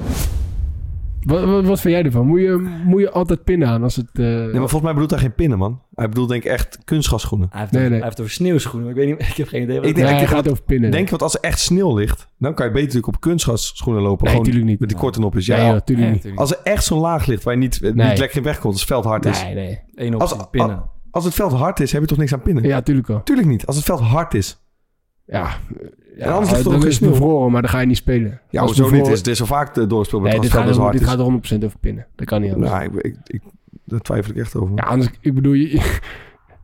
Wat, 1.23 1.45
wat, 1.45 1.65
wat 1.65 1.81
vind 1.81 1.95
jij 1.95 2.03
ervan? 2.05 2.27
Moet 2.27 2.41
je, 2.41 2.81
moet 2.85 3.01
je 3.01 3.11
altijd 3.11 3.45
pinnen 3.45 3.69
aan 3.69 3.83
als 3.83 3.97
het... 3.97 4.07
eh, 4.13 4.25
Nee, 4.25 4.45
maar 4.47 4.53
volgens 4.53 4.83
mij 4.83 4.93
bedoelt 4.93 5.11
hij 5.11 5.19
geen 5.21 5.35
pinnen, 5.35 5.59
man. 5.59 5.83
Hij 5.95 6.09
bedoelt 6.09 6.29
denk 6.29 6.45
ik 6.45 6.51
echt 6.51 6.79
kunstgrasschoenen. 6.85 7.49
Hij 7.51 7.61
heeft, 7.61 7.73
Nee, 7.73 7.81
over, 7.81 7.91
nee. 7.93 8.01
hij 8.01 8.09
heeft 8.09 8.21
over 8.21 8.33
sneeuwschoenen. 8.33 8.91
Ik 8.91 8.97
weet 8.97 9.07
niet, 9.07 9.21
ik 9.31 9.37
heb 9.37 9.49
geen 9.49 9.63
idee. 9.63 9.77
Wat 9.81 9.89
Ik 9.89 9.95
denk, 9.95 10.09
Nee, 10.11 10.21
ik 10.21 10.27
gaat 10.29 10.51
over 10.51 10.63
pinnen. 10.63 10.91
denk, 10.91 11.09
want 11.11 11.23
als 11.23 11.35
er 11.35 11.41
echt 11.41 11.59
sneeuw 11.61 11.97
ligt, 11.97 12.29
dan 12.39 12.55
kan 12.55 12.67
je 12.67 12.73
beter 12.73 12.87
natuurlijk 12.87 13.15
op 13.15 13.21
kunstgrasschoenen 13.21 14.03
lopen. 14.03 14.23
Nee, 14.25 14.31
gewoon 14.33 14.45
tuurlijk 14.47 14.67
niet. 14.67 14.81
Met 14.81 14.89
die 14.89 14.99
korte 14.99 15.21
nopjes. 15.21 15.47
Ja, 15.47 15.57
nee, 15.57 15.73
natuurlijk 15.73 15.99
Nee, 15.99 16.07
niet. 16.07 16.15
natuurlijk 16.25 16.41
als 16.41 16.51
er 16.51 16.59
echt 16.73 16.85
zo'n 16.85 16.99
laag 17.01 17.27
ligt 17.27 17.43
waar 17.45 17.55
je 17.55 17.61
niet, 17.61 17.83
eh, 17.83 17.93
Nee. 17.95 18.09
niet 18.09 18.19
lekker 18.19 18.37
in 18.37 18.43
wegkomt, 18.45 18.73
als 18.73 18.81
het 18.81 18.89
veld 18.91 19.05
hard 19.05 19.25
is. 19.27 19.43
Nee, 19.43 19.55
nee. 19.55 19.81
Eén 19.95 20.15
Als, 20.19 20.33
optie, 20.33 20.49
pinnen. 20.51 20.83
als 21.11 21.25
het 21.25 21.35
veld 21.35 21.53
hard 21.53 21.81
is, 21.81 21.93
heb 21.93 22.01
je 22.01 22.07
toch 22.07 22.19
niks 22.19 22.33
aan 22.33 22.43
pinnen? 22.43 22.65
Ja, 22.65 22.81
tuurlijk 22.83 23.07
wel. 23.07 23.23
Tuurlijk 23.23 23.49
niet. 23.49 23.67
Als 23.67 23.77
het 23.77 23.85
veld 23.85 24.01
hard 24.01 24.35
is. 24.35 24.63
Ja, 25.27 25.49
ja 26.27 26.33
anders 26.33 26.51
ligt 26.51 26.59
er 26.59 26.65
dan 26.65 26.75
ook 26.75 26.81
geen 26.81 26.91
is 26.91 27.01
het 27.01 27.11
bevroren, 27.11 27.53
maar 27.53 27.63
dan 27.63 27.71
ga 27.71 27.81
je 27.81 27.87
niet 27.87 27.97
spelen. 27.97 28.41
Ja, 28.51 28.63
hoezo 28.65 28.91
niet? 28.91 29.07
is, 29.07 29.19
het 29.19 29.27
is 29.27 29.39
zo 29.39 29.45
vaak 29.45 29.75
de 29.75 29.87
Nee, 29.87 30.41
dit 30.41 30.51
gaat, 30.51 30.75
zo 30.75 30.87
er, 30.87 30.93
dit 30.93 31.05
gaat 31.05 31.19
er 31.19 31.25
100% 31.61 31.65
over 31.65 31.79
pinnen. 31.81 32.07
Dat 32.17 32.27
kan 32.27 32.41
niet 32.41 32.53
anders. 32.53 32.71
Nou, 32.71 32.85
ik, 32.85 32.95
ik, 32.95 33.17
ik, 33.27 33.43
daar 33.85 34.01
twijfel 34.01 34.31
ik 34.33 34.39
echt 34.39 34.57
over. 34.57 34.73
Ja, 34.77 34.83
anders, 34.83 35.11
ik 35.21 35.35
bedoel, 35.35 35.53
je, 35.53 35.81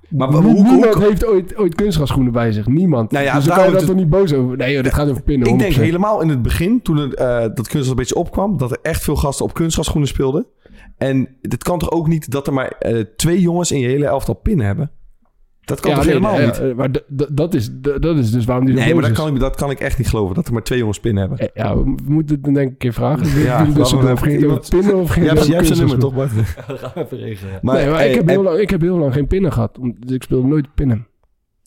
Maar 0.08 0.28
nie- 0.28 0.36
hoe- 0.36 0.44
hoe- 0.52 0.62
niemand 0.62 0.94
hoe- 0.94 1.02
heeft 1.02 1.26
ooit, 1.26 1.56
ooit 1.56 1.74
kunstgrasschoenen 1.74 2.32
bij 2.32 2.52
zich. 2.52 2.66
Niemand. 2.66 3.10
Nou 3.10 3.24
ja, 3.24 3.34
dus 3.34 3.44
daar 3.44 3.54
kan 3.56 3.64
je 3.64 3.70
dat 3.70 3.80
het- 3.80 3.90
toch 3.90 3.98
niet 3.98 4.10
boos 4.10 4.32
over? 4.32 4.56
Nee, 4.56 4.72
joh, 4.74 4.82
dit 4.82 4.94
gaat 4.94 5.08
over 5.08 5.22
pinnen. 5.22 5.48
Ik 5.48 5.58
denk 5.58 5.72
100%. 5.72 5.76
helemaal 5.84 6.20
in 6.20 6.28
het 6.28 6.42
begin, 6.42 6.82
toen 6.82 6.96
het, 6.96 7.14
eh, 7.14 7.26
dat 7.38 7.54
kunstgras 7.54 7.88
een 7.88 7.94
beetje 7.94 8.14
opkwam, 8.14 8.56
dat 8.58 8.70
er 8.70 8.78
echt 8.82 9.02
veel 9.02 9.16
gasten 9.16 9.44
op 9.44 9.54
kunstgrasschoenen 9.54 10.08
speelden. 10.08 10.46
En 10.96 11.28
het 11.42 11.62
kan 11.62 11.78
toch 11.78 11.90
ook 11.90 12.08
niet 12.08 12.30
dat 12.30 12.46
er 12.46 12.52
maar 12.52 12.68
eh, 12.68 13.04
twee 13.16 13.40
jongens 13.40 13.72
in 13.72 13.78
je 13.80 13.86
hele 13.88 14.06
elftal 14.06 14.34
pinnen 14.34 14.66
hebben? 14.66 14.90
Dat 15.64 15.80
kan 15.80 15.90
Ja, 15.90 15.96
toch 15.96 16.04
nee, 16.06 16.14
helemaal 16.14 16.36
nee, 16.36 16.46
niet? 16.46 16.58
eh, 16.58 16.74
maar 16.74 16.90
dat 17.32 17.54
is, 17.54 17.70
dat 18.00 18.16
is 18.16 18.30
dus 18.30 18.44
waarom 18.44 18.64
die 18.64 18.74
Nee, 18.74 18.94
maar 18.94 19.02
dat 19.02 19.12
kan, 19.12 19.34
ik, 19.34 19.40
dat 19.40 19.56
kan 19.56 19.70
ik 19.70 19.80
echt 19.80 19.98
niet 19.98 20.08
geloven, 20.08 20.34
dat 20.34 20.46
er 20.46 20.52
maar 20.52 20.62
twee 20.62 20.78
jongens 20.78 21.00
pinnen 21.00 21.20
hebben. 21.28 21.38
Eh, 21.38 21.48
Ja, 21.64 21.76
we 21.76 21.94
moeten 22.04 22.34
het 22.34 22.44
dan 22.44 22.54
denk 22.54 22.66
ik 22.66 22.72
een 22.72 22.78
keer 22.78 22.92
vragen. 22.92 23.40
Ja, 23.40 23.44
Ja, 23.44 23.64
dus 23.64 23.90
we 23.90 23.96
of 23.96 24.02
even 24.04 24.18
ging 24.18 24.40
iemand- 24.40 24.68
pinnen 24.68 24.94
of 24.96 25.10
ging 25.10 25.24
jij 25.26 25.34
hebt 25.34 25.66
zijn 25.66 25.78
nummer 25.78 25.98
toch, 25.98 26.14
Bart? 26.14 26.30
Dat 26.66 26.78
gaan 26.80 26.90
we 26.94 27.00
even 27.04 27.18
regelen. 27.18 27.58
Maar, 27.62 27.74
nee, 27.76 27.86
maar 27.88 27.98
hey, 27.98 28.08
ik, 28.10 28.14
heb 28.14 28.28
heel 28.28 28.42
lang, 28.42 28.58
ik 28.58 28.70
heb 28.70 28.80
heel 28.80 28.98
lang 28.98 29.12
geen 29.12 29.26
pinnen 29.26 29.52
gehad. 29.52 29.78
Dus 29.98 30.10
ik 30.14 30.22
speelde 30.22 30.48
nooit 30.48 30.74
pinnen. 30.74 31.06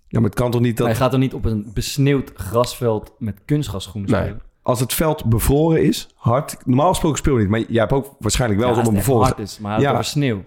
Ja, 0.07 0.19
maar 0.19 0.29
het 0.29 0.39
kan 0.39 0.51
toch 0.51 0.61
niet 0.61 0.77
dat 0.77 0.87
Hij 0.87 0.95
gaat 0.95 1.13
er 1.13 1.19
niet 1.19 1.33
op 1.33 1.45
een 1.45 1.71
besneeuwd 1.73 2.31
grasveld 2.35 3.13
met 3.19 3.39
kunstgrasschoenen 3.45 4.11
Nee. 4.11 4.21
spelen. 4.21 4.41
als 4.61 4.79
het 4.79 4.93
veld 4.93 5.25
bevroren 5.25 5.83
is, 5.83 6.09
hard... 6.15 6.57
Normaal 6.65 6.89
gesproken 6.89 7.17
speel 7.17 7.33
je 7.33 7.39
niet, 7.39 7.49
maar 7.49 7.59
jij 7.59 7.79
hebt 7.79 7.91
ook 7.93 8.15
waarschijnlijk 8.19 8.59
wel 8.61 8.69
Ja, 8.69 8.75
eens 8.77 8.87
op 8.87 8.93
als 8.93 9.03
een 9.03 9.05
bevroren... 9.07 9.27
hard 9.27 9.39
is, 9.49 9.59
maar 9.59 9.81
Ja. 9.81 10.01
sneeuw. 10.01 10.43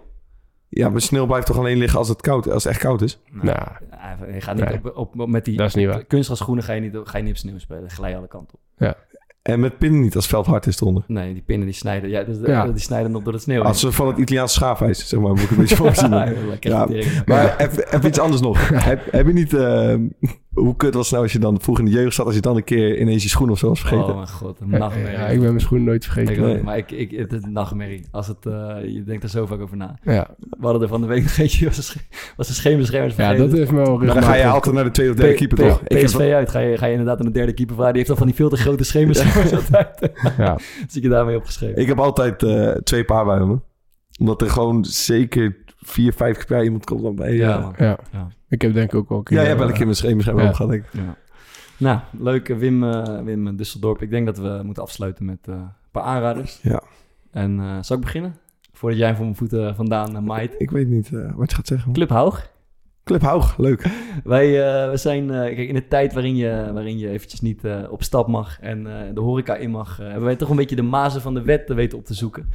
Ja, 0.73 0.89
maar 0.89 1.01
sneeuw 1.01 1.27
blijft 1.27 1.47
toch 1.47 1.59
alleen 1.59 1.79
liggen 1.79 1.99
als 1.99 2.09
het, 2.09 2.21
koud, 2.21 2.51
als 2.51 2.65
het 2.65 2.73
echt 2.73 2.83
koud 2.83 3.03
is? 3.03 3.21
Nou, 3.31 3.59
Hij 3.91 4.17
hij 4.31 4.41
gaat 4.41 4.55
niet 4.57 4.65
Nee. 4.65 4.75
op, 4.85 4.97
op, 4.97 5.21
op- 5.21 5.29
met 5.29 5.45
die 5.45 5.57
dat 5.57 5.67
is 5.67 5.75
niet 5.75 5.87
waar. 5.87 6.05
kunstgrasschoenen 6.05 6.65
ga 6.65 6.73
je 6.73 6.81
niet, 6.81 6.97
ga 7.05 7.17
je 7.19 7.23
niet 7.23 7.33
op 7.33 7.39
sneeuw 7.39 7.59
spelen. 7.59 7.91
Glij 7.91 8.11
je 8.11 8.17
alle 8.17 8.29
kanten 8.29 8.59
op. 8.79 8.97
En 9.43 9.61
met 9.61 9.79
pinnen 9.79 10.01
niet 10.01 10.15
als 10.15 10.25
het 10.25 10.33
veld 10.35 10.47
hard 10.47 10.67
is 10.67 10.81
eronder. 10.81 11.05
Nee, 11.07 11.33
die 11.33 11.43
pinnen 11.43 11.67
die 11.67 11.75
snijden. 11.77 12.11
Ja, 12.11 12.23
dus, 12.23 12.37
Ja. 12.47 12.67
die 12.67 12.79
snijden 12.79 13.11
nog 13.11 13.23
door 13.23 13.33
het 13.33 13.43
sneeuw. 13.43 13.63
Als 13.63 13.81
ze 13.81 13.93
van 13.93 14.07
het 14.07 14.19
Italiaanse 14.19 14.55
schaafijs, 14.55 15.09
zeg 15.09 15.21
maar, 15.21 15.31
moet 15.31 15.41
ik 15.41 15.51
een 15.51 15.57
beetje 15.57 15.77
voorzien. 15.85 16.11
Ja, 16.11 16.35
Ja. 16.61 16.87
Maar 17.27 17.57
even, 17.57 17.95
even 17.95 18.09
iets 18.09 18.19
anders 18.19 18.43
nog. 18.43 18.69
heb, 18.85 19.13
heb 19.13 19.27
je 19.27 19.33
niet... 19.33 19.55
eh, 19.55 19.95
hoe 20.51 20.77
kut 20.77 20.95
was 20.95 21.03
het 21.03 21.11
nou 21.13 21.23
als 21.23 21.33
je 21.33 21.39
dan 21.39 21.61
vroeg 21.61 21.79
in 21.79 21.85
de 21.85 21.91
jeugd 21.91 22.15
zat... 22.15 22.27
als 22.27 22.35
je 22.35 22.41
dan 22.41 22.57
een 22.57 22.65
keer 22.65 22.99
ineens 23.01 23.23
je 23.23 23.29
schoen 23.29 23.51
of 23.51 23.59
zo 23.59 23.69
was 23.69 23.81
vergeten? 23.81 24.05
Oh 24.09 24.15
mijn 24.15 24.29
god, 24.29 24.61
een 24.61 24.71
Ja, 24.71 24.79
nachtmerrie. 24.79 25.19
ja, 25.19 25.27
ik 25.27 25.39
ben 25.41 25.49
mijn 25.49 25.61
schoenen 25.61 25.87
nooit 25.87 26.05
vergeten. 26.05 26.35
Ik 26.35 26.41
ook, 26.41 26.47
Nee. 26.47 26.63
Maar 26.63 26.77
ik, 26.77 26.91
ik, 26.91 27.11
het 27.11 27.33
is 27.33 27.43
een 27.43 27.53
nachtmerrie. 27.53 28.07
Als 28.11 28.27
het, 28.27 28.47
eh, 28.47 28.77
je 28.85 29.03
denkt 29.05 29.23
er 29.23 29.29
zo 29.29 29.47
vaak 29.47 29.61
over 29.61 29.77
na. 29.77 29.99
Ja, 30.03 30.29
We 30.39 30.57
hadden 30.61 30.83
er 30.83 30.89
van 30.89 31.01
de 31.01 31.07
week 31.07 31.23
nog 31.23 31.37
eentje, 31.37 31.67
was 31.67 31.77
een, 31.77 31.83
sche- 31.83 32.01
was 32.37 32.49
een 32.49 32.55
scheenbeschermers 32.55 33.15
ja 33.17 33.25
vergeten. 33.25 33.49
dat 33.51 33.59
heeft 33.59 33.71
me 33.71 33.77
wel 33.77 33.99
dan 33.99 34.23
ga 34.23 34.35
je 34.35 34.47
altijd 34.47 34.75
naar 34.75 34.85
de 34.85 34.91
tweede 34.91 35.13
of 35.13 35.19
derde 35.19 35.35
P- 35.35 35.37
keeper, 35.37 35.57
P- 35.59 35.61
toch? 35.69 35.81
Ik 35.85 35.97
heb- 35.97 36.05
PSV 36.07 36.19
uit, 36.21 36.51
ga 36.51 36.59
je, 36.59 36.77
ga 36.79 36.87
je 36.87 36.93
inderdaad 36.93 37.19
aan 37.19 37.27
de 37.27 37.33
derde 37.33 37.53
keeper 37.53 37.75
vragen. 37.75 37.93
Die 37.95 38.03
heeft 38.05 38.09
dan 38.09 38.19
van 38.19 38.27
die 38.27 38.37
veel 38.37 38.49
te 38.49 38.57
grote 38.57 38.85
scheenbeschermers 38.85 39.53
altijd. 39.53 40.11
Ja. 40.39 40.59
Zie 40.89 41.03
je 41.03 41.09
daarmee 41.09 41.37
opgeschreven. 41.37 41.77
Ik 41.83 41.87
heb 41.87 41.99
altijd 41.99 42.43
eh, 42.43 42.71
twee 42.71 43.05
paar 43.05 43.25
bij 43.25 43.41
me. 43.41 43.59
Omdat 44.19 44.43
er 44.43 44.51
gewoon 44.51 44.85
zeker 44.85 45.57
vier, 45.81 46.13
vijf 46.13 46.37
keer 46.37 46.47
per 46.47 46.55
jaar 46.57 46.65
iemand 46.65 46.85
komt 46.85 47.03
dan 47.03 47.15
bij. 47.15 47.35
ja, 47.35 47.49
Ja, 47.49 47.59
man. 47.61 47.75
Ja. 47.79 47.99
Ja. 48.13 48.29
ik 48.49 48.63
heb 48.63 48.73
denk 48.73 48.93
ik 48.93 48.99
ook 48.99 49.09
wel 49.09 49.19
een 49.19 49.25
keer... 49.25 49.37
ja, 49.37 49.41
jij 49.43 49.49
hebt 49.51 49.59
wel 49.61 49.69
een 49.69 49.73
eh, 49.75 49.79
keer 49.79 49.87
mijn 49.89 49.99
scheenbeschermer 49.99 50.43
Ja. 50.43 50.49
op 50.49 50.55
gehad, 50.55 50.71
denk 50.73 50.85
ik. 50.85 51.01
Nou, 51.77 52.01
leuk 52.19 52.49
eh, 52.49 52.57
Wim, 52.57 52.85
eh 52.85 53.23
Wim 53.23 53.57
Dusseldorp. 53.57 54.03
Ik 54.03 54.11
denk 54.11 54.27
dat 54.27 54.39
we 54.39 54.61
moeten 54.65 54.83
afsluiten 54.83 55.25
met 55.25 55.39
eh, 55.49 55.55
een 55.55 55.71
paar 55.91 56.03
aanraders. 56.03 56.59
Ja. 56.63 56.83
En 57.31 57.61
eh, 57.61 57.77
zal 57.81 57.97
ik 57.97 58.03
beginnen? 58.03 58.37
Voordat 58.73 58.99
jij 58.99 59.15
voor 59.15 59.25
mijn 59.25 59.37
voeten 59.37 59.75
vandaan 59.77 60.17
uh, 60.17 60.23
maait. 60.23 60.55
Ik 60.59 60.71
weet 60.71 60.89
niet 60.89 61.13
eh, 61.13 61.33
wat 61.35 61.51
je 61.51 61.57
gaat 61.57 61.67
zeggen. 61.67 61.93
Club 61.93 62.09
Haug. 62.09 62.51
Club 63.05 63.23
Haug, 63.23 63.57
leuk. 63.57 63.87
Wij 64.25 64.47
eh, 64.47 64.91
we 64.91 64.97
zijn, 64.97 65.31
eh, 65.31 65.55
kijk, 65.55 65.69
in 65.69 65.75
de 65.75 65.89
tijd 65.89 66.13
waarin 66.13 66.37
je, 66.37 66.71
waarin 66.73 66.99
je 66.99 67.09
eventjes 67.09 67.41
niet 67.41 67.65
eh, 67.65 67.83
op 67.91 68.03
stap 68.03 68.27
mag 68.29 68.61
en 68.61 68.85
de 69.15 69.21
horeca 69.21 69.57
in 69.57 69.71
mag, 69.71 69.97
hebben 69.97 70.25
wij 70.25 70.37
toch 70.37 70.51
een 70.51 70.57
beetje 70.57 70.77
de 70.77 70.83
mazen 70.83 71.21
van 71.21 71.35
de 71.35 71.43
wet 71.43 71.67
te 71.67 71.75
weten 71.75 71.99
op 71.99 72.05
te 72.05 72.15
zoeken. 72.15 72.49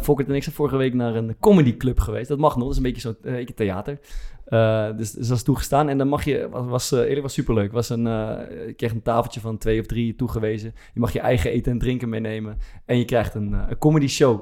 Fokkert 0.00 0.28
en 0.28 0.34
ik 0.34 0.42
zijn 0.42 0.54
vorige 0.54 0.76
week 0.76 0.94
naar 0.94 1.14
een 1.14 1.36
comedyclub 1.40 1.98
geweest. 1.98 2.28
Dat 2.28 2.38
mag 2.38 2.54
nog, 2.54 2.62
dat 2.62 2.70
is 2.70 2.76
een 2.76 2.82
beetje 2.82 3.00
zo'n 3.00 3.54
theater. 3.54 3.98
Eh, 4.50 4.86
dus, 4.96 5.12
dus 5.12 5.28
dat 5.28 5.36
is 5.36 5.42
toegestaan. 5.42 5.88
En 5.88 5.98
dan 5.98 6.08
mag 6.08 6.24
je, 6.24 6.48
was, 6.50 6.66
was, 6.66 6.92
eh, 6.92 6.98
eerlijk 7.00 7.22
was 7.22 7.32
superleuk. 7.32 7.72
Was 7.72 7.88
een, 7.88 8.06
eh, 8.06 8.38
je 8.66 8.72
kreeg 8.76 8.92
een 8.92 9.02
tafeltje 9.02 9.40
van 9.40 9.58
twee 9.58 9.80
of 9.80 9.86
drie 9.86 10.14
toegewezen. 10.14 10.72
Je 10.94 11.00
mag 11.00 11.12
je 11.12 11.20
eigen 11.20 11.50
eten 11.50 11.72
en 11.72 11.78
drinken 11.78 12.08
meenemen. 12.08 12.56
En 12.84 12.98
je 12.98 13.04
krijgt 13.04 13.34
een, 13.34 13.54
eh, 13.54 13.60
een 13.68 13.78
comedy 13.78 14.06
show 14.08 14.40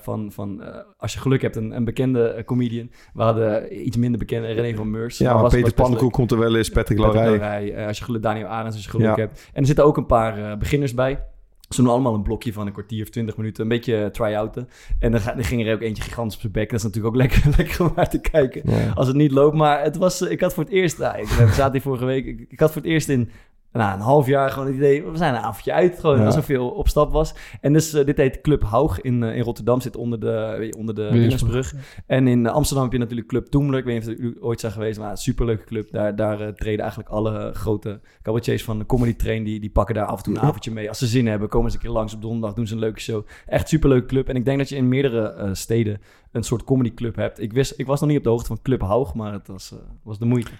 van, 0.00 0.32
van 0.32 0.62
als 0.96 1.12
je 1.12 1.18
geluk 1.18 1.42
hebt, 1.42 1.56
een, 1.56 1.76
een 1.76 1.84
bekende 1.84 2.42
comedian. 2.46 2.90
We 3.14 3.22
hadden 3.22 3.86
iets 3.86 3.96
minder 3.96 4.18
bekende, 4.18 4.46
René 4.52 4.76
van 4.76 4.90
Meurs. 4.90 5.18
Ja, 5.18 5.24
Maar 5.24 5.34
maar 5.34 5.42
was- 5.42 5.52
Peter 5.54 5.74
Pannenkoek 5.74 6.12
komt 6.12 6.30
er 6.30 6.38
wel 6.38 6.56
eens, 6.56 6.68
Patrick 6.68 6.98
eh, 6.98 7.86
als 7.86 7.98
je 7.98 8.04
geluk, 8.04 8.22
Daniel 8.22 8.46
Arends 8.46 8.74
als 8.76 8.84
je 8.84 8.90
geluk 8.90 9.06
Ja. 9.06 9.14
hebt. 9.14 9.48
En 9.52 9.60
er 9.60 9.66
zitten 9.66 9.84
ook 9.84 9.96
een 9.96 10.06
paar 10.06 10.58
beginners 10.58 10.94
bij. 10.94 11.22
Ze 11.68 11.82
doen 11.82 11.90
allemaal 11.90 12.14
een 12.14 12.22
blokje 12.22 12.52
van 12.52 12.66
een 12.66 12.72
kwartier 12.72 13.02
of 13.02 13.08
twintig 13.08 13.36
minuten. 13.36 13.62
Een 13.62 13.68
beetje 13.68 13.96
eh, 13.96 14.06
try-outen. 14.06 14.68
En 14.98 15.10
dan, 15.10 15.20
ging 15.36 15.66
er 15.66 15.74
ook 15.74 15.80
eentje 15.80 16.02
gigantisch 16.02 16.34
op 16.34 16.40
zijn 16.40 16.52
bek. 16.52 16.70
Dat 16.70 16.78
is 16.78 16.84
natuurlijk 16.84 17.14
ook 17.14 17.20
lekker, 17.20 17.42
lekker 17.58 17.84
om 17.84 17.92
naar 17.96 18.10
te 18.10 18.20
kijken. 18.20 18.62
Ja. 18.64 18.92
Als 18.94 19.06
het 19.06 19.16
niet 19.16 19.30
loopt. 19.30 19.56
Maar 19.56 19.82
het 19.82 19.96
was, 19.96 20.20
eh, 20.20 20.30
ik 20.30 20.40
had 20.40 20.54
voor 20.54 20.64
het 20.64 20.72
eerst... 20.72 20.98
Nou, 20.98 21.18
ik, 21.18 21.28
zaten 21.28 21.72
hier 21.72 21.80
vorige 21.80 22.04
week. 22.04 22.26
Ik, 22.26 22.46
ik 22.48 22.60
had 22.60 22.72
voor 22.72 22.82
het 22.82 22.90
eerst 22.90 23.08
in 23.08 23.30
nou, 23.72 23.94
een 23.94 24.00
half 24.00 24.26
jaar 24.26 24.50
gewoon 24.50 24.66
het 24.66 24.76
idee... 24.76 25.04
We 25.04 25.16
zijn 25.16 25.34
een 25.34 25.40
avondje 25.40 25.72
uit. 25.72 25.98
Gewoon 26.00 26.18
Ja. 26.18 26.24
alsof 26.24 26.48
je 26.48 26.60
op 26.60 26.88
stap 26.88 27.12
was. 27.12 27.34
En 27.60 27.72
dus 27.72 27.92
eh, 27.94 28.06
dit 28.06 28.16
heet 28.16 28.40
Club 28.40 28.62
Haug 28.62 29.00
in, 29.00 29.22
eh, 29.22 29.36
in 29.36 29.42
Rotterdam. 29.42 29.80
Zit 29.80 29.96
onder 29.96 30.20
de, 30.20 30.56
je, 30.60 30.74
onder 30.78 30.94
de 30.94 31.08
Willemsbrug. 31.10 31.74
En 32.06 32.26
in 32.28 32.46
eh, 32.46 32.52
Amsterdam 32.52 32.84
heb 32.84 32.92
je 32.92 32.98
natuurlijk 32.98 33.28
Club 33.28 33.46
Toemler. 33.46 33.78
Ik 33.78 33.84
weet 33.84 33.94
niet 33.94 34.08
of 34.08 34.22
jullie 34.22 34.42
ooit 34.42 34.60
zijn 34.60 34.72
geweest, 34.72 34.98
maar 34.98 35.10
een 35.10 35.16
superleuke 35.16 35.64
club. 35.64 35.90
Daar, 35.90 36.16
daar 36.16 36.40
eh, 36.40 36.48
treden 36.48 36.80
eigenlijk 36.80 37.10
alle 37.10 37.50
grote 37.54 38.00
cabaretiers 38.22 38.64
van 38.64 38.78
de 38.78 38.86
Comedy 38.86 39.14
Train. 39.16 39.44
Die, 39.44 39.60
die 39.60 39.70
pakken 39.70 39.94
daar 39.94 40.06
af 40.06 40.18
en 40.18 40.24
toe 40.24 40.34
een 40.34 40.40
avondje 40.40 40.70
mee. 40.70 40.88
Als 40.88 40.98
ze 40.98 41.06
zin 41.06 41.26
hebben, 41.26 41.48
komen 41.48 41.70
ze 41.70 41.76
een 41.76 41.82
keer 41.82 41.92
langs 41.92 42.14
op 42.14 42.22
donderdag, 42.22 42.54
doen 42.54 42.66
ze 42.66 42.74
een 42.74 42.80
leuke 42.80 43.00
show. 43.00 43.26
Echt 43.46 43.68
superleuke 43.68 44.06
club. 44.06 44.28
En 44.28 44.36
ik 44.36 44.44
denk 44.44 44.58
dat 44.58 44.68
je 44.68 44.76
in 44.76 44.88
meerdere 44.88 45.28
eh, 45.28 45.48
steden 45.52 46.00
een 46.32 46.42
soort 46.42 46.64
comedy 46.64 46.94
club 46.94 47.16
hebt. 47.16 47.40
Ik, 47.40 47.52
wist, 47.52 47.74
ik 47.76 47.86
was 47.86 48.00
nog 48.00 48.08
niet 48.08 48.18
op 48.18 48.24
de 48.24 48.30
hoogte 48.30 48.46
van 48.46 48.62
Club 48.62 48.80
Haug, 48.80 49.14
maar 49.14 49.32
het 49.32 49.46
was, 49.46 49.72
eh, 49.72 49.78
was 50.02 50.18
de 50.18 50.24
moeite. 50.24 50.50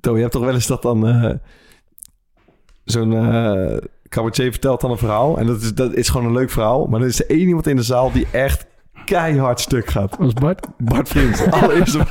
To, 0.00 0.14
je 0.14 0.20
hebt 0.20 0.32
toch 0.32 0.44
wel 0.44 0.54
eens 0.54 0.66
dat 0.66 0.82
dan 0.82 1.06
eh, 1.06 1.34
zo'n 2.90 3.12
eh 3.12 3.76
cabaretier 4.10 4.50
vertelt 4.50 4.80
dan 4.80 4.90
een 4.90 4.98
verhaal. 4.98 5.38
En 5.38 5.46
dat 5.46 5.60
is, 5.60 5.74
dat 5.74 5.94
is 5.94 6.08
gewoon 6.08 6.26
een 6.26 6.32
leuk 6.32 6.50
verhaal. 6.50 6.86
Maar 6.86 7.00
er 7.00 7.06
is 7.06 7.26
één 7.26 7.48
iemand 7.48 7.66
in 7.66 7.76
de 7.76 7.82
zaal 7.82 8.12
die 8.12 8.26
echt 8.30 8.66
keihard 9.04 9.60
stuk 9.60 9.90
gaat. 9.90 10.16
Was 10.18 10.32
Bart? 10.32 10.66
Bart 10.78 11.08
Vriends, 11.08 11.42
allereerste. 11.50 12.06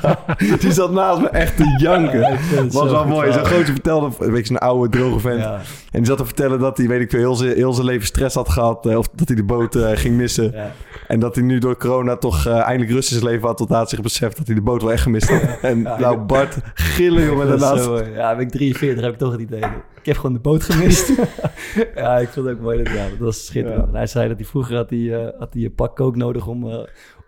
Die 0.60 0.72
zat 0.72 0.92
naast 0.92 1.22
me 1.22 1.30
echt 1.30 1.58
te 1.58 1.76
janken. 1.78 2.20
Ja, 2.20 2.38
was 2.72 2.92
wel 2.92 3.06
mooi. 3.06 3.32
Zo'n 3.32 3.40
verhaal. 3.42 3.58
gozer 3.60 3.74
vertelde, 3.74 4.10
een 4.20 4.32
beetje 4.32 4.54
een 4.54 4.60
oude, 4.60 4.90
droge 4.98 5.20
vent. 5.20 5.42
Ja. 5.42 5.54
En 5.92 5.98
die 6.00 6.06
zat 6.06 6.18
te 6.18 6.26
vertellen 6.26 6.60
dat 6.60 6.78
hij, 6.78 6.88
weet 6.88 7.02
ik 7.02 7.10
veel, 7.10 7.20
heel 7.20 7.36
zijn, 7.36 7.56
heel 7.56 7.74
zijn 7.74 7.86
leven 7.86 8.06
stress 8.08 8.36
had 8.36 8.50
gehad. 8.50 8.86
eh, 8.86 8.98
Of 8.98 9.08
dat 9.16 9.28
hij 9.28 9.38
de 9.38 9.44
boot 9.44 9.76
eh, 9.76 9.90
ging 9.94 10.16
missen. 10.16 10.52
Ja. 10.52 10.72
En 11.08 11.20
dat 11.20 11.36
hij 11.36 11.44
nu 11.44 11.60
door 11.60 11.78
corona 11.78 12.16
toch 12.18 12.46
eh, 12.46 12.60
eindelijk 12.60 12.92
rust 12.92 13.12
in 13.12 13.18
zijn 13.20 13.30
leven 13.32 13.48
had. 13.48 13.58
Tot 13.58 13.70
hij 13.70 13.86
zich 13.86 14.02
beseft 14.02 14.38
dat 14.38 14.46
hij 14.46 14.56
de 14.56 14.62
boot 14.62 14.82
wel 14.82 14.92
echt 14.92 15.02
gemist 15.04 15.30
had. 15.30 15.42
En 15.62 15.82
nou, 15.82 16.18
Bart, 16.18 16.58
gillen 16.74 17.24
jongen 17.24 17.48
daarnaast. 17.48 17.84
zo, 17.84 18.04
ja, 18.14 18.36
ben 18.36 18.46
ik 18.46 18.52
43, 18.52 19.04
heb 19.04 19.14
ik 19.14 19.20
toch 19.20 19.32
het 19.32 19.42
idee. 19.42 19.64
Ik 20.00 20.06
heb 20.06 20.16
gewoon 20.16 20.34
de 20.34 20.40
boot 20.42 20.64
gemist. 20.64 21.12
ja, 21.96 22.18
ik 22.18 22.30
vond 22.30 22.46
het 22.48 22.56
ook 22.56 22.62
mooi. 22.62 22.84
Dat, 22.84 22.94
ja, 22.94 23.04
dat 23.10 23.18
was 23.20 23.46
schitterend. 23.46 23.88
En 23.88 23.96
hij 23.96 24.08
zei 24.08 24.28
dat 24.28 24.38
hij 24.38 24.46
vroeger 24.46 24.76
had 24.76 24.90
hij, 24.90 25.34
had 25.40 25.54
hij 25.54 25.64
een 25.64 25.76
pak 25.76 25.96
kook 25.96 26.16
nodig 26.16 26.48
om, 26.48 26.79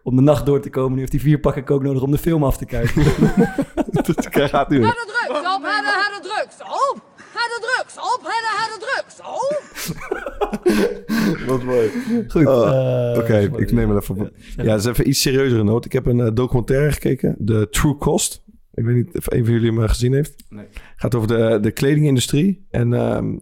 om 0.03 0.15
de 0.15 0.21
nacht 0.21 0.45
door 0.45 0.61
te 0.61 0.69
komen. 0.69 0.93
Nu 0.93 0.99
heeft 0.99 1.11
hij 1.11 1.21
vier 1.21 1.39
pakken 1.39 1.63
kook 1.63 1.83
nodig 1.83 2.01
om 2.01 2.11
de 2.11 2.17
film 2.17 2.43
af 2.43 2.57
te 2.57 2.65
kijken. 2.65 3.03
dat 3.91 4.27
gaat 4.31 4.69
nu. 4.69 4.83
Ga 4.83 4.89
de 4.89 5.05
drugs 5.05 5.39
op, 5.55 5.63
ga 5.63 5.81
de, 5.81 6.19
drugs 6.21 6.61
op. 6.61 7.01
Ga 7.15 7.47
de 7.47 7.59
drugs 7.61 7.97
op, 7.97 8.21
de, 8.23 8.69
de 8.69 8.85
drugs 8.85 9.19
op. 9.19 9.61
Wat 11.47 11.63
mooi. 11.63 11.89
Goed. 12.27 12.47
Oh, 12.47 13.13
eh, 13.13 13.19
Oké, 13.19 13.57
ik 13.57 13.71
neem 13.71 13.89
het 13.89 14.03
even 14.03 14.19
op. 14.19 14.31
Ja, 14.55 14.63
dat 14.63 14.79
is 14.79 14.85
even 14.85 15.09
iets 15.09 15.21
serieuzere 15.21 15.63
noot. 15.63 15.85
Ik 15.85 15.91
heb 15.91 16.05
een 16.05 16.19
eh, 16.19 16.29
documentaire 16.33 16.91
gekeken, 16.91 17.35
The 17.45 17.67
True 17.69 17.97
Cost. 17.97 18.43
Ik 18.73 18.83
weet 18.83 18.95
niet 18.95 19.17
of 19.17 19.31
een 19.31 19.45
van 19.45 19.53
jullie 19.53 19.69
hem 19.71 19.83
eh, 19.83 19.89
gezien 19.89 20.13
heeft. 20.13 20.43
Nee. 20.49 20.65
gaat 20.95 21.15
over 21.15 21.27
de, 21.27 21.57
de 21.61 21.71
kledingindustrie. 21.71 22.67
En 22.69 22.93
ehm, 22.93 23.37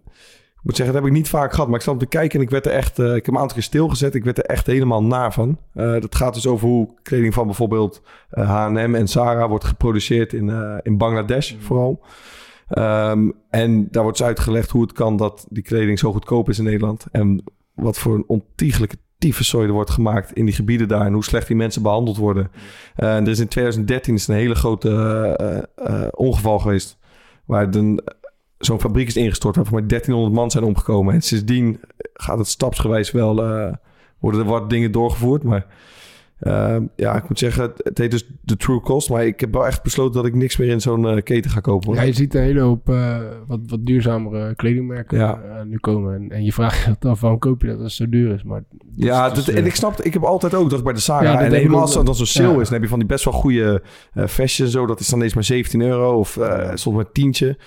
ik 0.60 0.66
moet 0.66 0.76
zeggen, 0.76 0.95
dat 0.95 1.03
heb 1.03 1.14
ik 1.14 1.18
niet 1.18 1.30
vaak 1.30 1.51
gehad. 1.51 1.68
Maar 1.68 1.78
ik 1.78 1.84
zat 1.84 1.93
om 1.93 1.99
te 1.99 2.05
kijken 2.05 2.39
en 2.39 2.45
ik 2.45 2.49
werd 2.51 2.66
er 2.66 2.72
echt... 2.72 2.99
eh, 2.99 3.16
ik 3.16 3.26
heb 3.26 3.34
een 3.34 3.39
aantal 3.39 3.53
keer 3.53 3.64
stilgezet. 3.64 4.16
Ik 4.16 4.24
werd 4.24 4.38
er 4.38 4.43
echt 4.45 4.66
helemaal 4.66 5.03
naar 5.03 5.34
van. 5.34 5.57
Eh, 5.74 5.91
dat 5.91 6.16
gaat 6.16 6.34
dus 6.34 6.47
over 6.47 6.68
hoe 6.68 6.89
kleding 7.03 7.34
van 7.34 7.45
bijvoorbeeld 7.45 8.01
eh, 8.30 8.49
H&M 8.49 8.95
en 8.95 9.07
Zara... 9.07 9.47
wordt 9.49 9.64
geproduceerd 9.64 10.34
in, 10.34 10.80
in 10.84 10.97
Bangladesh 10.97 11.53
vooral. 11.60 12.01
Ehm, 12.70 13.30
en 13.49 13.88
daar 13.91 14.03
wordt 14.03 14.18
dus 14.18 14.28
uitgelegd 14.28 14.70
hoe 14.70 14.82
het 14.82 14.91
kan 14.91 15.18
dat 15.18 15.45
die 15.49 15.64
kleding 15.64 15.99
zo 15.99 16.12
goedkoop 16.12 16.49
is 16.49 16.57
in 16.57 16.64
Nederland. 16.64 17.05
En 17.12 17.43
wat 17.74 17.97
voor 17.97 18.16
een 18.16 18.24
ontiegelijke 18.28 18.97
tyfuszooi 19.18 19.68
er 19.68 19.74
wordt 19.74 19.89
gemaakt 19.89 20.34
in 20.34 20.45
die 20.45 20.53
gebieden 20.53 20.88
daar. 20.88 21.05
En 21.05 21.14
hoe 21.14 21.24
slecht 21.24 21.47
die 21.47 21.55
mensen 21.55 21.82
behandeld 21.82 22.18
worden. 22.18 22.51
En 22.95 23.24
er 23.24 23.28
is 23.30 23.39
in 23.39 23.47
2013 23.47 24.14
is 24.16 24.28
een 24.28 24.36
hele 24.36 24.55
grote 24.55 26.10
ongeval 26.16 26.60
geweest. 26.60 26.97
Waar 27.45 27.74
een- 27.76 28.01
zo'n 28.60 28.80
fabriek 28.80 29.07
is 29.07 29.16
ingestort. 29.16 29.55
Waarvan 29.55 29.74
maar 29.74 29.88
1300 29.88 30.36
man 30.41 30.51
zijn 30.51 30.64
omgekomen. 30.64 31.14
En 31.14 31.22
sindsdien 31.22 31.80
gaat 32.14 32.38
het 32.38 32.47
stapsgewijs 32.47 33.12
wel... 33.12 33.43
eh, 33.43 33.74
worden 34.20 34.41
er 34.41 34.47
wat 34.47 34.70
dingen 34.70 34.91
doorgevoerd. 34.91 35.43
Maar 35.43 35.66
eh, 36.39 36.78
ja, 36.95 37.16
ik 37.16 37.30
moet 37.30 37.39
zeggen, 37.39 37.72
het, 37.84 37.97
heet 37.97 38.12
dus 38.12 38.30
de 38.41 38.57
True 38.57 38.80
Cost. 38.80 39.10
Maar 39.10 39.26
ik 39.26 39.39
heb 39.39 39.53
wel 39.53 39.66
echt 39.66 39.84
besloten 39.84 40.14
dat 40.14 40.26
ik 40.26 40.36
niks 40.36 40.57
meer 40.57 40.70
in 40.70 40.82
zo'n 40.82 41.07
eh, 41.07 41.22
keten 41.24 41.51
ga 41.51 41.60
kopen. 41.60 41.88
hoor. 41.88 41.95
Ja, 41.95 42.01
je 42.01 42.14
ziet 42.14 42.36
een 42.36 42.41
hele 42.41 42.60
hoop 42.60 42.89
eh, 42.89 43.18
wat, 43.47 43.60
wat 43.68 43.86
duurzamere 43.86 44.55
kledingmerken 44.55 45.18
Ja. 45.18 45.64
nu 45.66 45.78
komen. 45.78 46.16
En, 46.16 46.30
en 46.32 46.43
je 46.43 46.53
vraagt 46.53 46.84
je 47.01 47.10
af, 47.10 47.20
waarom 47.22 47.39
koop 47.39 47.62
je 47.62 47.68
dat 47.68 47.76
als 47.82 47.97
het 47.97 48.07
zo 48.07 48.10
duur 48.18 48.34
is? 48.34 48.43
Maar 48.43 48.64
Ja, 48.95 49.28
is 49.28 49.34
dus, 49.34 49.45
dat- 49.45 49.55
en 49.55 49.66
ik 49.66 49.76
snap, 49.76 50.01
ik 50.01 50.14
heb 50.14 50.24
altijd 50.24 50.53
ook 50.53 50.70
dat 50.70 50.84
bij 50.84 50.93
de. 50.93 51.03
Ja, 51.05 51.22
dat 51.34 51.41
en 51.41 51.51
helemaal 51.51 51.82
als 51.82 51.93
dat 52.03 52.18
zo'n 52.18 52.26
sale 52.26 52.53
Ja. 52.53 52.60
is, 52.60 52.64
dan 52.64 52.74
heb 52.74 52.82
je 52.82 52.88
van 52.89 52.99
die 52.99 53.07
best 53.07 53.24
wel 53.26 53.34
goede 53.34 53.82
eh 54.14 54.26
fashion 54.28 54.66
en 54.68 54.74
zo. 54.74 54.86
Dat 54.86 54.99
is 54.99 55.07
dan 55.07 55.22
eens 55.22 55.34
maar 55.34 55.43
17 55.43 55.82
euro 55.82 56.18
of 56.20 56.38
soms 56.74 56.95
maar 56.95 57.12
tientje. 57.12 57.57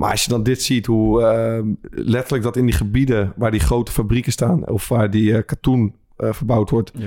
Maar 0.00 0.10
als 0.10 0.24
je 0.24 0.30
dan 0.30 0.42
dit 0.42 0.62
ziet, 0.62 0.86
hoe 0.86 1.22
eh, 1.22 1.62
letterlijk 1.90 2.42
dat 2.44 2.56
in 2.56 2.64
die 2.66 2.74
gebieden 2.74 3.32
waar 3.36 3.50
die 3.50 3.60
grote 3.60 3.92
fabrieken 3.92 4.32
staan, 4.32 4.68
of 4.68 4.88
waar 4.88 5.10
die 5.10 5.34
eh, 5.36 5.42
katoen 5.46 5.94
eh, 6.16 6.32
verbouwd 6.32 6.70
wordt, 6.70 6.92
Ja. 6.94 7.06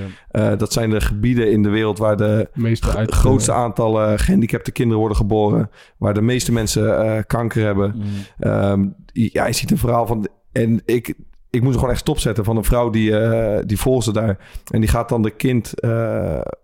eh, 0.51 0.57
dat 0.57 0.73
zijn 0.73 0.89
de 0.89 1.01
gebieden 1.01 1.51
in 1.51 1.63
de 1.63 1.69
wereld 1.69 1.97
waar 1.97 2.17
de 2.17 2.49
meeste 2.53 2.87
g- 2.87 2.95
uit- 2.95 3.11
grootste 3.13 3.51
aantallen 3.53 4.19
gehandicapte 4.19 4.71
kinderen 4.71 4.99
worden 4.99 5.17
geboren, 5.17 5.69
waar 5.97 6.13
de 6.13 6.21
meeste 6.21 6.51
mensen 6.51 7.25
kanker 7.27 7.63
hebben. 7.65 7.93
Mm. 7.95 8.03
Ehm, 8.39 8.85
ja, 9.13 9.45
je 9.47 9.53
ziet 9.53 9.71
een 9.71 9.77
verhaal 9.77 10.07
van. 10.07 10.27
En 10.51 10.81
ik, 10.85 11.13
ik 11.49 11.61
moest 11.61 11.73
er 11.73 11.79
gewoon 11.79 11.89
echt 11.89 11.99
stopzetten 11.99 12.43
van 12.43 12.57
een 12.57 12.63
vrouw 12.63 12.89
die, 12.89 13.13
die 13.65 13.79
volgt 13.79 14.05
ze 14.05 14.13
daar. 14.13 14.37
En 14.71 14.79
die 14.79 14.89
gaat 14.89 15.09
dan 15.09 15.21
de 15.21 15.31
kind, 15.31 15.73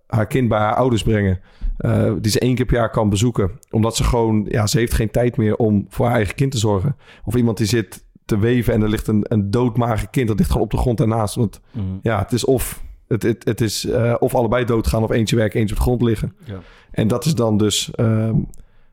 haar 0.07 0.27
kind 0.27 0.47
bij 0.47 0.59
haar 0.59 0.75
ouders 0.75 1.03
brengen. 1.03 1.39
Eh, 1.79 2.13
die 2.21 2.31
ze 2.31 2.39
één 2.39 2.55
keer 2.55 2.65
per 2.65 2.75
jaar 2.75 2.89
kan 2.91 3.09
bezoeken. 3.09 3.51
Omdat 3.71 3.95
ze 3.95 4.03
gewoon, 4.03 4.45
ja, 4.49 4.67
ze 4.67 4.77
heeft 4.77 4.93
geen 4.93 5.11
tijd 5.11 5.37
meer 5.37 5.55
om 5.55 5.85
voor 5.89 6.05
haar 6.05 6.15
eigen 6.15 6.35
kind 6.35 6.51
te 6.51 6.57
zorgen. 6.57 6.95
Of 7.23 7.35
iemand 7.35 7.57
die 7.57 7.67
zit 7.67 8.05
te 8.25 8.37
weven 8.39 8.73
en 8.73 8.81
er 8.81 8.89
ligt 8.89 9.07
een, 9.07 9.25
een 9.27 9.51
doodmager 9.51 10.09
kind. 10.09 10.27
Dat 10.27 10.37
ligt 10.37 10.49
gewoon 10.49 10.65
op 10.65 10.71
de 10.71 10.77
grond 10.77 10.97
daarnaast. 10.97 11.35
Want 11.35 11.59
Mm. 11.71 11.99
ja, 12.01 12.19
het 12.19 12.31
is 12.31 12.45
of, 12.45 12.83
het, 13.07 13.23
het, 13.23 13.45
het 13.45 13.61
is, 13.61 13.85
eh, 13.85 14.15
of 14.19 14.35
allebei 14.35 14.65
doodgaan 14.65 15.03
of 15.03 15.09
eentje 15.11 15.35
werken, 15.35 15.59
eentje 15.59 15.75
op 15.75 15.81
de 15.81 15.87
grond 15.87 16.01
liggen. 16.01 16.35
Ja. 16.45 16.59
En 16.91 17.07
dat 17.07 17.25
is 17.25 17.35
dan 17.35 17.57
dus 17.57 17.91
ehm, 17.91 18.35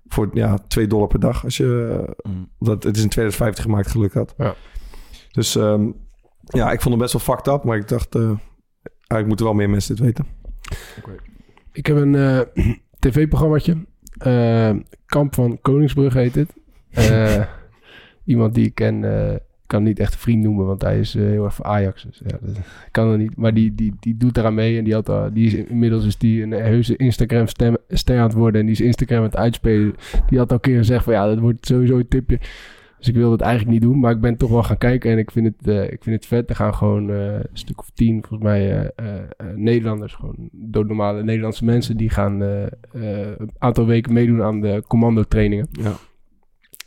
voor 0.08 0.30
ja, 0.32 0.58
2 0.68 0.86
dollar 0.86 1.06
per 1.08 1.20
dag. 1.20 1.44
Als 1.44 1.56
je, 1.56 2.04
Mm. 2.22 2.48
dat, 2.58 2.82
het 2.82 2.96
is 2.96 3.02
in 3.02 3.08
2050 3.08 3.64
gemaakt, 3.64 3.90
geluk 3.90 4.14
had. 4.14 4.34
Ja. 4.36 4.54
Dus 5.32 5.56
ehm, 5.56 5.90
ja, 6.44 6.72
ik 6.72 6.80
vond 6.80 6.94
hem 6.94 6.98
best 6.98 7.12
wel 7.12 7.22
fucked 7.36 7.54
up. 7.54 7.64
Maar 7.64 7.76
ik 7.76 7.88
dacht, 7.88 8.14
eh 8.14 8.30
eigenlijk 9.08 9.26
moeten 9.26 9.46
wel 9.46 9.54
meer 9.54 9.70
mensen 9.70 9.96
dit 9.96 10.04
weten. 10.04 10.26
Ik 11.76 11.86
heb 11.86 11.96
een 11.96 12.14
eh, 12.14 12.40
tv-programmaatje. 12.98 13.76
Eh, 14.18 14.70
Kamp 15.06 15.34
van 15.34 15.58
Koningsbrug 15.62 16.14
heet 16.14 16.34
het. 16.34 16.52
Eh, 16.90 17.42
iemand 18.24 18.54
die 18.54 18.66
ik 18.66 18.74
ken, 18.74 19.04
kan 19.66 19.82
niet 19.82 19.98
echt 19.98 20.12
een 20.12 20.18
vriend 20.18 20.42
noemen, 20.42 20.66
want 20.66 20.82
hij 20.82 20.98
is 20.98 21.14
heel 21.14 21.44
erg 21.44 21.54
voor 21.54 21.64
Ajax. 21.64 22.02
Dus, 22.02 22.20
ja, 22.26 22.38
kan 22.90 23.10
er 23.12 23.18
niet. 23.18 23.36
Maar 23.36 23.54
die, 23.54 23.74
die, 23.74 23.94
die 24.00 24.16
doet 24.16 24.36
eraan 24.36 24.54
mee 24.54 24.78
en 24.78 24.84
die 24.84 24.94
had, 24.94 25.08
al- 25.08 25.32
die 25.32 25.46
is 25.46 25.54
inmiddels 25.54 26.06
is 26.06 26.18
die 26.18 26.42
een 26.42 26.50
heuse 26.52 26.96
Instagram 26.96 27.46
stem, 27.46 27.76
ster 27.88 28.18
aan 28.18 28.22
het 28.26 28.32
worden 28.32 28.60
en 28.60 28.66
die 28.66 28.74
is 28.74 28.80
Instagram 28.80 29.18
aan 29.18 29.24
het 29.24 29.36
uitspelen. 29.36 29.94
Die 30.28 30.38
had 30.38 30.48
al 30.48 30.54
een 30.54 30.60
keer 30.60 30.76
gezegd 30.78 31.04
van 31.04 31.12
ja, 31.12 31.26
dat 31.26 31.38
wordt 31.38 31.66
sowieso 31.66 31.96
een 31.98 32.08
tipje. 32.08 32.38
Dus 33.06 33.14
ik 33.14 33.20
wil 33.20 33.30
dat 33.30 33.40
eigenlijk 33.40 33.72
niet 33.72 33.82
doen, 33.82 33.98
maar 33.98 34.12
ik 34.12 34.20
ben 34.20 34.36
toch 34.36 34.50
wel 34.50 34.62
gaan 34.62 34.78
kijken 34.78 35.10
en 35.10 35.18
ik 35.18 35.30
vind 35.30 35.46
het, 35.46 35.68
eh, 35.68 35.82
ik 35.82 36.02
vind 36.02 36.16
het 36.16 36.26
vet. 36.26 36.50
Er 36.50 36.56
gaan 36.56 36.74
gewoon 36.74 37.10
eh, 37.10 37.34
een 37.34 37.48
stuk 37.52 37.78
of 37.78 37.90
tien, 37.90 38.24
volgens 38.28 38.42
mij, 38.48 38.90
eh, 38.90 39.06
Nederlanders, 39.54 40.14
gewoon 40.14 40.48
doodnormale 40.52 41.22
Nederlandse 41.22 41.64
mensen, 41.64 41.96
die 41.96 42.10
gaan 42.10 42.40
een 42.40 43.50
aantal 43.58 43.86
weken 43.86 44.12
meedoen 44.12 44.42
aan 44.42 44.60
de 44.60 44.82
commando 44.86 45.22
trainingen. 45.22 45.68
Ja. 45.70 45.92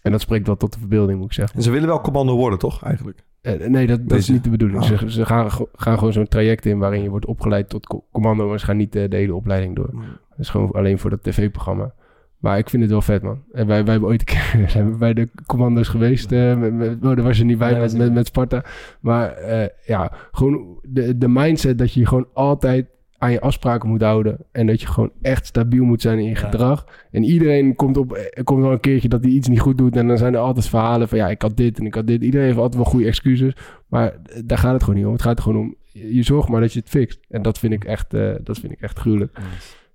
En 0.02 0.12
dat 0.12 0.22
spreekt 0.22 0.48
wel 0.48 0.58
tot 0.58 0.74
de 0.74 0.80
verbeelding, 0.80 1.18
moet 1.18 1.28
ik 1.28 1.34
zeggen. 1.34 1.56
En 1.56 1.64
ze 1.64 1.72
willen 1.72 1.88
wel 1.88 2.02
commando 2.02 2.36
worden, 2.36 2.60
toch? 2.60 2.84
Eigenlijk. 2.84 3.24
Nee, 3.68 3.88
dat, 3.88 4.10
dat 4.10 4.18
is 4.18 4.30
niet 4.30 4.44
de 4.44 4.50
bedoeling. 4.50 4.80
Ah. 4.80 4.86
Ze, 4.86 5.12
ze 5.12 5.26
gaan, 5.26 5.50
gaan 5.74 5.98
gewoon 5.98 6.14
zo'n 6.14 6.28
traject 6.28 6.66
in 6.66 6.78
waarin 6.78 7.02
je 7.02 7.10
wordt 7.10 7.26
opgeleid 7.26 7.70
tot 7.70 7.88
co- 7.88 8.06
commando, 8.12 8.48
maar 8.48 8.60
ze 8.60 8.66
gaan 8.66 8.78
niet 8.78 8.92
de 8.92 9.08
hele 9.10 9.36
opleiding 9.36 9.76
door. 9.76 9.92
Dat 10.30 10.40
is 10.40 10.50
gewoon 10.50 10.72
alleen 10.72 11.00
voor 11.00 11.10
dat 11.10 11.24
tv-programma. 11.24 11.94
Maar 12.40 12.58
ik 12.58 12.70
vind 12.70 12.82
het 12.82 12.92
wel 12.92 13.02
vet, 13.02 13.22
man. 13.22 13.44
En 13.52 13.68
wij, 13.68 13.84
wij 13.84 13.92
hebben 13.92 14.10
ooit 14.10 14.20
een 14.20 14.26
keer 14.26 14.70
zijn 14.70 14.92
we 14.92 14.98
bij 14.98 15.14
de 15.14 15.30
commando's 15.46 15.88
geweest. 15.88 16.32
eh, 16.32 16.58
met, 16.58 16.74
met, 16.74 16.90
oh, 16.96 17.02
daar 17.16 17.24
was 17.24 17.38
je 17.38 17.44
niet 17.44 17.58
bij 17.58 17.72
Nee, 17.72 17.98
met, 17.98 18.14
met, 18.14 18.28
Sparta. 18.28 18.64
Maar 19.00 19.32
eh, 19.34 19.68
ja, 19.86 20.12
gewoon 20.32 20.80
de, 20.84 21.18
de 21.18 21.28
mindset 21.28 21.78
dat 21.78 21.94
je 21.94 22.00
je 22.00 22.06
gewoon 22.06 22.28
altijd 22.34 22.88
aan 23.18 23.32
je 23.32 23.42
afspraken 23.42 23.90
moet 23.90 24.02
houden. 24.02 24.38
En 24.52 24.68
dat 24.68 24.82
je 24.82 24.88
gewoon 24.88 25.12
echt 25.22 25.46
stabiel 25.46 25.84
moet 25.84 26.02
zijn 26.02 26.18
in 26.20 26.24
je 26.24 26.30
Ja. 26.30 26.36
gedrag. 26.36 26.86
En 27.12 27.24
iedereen 27.24 27.76
komt 27.76 27.98
op, 27.98 28.18
er 28.34 28.44
komt 28.44 28.62
wel 28.62 28.72
een 28.72 28.80
keertje 28.80 29.10
dat 29.10 29.24
hij 29.24 29.32
iets 29.32 29.48
niet 29.48 29.60
goed 29.60 29.78
doet. 29.78 29.96
En 29.96 30.08
dan 30.08 30.18
zijn 30.18 30.34
er 30.34 30.40
altijd 30.40 30.68
verhalen 30.68 31.08
van 31.08 31.18
ja, 31.18 31.28
ik 31.30 31.42
had 31.42 31.58
dit 31.58 31.80
en 31.80 31.86
ik 31.86 31.94
had 31.94 32.08
dit. 32.08 32.24
Iedereen 32.24 32.46
heeft 32.46 32.58
altijd 32.58 32.76
wel 32.84 32.92
goede 32.92 33.06
excuses. 33.08 33.54
Maar 33.88 34.08
eh, 34.12 34.42
daar 34.46 34.58
gaat 34.58 34.74
het 34.74 34.84
gewoon 34.84 35.00
niet 35.00 35.08
om. 35.08 35.14
Het 35.14 35.22
gaat 35.22 35.38
er 35.38 35.44
gewoon 35.44 35.62
om, 35.62 35.76
je 35.92 36.24
zorgt 36.24 36.50
maar 36.50 36.62
dat 36.62 36.74
je 36.74 36.80
het 36.80 36.90
fixt. 36.90 37.20
En 37.30 37.42
dat 37.42 37.60
vind 37.60 37.74
ik 37.74 37.84
echt, 37.84 38.14
eh, 38.14 38.32
dat 38.44 38.60
vind 38.60 38.72
ik 38.74 38.82
echt 38.82 39.00
gruwelijk. 39.00 39.38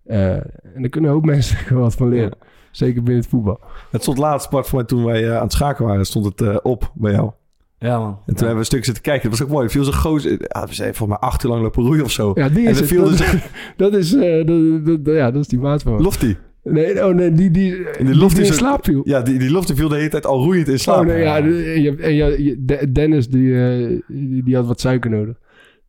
Eh, 0.05 0.32
en 0.34 0.80
daar 0.80 0.88
kunnen 0.88 1.11
ook 1.11 1.24
mensen 1.34 1.76
wat 1.78 1.94
van 1.94 2.09
leren. 2.09 2.36
Zeker 2.70 3.02
binnen 3.02 3.20
het 3.22 3.30
voetbal. 3.30 3.61
Het 3.90 4.02
stond 4.02 4.18
laatst, 4.18 4.50
Bart, 4.50 4.66
voor 4.66 4.78
mij 4.78 4.86
toen 4.86 5.05
wij 5.05 5.24
eh, 5.28 5.36
aan 5.36 5.42
het 5.42 5.52
schaken 5.52 5.84
waren, 5.84 6.05
stond 6.07 6.24
het 6.24 6.40
eh, 6.40 6.57
op 6.62 6.90
bij 6.94 7.12
jou. 7.12 7.30
Ja, 7.78 7.98
man. 7.98 8.09
En 8.09 8.14
toen 8.24 8.34
hebben 8.36 8.50
we 8.55 8.59
een 8.59 8.64
stuk 8.64 8.84
zitten 8.84 9.02
kijken. 9.02 9.30
Dat 9.30 9.38
was 9.38 9.46
ook 9.48 9.52
mooi. 9.55 9.64
Er 9.64 9.70
viel 9.70 9.84
zo'n 9.84 9.92
goos. 9.94 10.22
Ja, 10.22 10.66
we 10.66 10.74
zijn 10.74 10.94
volgens 10.94 11.18
mij 11.20 11.28
acht 11.28 11.44
uur 11.44 11.50
lang 11.50 11.62
lopen 11.62 11.82
roeien 11.84 12.05
of 12.05 12.11
zo. 12.11 12.32
Ja, 12.34 12.48
die 12.48 12.64
en 12.66 12.70
is 12.70 12.80
er 12.80 12.86
viel 12.86 13.00
Dat, 13.05 13.18
dus... 13.18 13.34
dat 13.76 13.94
is, 13.94 14.14
eh, 14.14 14.46
dat, 14.46 14.84
dat- 14.86 15.05
dat- 15.05 15.14
ja, 15.14 15.30
dat 15.30 15.40
is 15.40 15.48
die 15.48 15.59
maat 15.59 15.82
van. 15.82 16.02
Lofty. 16.02 16.36
Nee, 16.62 17.07
oh 17.07 17.14
nee, 17.14 17.32
die, 17.32 17.50
die, 17.50 17.88
En 17.88 18.07
die, 18.07 18.14
Lofty 18.16 18.36
die 18.36 18.44
in 18.44 18.50
is- 18.50 18.57
slaap 18.57 18.84
viel. 18.84 19.00
Ja, 19.05 19.20
die, 19.22 19.38
die 19.38 19.50
viel 19.74 19.88
de 19.88 19.96
hele 19.96 20.09
tijd 20.09 20.26
al 20.26 20.42
roeiend 20.42 20.68
in 20.68 20.78
slaap. 20.78 21.00
Oh, 21.00 21.07
nee, 21.07 21.22
ja, 21.22 21.40
de- 21.40 21.72
en 21.74 21.82
je, 21.82 21.96
en 21.96 22.14
je, 22.14 22.57
De- 22.64 22.92
Dennis, 22.92 23.28
die, 23.28 23.55
eh, 23.68 24.00
die, 24.09 24.42
die 24.44 24.57
had 24.57 24.66
wat 24.66 24.80
suiker 24.80 25.11
nodig. 25.11 25.36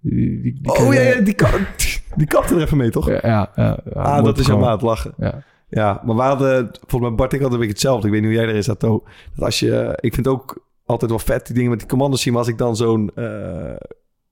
Die, 0.09 0.41
die, 0.41 0.41
die, 0.41 0.61
die 0.61 0.71
oh 0.71 0.93
ja, 0.93 1.01
ja 1.01 1.21
die, 1.21 1.33
ka- 1.33 1.49
die 2.19 2.27
kapte 2.27 2.55
er 2.55 2.61
even 2.61 2.77
mee, 2.77 2.89
toch? 2.89 3.09
ja, 3.09 3.19
ja, 3.23 3.51
ja, 3.55 3.79
ah, 3.93 4.23
dat 4.23 4.37
is 4.37 4.43
programma. 4.43 4.69
maat 4.69 4.81
lachen. 4.81 5.13
Ja. 5.17 5.43
Ja, 5.69 6.01
maar 6.05 6.15
we 6.15 6.21
hadden, 6.21 6.69
volgens 6.87 7.01
mij 7.01 7.15
Bart 7.15 7.33
ik 7.33 7.39
hadden 7.41 7.59
een 7.59 7.65
beetje 7.65 7.73
hetzelfde. 7.73 8.07
Ik 8.07 8.13
weet 8.13 8.21
niet 8.21 8.31
hoe 8.31 8.39
jij 8.39 8.49
erin 8.49 8.63
zat, 8.63 8.79
To. 8.79 9.03
Dat 9.35 9.45
als 9.45 9.59
je, 9.59 9.97
ik 10.01 10.13
vind 10.13 10.27
ook 10.27 10.65
altijd 10.85 11.11
wel 11.11 11.19
vet 11.19 11.45
die 11.45 11.55
dingen 11.55 11.69
met 11.69 11.79
die 11.79 11.87
commando's 11.87 12.21
zien. 12.21 12.33
Maar 12.33 12.41
als 12.41 12.51
ik 12.51 12.57
dan 12.57 12.75
zo'n, 12.75 13.11
eh, 13.15 13.75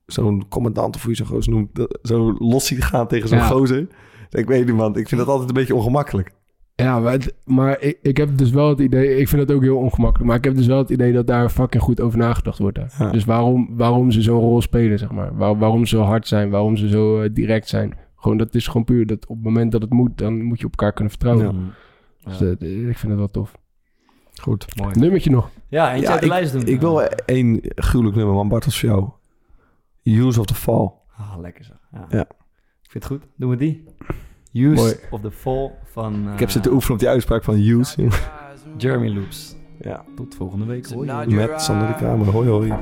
zo'n 0.06 0.46
commandant 0.50 0.96
of 0.96 1.02
hoe 1.02 1.12
je 1.12 1.18
zo'n 1.18 1.26
gozer 1.28 1.54
noemt, 1.54 1.88
zo 2.02 2.34
los 2.38 2.66
zie 2.68 2.82
gaan 2.82 3.08
tegen 3.08 3.28
zo'n 3.30 3.38
Ja. 3.38 3.48
gozer. 3.48 3.88
Ik 4.30 4.46
weet 4.48 4.66
niet, 4.66 4.76
man. 4.76 4.96
Ik 4.98 5.08
vind 5.08 5.22
dat 5.22 5.30
altijd 5.30 5.50
een 5.50 5.56
beetje 5.56 5.76
ongemakkelijk. 5.76 6.32
Ja, 6.76 7.00
maar, 7.00 7.12
het- 7.12 7.36
maar 7.46 7.82
ik, 7.82 8.00
ik 8.02 8.18
heb 8.18 8.38
dus 8.38 8.50
wel 8.50 8.70
het 8.70 8.80
idee, 8.80 9.18
ik 9.18 9.28
vind 9.28 9.48
dat 9.48 9.56
ook 9.56 9.62
heel 9.64 9.78
ongemakkelijk, 9.78 10.28
maar 10.30 10.38
ik 10.38 10.44
heb 10.44 10.56
dus 10.56 10.68
wel 10.68 10.78
het 10.78 10.90
idee 10.90 11.14
dat 11.14 11.28
daar 11.28 11.50
fucking 11.50 11.84
goed 11.84 12.02
over 12.02 12.18
nagedacht 12.18 12.60
wordt. 12.60 12.76
Daar. 12.78 12.94
Ja. 13.00 13.12
Dus 13.12 13.26
waarom, 13.26 13.68
waarom 13.78 14.12
ze 14.12 14.22
zo'n 14.22 14.40
rol 14.40 14.62
spelen, 14.62 15.00
zeg 15.00 15.12
maar. 15.12 15.36
Waar, 15.38 15.58
waarom 15.58 15.86
ze 15.86 15.96
zo 15.96 16.02
hard 16.04 16.28
zijn, 16.28 16.50
waarom 16.50 16.78
ze 16.78 16.88
zo 16.90 17.22
eh, 17.22 17.30
direct 17.34 17.68
zijn. 17.68 17.98
Gewoon, 18.16 18.38
dat 18.38 18.56
is 18.56 18.68
gewoon 18.68 18.84
puur 18.84 19.06
dat 19.06 19.28
op 19.28 19.36
het 19.36 19.46
moment 19.46 19.72
dat 19.72 19.82
het 19.82 19.92
moet, 19.92 20.18
dan 20.18 20.42
moet 20.42 20.60
je 20.60 20.66
op 20.66 20.72
elkaar 20.72 20.94
kunnen 20.94 21.12
vertrouwen. 21.12 21.46
Ja. 21.46 22.30
Dus 22.30 22.40
Ja. 22.40 22.46
eh, 22.46 22.88
ik 22.90 22.98
vind 22.98 23.12
het 23.12 23.18
wel 23.22 23.32
tof. 23.32 23.58
Goed. 24.42 24.76
Mooi. 24.80 25.00
Nummertje 25.00 25.30
nog. 25.30 25.50
Ja, 25.68 25.94
eentje 25.94 26.10
uit 26.10 26.20
de 26.20 26.26
ik, 26.26 26.32
lijst 26.32 26.52
doen. 26.54 26.66
Ik 26.66 26.80
wil 26.80 27.02
één 27.26 27.60
gruwelijk 27.62 28.16
nummer, 28.18 28.36
man. 28.36 28.48
Bart, 28.48 28.66
als 28.66 28.80
voor 28.80 28.90
jou. 28.90 29.10
Use 30.28 30.40
of 30.40 30.46
the 30.46 30.54
Fall. 30.56 30.92
Ah, 31.18 31.34
lekker 31.42 31.64
zo. 31.64 31.74
Ja. 31.92 32.06
Ja. 32.10 32.22
Ik 32.82 32.90
vind 32.90 33.04
het 33.04 33.06
goed. 33.06 33.22
Doen 33.38 33.50
we 33.50 33.56
die. 33.56 33.84
Use 34.54 34.76
Mooi. 34.82 34.94
of 35.12 35.22
the 35.22 35.32
Fall 35.32 35.72
van... 35.92 36.24
eh, 36.28 36.34
Ik 36.34 36.40
heb 36.40 36.50
zitten 36.50 36.72
oefenen 36.72 36.94
op 36.94 37.00
die 37.00 37.10
uitspraak 37.10 37.44
van 37.44 37.56
Use. 37.56 38.08
Jeremy 38.78 39.10
Loops. 39.10 39.56
Ja. 39.82 40.04
Tot 40.16 40.36
volgende 40.36 40.66
week. 40.66 40.88
Hoi. 40.90 41.26
Met 41.36 41.62
Sander 41.62 41.88
de 41.88 41.94
Kamer. 41.96 42.28
Hoi, 42.30 42.50
hoi. 42.50 42.74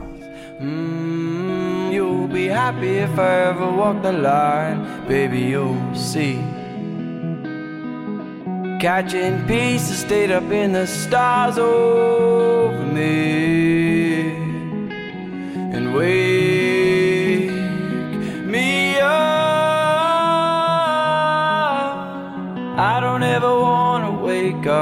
Mm, 0.60 1.90
you'll 1.92 2.28
be 2.28 2.52
happy 2.54 2.86
if 2.86 3.18
I 3.18 3.48
ever 3.50 3.76
walk 3.76 4.02
the 4.04 4.12
line, 4.14 4.78
baby. 5.08 5.38
You'll 5.38 5.76
see. 5.94 6.38
Catching 8.80 9.46
pieces 9.46 10.00
stayed 10.00 10.32
up 10.32 10.52
in 10.52 10.72
the 10.74 10.86
stars 10.86 11.58
over 11.58 12.86
me 12.94 14.34
and 15.74 15.94
wake 15.96 16.91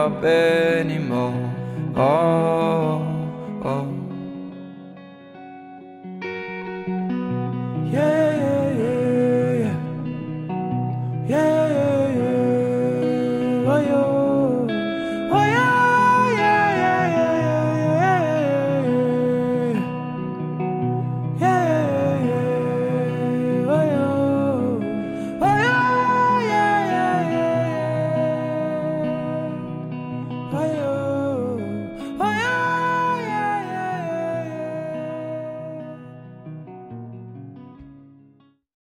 up 0.09 0.23
anymore. 0.23 1.53
Oh, 1.95 3.01
oh. 3.63 3.87
Yeah. 7.91 8.28